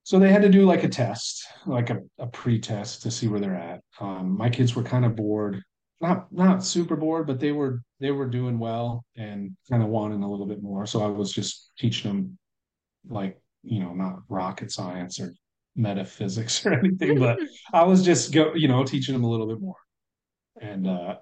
So 0.04 0.20
they 0.20 0.32
had 0.32 0.42
to 0.42 0.50
do 0.50 0.66
like 0.66 0.84
a 0.84 0.90
test, 0.90 1.46
like 1.66 1.90
a, 1.90 2.00
a 2.20 2.28
pre-test 2.28 3.04
to 3.04 3.12
see 3.12 3.28
where 3.28 3.40
they're 3.40 3.56
at. 3.56 3.82
Um, 4.02 4.36
my 4.38 4.50
kids 4.50 4.76
were 4.76 4.84
kind 4.84 5.06
of 5.06 5.16
bored, 5.16 5.64
not 6.02 6.32
not 6.32 6.64
super 6.64 6.96
bored, 6.96 7.28
but 7.28 7.40
they 7.40 7.52
were 7.52 7.82
they 8.00 8.12
were 8.12 8.28
doing 8.28 8.60
well 8.60 9.06
and 9.16 9.56
kind 9.70 9.84
of 9.84 9.90
wanting 9.90 10.24
a 10.24 10.30
little 10.30 10.48
bit 10.48 10.62
more. 10.62 10.86
So 10.86 11.02
I 11.02 11.08
was 11.08 11.32
just 11.32 11.72
teaching 11.78 12.12
them 12.12 12.38
like, 13.08 13.40
you 13.64 13.80
know, 13.80 13.94
not 13.94 14.20
rocket 14.28 14.72
science 14.72 15.20
or 15.20 15.34
metaphysics 15.76 16.66
or 16.66 16.74
anything, 16.74 17.20
but 17.20 17.40
I 17.74 17.84
was 17.84 18.04
just 18.04 18.32
go, 18.32 18.54
you 18.54 18.68
know, 18.68 18.84
teaching 18.84 19.14
them 19.14 19.24
a 19.24 19.30
little 19.30 19.48
bit 19.48 19.62
more. 19.62 19.78
And 20.62 20.88
uh 20.88 21.16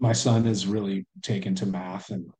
my 0.00 0.12
son 0.12 0.46
is 0.46 0.66
really 0.66 1.06
taken 1.22 1.54
to 1.54 1.66
math 1.66 2.10
and 2.10 2.30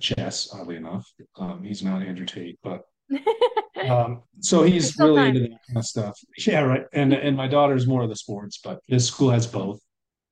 chess, 0.00 0.50
oddly 0.52 0.76
enough. 0.76 1.06
Um, 1.38 1.62
he's 1.62 1.82
not 1.82 2.02
Andrew 2.02 2.26
Tate, 2.26 2.58
but 2.62 2.82
um, 3.88 4.22
so 4.40 4.62
he's 4.62 4.98
really 4.98 5.16
time. 5.16 5.36
into 5.36 5.48
that 5.48 5.60
kind 5.66 5.78
of 5.78 5.86
stuff. 5.86 6.18
Yeah, 6.38 6.60
right. 6.60 6.84
And 6.92 7.12
and 7.12 7.36
my 7.36 7.48
daughter's 7.48 7.86
more 7.86 8.02
of 8.02 8.08
the 8.08 8.16
sports, 8.16 8.60
but 8.62 8.80
this 8.88 9.06
school 9.06 9.30
has 9.30 9.46
both 9.46 9.80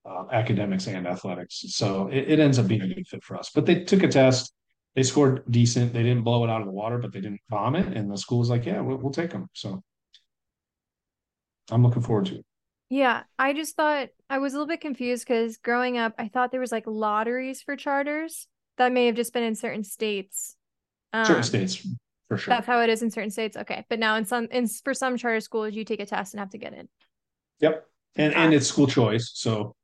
uh, 0.09 0.25
academics 0.33 0.87
and 0.87 1.07
athletics. 1.07 1.65
So 1.69 2.09
it, 2.09 2.33
it 2.33 2.41
ends 2.41 2.59
up 2.59 2.67
being 2.67 2.83
a 2.83 2.89
good 2.89 3.07
fit 3.07 3.25
for 3.25 3.37
us. 3.37 3.51
But 3.55 3.67
they 3.67 3.85
took 3.85 4.03
a 4.03 4.09
test. 4.09 4.53
They 4.95 5.03
scored 5.03 5.43
decent. 5.51 5.93
They 5.93 6.03
didn't 6.03 6.23
blow 6.23 6.45
it 6.45 6.51
out 6.51 6.61
of 6.61 6.67
the 6.67 6.73
water, 6.73 6.99
but 6.99 7.13
they 7.13 7.21
didn't 7.21 7.41
bomb 7.49 7.75
it. 7.75 7.97
And 7.97 8.11
the 8.11 8.19
school 8.19 8.39
was 8.39 8.51
like, 8.51 8.65
yeah, 8.65 8.81
we'll, 8.81 8.99
we'll 8.99 9.13
take 9.13 9.31
them. 9.31 9.49
So 9.53 9.83
I'm 11.71 11.83
looking 11.83 12.03
forward 12.03 12.27
to 12.27 12.37
it. 12.37 12.45
Yeah, 12.91 13.23
I 13.39 13.55
just 13.55 13.77
thought 13.77 14.09
I 14.29 14.39
was 14.39 14.53
a 14.53 14.57
little 14.57 14.69
bit 14.69 14.81
confused 14.81 15.27
because 15.27 15.57
growing 15.57 15.99
up, 15.99 16.15
I 16.19 16.29
thought 16.29 16.51
there 16.53 16.61
was 16.61 16.73
like 16.73 16.85
lotteries 16.87 17.63
for 17.63 17.77
charters. 17.77 18.47
That 18.77 18.93
may 18.93 19.07
have 19.07 19.15
just 19.15 19.33
been 19.33 19.43
in 19.45 19.55
certain 19.55 19.85
states. 19.85 20.57
Certain 21.15 21.37
Um, 21.37 21.43
states, 21.43 21.87
for 22.29 22.37
sure. 22.37 22.53
That's 22.55 22.67
how 22.67 22.81
it 22.81 22.91
is 22.91 23.03
in 23.03 23.11
certain 23.11 23.31
states. 23.31 23.57
Okay, 23.57 23.85
but 23.89 23.99
now 23.99 24.17
in 24.17 24.25
some, 24.25 24.49
in 24.51 24.67
for 24.69 24.95
some 24.95 25.17
charter 25.17 25.41
schools, 25.41 25.75
you 25.75 25.85
take 25.85 26.01
a 26.01 26.07
test 26.07 26.35
and 26.35 26.41
have 26.41 26.51
to 26.51 26.59
get 26.59 26.75
in. 26.75 26.89
Yep. 27.61 27.87
And 28.17 28.35
and 28.35 28.53
it's 28.55 28.67
school 28.67 28.87
choice. 28.87 29.31
So 29.35 29.75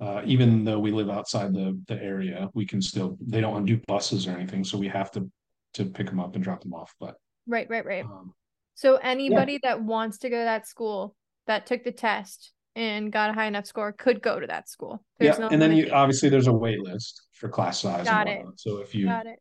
uh, 0.00 0.22
even 0.24 0.64
though 0.64 0.78
we 0.78 0.90
live 0.90 1.10
outside 1.10 1.52
the 1.54 1.80
the 1.88 2.02
area, 2.02 2.48
we 2.54 2.66
can 2.66 2.82
still 2.82 3.16
they 3.20 3.40
don't 3.40 3.64
do 3.64 3.78
buses 3.86 4.26
or 4.26 4.32
anything, 4.32 4.64
so 4.64 4.78
we 4.78 4.88
have 4.88 5.10
to 5.12 5.30
to 5.74 5.84
pick 5.84 6.06
them 6.06 6.20
up 6.20 6.34
and 6.34 6.42
drop 6.42 6.62
them 6.62 6.74
off. 6.74 6.94
But 6.98 7.16
Right, 7.46 7.68
right, 7.70 7.84
right. 7.84 8.04
um, 8.04 8.34
So 8.74 8.96
anybody 8.96 9.58
that 9.62 9.82
wants 9.82 10.18
to 10.18 10.30
go 10.30 10.38
to 10.38 10.44
that 10.44 10.66
school 10.66 11.14
that 11.48 11.66
took 11.66 11.82
the 11.82 11.92
test 11.92 12.52
and 12.76 13.10
got 13.10 13.30
a 13.30 13.32
high 13.32 13.46
enough 13.46 13.66
score 13.66 13.92
could 13.92 14.22
go 14.22 14.38
to 14.38 14.46
that 14.46 14.68
school. 14.68 15.02
yeah, 15.18 15.36
no 15.36 15.48
and 15.48 15.60
then 15.60 15.76
you 15.76 15.90
obviously 15.90 16.28
there's 16.28 16.46
a 16.46 16.52
wait 16.52 16.80
list 16.80 17.26
for 17.32 17.48
class 17.48 17.80
size. 17.80 18.06
Got 18.06 18.28
and 18.28 18.48
it. 18.48 18.60
So 18.60 18.78
if 18.78 18.94
you 18.94 19.06
got 19.06 19.26
it. 19.26 19.40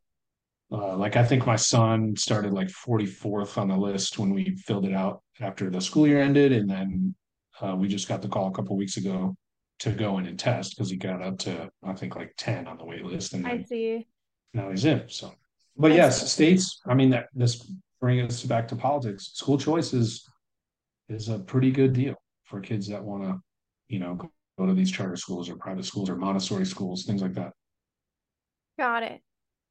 uh, 0.71 0.97
like, 0.97 1.15
I 1.15 1.23
think 1.23 1.45
my 1.45 1.55
son 1.55 2.15
started 2.15 2.53
like 2.53 2.69
44th 2.69 3.57
on 3.57 3.67
the 3.67 3.77
list 3.77 4.17
when 4.17 4.33
we 4.33 4.55
filled 4.65 4.85
it 4.85 4.93
out 4.93 5.21
after 5.39 5.69
the 5.69 5.79
school 5.79 6.07
year 6.07 6.19
ended, 6.19 6.51
and 6.51 6.67
then 6.67 7.15
uh, 7.61 7.75
we 7.75 7.87
just 7.87 8.07
got 8.07 8.23
the 8.23 8.27
call 8.27 8.47
a 8.47 8.51
couple 8.51 8.75
weeks 8.75 8.97
ago 8.97 9.35
to 9.79 9.91
go 9.91 10.17
in 10.17 10.25
and 10.25 10.39
test 10.39 10.75
because 10.75 10.89
he 10.89 10.97
got 10.97 11.21
up 11.21 11.37
to 11.37 11.69
I 11.83 11.93
think 11.93 12.15
like 12.15 12.33
10 12.37 12.67
on 12.67 12.77
the 12.77 12.85
wait 12.85 13.05
list, 13.05 13.33
and 13.33 13.45
I 13.45 13.61
see. 13.61 14.07
now 14.53 14.71
he's 14.71 14.85
in. 14.85 15.03
So, 15.07 15.33
but 15.77 15.91
I 15.91 15.95
yes, 15.95 16.31
states. 16.31 16.81
I 16.87 16.95
mean, 16.95 17.11
that 17.11 17.27
this 17.35 17.71
brings 18.01 18.33
us 18.33 18.43
back 18.43 18.67
to 18.69 18.75
politics. 18.75 19.31
School 19.33 19.59
choice 19.59 19.93
is 19.93 20.27
is 21.09 21.29
a 21.29 21.39
pretty 21.39 21.71
good 21.71 21.93
deal 21.93 22.15
for 22.45 22.59
kids 22.59 22.87
that 22.87 23.03
want 23.03 23.23
to, 23.23 23.39
you 23.87 23.99
know, 23.99 24.15
go, 24.15 24.29
to 24.65 24.73
these 24.73 24.91
charter 24.91 25.15
schools 25.15 25.49
or 25.49 25.55
private 25.55 25.85
schools 25.85 26.09
or 26.09 26.15
Montessori 26.15 26.65
schools, 26.65 27.05
things 27.05 27.21
like 27.21 27.33
that. 27.33 27.53
Got 28.79 29.03
it. 29.03 29.21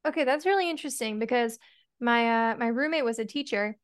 Okay, 0.05 0.23
that's 0.23 0.45
really 0.45 0.69
interesting 0.69 1.19
because 1.19 1.59
my 1.99 2.51
uh 2.51 2.55
my 2.57 2.67
roommate 2.67 3.03
was 3.03 3.19
a 3.19 3.25
teacher 3.25 3.75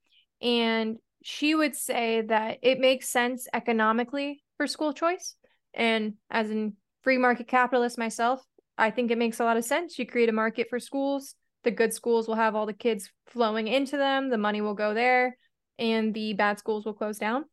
and 0.41 0.97
she 1.23 1.55
would 1.55 1.75
say 1.75 2.21
that 2.21 2.59
it 2.61 2.79
makes 2.79 3.09
sense 3.09 3.47
economically 3.53 4.43
for 4.57 4.67
school 4.67 4.93
choice. 4.93 5.35
And 5.73 6.13
as 6.29 6.49
an 6.49 6.77
free 7.01 7.17
market 7.17 7.47
capitalist 7.47 7.97
myself, 7.97 8.41
I 8.77 8.91
think 8.91 9.11
it 9.11 9.17
makes 9.17 9.39
a 9.39 9.43
lot 9.43 9.57
of 9.57 9.65
sense. 9.65 9.97
You 9.97 10.05
create 10.05 10.29
a 10.29 10.33
market 10.33 10.67
for 10.69 10.79
schools, 10.79 11.35
the 11.63 11.71
good 11.71 11.93
schools 11.93 12.27
will 12.27 12.35
have 12.35 12.55
all 12.55 12.65
the 12.65 12.73
kids 12.73 13.09
flowing 13.27 13.67
into 13.67 13.97
them, 13.97 14.29
the 14.29 14.37
money 14.37 14.61
will 14.61 14.73
go 14.73 14.93
there, 14.93 15.37
and 15.79 16.13
the 16.13 16.33
bad 16.33 16.59
schools 16.59 16.85
will 16.85 16.93
close 16.93 17.17
down. 17.17 17.45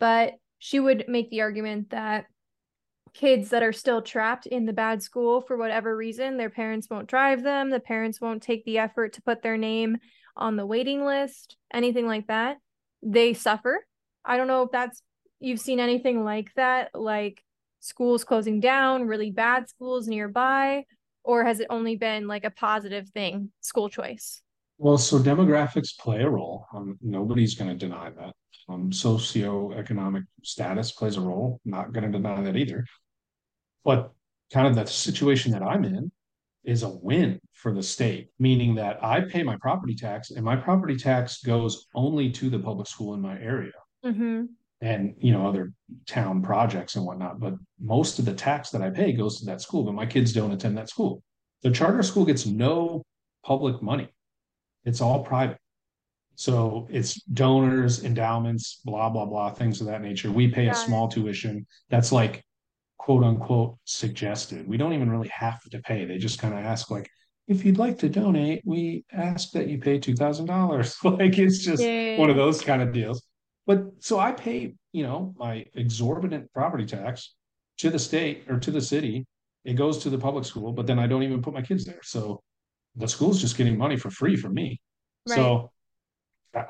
But 0.00 0.34
she 0.58 0.80
would 0.80 1.04
make 1.08 1.30
the 1.30 1.40
argument 1.40 1.90
that 1.90 2.26
kids 3.14 3.50
that 3.50 3.62
are 3.62 3.72
still 3.72 4.02
trapped 4.02 4.46
in 4.46 4.66
the 4.66 4.72
bad 4.72 5.02
school 5.02 5.40
for 5.40 5.56
whatever 5.56 5.96
reason 5.96 6.36
their 6.36 6.50
parents 6.50 6.88
won't 6.90 7.08
drive 7.08 7.42
them 7.42 7.70
the 7.70 7.80
parents 7.80 8.20
won't 8.20 8.42
take 8.42 8.64
the 8.64 8.78
effort 8.78 9.14
to 9.14 9.22
put 9.22 9.42
their 9.42 9.56
name 9.56 9.96
on 10.36 10.56
the 10.56 10.66
waiting 10.66 11.04
list 11.04 11.56
anything 11.72 12.06
like 12.06 12.26
that 12.26 12.58
they 13.02 13.32
suffer 13.32 13.84
i 14.24 14.36
don't 14.36 14.46
know 14.46 14.62
if 14.62 14.70
that's 14.70 15.02
you've 15.40 15.60
seen 15.60 15.80
anything 15.80 16.22
like 16.22 16.52
that 16.54 16.90
like 16.94 17.42
schools 17.80 18.24
closing 18.24 18.60
down 18.60 19.06
really 19.06 19.30
bad 19.30 19.68
schools 19.68 20.06
nearby 20.06 20.84
or 21.24 21.44
has 21.44 21.60
it 21.60 21.66
only 21.70 21.96
been 21.96 22.26
like 22.26 22.44
a 22.44 22.50
positive 22.50 23.08
thing 23.08 23.50
school 23.60 23.88
choice 23.88 24.42
Well, 24.78 24.96
so 24.96 25.18
demographics 25.18 25.98
play 25.98 26.22
a 26.22 26.30
role. 26.30 26.66
Um, 26.72 26.98
nobody's 27.02 27.56
going 27.56 27.70
to 27.70 27.76
deny 27.76 28.10
that. 28.10 28.34
Um, 28.68 28.90
socioeconomic 28.90 30.24
status 30.42 30.92
plays 30.92 31.16
a 31.16 31.20
role. 31.20 31.60
Not 31.64 31.92
going 31.92 32.04
to 32.04 32.16
deny 32.16 32.40
that 32.42 32.56
either. 32.56 32.84
But 33.84 34.12
kind 34.52 34.66
of 34.66 34.76
the 34.76 34.86
situation 34.86 35.52
that 35.52 35.62
I'm 35.62 35.84
in 35.84 36.12
is 36.64 36.82
a 36.82 36.88
win 36.88 37.40
for 37.54 37.72
the 37.72 37.82
state, 37.82 38.30
meaning 38.38 38.74
that 38.76 39.02
I 39.02 39.22
pay 39.22 39.42
my 39.42 39.56
property 39.56 39.94
tax 39.94 40.30
and 40.30 40.44
my 40.44 40.54
property 40.54 40.96
tax 40.96 41.42
goes 41.42 41.86
only 41.94 42.30
to 42.32 42.50
the 42.50 42.58
public 42.58 42.86
school 42.86 43.14
in 43.14 43.20
my 43.20 43.38
area 43.40 43.72
mm-hmm. 44.04 44.44
and 44.80 45.14
you 45.18 45.32
know 45.32 45.46
other 45.46 45.72
town 46.06 46.42
projects 46.42 46.96
and 46.96 47.04
whatnot. 47.04 47.40
But 47.40 47.54
most 47.80 48.18
of 48.18 48.26
the 48.26 48.34
tax 48.34 48.70
that 48.70 48.82
I 48.82 48.90
pay 48.90 49.12
goes 49.12 49.38
to 49.40 49.46
that 49.46 49.60
school, 49.60 49.82
but 49.82 49.94
my 49.94 50.06
kids 50.06 50.32
don't 50.32 50.52
attend 50.52 50.76
that 50.78 50.90
school. 50.90 51.22
The 51.62 51.70
charter 51.70 52.02
school 52.02 52.24
gets 52.24 52.46
no 52.46 53.02
public 53.44 53.82
money. 53.82 54.08
It's 54.84 55.00
all 55.00 55.24
private. 55.24 55.58
So 56.34 56.86
it's 56.90 57.20
donors, 57.22 58.04
endowments, 58.04 58.80
blah, 58.84 59.08
blah, 59.10 59.26
blah, 59.26 59.50
things 59.50 59.80
of 59.80 59.88
that 59.88 60.02
nature. 60.02 60.30
We 60.30 60.48
pay 60.48 60.68
a 60.68 60.74
small 60.74 61.08
tuition 61.08 61.66
that's 61.90 62.12
like 62.12 62.44
quote 62.96 63.24
unquote 63.24 63.76
suggested. 63.84 64.68
We 64.68 64.76
don't 64.76 64.92
even 64.92 65.10
really 65.10 65.28
have 65.28 65.60
to 65.70 65.80
pay. 65.80 66.04
They 66.04 66.18
just 66.18 66.38
kind 66.38 66.54
of 66.54 66.60
ask, 66.60 66.90
like, 66.90 67.08
if 67.48 67.64
you'd 67.64 67.78
like 67.78 67.98
to 68.00 68.08
donate, 68.08 68.62
we 68.64 69.04
ask 69.12 69.50
that 69.52 69.68
you 69.68 69.78
pay 69.78 69.98
$2,000. 69.98 71.18
like 71.18 71.38
it's 71.38 71.58
just 71.58 71.82
Yeah. 71.82 72.18
one 72.18 72.30
of 72.30 72.36
those 72.36 72.60
kind 72.60 72.82
of 72.82 72.92
deals. 72.92 73.22
But 73.66 73.84
so 73.98 74.18
I 74.18 74.32
pay, 74.32 74.74
you 74.92 75.02
know, 75.02 75.34
my 75.38 75.64
exorbitant 75.74 76.52
property 76.52 76.86
tax 76.86 77.34
to 77.78 77.90
the 77.90 77.98
state 77.98 78.44
or 78.48 78.58
to 78.60 78.70
the 78.70 78.80
city. 78.80 79.26
It 79.64 79.74
goes 79.74 79.98
to 79.98 80.10
the 80.10 80.18
public 80.18 80.44
school, 80.44 80.72
but 80.72 80.86
then 80.86 80.98
I 80.98 81.06
don't 81.06 81.22
even 81.22 81.42
put 81.42 81.52
my 81.52 81.62
kids 81.62 81.84
there. 81.84 82.00
So 82.02 82.42
the 82.96 83.08
school's 83.08 83.40
just 83.40 83.56
getting 83.56 83.76
money 83.78 83.96
for 83.96 84.10
free 84.10 84.36
from 84.36 84.54
me. 84.54 84.80
So 85.26 85.70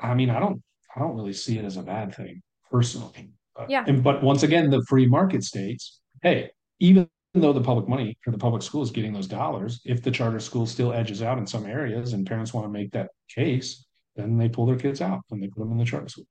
I 0.01 0.13
mean, 0.13 0.29
I 0.29 0.39
don't 0.39 0.61
I 0.95 0.99
don't 0.99 1.15
really 1.15 1.33
see 1.33 1.57
it 1.57 1.65
as 1.65 1.77
a 1.77 1.83
bad 1.83 2.13
thing 2.13 2.41
personally. 2.69 3.31
But, 3.55 3.69
Yeah. 3.69 3.83
And 3.87 4.03
but 4.03 4.23
once 4.23 4.43
again, 4.43 4.69
the 4.69 4.83
free 4.87 5.07
market 5.07 5.43
states, 5.43 6.01
hey, 6.21 6.51
even 6.79 7.09
though 7.33 7.53
the 7.53 7.61
public 7.61 7.87
money 7.87 8.17
or 8.25 8.31
the 8.31 8.37
public 8.37 8.63
school 8.63 8.81
is 8.81 8.91
getting 8.91 9.13
those 9.13 9.27
dollars, 9.27 9.81
if 9.85 10.01
the 10.01 10.11
charter 10.11 10.39
school 10.39 10.65
still 10.65 10.93
edges 10.93 11.21
out 11.21 11.37
in 11.37 11.45
some 11.45 11.65
areas 11.65 12.13
and 12.13 12.25
parents 12.25 12.53
want 12.53 12.65
to 12.65 12.71
make 12.71 12.91
that 12.91 13.09
case, 13.29 13.85
then 14.15 14.37
they 14.37 14.49
pull 14.49 14.65
their 14.65 14.77
kids 14.77 15.01
out 15.01 15.21
and 15.31 15.41
they 15.41 15.47
put 15.47 15.59
them 15.59 15.71
in 15.71 15.77
the 15.77 15.85
charter 15.85 16.09
school. 16.09 16.25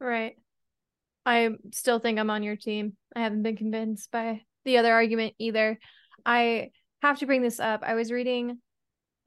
Right. 0.00 0.36
I 1.26 1.50
still 1.72 1.98
think 1.98 2.18
I'm 2.18 2.30
on 2.30 2.42
your 2.42 2.56
team. 2.56 2.96
I 3.14 3.20
haven't 3.20 3.42
been 3.42 3.56
convinced 3.56 4.10
by 4.10 4.42
the 4.64 4.78
other 4.78 4.92
argument 4.92 5.34
either. 5.38 5.78
I 6.24 6.70
have 7.02 7.18
to 7.18 7.26
bring 7.26 7.42
this 7.42 7.60
up. 7.60 7.82
I 7.82 7.94
was 7.94 8.10
reading 8.10 8.58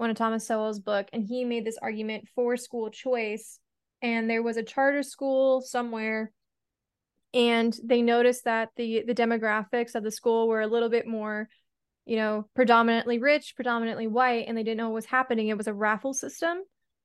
one 0.02 0.10
of 0.10 0.18
Thomas 0.18 0.48
Sowell's 0.48 0.80
book, 0.80 1.08
and 1.14 1.24
he 1.24 1.46
made 1.46 1.64
this 1.64 1.78
argument 1.80 2.28
for 2.34 2.58
school 2.58 2.90
choice. 2.90 3.60
And 4.02 4.28
there 4.28 4.42
was 4.42 4.58
a 4.58 4.64
charter 4.64 5.04
school 5.04 5.62
somewhere, 5.62 6.32
and 7.36 7.78
they 7.84 8.02
noticed 8.02 8.46
that 8.46 8.70
the 8.76 9.04
the 9.06 9.14
demographics 9.14 9.94
of 9.94 10.04
the 10.04 10.10
school 10.10 10.48
were 10.48 10.62
a 10.62 10.68
little 10.68 10.90
bit 10.90 11.06
more, 11.06 11.48
you 12.06 12.16
know, 12.16 12.48
predominantly 12.56 13.20
rich, 13.20 13.54
predominantly 13.56 14.08
white, 14.08 14.46
and 14.48 14.58
they 14.58 14.64
didn't 14.64 14.78
know 14.78 14.90
what 14.90 14.96
was 14.96 15.06
happening. 15.06 15.50
It 15.50 15.58
was 15.58 15.68
a 15.68 15.74
raffle 15.74 16.16
system, 16.16 16.64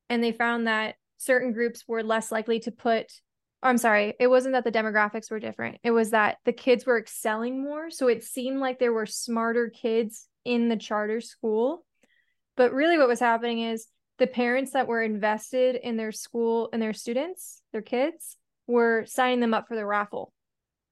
and 0.09 0.25
they 0.25 0.33
found 0.33 0.67
that 0.67 0.95
certain 1.19 1.53
groups 1.53 1.85
were 1.87 2.03
less 2.03 2.33
likely 2.33 2.61
to 2.61 2.71
put 2.71 3.13
I'm 3.63 3.79
sorry, 3.79 4.15
it 4.19 4.29
wasn't 4.29 4.55
that 4.55 4.65
the 4.65 4.73
demographics 4.73 5.31
were 5.31 5.41
different. 5.41 5.79
It 5.83 5.91
was 5.91 6.13
that 6.13 6.39
the 6.47 6.53
kids 6.53 6.87
were 6.87 6.99
excelling 6.99 7.63
more. 7.63 7.91
So 7.91 8.09
it 8.09 8.25
seemed 8.25 8.61
like 8.61 8.79
there 8.79 8.93
were 8.93 9.07
smarter 9.07 9.69
kids 9.69 10.29
in 10.47 10.69
the 10.69 10.77
charter 10.77 11.21
school. 11.21 11.85
But 12.57 12.73
really, 12.73 12.99
what 12.99 13.09
was 13.09 13.21
happening 13.21 13.61
is 13.61 13.87
the 14.18 14.26
parents 14.26 14.72
that 14.72 14.87
were 14.89 15.03
invested 15.03 15.76
in 15.76 15.97
their 15.97 16.13
school 16.13 16.71
and 16.72 16.80
their 16.80 16.95
students, 16.95 17.63
their 17.72 17.83
kids, 17.83 18.37
were 18.67 19.05
signing 19.07 19.41
them 19.41 19.55
up 19.55 19.68
for 19.68 19.76
the 19.76 19.87
raffle. 19.87 20.33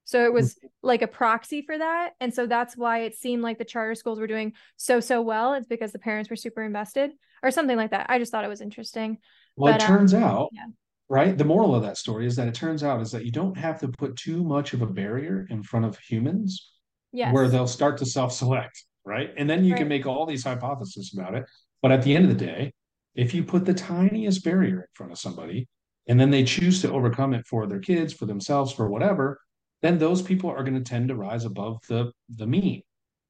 So 0.05 0.25
it 0.25 0.33
was 0.33 0.59
like 0.83 1.01
a 1.01 1.07
proxy 1.07 1.63
for 1.63 1.79
that. 1.79 2.11
And 2.21 2.33
so 2.35 2.47
that's 2.47 2.77
why 2.77 3.01
it 3.01 3.17
seemed 3.17 3.43
like 3.43 3.57
the 3.57 3.65
charter 3.65 3.95
schools 3.95 4.21
were 4.21 4.27
doing 4.27 4.53
so, 4.77 5.01
so 5.01 5.23
well. 5.23 5.55
It's 5.55 5.67
because 5.67 5.93
the 5.93 5.99
parents 5.99 6.29
were 6.29 6.37
super 6.37 6.63
invested 6.63 7.13
or 7.43 7.51
something 7.51 7.77
like 7.77 7.93
that. 7.93 8.07
I 8.11 8.19
just 8.19 8.31
thought 8.31 8.45
it 8.45 8.49
was 8.49 8.61
interesting. 8.61 9.17
Well, 9.57 9.73
But, 9.73 9.81
it 9.81 9.89
um, 9.89 9.97
turns 9.97 10.13
out, 10.13 10.51
yeah. 10.53 10.67
right? 11.09 11.37
The 11.37 11.45
moral 11.45 11.75
of 11.75 11.83
that 11.85 11.97
story 11.97 12.27
is 12.27 12.37
that 12.37 12.49
it 12.49 12.55
turns 12.55 12.85
out 12.85 13.01
is 13.01 13.13
that 13.13 13.25
you 13.25 13.33
don't 13.33 13.57
have 13.57 13.81
to 13.81 13.89
put 13.89 14.17
too 14.17 14.45
much 14.45 14.75
of 14.75 14.83
a 14.83 14.87
barrier 14.87 15.47
in 15.49 15.63
front 15.63 15.87
of 15.87 15.99
humans 15.99 16.71
Yes. 17.13 17.33
where 17.33 17.49
they'll 17.49 17.67
start 17.67 17.97
to 17.99 18.05
self-select, 18.07 18.85
right? 19.05 19.33
And 19.39 19.49
then 19.49 19.65
you 19.65 19.73
Right. 19.73 19.79
can 19.79 19.89
make 19.89 20.05
all 20.05 20.27
these 20.27 20.45
hypotheses 20.45 21.17
about 21.17 21.35
it. 21.35 21.45
But 21.85 21.93
at 21.93 22.01
the 22.01 22.17
end 22.17 22.25
of 22.25 22.31
the 22.31 22.47
day, 22.47 22.73
if 23.15 23.35
you 23.35 23.45
put 23.45 23.67
the 23.67 23.75
tiniest 23.75 24.43
barrier 24.43 24.81
in 24.81 24.87
front 24.95 25.13
of 25.13 25.19
somebody 25.19 25.69
and 26.09 26.19
then 26.19 26.31
they 26.31 26.43
choose 26.43 26.81
to 26.81 26.91
overcome 26.91 27.35
it 27.35 27.47
for 27.47 27.67
their 27.67 27.79
kids, 27.79 28.11
for 28.11 28.25
themselves, 28.25 28.73
for 28.73 28.89
whatever, 28.89 29.39
then 29.83 29.99
those 29.99 30.23
people 30.23 30.49
are 30.49 30.65
going 30.65 30.83
to 30.83 30.91
tend 30.91 31.09
to 31.09 31.15
rise 31.15 31.45
above 31.45 31.77
the 31.87 32.11
the 32.37 32.47
mean. 32.47 32.81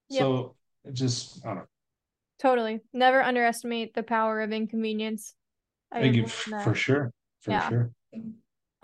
Yep. 0.08 0.20
So 0.20 0.54
it 0.84 0.94
just 0.94 1.44
I 1.44 1.48
don't 1.48 1.56
know. 1.56 1.64
Totally. 2.38 2.80
Never 2.92 3.20
underestimate 3.20 3.92
the 3.92 4.04
power 4.04 4.40
of 4.40 4.52
inconvenience. 4.52 5.34
I 5.90 6.02
Thank 6.02 6.14
you 6.14 6.28
for 6.28 6.76
sure. 6.76 7.10
For 7.40 7.50
Yeah. 7.50 7.68
sure. 7.68 7.90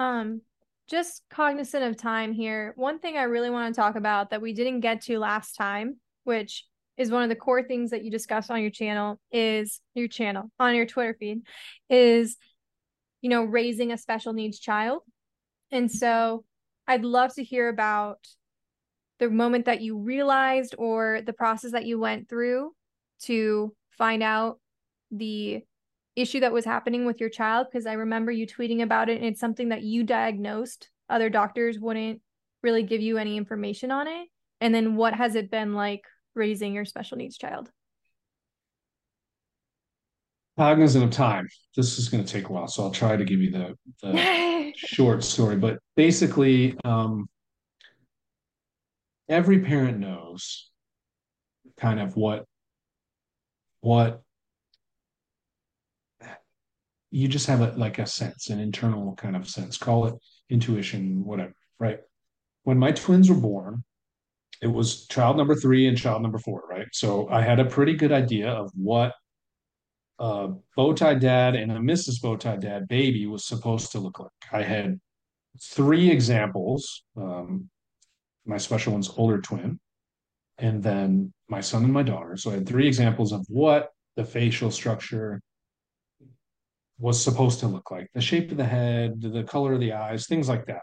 Um, 0.01 0.41
just 0.89 1.23
cognizant 1.31 1.85
of 1.85 1.97
time 1.97 2.33
here. 2.33 2.73
One 2.75 2.99
thing 2.99 3.17
I 3.17 3.23
really 3.23 3.51
want 3.51 3.73
to 3.73 3.81
talk 3.81 3.95
about 3.95 4.31
that 4.31 4.43
we 4.43 4.53
didn't 4.53 4.81
get 4.81 5.03
to 5.03 5.21
last 5.21 5.53
time, 5.53 6.01
which 6.25 6.65
is 7.01 7.11
one 7.11 7.23
of 7.23 7.31
the 7.31 7.35
core 7.35 7.63
things 7.63 7.93
that 7.93 8.05
you 8.05 8.11
discuss 8.11 8.51
on 8.51 8.61
your 8.61 8.71
channel, 8.71 9.19
is 9.33 9.81
your 9.95 10.07
channel 10.07 10.51
on 10.61 10.75
your 10.75 10.85
Twitter 10.85 11.17
feed, 11.19 11.41
is 11.89 12.37
you 13.23 13.31
know 13.31 13.43
raising 13.43 13.91
a 13.91 13.97
special 13.97 14.35
needs 14.35 14.59
child. 14.59 15.01
And 15.73 15.91
so 15.91 16.45
I'd 16.87 17.03
love 17.03 17.35
to 17.37 17.43
hear 17.43 17.71
about 17.71 18.19
the 19.19 19.31
moment 19.31 19.65
that 19.65 19.81
you 19.81 19.97
realized 19.97 20.75
or 20.77 21.23
the 21.25 21.33
process 21.33 21.73
that 21.73 21.87
you 21.87 21.99
went 21.99 22.29
through 22.29 22.73
to 23.23 23.75
find 23.97 24.23
out 24.23 24.61
the 25.11 25.63
issue 26.17 26.41
that 26.41 26.53
was 26.53 26.67
happening 26.67 27.07
with 27.07 27.19
your 27.19 27.31
child 27.31 27.69
because 27.71 27.87
I 27.87 27.95
remember 27.95 28.31
you 28.31 28.47
tweeting 28.47 28.83
about 28.83 29.09
it 29.09 29.17
and 29.17 29.25
it's 29.25 29.41
something 29.41 29.71
that 29.71 29.83
you 29.83 30.05
diagnosed. 30.05 30.91
Other 31.09 31.31
doctors 31.31 31.79
wouldn't 31.79 32.21
really 32.63 32.83
give 32.83 33.01
you 33.01 33.17
any 33.17 33.39
information 33.39 33.91
on 33.91 34.07
it. 34.07 34.29
And 34.61 34.75
then 34.75 34.97
what 34.97 35.15
has 35.15 35.35
it 35.35 35.51
been 35.51 35.73
like 35.73 36.03
raising 36.35 36.75
your 36.75 36.85
special 36.85 37.17
needs 37.17 37.37
child? 37.37 37.71
Cognizant 40.59 41.05
of 41.05 41.11
time, 41.11 41.49
this 41.77 41.99
is 41.99 42.09
going 42.09 42.25
to 42.25 42.31
take 42.31 42.49
a 42.49 42.53
while, 42.53 42.69
so 42.69 42.83
I'll 42.85 42.91
try 42.91 43.17
to 43.17 43.25
give 43.25 43.41
you 43.41 43.51
the, 43.51 43.79
the 44.03 44.73
short 44.77 45.25
story. 45.25 45.57
But 45.57 45.79
basically, 45.97 46.77
um, 46.85 47.29
every 49.29 49.61
parent 49.61 49.99
knows 49.99 50.71
kind 51.79 51.99
of 52.01 52.17
what 52.17 52.45
what 53.81 54.23
you 57.11 57.27
just 57.27 57.47
have 57.47 57.61
a 57.61 57.73
like 57.77 57.99
a 57.99 58.07
sense, 58.07 58.51
an 58.51 58.61
internal 58.61 59.15
kind 59.17 59.37
of 59.37 59.49
sense, 59.49 59.77
call 59.79 60.07
it 60.07 60.15
intuition, 60.49 61.25
whatever, 61.25 61.55
right? 61.79 62.01
When 62.65 62.79
my 62.79 62.93
twins 62.93 63.29
were 63.29 63.37
born, 63.37 63.83
it 64.61 64.67
was 64.67 65.07
child 65.07 65.37
number 65.37 65.55
three 65.55 65.89
and 65.89 65.97
child 65.97 66.23
number 66.23 66.39
four, 66.39 66.65
right? 66.69 66.89
So 66.93 67.29
I 67.29 67.43
had 67.43 67.61
a 67.61 67.65
pretty 67.65 67.95
good 67.95 68.13
idea 68.13 68.51
of 68.51 68.71
what 68.75 69.15
a 70.19 70.51
BowTiedDad 70.77 71.61
and 71.61 71.73
a 71.73 71.77
Mrs. 71.77 72.21
BowTiedDad 72.23 72.89
baby 72.89 73.27
was 73.27 73.47
supposed 73.47 73.93
to 73.93 73.99
look 73.99 74.19
like. 74.19 74.31
I 74.53 74.63
had 74.63 75.01
three 75.63 76.11
examples. 76.11 77.05
Um, 77.17 77.71
my 78.45 78.59
special 78.59 78.93
one's 78.93 79.11
older 79.17 79.41
twin, 79.41 79.81
and 80.59 80.83
then 80.83 81.33
my 81.49 81.61
son 81.61 81.85
and 81.85 81.93
my 81.93 82.03
daughter. 82.03 82.37
So 82.37 82.51
I 82.51 82.55
had 82.55 82.69
three 82.69 82.87
examples 82.87 83.33
of 83.33 83.47
what 83.49 83.91
the 84.17 84.25
facial 84.25 84.71
structure 84.71 85.41
was 86.99 87.23
supposed 87.23 87.61
to 87.61 87.67
look 87.67 87.91
like 87.91 88.09
the 88.13 88.21
shape 88.21 88.51
of 88.51 88.59
the 88.59 88.65
head, 88.65 89.23
the 89.23 89.45
color 89.45 89.73
of 89.73 89.81
the 89.81 89.95
eyes, 89.95 90.27
things 90.27 90.51
like 90.51 90.67
that. 90.67 90.83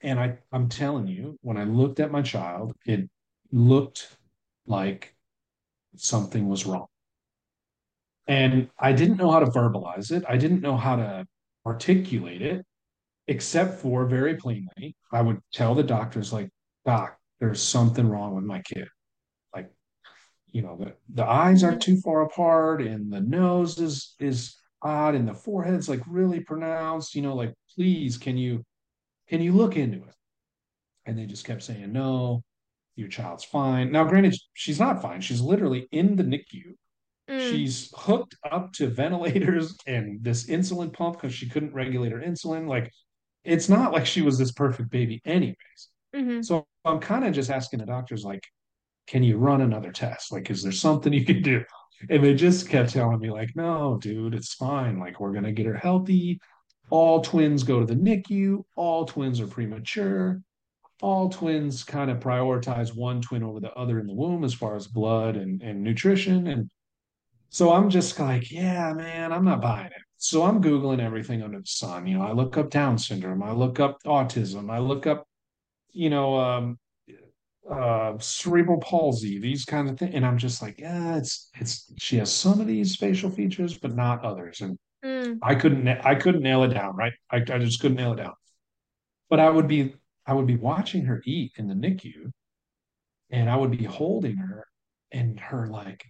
And 0.00 0.18
I, 0.18 0.38
I'm 0.52 0.68
telling 0.68 1.06
you, 1.06 1.38
when 1.42 1.56
I 1.56 1.64
looked 1.64 2.00
at 2.00 2.10
my 2.10 2.22
child, 2.22 2.74
it 2.86 3.08
looked 3.50 4.16
like 4.66 5.14
something 5.96 6.48
was 6.48 6.66
wrong. 6.66 6.86
And 8.26 8.70
I 8.78 8.92
didn't 8.92 9.16
know 9.16 9.30
how 9.30 9.40
to 9.40 9.46
verbalize 9.46 10.12
it. 10.12 10.24
I 10.28 10.36
didn't 10.36 10.60
know 10.60 10.76
how 10.76 10.96
to 10.96 11.26
articulate 11.66 12.42
it, 12.42 12.64
except 13.26 13.80
for 13.80 14.06
very 14.06 14.36
plainly, 14.36 14.96
I 15.12 15.22
would 15.22 15.40
tell 15.52 15.74
the 15.74 15.82
doctors, 15.82 16.32
like, 16.32 16.48
Doc, 16.84 17.16
there's 17.40 17.62
something 17.62 18.08
wrong 18.08 18.34
with 18.34 18.44
my 18.44 18.60
kid. 18.62 18.88
Like, 19.54 19.70
you 20.50 20.62
know, 20.62 20.76
the, 20.76 20.94
the 21.12 21.24
eyes 21.24 21.64
are 21.64 21.76
too 21.76 22.00
far 22.00 22.22
apart 22.22 22.82
and 22.82 23.12
the 23.12 23.20
nose 23.20 23.78
is 23.78 24.14
is 24.18 24.56
odd 24.82 25.14
and 25.14 25.28
the 25.28 25.34
forehead's 25.34 25.88
like 25.88 26.02
really 26.06 26.40
pronounced, 26.40 27.14
you 27.14 27.22
know, 27.22 27.34
like, 27.34 27.54
please, 27.74 28.18
can 28.18 28.36
you 28.36 28.64
can 29.28 29.40
you 29.40 29.52
look 29.52 29.76
into 29.76 29.98
it? 29.98 30.14
And 31.06 31.18
they 31.18 31.26
just 31.26 31.44
kept 31.44 31.62
saying, 31.62 31.92
no, 31.92 32.42
your 32.96 33.08
child's 33.08 33.44
fine. 33.44 33.90
Now, 33.90 34.04
granted, 34.04 34.36
she's 34.54 34.78
not 34.78 35.02
fine. 35.02 35.20
She's 35.20 35.40
literally 35.40 35.88
in 35.92 36.16
the 36.16 36.22
NICU. 36.22 36.74
Mm. 37.30 37.50
She's 37.50 37.92
hooked 37.96 38.36
up 38.50 38.72
to 38.74 38.88
ventilators 38.88 39.76
and 39.86 40.22
this 40.22 40.46
insulin 40.46 40.92
pump 40.92 41.16
because 41.16 41.34
she 41.34 41.48
couldn't 41.48 41.74
regulate 41.74 42.12
her 42.12 42.20
insulin. 42.20 42.68
Like, 42.68 42.90
it's 43.44 43.68
not 43.68 43.92
like 43.92 44.06
she 44.06 44.22
was 44.22 44.38
this 44.38 44.52
perfect 44.52 44.90
baby, 44.90 45.20
anyways. 45.24 45.88
Mm-hmm. 46.14 46.42
So 46.42 46.66
I'm 46.84 47.00
kind 47.00 47.24
of 47.24 47.32
just 47.32 47.50
asking 47.50 47.80
the 47.80 47.86
doctors, 47.86 48.24
like, 48.24 48.44
can 49.06 49.22
you 49.22 49.38
run 49.38 49.62
another 49.62 49.90
test? 49.90 50.30
Like, 50.30 50.50
is 50.50 50.62
there 50.62 50.72
something 50.72 51.12
you 51.12 51.24
can 51.24 51.42
do? 51.42 51.64
And 52.10 52.22
they 52.22 52.34
just 52.34 52.68
kept 52.68 52.90
telling 52.90 53.20
me, 53.20 53.30
like, 53.30 53.50
no, 53.54 53.98
dude, 54.00 54.34
it's 54.34 54.54
fine. 54.54 54.98
Like, 54.98 55.20
we're 55.20 55.32
going 55.32 55.44
to 55.44 55.52
get 55.52 55.66
her 55.66 55.74
healthy. 55.76 56.40
All 56.92 57.22
twins 57.22 57.62
go 57.62 57.80
to 57.80 57.86
the 57.86 57.94
NICU. 57.94 58.64
All 58.76 59.06
twins 59.06 59.40
are 59.40 59.46
premature. 59.46 60.42
All 61.00 61.30
twins 61.30 61.84
kind 61.84 62.10
of 62.10 62.20
prioritize 62.20 62.94
one 62.94 63.22
twin 63.22 63.42
over 63.42 63.60
the 63.60 63.72
other 63.72 63.98
in 63.98 64.06
the 64.06 64.12
womb 64.12 64.44
as 64.44 64.52
far 64.52 64.76
as 64.76 64.88
blood 64.88 65.36
and, 65.36 65.62
and 65.62 65.82
nutrition. 65.82 66.48
And 66.48 66.70
so 67.48 67.72
I'm 67.72 67.88
just 67.88 68.20
like, 68.20 68.50
yeah, 68.50 68.92
man, 68.92 69.32
I'm 69.32 69.46
not 69.46 69.62
buying 69.62 69.86
it. 69.86 70.02
So 70.18 70.42
I'm 70.42 70.62
Googling 70.62 71.00
everything 71.00 71.42
under 71.42 71.60
the 71.60 71.66
sun. 71.66 72.06
You 72.06 72.18
know, 72.18 72.24
I 72.24 72.32
look 72.32 72.58
up 72.58 72.68
Down 72.68 72.98
syndrome, 72.98 73.42
I 73.42 73.52
look 73.52 73.80
up 73.80 73.96
autism, 74.04 74.70
I 74.70 74.76
look 74.76 75.06
up, 75.06 75.26
you 75.92 76.10
know, 76.10 76.38
um, 76.38 76.78
uh 77.70 78.18
cerebral 78.18 78.80
palsy 78.80 79.38
these 79.38 79.64
kind 79.64 79.88
of 79.88 79.96
things 79.96 80.16
and 80.16 80.26
i'm 80.26 80.36
just 80.36 80.60
like 80.60 80.80
yeah 80.80 81.16
it's 81.16 81.48
it's 81.60 81.92
she 81.96 82.16
has 82.16 82.32
some 82.32 82.60
of 82.60 82.66
these 82.66 82.96
facial 82.96 83.30
features 83.30 83.78
but 83.78 83.94
not 83.94 84.24
others 84.24 84.62
and 84.62 84.76
mm. 85.04 85.38
i 85.42 85.54
couldn't 85.54 85.88
i 85.88 86.14
couldn't 86.14 86.42
nail 86.42 86.64
it 86.64 86.68
down 86.68 86.94
right 86.96 87.12
I, 87.30 87.36
I 87.36 87.58
just 87.58 87.80
couldn't 87.80 87.96
nail 87.96 88.12
it 88.12 88.16
down 88.16 88.34
but 89.30 89.40
i 89.40 89.48
would 89.48 89.68
be 89.68 89.94
i 90.26 90.34
would 90.34 90.46
be 90.46 90.56
watching 90.56 91.04
her 91.04 91.22
eat 91.24 91.52
in 91.56 91.68
the 91.68 91.74
nicu 91.74 92.30
and 93.30 93.50
i 93.50 93.56
would 93.56 93.70
be 93.70 93.84
holding 93.84 94.36
her 94.36 94.66
and 95.10 95.38
her 95.38 95.66
like 95.66 96.04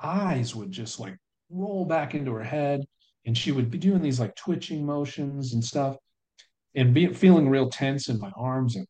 eyes 0.00 0.54
would 0.54 0.70
just 0.70 1.00
like 1.00 1.16
roll 1.50 1.84
back 1.84 2.14
into 2.14 2.32
her 2.32 2.44
head 2.44 2.84
and 3.24 3.36
she 3.36 3.52
would 3.52 3.70
be 3.70 3.78
doing 3.78 4.02
these 4.02 4.20
like 4.20 4.34
twitching 4.36 4.84
motions 4.84 5.54
and 5.54 5.64
stuff 5.64 5.96
and 6.74 6.92
be 6.92 7.06
feeling 7.12 7.48
real 7.48 7.68
tense 7.68 8.08
in 8.08 8.18
my 8.18 8.30
arms 8.36 8.76
and 8.76 8.86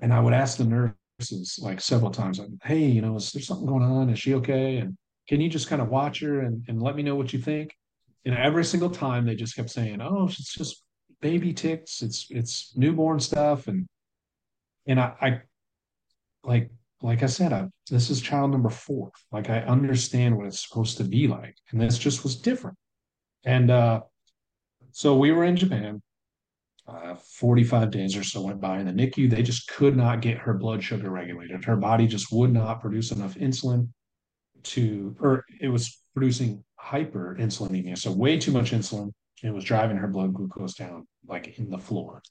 and 0.00 0.12
I 0.12 0.20
would 0.20 0.34
ask 0.34 0.58
the 0.58 0.64
nurses 0.64 1.58
like 1.60 1.80
several 1.80 2.10
times, 2.10 2.38
like, 2.38 2.48
hey, 2.64 2.84
you 2.84 3.00
know, 3.00 3.16
is 3.16 3.32
there 3.32 3.42
something 3.42 3.66
going 3.66 3.82
on? 3.82 4.10
Is 4.10 4.18
she 4.18 4.34
okay? 4.34 4.78
And 4.78 4.96
can 5.28 5.40
you 5.40 5.48
just 5.48 5.68
kind 5.68 5.80
of 5.80 5.88
watch 5.88 6.20
her 6.20 6.40
and, 6.40 6.64
and 6.68 6.82
let 6.82 6.96
me 6.96 7.02
know 7.02 7.14
what 7.14 7.32
you 7.32 7.38
think? 7.38 7.74
And 8.26 8.36
every 8.36 8.64
single 8.64 8.90
time 8.90 9.24
they 9.24 9.36
just 9.36 9.54
kept 9.54 9.70
saying, 9.70 10.02
oh, 10.02 10.24
it's 10.24 10.52
just 10.52 10.82
baby 11.22 11.54
tics, 11.54 12.02
it's 12.02 12.26
it's 12.28 12.76
newborn 12.76 13.20
stuff. 13.20 13.68
And 13.68 13.86
and 14.86 15.00
I, 15.00 15.14
I 15.20 15.40
like 16.42 16.70
like 17.02 17.22
I 17.22 17.26
said, 17.26 17.52
I, 17.52 17.68
this 17.88 18.10
is 18.10 18.20
child 18.20 18.50
number 18.50 18.68
four. 18.68 19.12
Like 19.30 19.48
I 19.48 19.60
understand 19.60 20.36
what 20.36 20.46
it's 20.46 20.66
supposed 20.68 20.96
to 20.98 21.04
be 21.04 21.28
like. 21.28 21.54
And 21.70 21.80
this 21.80 21.98
just 21.98 22.24
was 22.24 22.36
different. 22.36 22.76
And 23.44 23.70
uh 23.70 24.00
so 24.90 25.16
we 25.16 25.30
were 25.30 25.44
in 25.44 25.56
Japan 25.56 26.02
uh, 26.88 27.14
45 27.16 27.90
days 27.90 28.16
or 28.16 28.22
so 28.24 28.42
went 28.42 28.60
by 28.60 28.78
in 28.78 28.86
the 28.86 28.92
NICU. 28.92 29.28
They 29.28 29.42
just 29.42 29.68
could 29.68 29.96
not 29.96 30.20
get 30.20 30.38
her 30.38 30.54
blood 30.54 30.82
sugar 30.82 31.10
regulated. 31.10 31.64
Her 31.64 31.76
body 31.76 32.06
just 32.06 32.32
would 32.32 32.52
not 32.52 32.80
produce 32.80 33.10
enough 33.10 33.34
insulin 33.34 33.88
to, 34.64 35.16
or 35.20 35.44
it 35.60 35.68
was 35.68 36.00
producing 36.14 36.64
hyperinsulinemia. 36.86 37.98
So 37.98 38.12
way 38.12 38.38
too 38.38 38.52
much 38.52 38.72
insulin. 38.72 39.12
It 39.42 39.52
was 39.52 39.64
driving 39.64 39.96
her 39.96 40.08
blood 40.08 40.32
glucose 40.32 40.74
down 40.74 41.06
like 41.26 41.58
in 41.58 41.70
the 41.70 41.78
floor. 41.78 42.22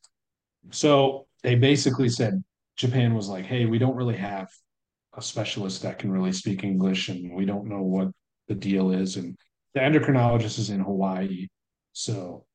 So 0.72 1.27
they 1.44 1.56
basically 1.56 2.10
said, 2.10 2.44
Japan 2.77 3.14
was 3.14 3.30
like, 3.30 3.45
hey, 3.45 3.65
we 3.65 3.77
don't 3.77 3.95
really 3.95 4.18
have 4.18 4.49
a 5.15 5.22
specialist 5.22 5.84
that 5.84 5.99
can 5.99 6.11
really 6.11 6.34
speak 6.34 6.64
English 6.64 7.10
and 7.10 7.34
we 7.34 7.45
don't 7.45 7.68
know 7.68 7.84
what 7.84 8.10
the 8.48 8.56
deal 8.56 8.91
is. 8.91 9.18
And 9.18 9.38
the 9.73 9.82
endocrinologist 9.82 10.60
is 10.60 10.69
in 10.69 10.80
Hawaii. 10.80 11.48
So 11.94 12.45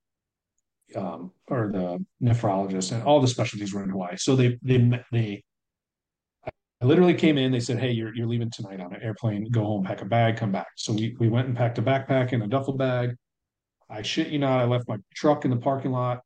um, 0.96 1.32
or 1.48 1.70
the 1.72 2.04
nephrologist, 2.22 2.92
and 2.92 3.02
all 3.02 3.20
the 3.20 3.28
specialties 3.28 3.72
were 3.72 3.82
in 3.82 3.90
Hawaii. 3.90 4.16
So 4.16 4.36
they 4.36 4.58
they 4.62 5.02
they 5.12 5.44
I 6.82 6.86
literally 6.86 7.14
came 7.14 7.36
in. 7.36 7.52
They 7.52 7.60
said, 7.60 7.78
"Hey, 7.78 7.90
you're 7.90 8.14
you're 8.14 8.26
leaving 8.26 8.50
tonight 8.50 8.80
on 8.80 8.94
an 8.94 9.02
airplane. 9.02 9.50
Go 9.50 9.64
home, 9.64 9.84
pack 9.84 10.00
a 10.00 10.06
bag, 10.06 10.36
come 10.36 10.52
back." 10.52 10.68
So 10.76 10.92
we 10.92 11.16
we 11.18 11.28
went 11.28 11.48
and 11.48 11.56
packed 11.56 11.78
a 11.78 11.82
backpack 11.82 12.32
and 12.32 12.42
a 12.42 12.46
duffel 12.46 12.74
bag. 12.74 13.16
I 13.90 14.02
shit 14.02 14.28
you 14.28 14.38
not, 14.38 14.60
I 14.60 14.64
left 14.64 14.88
my 14.88 14.96
truck 15.14 15.44
in 15.44 15.50
the 15.50 15.56
parking 15.56 15.90
lot. 15.90 16.20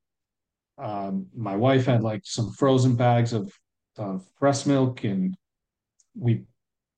Um, 0.78 1.26
my 1.34 1.56
wife 1.56 1.86
had 1.86 2.02
like 2.02 2.22
some 2.24 2.52
frozen 2.52 2.94
bags 2.94 3.32
of 3.32 3.52
of 3.96 4.24
breast 4.38 4.66
milk, 4.66 5.04
and 5.04 5.36
we 6.14 6.44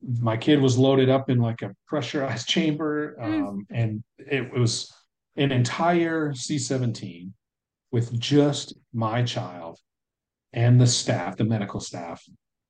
my 0.02 0.36
kid 0.36 0.60
was 0.60 0.76
loaded 0.76 1.08
up 1.08 1.30
in 1.30 1.38
like 1.38 1.62
a 1.62 1.74
pressurized 1.86 2.48
chamber, 2.56 3.16
mm. 3.18 3.48
um, 3.48 3.66
and 3.70 4.02
it 4.18 4.52
was 4.52 4.92
an 5.36 5.52
entire 5.52 6.34
C 6.34 6.58
seventeen 6.58 7.32
with 7.90 8.18
just 8.18 8.74
my 8.92 9.22
child 9.22 9.78
and 10.52 10.80
the 10.80 10.86
staff, 10.86 11.36
the 11.36 11.44
medical 11.44 11.80
staff 11.80 12.22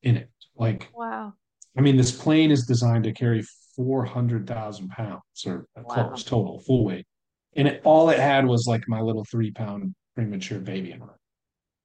in 0.02 0.18
it. 0.18 0.30
Like, 0.56 0.88
wow. 0.94 1.34
I 1.76 1.80
mean, 1.80 1.96
this 1.96 2.12
plane 2.12 2.50
is 2.50 2.66
designed 2.66 3.04
to 3.04 3.12
carry 3.12 3.44
400,000 3.76 4.88
pounds 4.88 5.22
or 5.46 5.66
wow. 5.76 5.82
close 5.88 6.24
total, 6.24 6.60
full 6.60 6.84
weight. 6.84 7.06
And 7.54 7.68
it, 7.68 7.80
all 7.84 8.10
it 8.10 8.18
had 8.18 8.46
was 8.46 8.66
like 8.66 8.82
my 8.88 9.00
little 9.00 9.24
three 9.30 9.50
pound 9.50 9.94
premature 10.14 10.58
baby 10.58 10.92
in 10.92 11.02
it. 11.02 11.08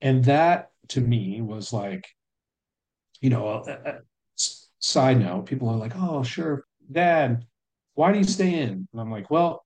And 0.01 0.23
that 0.25 0.69
to 0.89 1.01
me 1.01 1.41
was 1.41 1.71
like, 1.71 2.05
you 3.19 3.29
know, 3.29 3.47
a, 3.47 3.71
a 3.71 3.99
side 4.79 5.19
note, 5.19 5.45
people 5.45 5.69
are 5.69 5.77
like, 5.77 5.93
oh, 5.95 6.23
sure, 6.23 6.65
dad, 6.91 7.45
why 7.93 8.11
do 8.11 8.17
you 8.17 8.23
stay 8.23 8.53
in? 8.59 8.87
And 8.91 9.01
I'm 9.01 9.11
like, 9.11 9.29
well, 9.29 9.63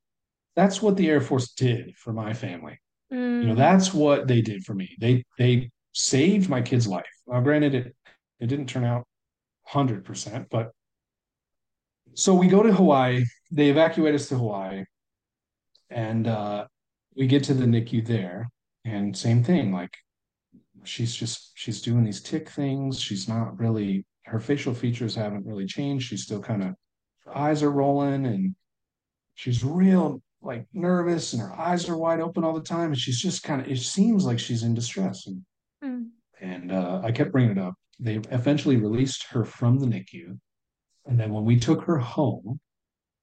that's 0.55 0.81
what 0.81 0.97
the 0.97 1.09
Air 1.09 1.21
Force 1.21 1.51
did 1.53 1.95
for 1.95 2.13
my 2.13 2.33
family. 2.33 2.79
Mm. 3.11 3.41
You 3.41 3.47
know, 3.47 3.53
mm. 3.53 3.57
that's 3.57 3.93
what 3.93 4.27
they 4.27 4.41
did 4.41 4.63
for 4.63 4.73
me. 4.73 4.95
They 4.99 5.23
they 5.37 5.69
saved 5.93 6.49
my 6.49 6.61
kid's 6.61 6.87
life. 6.87 7.05
Now, 7.27 7.41
granted, 7.41 7.75
it 7.75 7.95
it 8.39 8.47
didn't 8.47 8.67
turn 8.67 8.83
out 8.83 9.05
hundred 9.65 10.05
percent, 10.05 10.47
but 10.49 10.71
so 12.13 12.33
we 12.33 12.47
go 12.47 12.63
to 12.63 12.71
Hawaii. 12.73 13.23
They 13.51 13.69
evacuate 13.69 14.15
us 14.15 14.27
to 14.29 14.37
Hawaii, 14.37 14.83
and 15.89 16.27
uh, 16.27 16.65
we 17.15 17.27
get 17.27 17.43
to 17.45 17.53
the 17.53 17.65
NICU 17.65 18.05
there, 18.05 18.49
and 18.85 19.15
same 19.15 19.43
thing. 19.43 19.71
Like 19.71 19.93
she's 20.83 21.15
just 21.15 21.51
she's 21.55 21.81
doing 21.81 22.03
these 22.03 22.21
tic 22.21 22.49
things. 22.49 22.99
She's 22.99 23.27
not 23.27 23.59
really 23.59 24.05
her 24.25 24.39
facial 24.39 24.73
features 24.73 25.15
haven't 25.15 25.45
really 25.45 25.65
changed. 25.65 26.07
She's 26.07 26.23
still 26.23 26.41
kind 26.41 26.63
of 26.63 26.69
her 27.25 27.37
eyes 27.37 27.63
are 27.63 27.71
rolling 27.71 28.25
and 28.25 28.55
she's 29.35 29.63
real 29.63 30.21
like 30.41 30.65
nervous 30.73 31.33
and 31.33 31.41
her 31.41 31.53
eyes 31.53 31.89
are 31.89 31.97
wide 31.97 32.19
open 32.19 32.43
all 32.43 32.53
the 32.53 32.61
time 32.61 32.87
and 32.91 32.97
she's 32.97 33.19
just 33.19 33.43
kind 33.43 33.61
of 33.61 33.67
it 33.67 33.79
seems 33.79 34.25
like 34.25 34.37
she's 34.39 34.63
in 34.63 34.73
distress 34.73 35.27
and 35.27 35.41
Mm. 35.83 36.07
and 36.41 36.71
uh, 36.71 37.01
I 37.03 37.11
kept 37.11 37.31
bringing 37.31 37.51
it 37.51 37.57
up. 37.57 37.73
They 37.99 38.15
eventually 38.15 38.77
released 38.77 39.25
her 39.29 39.45
from 39.45 39.79
the 39.79 39.85
NICU, 39.85 40.37
and 41.05 41.19
then 41.19 41.33
when 41.33 41.45
we 41.45 41.59
took 41.59 41.83
her 41.83 41.97
home, 41.97 42.59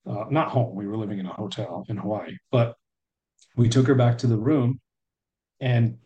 uh, 0.07 0.25
not 0.31 0.49
home, 0.49 0.75
we 0.75 0.87
were 0.87 0.97
living 0.97 1.19
in 1.19 1.27
a 1.27 1.33
hotel 1.33 1.85
in 1.89 1.97
Hawaii, 1.97 2.37
but 2.51 2.75
we 3.57 3.69
took 3.69 3.87
her 3.87 3.95
back 3.95 4.19
to 4.19 4.27
the 4.27 4.37
room, 4.37 4.81
and 5.61 5.99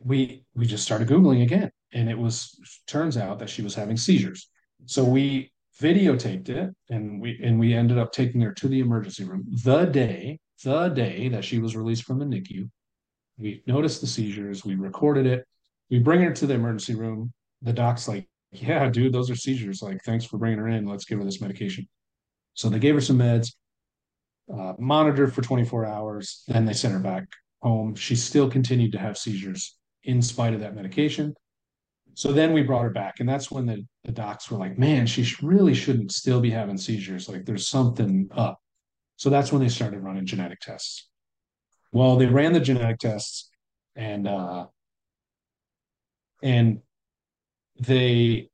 we 0.00 0.44
we 0.54 0.66
just 0.66 0.84
started 0.84 1.08
googling 1.08 1.42
again, 1.42 1.70
and 1.92 2.10
it 2.10 2.18
was 2.18 2.58
turns 2.86 3.16
out 3.16 3.38
that 3.38 3.50
she 3.50 3.62
was 3.62 3.74
having 3.74 3.96
seizures. 3.96 4.48
So 4.86 5.04
we 5.04 5.52
videotaped 5.80 6.48
it, 6.48 6.70
and 6.90 7.20
we 7.20 7.38
and 7.42 7.58
we 7.58 7.74
ended 7.74 7.98
up 7.98 8.12
taking 8.12 8.40
her 8.40 8.52
to 8.54 8.68
the 8.68 8.80
emergency 8.80 9.24
room 9.24 9.44
the 9.64 9.84
day 9.84 10.40
the 10.64 10.88
day 10.88 11.28
that 11.28 11.44
she 11.44 11.58
was 11.58 11.76
released 11.76 12.04
from 12.04 12.18
the 12.18 12.24
NICU. 12.24 12.68
We 13.36 13.62
noticed 13.66 14.00
the 14.00 14.06
seizures. 14.06 14.64
We 14.64 14.74
recorded 14.74 15.26
it. 15.26 15.44
We 15.90 15.98
bring 15.98 16.20
her 16.22 16.32
to 16.32 16.46
the 16.46 16.54
emergency 16.54 16.94
room. 16.94 17.32
The 17.62 17.72
doc's 17.72 18.08
like, 18.08 18.28
"Yeah, 18.50 18.88
dude, 18.88 19.12
those 19.12 19.30
are 19.30 19.36
seizures. 19.36 19.82
Like, 19.82 20.02
thanks 20.04 20.24
for 20.24 20.38
bringing 20.38 20.58
her 20.58 20.68
in. 20.68 20.86
Let's 20.86 21.04
give 21.04 21.18
her 21.18 21.24
this 21.24 21.40
medication." 21.40 21.88
So 22.54 22.68
they 22.68 22.78
gave 22.78 22.94
her 22.94 23.00
some 23.00 23.18
meds, 23.18 23.54
uh, 24.52 24.74
monitored 24.78 25.34
for 25.34 25.42
24 25.42 25.86
hours. 25.86 26.44
Then 26.48 26.64
they 26.64 26.72
sent 26.74 26.94
her 26.94 27.00
back 27.00 27.24
home. 27.62 27.94
She 27.94 28.16
still 28.16 28.50
continued 28.50 28.92
to 28.92 28.98
have 28.98 29.16
seizures 29.16 29.78
in 30.04 30.20
spite 30.20 30.54
of 30.54 30.60
that 30.60 30.74
medication. 30.74 31.34
So 32.14 32.32
then 32.32 32.52
we 32.52 32.62
brought 32.62 32.82
her 32.82 32.90
back, 32.90 33.20
and 33.20 33.28
that's 33.28 33.50
when 33.50 33.64
the, 33.64 33.86
the 34.04 34.12
docs 34.12 34.50
were 34.50 34.58
like, 34.58 34.78
"Man, 34.78 35.06
she 35.06 35.26
really 35.42 35.74
shouldn't 35.74 36.12
still 36.12 36.40
be 36.40 36.50
having 36.50 36.76
seizures. 36.76 37.28
Like, 37.28 37.46
there's 37.46 37.68
something 37.68 38.28
up." 38.32 38.60
So 39.16 39.30
that's 39.30 39.52
when 39.52 39.62
they 39.62 39.68
started 39.68 40.00
running 40.00 40.26
genetic 40.26 40.60
tests. 40.60 41.08
Well, 41.92 42.16
they 42.16 42.26
ran 42.26 42.52
the 42.52 42.60
genetic 42.60 42.98
tests, 42.98 43.50
and 43.96 44.26
uh, 44.28 44.66
and 46.42 46.80
they 47.82 48.48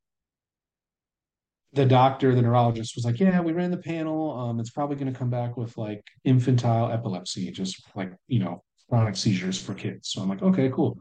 the 1.72 1.84
doctor, 1.84 2.34
the 2.34 2.42
neurologist 2.42 2.94
was 2.96 3.04
like, 3.04 3.20
Yeah, 3.20 3.40
we 3.40 3.52
ran 3.52 3.70
the 3.70 3.76
panel. 3.76 4.32
Um, 4.38 4.60
it's 4.60 4.70
probably 4.70 4.96
going 4.96 5.12
to 5.12 5.18
come 5.18 5.30
back 5.30 5.56
with 5.56 5.76
like 5.76 6.02
infantile 6.24 6.90
epilepsy, 6.90 7.50
just 7.50 7.82
like, 7.94 8.12
you 8.26 8.40
know, 8.40 8.62
chronic 8.88 9.16
seizures 9.16 9.60
for 9.60 9.74
kids. 9.74 10.10
So 10.10 10.22
I'm 10.22 10.28
like, 10.28 10.42
Okay, 10.42 10.70
cool. 10.74 10.98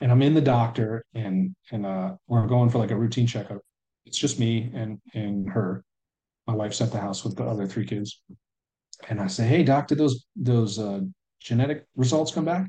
And 0.00 0.10
I'm 0.10 0.22
in 0.22 0.34
the 0.34 0.40
doctor 0.40 1.04
and, 1.14 1.54
and, 1.70 1.84
uh, 1.84 2.14
we're 2.26 2.46
going 2.46 2.70
for 2.70 2.78
like 2.78 2.90
a 2.90 2.96
routine 2.96 3.26
checkup. 3.26 3.60
It's 4.06 4.18
just 4.18 4.40
me 4.40 4.70
and, 4.74 4.98
and 5.14 5.48
her. 5.50 5.84
My 6.46 6.54
wife's 6.54 6.80
at 6.80 6.90
the 6.90 7.00
house 7.00 7.22
with 7.22 7.36
the 7.36 7.44
other 7.44 7.66
three 7.66 7.86
kids. 7.86 8.22
And 9.08 9.20
I 9.20 9.28
say, 9.28 9.46
Hey, 9.46 9.62
doc, 9.62 9.86
did 9.88 9.98
those, 9.98 10.26
those, 10.34 10.78
uh, 10.78 11.00
genetic 11.40 11.86
results 11.96 12.32
come 12.32 12.44
back? 12.44 12.66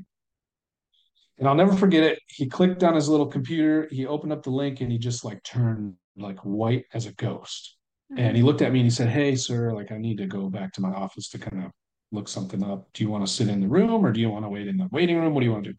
And 1.38 1.48
I'll 1.48 1.54
never 1.54 1.72
forget 1.72 2.04
it. 2.04 2.20
He 2.28 2.46
clicked 2.46 2.84
on 2.84 2.94
his 2.94 3.08
little 3.08 3.26
computer, 3.26 3.88
he 3.90 4.06
opened 4.06 4.32
up 4.32 4.42
the 4.42 4.50
link 4.50 4.80
and 4.80 4.92
he 4.92 4.98
just 4.98 5.24
like 5.24 5.42
turned 5.42 5.94
like 6.16 6.38
white 6.40 6.84
as 6.92 7.06
a 7.06 7.12
ghost. 7.12 7.76
And 8.16 8.36
he 8.36 8.40
mm-hmm. 8.40 8.46
looked 8.46 8.62
at 8.62 8.72
me 8.72 8.80
and 8.80 8.86
he 8.86 8.90
said, 8.90 9.08
Hey, 9.08 9.34
sir, 9.34 9.72
like 9.72 9.90
I 9.90 9.96
need 9.96 10.18
to 10.18 10.26
go 10.26 10.50
back 10.50 10.72
to 10.74 10.82
my 10.82 10.90
office 10.90 11.28
to 11.30 11.38
kind 11.38 11.64
of 11.64 11.70
look 12.10 12.28
something 12.28 12.62
up. 12.62 12.86
Do 12.92 13.02
you 13.02 13.10
want 13.10 13.26
to 13.26 13.32
sit 13.32 13.48
in 13.48 13.60
the 13.60 13.68
room 13.68 14.04
or 14.04 14.12
do 14.12 14.20
you 14.20 14.28
want 14.28 14.44
to 14.44 14.50
wait 14.50 14.68
in 14.68 14.76
the 14.76 14.88
waiting 14.92 15.18
room? 15.18 15.32
What 15.32 15.40
do 15.40 15.46
you 15.46 15.52
want 15.52 15.64
to 15.64 15.72
do? 15.72 15.78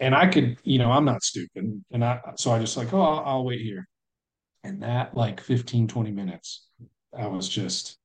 And 0.00 0.14
I 0.14 0.26
could, 0.26 0.56
you 0.64 0.78
know, 0.78 0.90
I'm 0.90 1.04
not 1.04 1.22
stupid. 1.22 1.82
And 1.92 2.04
I, 2.04 2.20
so 2.36 2.50
I 2.50 2.58
just 2.58 2.76
like, 2.76 2.92
oh, 2.92 3.02
I'll, 3.02 3.24
I'll 3.24 3.44
wait 3.44 3.60
here. 3.60 3.86
And 4.64 4.82
that 4.82 5.14
like 5.14 5.40
15, 5.40 5.86
20 5.86 6.10
minutes, 6.10 6.66
I 7.16 7.26
was 7.26 7.48
just 7.48 7.98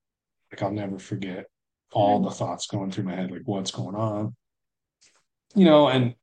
like, 0.52 0.62
I'll 0.62 0.72
never 0.72 1.00
forget 1.00 1.46
all 1.92 2.20
mm-hmm. 2.20 2.26
the 2.26 2.36
thoughts 2.36 2.68
going 2.68 2.92
through 2.92 3.06
my 3.06 3.16
head, 3.16 3.32
like 3.32 3.42
what's 3.46 3.72
going 3.72 3.96
on, 3.96 4.36
you 5.56 5.66
know, 5.66 5.88
and 5.88 6.14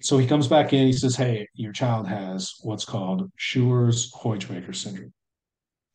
so 0.00 0.18
he 0.18 0.26
comes 0.26 0.48
back 0.48 0.72
in, 0.72 0.86
he 0.86 0.92
says, 0.92 1.16
Hey, 1.16 1.48
your 1.54 1.72
child 1.72 2.06
has 2.08 2.54
what's 2.62 2.84
called 2.84 3.30
Schuurs-Hoeijmaker 3.38 4.74
syndrome. 4.74 5.12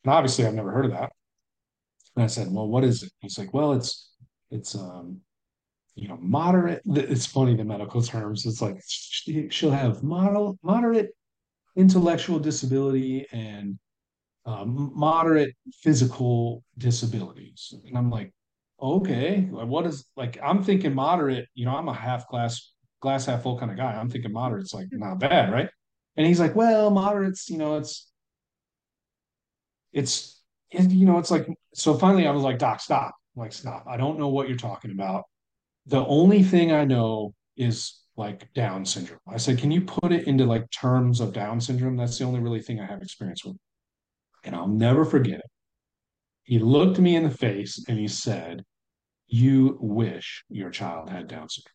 And 0.04 0.14
obviously 0.14 0.46
I've 0.46 0.54
never 0.54 0.72
heard 0.72 0.86
of 0.86 0.92
that. 0.92 1.12
And 2.16 2.24
I 2.24 2.28
said, 2.28 2.48
Well, 2.52 2.68
what 2.68 2.84
is 2.84 3.04
it? 3.04 3.12
He's 3.20 3.38
like, 3.38 3.54
Well, 3.54 3.74
it's 3.74 4.12
it's 4.52 4.76
um 4.76 5.22
you 5.96 6.10
know, 6.10 6.18
moderate. 6.22 6.82
It's 6.86 7.26
funny 7.26 7.56
the 7.56 7.64
medical 7.64 8.02
terms. 8.02 8.46
It's 8.46 8.62
like 8.62 8.78
she'll 9.50 9.72
have 9.72 10.04
model 10.04 10.60
moderate 10.62 11.16
intellectual 11.78 12.38
disability 12.38 13.26
and 13.32 13.80
um, 14.46 14.92
moderate 14.94 15.56
physical 15.82 16.64
disabilities. 16.78 17.74
And 17.88 17.98
I'm 17.98 18.10
like, 18.10 18.32
okay, 18.82 19.42
what 19.50 19.86
is 19.86 20.06
like? 20.18 20.38
I'm 20.44 20.64
thinking 20.64 20.94
moderate. 20.94 21.48
You 21.54 21.66
know, 21.66 21.76
I'm 21.76 21.88
a 21.88 21.94
half 21.94 22.28
glass 22.28 22.74
glass 23.06 23.28
half 23.28 23.44
full 23.44 23.60
kind 23.60 23.70
of 23.70 23.78
guy. 23.78 23.94
I'm 23.94 24.10
thinking 24.10 24.34
moderate's 24.34 24.74
like 24.74 24.88
not 24.92 25.20
bad, 25.20 25.54
right? 25.54 25.70
And 26.18 26.26
he's 26.26 26.40
like, 26.40 26.56
well, 26.56 26.90
moderate's, 26.90 27.50
you 27.50 27.60
know, 27.60 27.78
it's 27.78 28.10
it's 29.94 30.42
you 30.72 31.06
know, 31.06 31.20
it's 31.20 31.30
like 31.30 31.48
so 31.76 31.94
finally 31.94 32.28
I 32.28 32.32
was 32.32 32.42
like, 32.42 32.58
Doc, 32.58 32.82
stop. 32.82 33.14
I'm 33.36 33.42
like, 33.42 33.54
stop. 33.54 33.86
I 33.88 33.96
don't 33.96 34.18
know 34.18 34.30
what 34.30 34.48
you're 34.48 34.58
talking 34.58 34.92
about. 34.92 35.26
The 35.86 36.04
only 36.06 36.42
thing 36.42 36.72
I 36.72 36.84
know 36.84 37.36
is 37.58 38.02
like 38.18 38.52
Down 38.54 38.86
syndrome. 38.86 39.20
I 39.28 39.38
said, 39.38 39.60
can 39.60 39.70
you 39.70 39.82
put 39.82 40.12
it 40.12 40.28
into 40.28 40.46
like 40.46 40.70
terms 40.72 41.20
of 41.20 41.32
Down 41.32 41.62
syndrome? 41.62 41.96
That's 41.96 42.18
the 42.18 42.26
only 42.26 42.40
really 42.40 42.62
thing 42.62 42.80
I 42.80 42.88
have 42.88 43.04
experience 43.04 43.46
with. 43.46 43.58
And 44.44 44.56
I'll 44.56 44.68
never 44.68 45.06
forget 45.06 45.40
it. 45.40 45.52
He 46.44 46.58
looked 46.58 46.98
me 46.98 47.16
in 47.16 47.24
the 47.24 47.30
face 47.30 47.84
and 47.88 48.00
he 48.00 48.08
said, 48.08 48.64
You 49.28 49.78
wish 49.80 50.44
your 50.50 50.72
child 50.72 51.10
had 51.10 51.28
Down 51.28 51.50
syndrome 51.50 51.75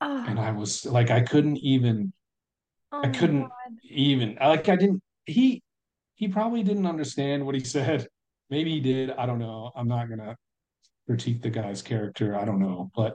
Oh, 0.00 0.24
and 0.26 0.38
I 0.38 0.50
ah. 0.50 0.52
was 0.52 0.84
like, 0.84 1.10
I 1.10 1.20
couldn't 1.20 1.58
even, 1.58 2.12
oh 2.92 3.02
I 3.02 3.08
couldn't 3.08 3.42
God. 3.42 3.50
even, 3.84 4.36
like, 4.40 4.68
I 4.68 4.76
didn't. 4.76 5.02
He, 5.24 5.62
he 6.14 6.28
probably 6.28 6.62
didn't 6.62 6.86
understand 6.86 7.44
what 7.44 7.54
he 7.54 7.64
said. 7.64 8.06
Maybe 8.50 8.70
he 8.70 8.80
did. 8.80 9.10
I 9.10 9.26
don't 9.26 9.38
know. 9.38 9.72
I'm 9.74 9.88
not 9.88 10.08
gonna 10.08 10.36
critique 11.06 11.42
the 11.42 11.50
guy's 11.50 11.82
character. 11.82 12.36
I 12.36 12.44
don't 12.44 12.60
know, 12.60 12.90
but 12.94 13.14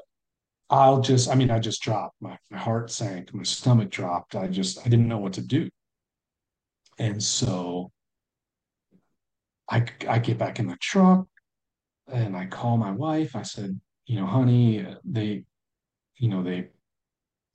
I'll 0.70 1.02
just. 1.02 1.30
I 1.30 1.36
mean, 1.36 1.52
I 1.52 1.60
just 1.60 1.82
dropped. 1.82 2.16
My 2.22 2.38
my 2.50 2.58
heart 2.58 2.92
sank. 2.92 3.34
My 3.34 3.44
stomach 3.44 3.90
dropped. 3.90 4.36
I 4.36 4.48
just. 4.48 4.80
I 4.86 4.90
didn't 4.90 5.08
know 5.08 5.20
what 5.20 5.34
to 5.34 5.42
do. 5.42 5.70
And 7.00 7.22
so, 7.22 7.92
I 9.70 9.86
I 10.08 10.20
get 10.20 10.38
back 10.38 10.60
in 10.60 10.68
the 10.68 10.78
truck, 10.82 11.28
and 12.12 12.36
I 12.36 12.46
call 12.46 12.78
my 12.78 12.92
wife. 12.92 13.36
I 13.36 13.44
said, 13.44 13.80
you 14.06 14.20
know, 14.20 14.26
honey, 14.26 14.86
they, 15.06 15.46
you 16.22 16.30
know, 16.30 16.44
they 16.44 16.70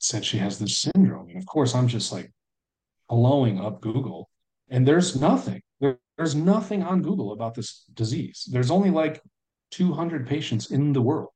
said 0.01 0.25
she 0.25 0.39
has 0.39 0.59
this 0.59 0.81
syndrome. 0.81 1.29
And 1.29 1.39
of 1.39 1.47
course, 1.47 1.75
I'm 1.75 1.87
just 1.87 2.13
like 2.13 2.33
blowing 3.09 3.61
up 3.61 3.81
Google, 3.81 4.29
and 4.69 4.87
there's 4.87 5.19
nothing. 5.19 5.63
There, 5.81 5.99
there's 6.17 6.35
nothing 6.35 6.83
on 6.83 7.01
Google 7.01 7.33
about 7.33 7.55
this 7.55 7.85
disease. 7.95 8.47
There's 8.51 8.73
only 8.73 8.91
like 8.91 9.23
200 9.71 10.27
patients 10.27 10.73
in 10.73 10.93
the 10.93 11.01
world, 11.01 11.31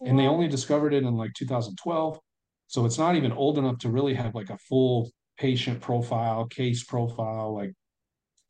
and 0.00 0.16
they 0.16 0.28
only 0.28 0.46
discovered 0.46 0.94
it 0.94 1.02
in 1.02 1.16
like 1.16 1.34
2012. 1.34 2.20
So 2.68 2.86
it's 2.86 2.98
not 2.98 3.16
even 3.16 3.32
old 3.32 3.58
enough 3.58 3.78
to 3.78 3.90
really 3.90 4.14
have 4.14 4.36
like 4.36 4.50
a 4.50 4.58
full 4.58 5.10
patient 5.38 5.80
profile, 5.80 6.46
case 6.46 6.84
profile. 6.84 7.52
Like 7.52 7.72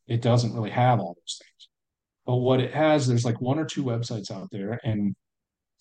it 0.09 0.21
doesn't 0.21 0.53
really 0.53 0.71
have 0.71 1.01
all 1.01 1.15
those 1.15 1.41
things. 1.41 1.69
But 2.27 2.37
what 2.37 2.61
it 2.61 2.75
has, 2.75 3.07
there's 3.07 3.25
like 3.25 3.41
one 3.41 3.59
or 3.59 3.65
two 3.65 3.83
websites 3.83 4.31
out 4.31 4.51
there, 4.53 4.79
and 4.85 5.17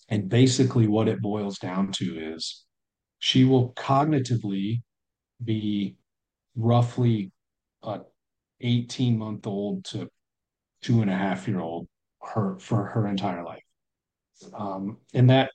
and 0.08 0.28
basically 0.28 0.86
what 0.86 1.08
it 1.08 1.20
boils 1.20 1.58
down 1.58 1.92
to 1.92 2.34
is 2.34 2.64
she 3.18 3.44
will 3.44 3.72
cognitively 3.72 4.82
be 5.42 5.96
roughly 6.54 7.32
a 7.82 8.00
18 8.60 9.18
month 9.18 9.46
old 9.46 9.84
to 9.84 10.08
two 10.82 11.02
and 11.02 11.10
a 11.10 11.16
half 11.16 11.48
year 11.48 11.60
old 11.60 11.88
her 12.22 12.58
for 12.58 12.84
her 12.86 13.06
entire 13.06 13.44
life. 13.44 13.62
Um, 14.54 14.98
and 15.14 15.30
that 15.30 15.50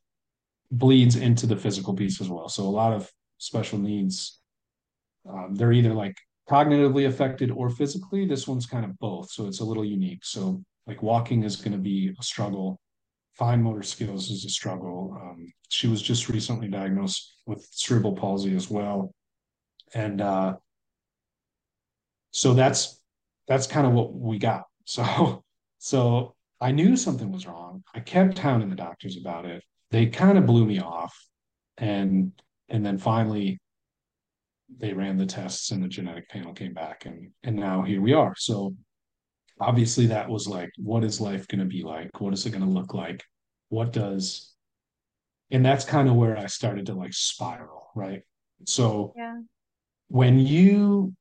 bleeds 0.72 1.16
into 1.16 1.46
the 1.46 1.56
physical 1.56 1.94
piece 1.94 2.22
as 2.22 2.30
well. 2.30 2.50
So 2.50 2.64
a 2.64 2.66
lot 2.66 2.94
of 2.94 3.10
special 3.38 3.80
needs 3.80 4.42
um, 5.30 5.56
they're 5.56 5.74
either 5.74 5.94
like 5.94 6.16
cognitively 6.50 7.08
affected 7.08 7.52
or 7.52 7.70
physically 7.70 8.26
this 8.26 8.48
one's 8.48 8.66
kind 8.66 8.86
of 8.86 8.98
both. 9.00 9.32
So 9.32 9.48
it's 9.48 9.60
a 9.60 9.66
little 9.66 9.86
unique. 9.86 10.26
So 10.26 10.64
like 10.88 11.04
walking 11.04 11.44
is 11.44 11.56
going 11.56 11.74
to 11.74 11.78
be 11.78 12.14
a 12.20 12.24
struggle 12.24 12.80
fine 13.34 13.62
motor 13.62 13.84
skills 13.84 14.30
is 14.30 14.46
a 14.46 14.50
struggle. 14.50 15.18
Um, 15.20 15.52
she 15.70 15.88
was 15.88 16.02
just 16.02 16.30
recently 16.30 16.68
diagnosed 16.68 17.36
with 17.46 17.68
cerebral 17.72 18.16
palsy 18.16 18.56
as 18.56 18.70
well, 18.70 19.14
and 19.94 20.22
uh, 20.22 20.56
so 22.32 22.54
that's 22.54 23.02
that's 23.48 23.68
kind 23.68 23.88
of 23.88 23.94
what 23.94 24.14
we 24.14 24.38
got. 24.38 24.64
So 24.86 25.44
so 25.78 26.36
I 26.60 26.72
knew 26.72 26.98
something 26.98 27.32
was 27.32 27.46
wrong. 27.48 27.84
I 27.94 28.00
kept 28.00 28.38
hounding 28.40 28.70
the 28.70 28.76
doctors 28.76 29.16
about 29.16 29.46
it. 29.46 29.64
They 29.92 30.08
kind 30.08 30.38
of 30.38 30.46
blew 30.46 30.66
me 30.66 30.80
off, 30.82 31.16
and 31.78 32.34
and 32.68 32.86
then 32.86 32.98
finally, 32.98 33.60
they 34.80 34.94
ran 34.94 35.18
the 35.18 35.26
tests 35.26 35.72
and 35.72 35.84
the 35.84 35.88
genetic 35.88 36.30
panel 36.30 36.54
came 36.54 36.74
back 36.74 37.06
and 37.06 37.32
and 37.44 37.56
now 37.56 37.82
here 37.82 38.02
we 38.02 38.14
are 38.14 38.34
so 38.38 38.74
obviously 39.62 40.08
that 40.08 40.30
was 40.30 40.48
like 40.48 40.72
what 40.78 41.04
is 41.04 41.22
life 41.22 41.48
going 41.48 41.60
to 41.60 41.66
be 41.66 41.84
like? 41.84 42.20
What 42.20 42.34
is 42.34 42.46
it 42.46 42.52
going 42.52 42.64
to 42.64 42.70
look 42.70 42.94
like? 42.94 43.24
What 43.70 43.94
does 43.94 44.54
and 45.52 45.66
that's 45.66 45.84
kind 45.84 46.08
of 46.08 46.16
where 46.16 46.38
i 46.38 46.46
started 46.46 46.86
to 46.88 46.94
like 46.94 47.14
spiral 47.14 47.90
right? 47.96 48.22
So 48.66 49.14
Yeah. 49.16 49.40
when 50.08 50.40
you 50.40 51.14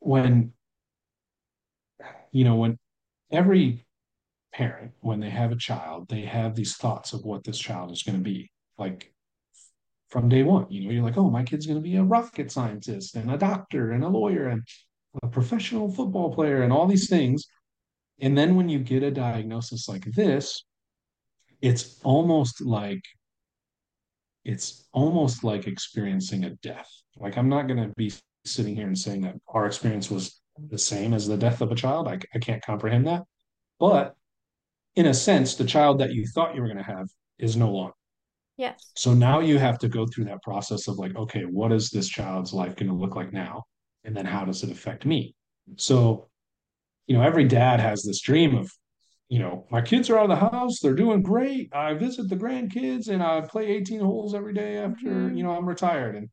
when 0.00 0.52
you 2.32 2.44
know 2.44 2.56
when 2.56 2.78
every 3.30 3.86
parent 4.52 4.92
when 5.00 5.20
they 5.20 5.30
have 5.30 5.52
a 5.52 5.56
child 5.56 6.08
they 6.08 6.22
have 6.22 6.54
these 6.54 6.76
thoughts 6.76 7.12
of 7.12 7.24
what 7.24 7.44
this 7.44 7.58
child 7.58 7.92
is 7.92 8.02
going 8.02 8.16
to 8.18 8.24
be 8.24 8.50
like 8.78 9.12
from 10.08 10.28
day 10.28 10.42
one 10.42 10.66
you 10.70 10.84
know 10.84 10.90
you're 10.90 11.04
like 11.04 11.18
oh 11.18 11.30
my 11.30 11.42
kid's 11.42 11.66
going 11.66 11.78
to 11.78 11.82
be 11.82 11.96
a 11.96 12.02
rocket 12.02 12.50
scientist 12.50 13.14
and 13.14 13.30
a 13.30 13.36
doctor 13.36 13.92
and 13.92 14.02
a 14.04 14.08
lawyer 14.08 14.48
and 14.48 14.62
a 15.22 15.28
professional 15.28 15.90
football 15.90 16.34
player 16.34 16.62
and 16.62 16.72
all 16.72 16.86
these 16.86 17.08
things. 17.08 17.46
And 18.20 18.36
then 18.36 18.56
when 18.56 18.68
you 18.68 18.78
get 18.78 19.02
a 19.02 19.10
diagnosis 19.10 19.88
like 19.88 20.04
this 20.04 20.64
it's 21.60 22.00
almost 22.04 22.60
like 22.60 23.02
it's 24.44 24.88
almost 24.92 25.44
like 25.44 25.66
experiencing 25.66 26.44
a 26.44 26.50
death. 26.62 26.90
Like 27.16 27.36
i'm 27.36 27.48
not 27.48 27.66
going 27.66 27.82
to 27.82 27.92
be 27.96 28.12
sitting 28.44 28.76
here 28.76 28.86
and 28.86 28.98
saying 28.98 29.22
that 29.22 29.34
our 29.48 29.66
experience 29.66 30.10
was 30.10 30.40
the 30.70 30.78
same 30.78 31.12
as 31.12 31.26
the 31.26 31.36
death 31.36 31.60
of 31.60 31.70
a 31.70 31.74
child. 31.74 32.08
I, 32.08 32.18
I 32.34 32.38
can't 32.38 32.64
comprehend 32.64 33.06
that. 33.06 33.22
But 33.78 34.14
in 34.96 35.06
a 35.06 35.14
sense 35.14 35.54
the 35.54 35.64
child 35.64 36.00
that 36.00 36.12
you 36.12 36.26
thought 36.26 36.54
you 36.54 36.62
were 36.62 36.68
going 36.68 36.78
to 36.78 36.92
have 36.92 37.08
is 37.38 37.56
no 37.56 37.70
longer. 37.70 37.92
Yes. 38.56 38.90
so 38.96 39.14
now 39.14 39.38
you 39.38 39.56
have 39.56 39.78
to 39.78 39.88
go 39.88 40.04
through 40.04 40.24
that 40.24 40.42
process 40.42 40.88
of 40.88 40.98
like 40.98 41.14
okay 41.14 41.42
what 41.42 41.70
is 41.70 41.90
this 41.90 42.08
child's 42.08 42.52
life 42.52 42.74
going 42.74 42.88
to 42.88 42.94
look 42.94 43.14
like 43.14 43.32
now 43.32 43.62
and 44.08 44.16
then 44.16 44.24
how 44.24 44.44
does 44.46 44.62
it 44.62 44.70
affect 44.70 45.04
me? 45.04 45.34
So 45.76 46.30
you 47.06 47.14
know 47.16 47.22
every 47.22 47.44
dad 47.44 47.78
has 47.78 48.02
this 48.02 48.20
dream 48.22 48.56
of 48.56 48.72
you 49.28 49.38
know 49.38 49.66
my 49.70 49.82
kids 49.82 50.08
are 50.08 50.18
out 50.18 50.30
of 50.30 50.38
the 50.38 50.48
house 50.50 50.80
they're 50.80 50.94
doing 50.94 51.22
great 51.22 51.68
i 51.74 51.92
visit 51.94 52.28
the 52.28 52.36
grandkids 52.36 53.08
and 53.08 53.22
i 53.22 53.40
play 53.42 53.66
18 53.66 54.00
holes 54.00 54.34
every 54.34 54.54
day 54.54 54.78
after 54.78 55.10
Mhm. 55.10 55.36
you 55.36 55.42
know 55.42 55.50
i'm 55.50 55.68
retired. 55.68 56.16
And 56.16 56.28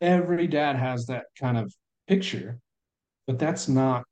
every 0.00 0.46
dad 0.46 0.76
has 0.76 1.06
that 1.06 1.26
kind 1.38 1.58
of 1.58 1.72
picture 2.06 2.58
but 3.26 3.38
that's 3.38 3.68
not 3.68 4.04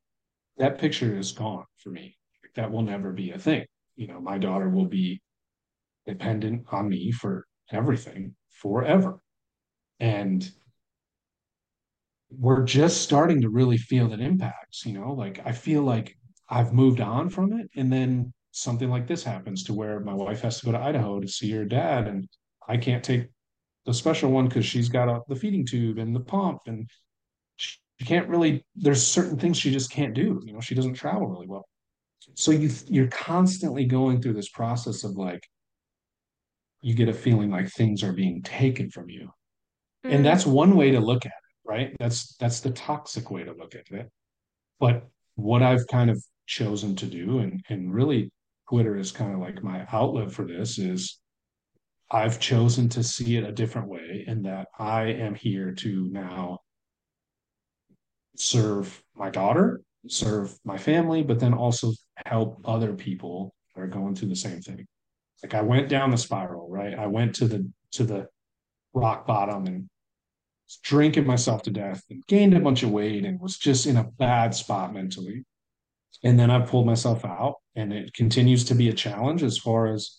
that 0.57 0.77
picture 0.77 1.17
is 1.17 1.31
gone 1.31 1.65
for 1.77 1.89
me. 1.89 2.15
That 2.55 2.71
will 2.71 2.83
never 2.83 3.11
be 3.11 3.31
a 3.31 3.39
thing. 3.39 3.65
You 3.95 4.07
know 4.07 4.19
my 4.21 4.37
daughter 4.37 4.69
will 4.69 4.85
be 4.87 5.21
dependent 6.05 6.65
on 6.71 6.89
me 6.89 7.11
for 7.11 7.45
everything 7.71 8.35
forever. 8.49 9.19
And 9.99 10.49
we're 12.31 12.63
just 12.63 13.01
starting 13.01 13.41
to 13.41 13.49
really 13.49 13.77
feel 13.77 14.09
that 14.09 14.19
impacts 14.19 14.85
you 14.85 14.93
know 14.93 15.13
like 15.13 15.41
i 15.45 15.51
feel 15.51 15.81
like 15.81 16.15
i've 16.49 16.73
moved 16.73 17.01
on 17.01 17.29
from 17.29 17.53
it 17.53 17.67
and 17.75 17.91
then 17.91 18.31
something 18.51 18.89
like 18.89 19.07
this 19.07 19.23
happens 19.23 19.63
to 19.63 19.73
where 19.73 19.99
my 19.99 20.13
wife 20.13 20.41
has 20.41 20.59
to 20.59 20.65
go 20.65 20.71
to 20.71 20.79
idaho 20.79 21.19
to 21.19 21.27
see 21.27 21.51
her 21.51 21.65
dad 21.65 22.07
and 22.07 22.27
i 22.67 22.77
can't 22.77 23.03
take 23.03 23.27
the 23.89 23.93
special 23.93 24.31
one 24.31 24.47
because 24.47 24.65
she's 24.65 24.87
got 24.87 25.09
a, 25.09 25.19
the 25.29 25.35
feeding 25.35 25.65
tube 25.65 25.97
and 25.97 26.15
the 26.15 26.19
pump 26.19 26.59
and 26.67 26.87
she, 27.55 27.77
she 27.99 28.05
can't 28.05 28.27
really 28.27 28.63
there's 28.75 29.05
certain 29.05 29.37
things 29.37 29.57
she 29.57 29.71
just 29.71 29.91
can't 29.91 30.13
do 30.13 30.39
you 30.45 30.53
know 30.53 30.59
she 30.59 30.75
doesn't 30.75 30.93
travel 30.93 31.27
really 31.27 31.47
well. 31.47 31.67
So 32.35 32.51
you 32.51 32.69
you're 32.87 33.07
constantly 33.07 33.85
going 33.85 34.21
through 34.21 34.33
this 34.33 34.49
process 34.49 35.03
of 35.03 35.17
like 35.17 35.41
you 36.81 36.93
get 36.93 37.09
a 37.09 37.13
feeling 37.13 37.49
like 37.49 37.69
things 37.69 38.03
are 38.03 38.13
being 38.13 38.41
taken 38.43 38.89
from 38.91 39.09
you. 39.09 39.31
Mm. 40.05 40.15
and 40.15 40.25
that's 40.25 40.45
one 40.45 40.77
way 40.77 40.91
to 40.91 40.99
look 40.99 41.25
at 41.25 41.31
it 41.31 41.48
right? 41.69 41.95
That's 41.99 42.35
that's 42.37 42.59
the 42.59 42.71
toxic 42.71 43.29
way 43.31 43.43
to 43.43 43.53
look 43.53 43.75
at 43.75 43.91
it. 43.91 44.09
But 44.79 45.07
what 45.39 45.61
i've 45.61 45.87
kind 45.87 46.09
of 46.09 46.21
chosen 46.47 46.95
to 46.95 47.05
do 47.05 47.39
and 47.39 47.63
and 47.69 47.93
really 47.93 48.29
twitter 48.67 48.97
is 48.97 49.11
kind 49.11 49.33
of 49.33 49.39
like 49.39 49.63
my 49.63 49.85
outlet 49.91 50.31
for 50.31 50.45
this 50.45 50.77
is 50.77 51.19
i've 52.11 52.39
chosen 52.39 52.89
to 52.89 53.01
see 53.01 53.37
it 53.37 53.43
a 53.43 53.51
different 53.51 53.87
way 53.87 54.25
in 54.27 54.41
that 54.41 54.67
i 54.77 55.03
am 55.03 55.33
here 55.33 55.71
to 55.71 56.09
now 56.11 56.59
serve 58.35 59.01
my 59.15 59.29
daughter 59.29 59.81
serve 60.07 60.57
my 60.65 60.77
family 60.77 61.23
but 61.23 61.39
then 61.39 61.53
also 61.53 61.93
help 62.25 62.61
other 62.65 62.93
people 62.93 63.53
that 63.75 63.81
are 63.81 63.87
going 63.87 64.15
through 64.15 64.29
the 64.29 64.35
same 64.35 64.61
thing. 64.61 64.85
Like 65.43 65.53
i 65.53 65.61
went 65.61 65.89
down 65.89 66.09
the 66.09 66.17
spiral 66.17 66.69
right? 66.69 66.97
I 66.97 67.07
went 67.07 67.35
to 67.35 67.47
the 67.47 67.69
to 67.93 68.03
the 68.05 68.27
rock 68.93 69.27
bottom 69.27 69.67
and 69.67 69.89
drinking 70.77 71.25
myself 71.25 71.63
to 71.63 71.71
death 71.71 72.03
and 72.09 72.25
gained 72.27 72.53
a 72.55 72.59
bunch 72.59 72.83
of 72.83 72.91
weight 72.91 73.25
and 73.25 73.39
was 73.39 73.57
just 73.57 73.85
in 73.87 73.97
a 73.97 74.03
bad 74.03 74.53
spot 74.53 74.93
mentally. 74.93 75.43
And 76.23 76.37
then 76.37 76.51
I 76.51 76.59
pulled 76.59 76.85
myself 76.85 77.23
out, 77.23 77.55
and 77.75 77.93
it 77.93 78.13
continues 78.13 78.65
to 78.65 78.75
be 78.75 78.89
a 78.89 78.93
challenge 78.93 79.41
as 79.41 79.57
far 79.57 79.87
as 79.87 80.17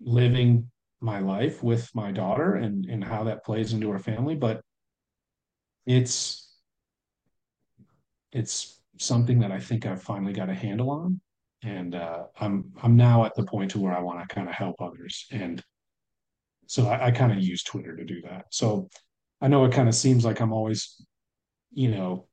living 0.00 0.70
my 1.00 1.20
life 1.20 1.62
with 1.62 1.88
my 1.94 2.10
daughter 2.10 2.56
and, 2.56 2.84
and 2.86 3.02
how 3.02 3.24
that 3.24 3.44
plays 3.44 3.72
into 3.72 3.90
our 3.90 3.98
family. 3.98 4.34
But 4.34 4.60
it's 5.86 6.52
it's 8.32 8.80
something 8.98 9.40
that 9.40 9.50
I 9.50 9.60
think 9.60 9.86
I've 9.86 10.02
finally 10.02 10.32
got 10.32 10.50
a 10.50 10.54
handle 10.54 10.90
on. 10.90 11.20
And 11.62 11.94
uh, 11.94 12.24
I'm 12.38 12.72
I'm 12.82 12.96
now 12.96 13.24
at 13.24 13.34
the 13.34 13.44
point 13.44 13.70
to 13.72 13.78
where 13.78 13.96
I 13.96 14.00
want 14.00 14.20
to 14.20 14.34
kind 14.34 14.48
of 14.48 14.54
help 14.54 14.76
others. 14.80 15.26
And 15.30 15.62
so 16.66 16.88
I, 16.88 17.06
I 17.06 17.10
kind 17.10 17.32
of 17.32 17.38
use 17.38 17.62
Twitter 17.62 17.96
to 17.96 18.04
do 18.04 18.20
that. 18.22 18.46
So 18.50 18.88
I 19.40 19.48
know 19.48 19.64
it 19.64 19.72
kind 19.72 19.88
of 19.88 19.94
seems 19.94 20.24
like 20.24 20.40
I'm 20.40 20.52
always, 20.52 21.02
you 21.72 21.90
know, 21.90 22.26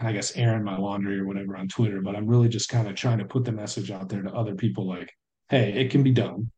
I 0.00 0.12
guess 0.12 0.36
airing 0.36 0.64
my 0.64 0.76
laundry 0.78 1.18
or 1.18 1.26
whatever 1.26 1.56
on 1.56 1.68
Twitter, 1.68 2.00
but 2.00 2.16
I'm 2.16 2.26
really 2.26 2.48
just 2.48 2.68
kind 2.68 2.88
of 2.88 2.94
trying 2.94 3.18
to 3.18 3.24
put 3.24 3.44
the 3.44 3.52
message 3.52 3.90
out 3.90 4.08
there 4.08 4.22
to 4.22 4.32
other 4.32 4.54
people 4.54 4.86
like, 4.86 5.12
hey, 5.48 5.72
it 5.72 5.90
can 5.90 6.02
be 6.02 6.12
done. 6.12 6.50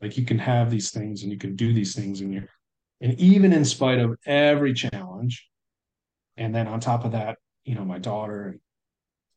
Like 0.00 0.16
you 0.16 0.24
can 0.24 0.38
have 0.38 0.70
these 0.70 0.90
things 0.90 1.22
and 1.22 1.32
you 1.32 1.38
can 1.38 1.56
do 1.56 1.72
these 1.72 1.94
things 1.94 2.20
and 2.20 2.32
you're 2.32 2.48
and 3.00 3.18
even 3.20 3.52
in 3.52 3.64
spite 3.64 4.00
of 4.00 4.16
every 4.26 4.74
challenge, 4.74 5.48
and 6.36 6.52
then 6.52 6.66
on 6.66 6.80
top 6.80 7.04
of 7.04 7.12
that, 7.12 7.38
you 7.64 7.76
know, 7.76 7.84
my 7.84 7.98
daughter, 7.98 8.58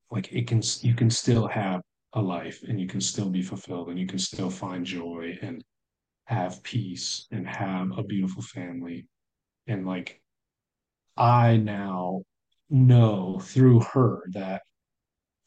like 0.09 0.31
it 0.31 0.47
can 0.47 0.61
you 0.81 0.95
can 0.95 1.09
still 1.09 1.47
have 1.47 1.81
a 2.13 2.21
life 2.21 2.63
and 2.67 2.81
you 2.81 2.87
can 2.87 3.01
still 3.01 3.29
be 3.29 3.41
fulfilled 3.43 3.89
and 3.89 3.99
you 3.99 4.07
can 4.07 4.19
still 4.19 4.49
find 4.49 4.85
joy 4.85 5.37
and 5.41 5.63
have 6.25 6.63
peace 6.63 7.27
and 7.31 7.47
have 7.47 7.97
a 7.97 8.03
beautiful 8.03 8.41
family 8.41 9.05
and 9.67 9.85
like 9.85 10.21
i 11.17 11.57
now 11.57 12.21
know 12.69 13.39
through 13.43 13.79
her 13.79 14.23
that 14.31 14.61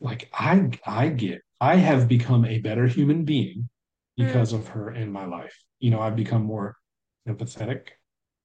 like 0.00 0.28
i 0.32 0.70
i 0.86 1.08
get 1.08 1.40
i 1.60 1.76
have 1.76 2.08
become 2.08 2.44
a 2.44 2.58
better 2.58 2.86
human 2.86 3.24
being 3.24 3.68
because 4.16 4.50
hmm. 4.50 4.56
of 4.56 4.68
her 4.68 4.92
in 4.92 5.10
my 5.10 5.24
life. 5.24 5.56
You 5.78 5.90
know 5.90 6.00
i've 6.00 6.16
become 6.16 6.42
more 6.42 6.76
empathetic. 7.28 7.88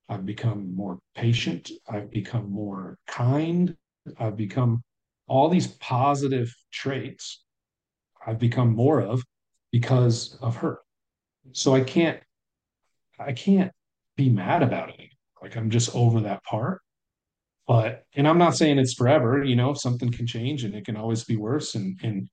I've 0.07 0.25
become 0.25 0.75
more 0.75 0.97
patient. 1.15 1.69
I've 1.87 2.09
become 2.09 2.49
more 2.51 2.97
kind. 3.05 3.75
I've 4.17 4.35
become 4.35 4.81
all 5.27 5.49
these 5.49 5.67
positive 5.67 6.51
traits 6.71 7.43
i've 8.25 8.39
become 8.39 8.75
more 8.75 9.01
of 9.01 9.23
because 9.71 10.37
of 10.41 10.57
her. 10.57 10.79
So 11.51 11.75
i 11.75 11.81
can't 11.81 12.19
i 13.19 13.33
can't 13.33 13.71
be 14.15 14.29
mad 14.29 14.63
about 14.63 14.89
it 14.89 15.09
like 15.41 15.55
I'm 15.55 15.69
just 15.69 15.95
over 15.95 16.21
that 16.21 16.43
part. 16.43 16.81
But 17.67 18.03
and 18.15 18.27
I'm 18.27 18.37
not 18.39 18.55
saying 18.55 18.79
it's 18.79 18.93
forever, 18.93 19.43
you 19.43 19.55
know, 19.55 19.73
something 19.73 20.11
can 20.11 20.25
change 20.25 20.63
and 20.63 20.73
it 20.73 20.85
can 20.85 20.97
always 20.97 21.23
be 21.23 21.37
worse. 21.37 21.75
And 21.75 21.99
and 22.03 22.27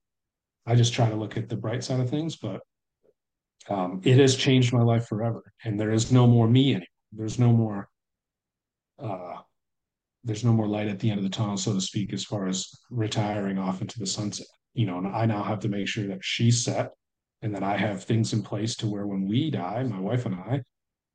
I 0.65 0.75
just 0.75 0.93
try 0.93 1.09
to 1.09 1.15
look 1.15 1.37
at 1.37 1.49
the 1.49 1.55
bright 1.55 1.83
side 1.83 1.99
of 1.99 2.09
things, 2.09 2.37
but 2.37 2.61
um, 3.69 4.01
it 4.03 4.17
has 4.17 4.35
changed 4.35 4.73
my 4.73 4.81
life 4.81 5.07
forever. 5.07 5.43
And 5.63 5.79
there 5.79 5.91
is 5.91 6.11
no 6.11 6.25
more 6.27 6.47
me 6.47 6.71
anymore. 6.71 6.87
There's 7.11 7.39
no 7.39 7.51
more 7.51 7.87
uh 8.99 9.35
there's 10.23 10.43
no 10.43 10.51
more 10.51 10.67
light 10.67 10.87
at 10.87 10.99
the 10.99 11.09
end 11.09 11.19
of 11.19 11.23
the 11.23 11.29
tunnel, 11.29 11.55
so 11.55 11.73
to 11.73 11.79
speak, 11.79 12.11
as 12.11 12.25
far 12.25 12.47
as 12.47 12.69
retiring 12.89 13.57
off 13.57 13.81
into 13.81 13.99
the 13.99 14.05
sunset. 14.05 14.47
You 14.73 14.85
know, 14.85 14.97
and 14.97 15.07
I 15.07 15.25
now 15.25 15.43
have 15.43 15.59
to 15.59 15.69
make 15.69 15.87
sure 15.87 16.07
that 16.07 16.19
she's 16.21 16.63
set 16.63 16.91
and 17.41 17.53
that 17.55 17.63
I 17.63 17.77
have 17.77 18.03
things 18.03 18.33
in 18.33 18.41
place 18.41 18.75
to 18.77 18.87
where 18.87 19.07
when 19.07 19.27
we 19.27 19.51
die, 19.51 19.83
my 19.83 19.99
wife 19.99 20.25
and 20.25 20.35
I, 20.35 20.61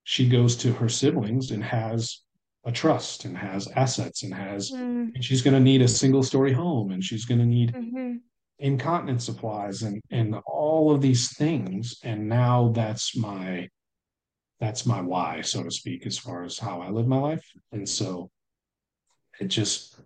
she 0.05 0.29
goes 0.29 0.57
to 0.57 0.73
her 0.73 0.89
siblings 0.89 1.51
and 1.51 1.63
has 1.63 2.23
a 2.65 2.73
trust 2.73 3.25
and 3.25 3.37
has 3.37 3.69
assets 3.69 4.23
and 4.23 4.35
has 4.35 4.71
Mm. 4.73 5.15
and 5.15 5.25
she's 5.25 5.43
going 5.43 5.55
to 5.55 5.61
need 5.61 5.83
a 5.83 5.89
single 5.89 6.23
story 6.23 6.53
home 6.53 6.91
and 6.93 7.03
she's 7.05 7.25
going 7.25 7.41
to 7.41 7.47
need 7.47 7.73
Mhm. 7.75 8.21
incontinence 8.59 9.25
supplies 9.25 9.83
and 9.83 10.01
and 10.11 10.35
all 10.47 10.93
of 10.93 11.01
these 11.03 11.37
things 11.37 11.99
and 12.05 12.29
now 12.29 12.69
that's 12.71 13.17
my 13.17 13.69
that's 14.61 14.87
my 14.87 15.01
why 15.01 15.41
so 15.41 15.63
to 15.65 15.71
speak 15.71 16.07
as 16.07 16.17
far 16.19 16.45
as 16.45 16.59
how 16.59 16.81
i 16.81 16.89
live 16.89 17.09
my 17.09 17.19
life 17.19 17.45
and 17.73 17.89
so 17.89 18.31
it 19.41 19.49
just 19.49 20.01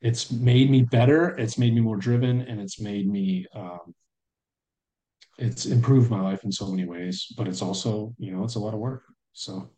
it's 0.00 0.30
made 0.30 0.70
me 0.70 0.82
better 0.82 1.30
it's 1.38 1.58
made 1.58 1.74
me 1.74 1.80
more 1.80 1.96
driven 1.96 2.40
and 2.42 2.60
it's 2.60 2.80
made 2.80 3.06
me 3.08 3.46
um 3.54 3.94
it's 5.38 5.66
improved 5.66 6.10
my 6.10 6.20
life 6.20 6.42
in 6.44 6.52
so 6.52 6.68
many 6.68 6.84
ways 6.84 7.26
but 7.36 7.46
it's 7.48 7.62
also 7.62 8.14
you 8.18 8.32
know 8.34 8.44
it's 8.44 8.56
a 8.56 8.58
lot 8.58 8.74
of 8.74 8.80
work 8.80 9.04
so 9.32 9.70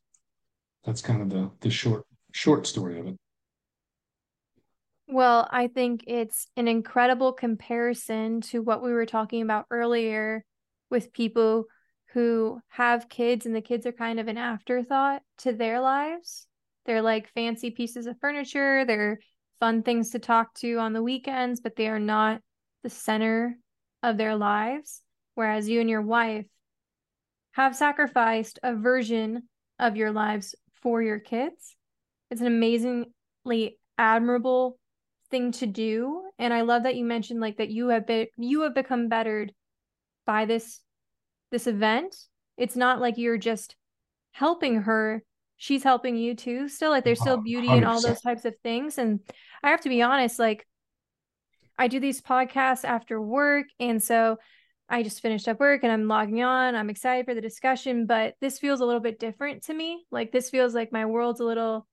that's 0.85 1.03
kind 1.03 1.23
of 1.23 1.31
the 1.31 1.51
the 1.61 1.71
short 1.71 2.05
short 2.33 2.67
story 2.67 2.99
of 2.99 3.07
it. 3.07 3.17
Well, 5.09 5.49
I 5.51 5.67
think 5.67 6.05
it's 6.07 6.47
an 6.57 6.69
incredible 6.69 7.33
comparison 7.33 8.41
to 8.43 8.63
what 8.63 8.83
we 8.83 8.93
were 8.93 9.07
talking 9.07 9.43
about 9.43 9.67
earlier 9.71 10.45
with 10.89 11.13
people 11.13 11.65
who 12.13 12.61
have 12.69 13.09
kids 13.09 13.47
and 13.47 13.55
the 13.55 13.61
kids 13.61 13.87
are 13.87 13.93
kind 13.93 14.21
of 14.21 14.29
an 14.29 14.39
afterthought 14.39 15.23
to 15.39 15.53
their 15.53 15.81
lives. 15.81 16.47
They're 16.87 17.03
like 17.03 17.33
fancy 17.35 17.71
pieces 17.71 18.07
of 18.07 18.19
furniture, 18.21 18.85
they're 18.85 19.19
fun 19.59 19.83
things 19.83 20.11
to 20.11 20.19
talk 20.19 20.55
to 20.55 20.79
on 20.79 20.93
the 20.93 21.03
weekends, 21.03 21.61
but 21.61 21.77
they 21.77 21.89
are 21.89 21.99
not 21.99 22.41
the 22.83 22.91
center 22.91 23.59
of 24.03 24.17
their 24.17 24.37
lives. 24.37 25.03
Whereas 25.35 25.69
you 25.69 25.81
and 25.81 25.89
your 25.89 26.03
wife 26.03 26.47
have 27.53 27.77
sacrificed 27.77 28.59
a 28.63 28.75
version 28.75 29.49
of 29.79 29.97
your 29.97 30.13
lives 30.13 30.55
for 30.83 31.03
your 31.03 31.19
kids. 31.19 31.77
It's 32.31 32.41
an 32.41 32.47
amazingly 32.47 33.79
admirable 33.99 34.79
thing 35.31 35.53
to 35.53 35.67
do. 35.67 36.23
And 36.39 36.53
i 36.53 36.63
love 36.63 36.85
that 36.85 36.97
you 36.97 37.05
mentioned 37.05 37.41
like 37.41 37.59
that 37.59 37.71
you 37.71 37.89
have 37.89 38.07
been 38.07 38.27
you 38.37 38.63
have 38.63 38.75
become 38.75 39.09
bettered 39.09 39.53
by 40.27 40.45
this 40.45 40.81
this 41.51 41.67
event. 41.67 42.17
It's 42.57 42.77
not 42.77 43.01
like 43.01 43.19
you're 43.19 43.39
just 43.39 43.77
helping 44.33 44.83
her. 44.83 45.23
She's 45.57 45.83
helping 45.83 46.17
you 46.17 46.35
too 46.35 46.69
still 46.69 46.91
like 46.91 47.05
there's 47.05 47.21
still 47.21 47.43
beauty 47.43 47.69
in 47.69 47.85
all 47.85 48.01
those 48.01 48.21
types 48.21 48.45
of 48.45 48.55
things. 48.63 48.99
And 48.99 49.21
i 49.63 49.71
have 49.71 49.83
to 49.83 49.89
be 49.89 50.03
honest 50.03 50.39
like 50.39 50.67
i 51.79 51.89
do 51.89 52.01
these 52.01 52.21
podcasts 52.23 52.85
after 52.85 53.21
work. 53.21 53.67
And 53.79 54.03
so 54.03 54.39
i 54.91 55.03
just 55.03 55.23
finished 55.23 55.49
up 55.49 55.61
work 55.61 55.83
and 55.83 55.93
i'm 55.93 56.09
logging 56.09 56.43
on 56.43 56.75
i'm 56.75 56.91
excited 56.91 57.25
for 57.25 57.35
the 57.35 57.41
discussion 57.41 58.07
but 58.07 58.35
this 58.41 58.59
feels 58.59 58.81
a 58.81 58.85
little 58.85 59.01
bit 59.01 59.19
different 59.19 59.63
to 59.63 59.73
me 59.73 60.05
like 60.11 60.33
this 60.33 60.51
feels 60.51 60.75
like 60.75 60.93
my 60.93 61.07
world's 61.07 61.41
a 61.41 61.45
little 61.45 61.87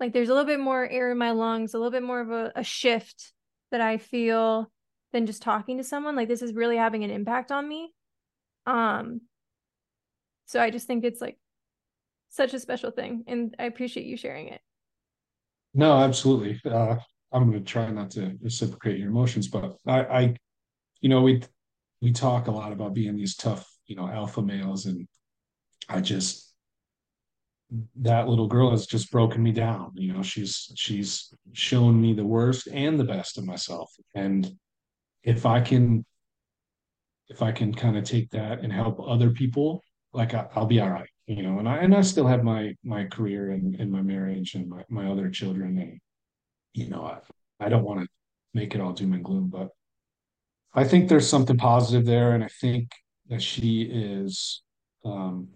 like 0.00 0.12
there's 0.12 0.28
a 0.28 0.32
little 0.32 0.46
bit 0.46 0.60
more 0.60 0.88
air 0.88 1.10
in 1.10 1.18
my 1.18 1.32
lungs, 1.32 1.74
a 1.74 1.78
little 1.78 1.90
bit 1.90 2.02
more 2.02 2.20
of 2.20 2.30
a, 2.30 2.52
a 2.56 2.62
shift 2.64 3.32
that 3.70 3.80
I 3.80 3.98
feel 3.98 4.70
than 5.12 5.26
just 5.26 5.42
talking 5.42 5.78
to 5.78 5.84
someone. 5.84 6.16
Like 6.16 6.28
this 6.28 6.42
is 6.42 6.54
really 6.54 6.76
having 6.76 7.04
an 7.04 7.10
impact 7.10 7.50
on 7.50 7.68
me. 7.68 7.92
Um 8.66 9.22
so 10.46 10.60
I 10.60 10.70
just 10.70 10.86
think 10.86 11.04
it's 11.04 11.20
like 11.20 11.38
such 12.30 12.54
a 12.54 12.60
special 12.60 12.90
thing 12.90 13.24
and 13.26 13.54
I 13.58 13.64
appreciate 13.64 14.06
you 14.06 14.16
sharing 14.16 14.48
it. 14.48 14.60
No, 15.74 15.98
absolutely. 15.98 16.60
Uh 16.70 16.96
I'm 17.30 17.50
going 17.50 17.62
to 17.62 17.70
try 17.70 17.90
not 17.90 18.10
to 18.12 18.38
reciprocate 18.40 18.98
your 18.98 19.10
emotions, 19.10 19.48
but 19.48 19.76
I, 19.86 20.00
I, 20.00 20.36
you 21.02 21.10
know, 21.10 21.20
we 21.20 21.42
we 22.00 22.12
talk 22.12 22.46
a 22.46 22.52
lot 22.52 22.72
about 22.72 22.94
being 22.94 23.16
these 23.16 23.36
tough, 23.36 23.68
you 23.86 23.96
know, 23.96 24.08
alpha 24.08 24.42
males, 24.42 24.86
and 24.86 25.06
I 25.88 26.00
just 26.00 26.44
that 27.96 28.28
little 28.28 28.46
girl 28.46 28.70
has 28.70 28.86
just 28.86 29.12
broken 29.12 29.42
me 29.42 29.52
down 29.52 29.90
you 29.94 30.10
know 30.10 30.22
she's 30.22 30.72
she's 30.74 31.34
shown 31.52 32.00
me 32.00 32.14
the 32.14 32.24
worst 32.24 32.66
and 32.72 32.98
the 32.98 33.04
best 33.04 33.36
of 33.36 33.44
myself. 33.44 33.92
And 34.14 34.56
if 35.22 35.44
i 35.46 35.60
can 35.60 36.04
if 37.28 37.42
i 37.42 37.52
can 37.52 37.74
kind 37.74 37.96
of 37.96 38.04
take 38.04 38.30
that 38.30 38.60
and 38.60 38.72
help 38.72 39.00
other 39.00 39.30
people 39.30 39.82
like 40.12 40.34
I, 40.34 40.46
will 40.56 40.66
be 40.66 40.80
all 40.80 40.90
right 40.90 41.08
you 41.26 41.42
know 41.42 41.58
and 41.58 41.68
i 41.68 41.76
and 41.76 41.94
i 41.94 42.00
still 42.00 42.26
have 42.26 42.42
my 42.42 42.74
my 42.82 43.04
career 43.04 43.50
and, 43.50 43.74
and 43.76 43.90
my 43.90 44.02
marriage 44.02 44.54
and 44.54 44.68
my, 44.68 44.84
my 44.88 45.10
other 45.10 45.28
children 45.28 45.78
and 45.78 45.98
you 46.72 46.88
know 46.88 47.02
i, 47.02 47.64
I 47.64 47.68
don't 47.68 47.84
want 47.84 48.00
to 48.00 48.08
make 48.54 48.74
it 48.74 48.80
all 48.80 48.92
doom 48.92 49.12
and 49.12 49.24
gloom 49.24 49.48
but 49.48 49.68
i 50.78 50.84
think 50.84 51.08
there's 51.08 51.28
something 51.28 51.56
positive 51.56 52.06
there 52.06 52.32
and 52.32 52.44
i 52.44 52.48
think 52.60 52.92
that 53.28 53.42
she 53.42 53.82
is 53.82 54.62
um 55.04 55.48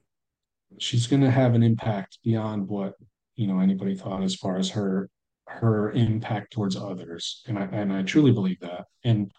she's 0.78 1.06
going 1.06 1.22
to 1.22 1.30
have 1.30 1.54
an 1.54 1.62
impact 1.62 2.18
beyond 2.24 2.66
what 2.68 2.94
you 3.36 3.46
know 3.46 3.60
anybody 3.60 3.94
thought 3.94 4.22
as 4.22 4.34
far 4.34 4.56
as 4.56 4.70
her 4.70 5.08
her 5.48 5.92
impact 5.92 6.52
towards 6.52 6.76
others 6.76 7.42
and 7.46 7.58
i 7.58 7.62
and 7.72 7.92
i 7.92 8.02
truly 8.02 8.32
believe 8.32 8.60
that. 8.60 8.86
And 9.04 9.30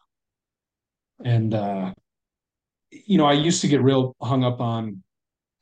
and 1.23 1.53
uh 1.53 1.93
you 2.91 3.17
know 3.17 3.25
i 3.25 3.33
used 3.33 3.61
to 3.61 3.67
get 3.67 3.81
real 3.81 4.15
hung 4.21 4.43
up 4.43 4.59
on 4.61 5.01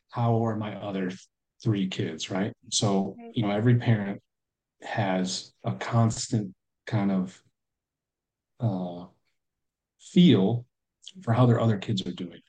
how 0.10 0.45
are 0.45 0.56
my 0.56 0.76
other 0.76 1.11
three 1.64 1.88
kids 1.88 2.30
right? 2.31 2.53
So 2.69 3.15
you 3.34 3.43
know 3.43 3.52
every 3.52 3.76
parent 3.76 4.22
has 4.81 5.53
a 5.64 5.73
constant 5.73 6.53
kind 6.88 7.11
of 7.11 7.41
uh 8.60 9.06
feel 10.01 10.65
for 11.21 11.33
how 11.33 11.45
their 11.45 11.59
other 11.59 11.77
kids 11.77 12.05
are 12.05 12.11
doing 12.11 12.41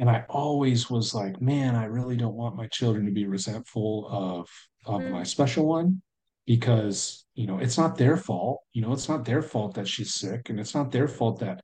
and 0.00 0.08
I 0.08 0.24
always 0.30 0.88
was 0.88 1.14
like, 1.14 1.42
man, 1.42 1.76
I 1.76 1.84
really 1.84 2.16
don't 2.16 2.34
want 2.34 2.56
my 2.56 2.66
children 2.68 3.04
to 3.04 3.12
be 3.12 3.26
resentful 3.26 4.08
of 4.08 4.48
of 4.86 5.02
mm. 5.02 5.10
my 5.10 5.22
special 5.22 5.66
one 5.66 6.00
because 6.46 7.26
you 7.34 7.46
know 7.46 7.58
it's 7.58 7.76
not 7.76 7.98
their 7.98 8.16
fault. 8.16 8.62
You 8.72 8.80
know, 8.80 8.94
it's 8.94 9.10
not 9.10 9.26
their 9.26 9.42
fault 9.42 9.74
that 9.74 9.86
she's 9.86 10.14
sick, 10.14 10.48
and 10.48 10.58
it's 10.58 10.74
not 10.74 10.90
their 10.90 11.06
fault 11.06 11.38
that 11.40 11.60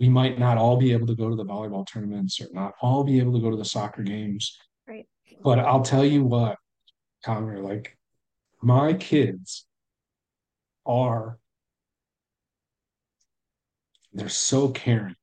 we 0.00 0.08
might 0.08 0.40
not 0.40 0.58
all 0.58 0.76
be 0.76 0.92
able 0.92 1.06
to 1.06 1.14
go 1.14 1.30
to 1.30 1.36
the 1.36 1.44
volleyball 1.44 1.86
tournaments 1.86 2.40
or 2.40 2.48
not 2.52 2.74
all 2.82 3.04
be 3.04 3.20
able 3.20 3.32
to 3.34 3.40
go 3.40 3.50
to 3.50 3.56
the 3.56 3.64
soccer 3.64 4.02
games. 4.02 4.58
Right. 4.88 5.06
But 5.44 5.60
I'll 5.60 5.82
tell 5.82 6.04
you 6.04 6.24
what, 6.24 6.56
Connor, 7.24 7.60
like 7.60 7.96
my 8.60 8.94
kids 8.94 9.66
are 10.84 11.38
they're 14.18 14.28
so 14.28 14.68
caring 14.68 15.16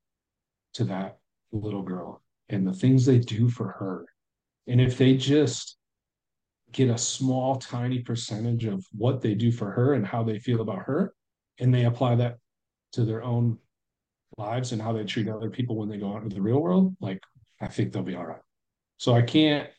to 0.73 0.83
that 0.85 1.17
little 1.51 1.83
girl 1.83 2.21
and 2.49 2.67
the 2.67 2.73
things 2.73 3.05
they 3.05 3.19
do 3.19 3.49
for 3.49 3.69
her. 3.69 4.05
And 4.67 4.79
if 4.79 4.97
they 4.97 5.15
just 5.15 5.77
get 6.71 6.89
a 6.89 6.97
small, 6.97 7.55
tiny 7.55 7.99
percentage 7.99 8.65
of 8.65 8.85
what 8.91 9.21
they 9.21 9.33
do 9.33 9.51
for 9.51 9.71
her 9.71 9.93
and 9.93 10.05
how 10.05 10.23
they 10.23 10.39
feel 10.39 10.61
about 10.61 10.83
her, 10.83 11.13
and 11.59 11.73
they 11.73 11.85
apply 11.85 12.15
that 12.15 12.37
to 12.93 13.05
their 13.05 13.23
own 13.23 13.57
lives 14.37 14.71
and 14.71 14.81
how 14.81 14.91
they 14.91 15.03
treat 15.03 15.29
other 15.29 15.49
people 15.49 15.77
when 15.77 15.87
they 15.87 15.97
go 15.97 16.13
out 16.13 16.23
into 16.23 16.35
the 16.35 16.41
real 16.41 16.61
world, 16.61 16.95
like 16.99 17.21
I 17.61 17.67
think 17.67 17.93
they'll 17.93 18.03
be 18.03 18.15
all 18.15 18.25
right. 18.25 18.41
So 18.97 19.13
I 19.13 19.21
can't 19.21 19.69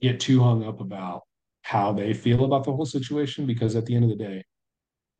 get 0.00 0.20
too 0.20 0.42
hung 0.42 0.64
up 0.64 0.80
about 0.80 1.22
how 1.62 1.92
they 1.92 2.12
feel 2.12 2.44
about 2.44 2.64
the 2.64 2.72
whole 2.72 2.86
situation 2.86 3.46
because 3.46 3.74
at 3.74 3.86
the 3.86 3.94
end 3.94 4.04
of 4.04 4.10
the 4.10 4.24
day, 4.24 4.44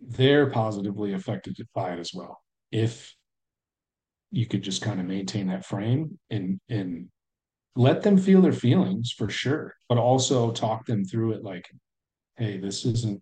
they're 0.00 0.50
positively 0.50 1.14
affected 1.14 1.56
by 1.74 1.92
it 1.94 1.98
as 1.98 2.12
well. 2.14 2.42
If 2.70 3.14
you 4.34 4.46
could 4.46 4.62
just 4.62 4.82
kind 4.82 5.00
of 5.00 5.06
maintain 5.06 5.46
that 5.48 5.64
frame 5.64 6.18
and 6.30 6.60
and 6.68 7.08
let 7.76 8.02
them 8.02 8.16
feel 8.16 8.40
their 8.40 8.52
feelings 8.52 9.12
for 9.12 9.28
sure 9.28 9.74
but 9.88 9.98
also 9.98 10.52
talk 10.52 10.86
them 10.86 11.04
through 11.04 11.32
it 11.32 11.42
like 11.42 11.68
hey 12.36 12.58
this 12.58 12.84
isn't 12.84 13.20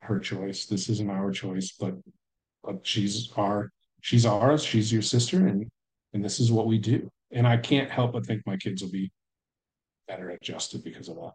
her 0.00 0.18
choice. 0.18 0.66
This 0.66 0.88
isn't 0.88 1.10
our 1.10 1.30
choice 1.30 1.72
but 1.78 1.94
but 2.62 2.86
she's 2.86 3.30
our 3.36 3.70
she's 4.00 4.24
ours. 4.26 4.62
She's 4.64 4.92
your 4.92 5.02
sister 5.02 5.46
and 5.46 5.66
and 6.12 6.24
this 6.24 6.40
is 6.40 6.52
what 6.52 6.66
we 6.66 6.78
do. 6.78 7.10
And 7.32 7.46
i 7.46 7.56
can't 7.56 7.90
help 7.90 8.12
but 8.12 8.24
think 8.24 8.42
my 8.46 8.56
kids 8.56 8.82
will 8.82 8.90
be 8.90 9.10
better 10.08 10.30
adjusted 10.30 10.84
because 10.84 11.08
of 11.08 11.16
that. 11.16 11.32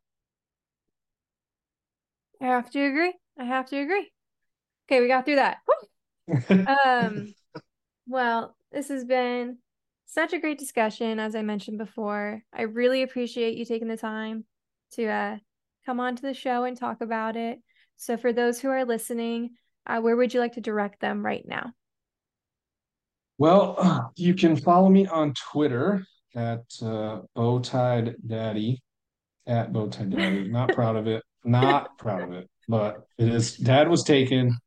I 2.42 2.46
have 2.46 2.72
to 2.72 2.80
agree. 2.82 3.14
I 3.38 3.44
have 3.44 3.68
to 3.68 3.78
agree. 3.78 4.10
Okay 4.90 5.02
we 5.02 5.08
got 5.08 5.26
through 5.26 5.36
that. 5.36 5.58
Um 6.86 7.34
well 8.08 8.56
this 8.72 8.90
has 8.90 9.04
been 9.04 9.58
such 10.06 10.34
a 10.34 10.40
great 10.40 10.60
discussion, 10.60 11.20
as 11.20 11.36
I 11.36 11.42
mentioned 11.42 11.78
before. 11.78 12.42
I 12.54 12.64
really 12.64 13.02
appreciate 13.02 13.58
you 13.58 13.66
taking 13.66 13.88
the 13.88 13.98
time 13.98 14.46
to 14.94 15.08
uh, 15.08 15.38
come 15.86 16.00
on 16.00 16.16
to 16.16 16.22
the 16.22 16.34
show 16.34 16.64
and 16.64 16.78
talk 16.78 17.02
about 17.02 17.36
it. 17.36 17.60
So, 17.98 18.18
for 18.18 18.34
those 18.34 18.60
who 18.60 18.70
are 18.70 18.86
listening, 18.86 19.52
uh, 19.86 20.00
where 20.00 20.16
would 20.16 20.34
you 20.34 20.40
like 20.40 20.54
to 20.54 20.62
direct 20.62 21.00
them 21.00 21.24
right 21.24 21.44
now? 21.48 21.74
Well, 23.38 24.12
you 24.16 24.34
can 24.34 24.56
follow 24.56 24.90
me 24.90 25.08
on 25.08 25.34
Twitter 25.34 26.06
at 26.36 26.64
uh, 26.82 27.22
Bowtied 27.36 28.16
Daddy, 28.26 28.82
at 29.48 29.72
Bowtied 29.72 30.16
Daddy. 30.16 30.48
Not 30.48 30.72
proud 30.74 30.96
of 30.96 31.08
it. 31.08 31.24
Not 31.44 31.98
proud 31.98 32.22
of 32.22 32.34
it, 32.34 32.50
but 32.68 33.08
it 33.18 33.30
is. 33.30 33.58
Dad 33.58 33.90
was 33.90 34.04
taken. 34.04 34.58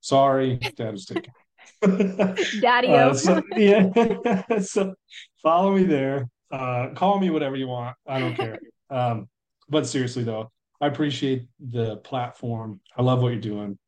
Sorry, 0.00 0.56
Dad 0.56 0.92
was 0.92 1.06
taken. 1.06 1.32
Daddy. 2.60 2.88
Uh, 2.88 3.14
so, 3.14 3.42
yeah. 3.56 4.58
so 4.60 4.94
follow 5.42 5.74
me 5.74 5.84
there. 5.84 6.28
Uh, 6.50 6.88
call 6.94 7.18
me 7.18 7.30
whatever 7.30 7.56
you 7.56 7.68
want. 7.68 7.96
I 8.06 8.18
don't 8.20 8.34
care. 8.34 8.58
Um, 8.90 9.28
but 9.68 9.86
seriously 9.86 10.24
though, 10.24 10.50
I 10.80 10.86
appreciate 10.86 11.46
the 11.60 11.98
platform. 11.98 12.80
I 12.96 13.02
love 13.02 13.20
what 13.20 13.32
you're 13.32 13.38
doing. 13.38 13.78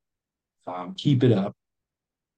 Um, 0.66 0.94
keep 0.94 1.24
it 1.24 1.32
up. 1.32 1.57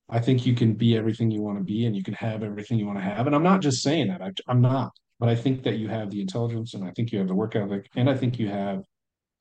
I 0.09 0.21
think 0.21 0.47
you 0.47 0.55
can 0.55 0.75
be 0.75 0.97
everything 0.97 1.33
you 1.33 1.43
want 1.43 1.59
to 1.59 1.65
be 1.65 1.87
and 1.87 1.97
you 1.97 2.05
can 2.05 2.15
have 2.15 2.45
everything 2.45 2.79
you 2.79 2.87
want 2.87 2.99
to 2.99 3.05
have. 3.05 3.27
And 3.27 3.35
I'm 3.35 3.43
not 3.43 3.63
just 3.63 3.83
saying 3.83 4.07
that. 4.07 4.23
I, 4.23 4.31
I'm 4.47 4.61
not, 4.61 4.93
but 5.19 5.29
I 5.29 5.35
think 5.35 5.65
that 5.65 5.79
you 5.79 5.89
have 5.89 6.11
the 6.11 6.21
intelligence 6.21 6.75
and 6.75 6.85
I 6.85 6.93
think 6.93 7.11
you 7.11 7.19
have 7.19 7.27
the 7.27 7.35
work 7.35 7.57
ethic 7.57 7.89
and 7.97 8.09
I 8.09 8.17
think 8.17 8.39
you 8.39 8.47
have 8.49 8.85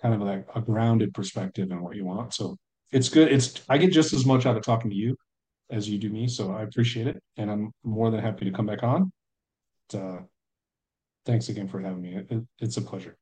kind 0.02 0.15
of 0.15 0.22
like 0.22 0.48
a 0.56 0.61
grounded 0.61 1.14
perspective 1.14 1.69
in 1.69 1.84
what 1.84 1.95
you 1.95 2.06
want. 2.06 2.34
So 2.34 2.57
it's 2.91 3.10
good. 3.10 3.32
It's 3.32 3.61
I 3.69 3.78
get 3.78 3.91
just 3.91 4.14
as 4.14 4.26
much 4.26 4.48
out 4.48 4.57
of 4.57 4.64
talking 4.64 4.90
to 4.90 4.95
you 4.95 5.15
as 5.72 5.89
you 5.89 5.98
do 5.98 6.10
me. 6.10 6.27
So 6.27 6.52
I 6.52 6.64
appreciate 6.64 7.07
it, 7.07 7.22
and 7.38 7.49
I'm 7.49 7.72
more 7.84 8.11
than 8.11 8.19
happy 8.19 8.45
to 8.45 8.52
come 8.52 8.65
back 8.65 8.84
on. 8.84 9.11
But, 9.89 9.98
uh, 9.99 10.19
thanks 11.26 11.49
again 11.49 11.68
for 11.68 11.80
having 11.80 12.02
me. 12.02 12.15
It, 12.15 12.27
it, 12.30 12.43
it's 12.60 12.77
a 12.77 12.81
pleasure. 12.81 13.18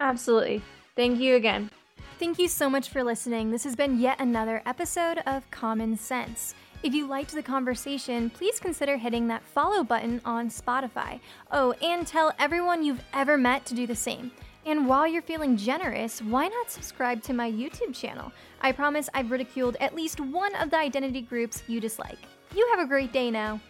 Absolutely. 0.00 0.62
Thank 0.96 1.18
you 1.20 1.36
again. 1.36 1.70
Thank 2.18 2.38
you 2.38 2.48
so 2.48 2.68
much 2.70 2.88
for 2.88 3.02
listening. 3.02 3.50
This 3.50 3.64
has 3.64 3.76
been 3.76 3.98
yet 3.98 4.20
another 4.20 4.62
episode 4.66 5.18
of 5.26 5.50
Common 5.50 5.96
Sense. 5.96 6.54
If 6.82 6.94
you 6.94 7.08
liked 7.08 7.32
the 7.32 7.42
conversation, 7.42 8.30
please 8.30 8.60
consider 8.60 8.96
hitting 8.96 9.26
that 9.28 9.42
follow 9.42 9.82
button 9.82 10.20
on 10.24 10.48
Spotify. 10.48 11.18
Oh, 11.50 11.72
and 11.82 12.06
tell 12.06 12.32
everyone 12.38 12.84
you've 12.84 13.02
ever 13.12 13.36
met 13.36 13.66
to 13.66 13.74
do 13.74 13.86
the 13.86 13.96
same. 13.96 14.30
And 14.66 14.86
while 14.86 15.06
you're 15.06 15.22
feeling 15.22 15.56
generous, 15.56 16.20
why 16.20 16.48
not 16.48 16.70
subscribe 16.70 17.22
to 17.22 17.32
my 17.32 17.50
YouTube 17.50 17.94
channel? 17.94 18.32
I 18.60 18.72
promise 18.72 19.08
I've 19.14 19.30
ridiculed 19.30 19.76
at 19.80 19.94
least 19.94 20.20
one 20.20 20.54
of 20.56 20.70
the 20.70 20.76
identity 20.76 21.22
groups 21.22 21.62
you 21.66 21.80
dislike. 21.80 22.18
You 22.54 22.68
have 22.72 22.80
a 22.80 22.88
great 22.88 23.12
day 23.12 23.30
now. 23.30 23.60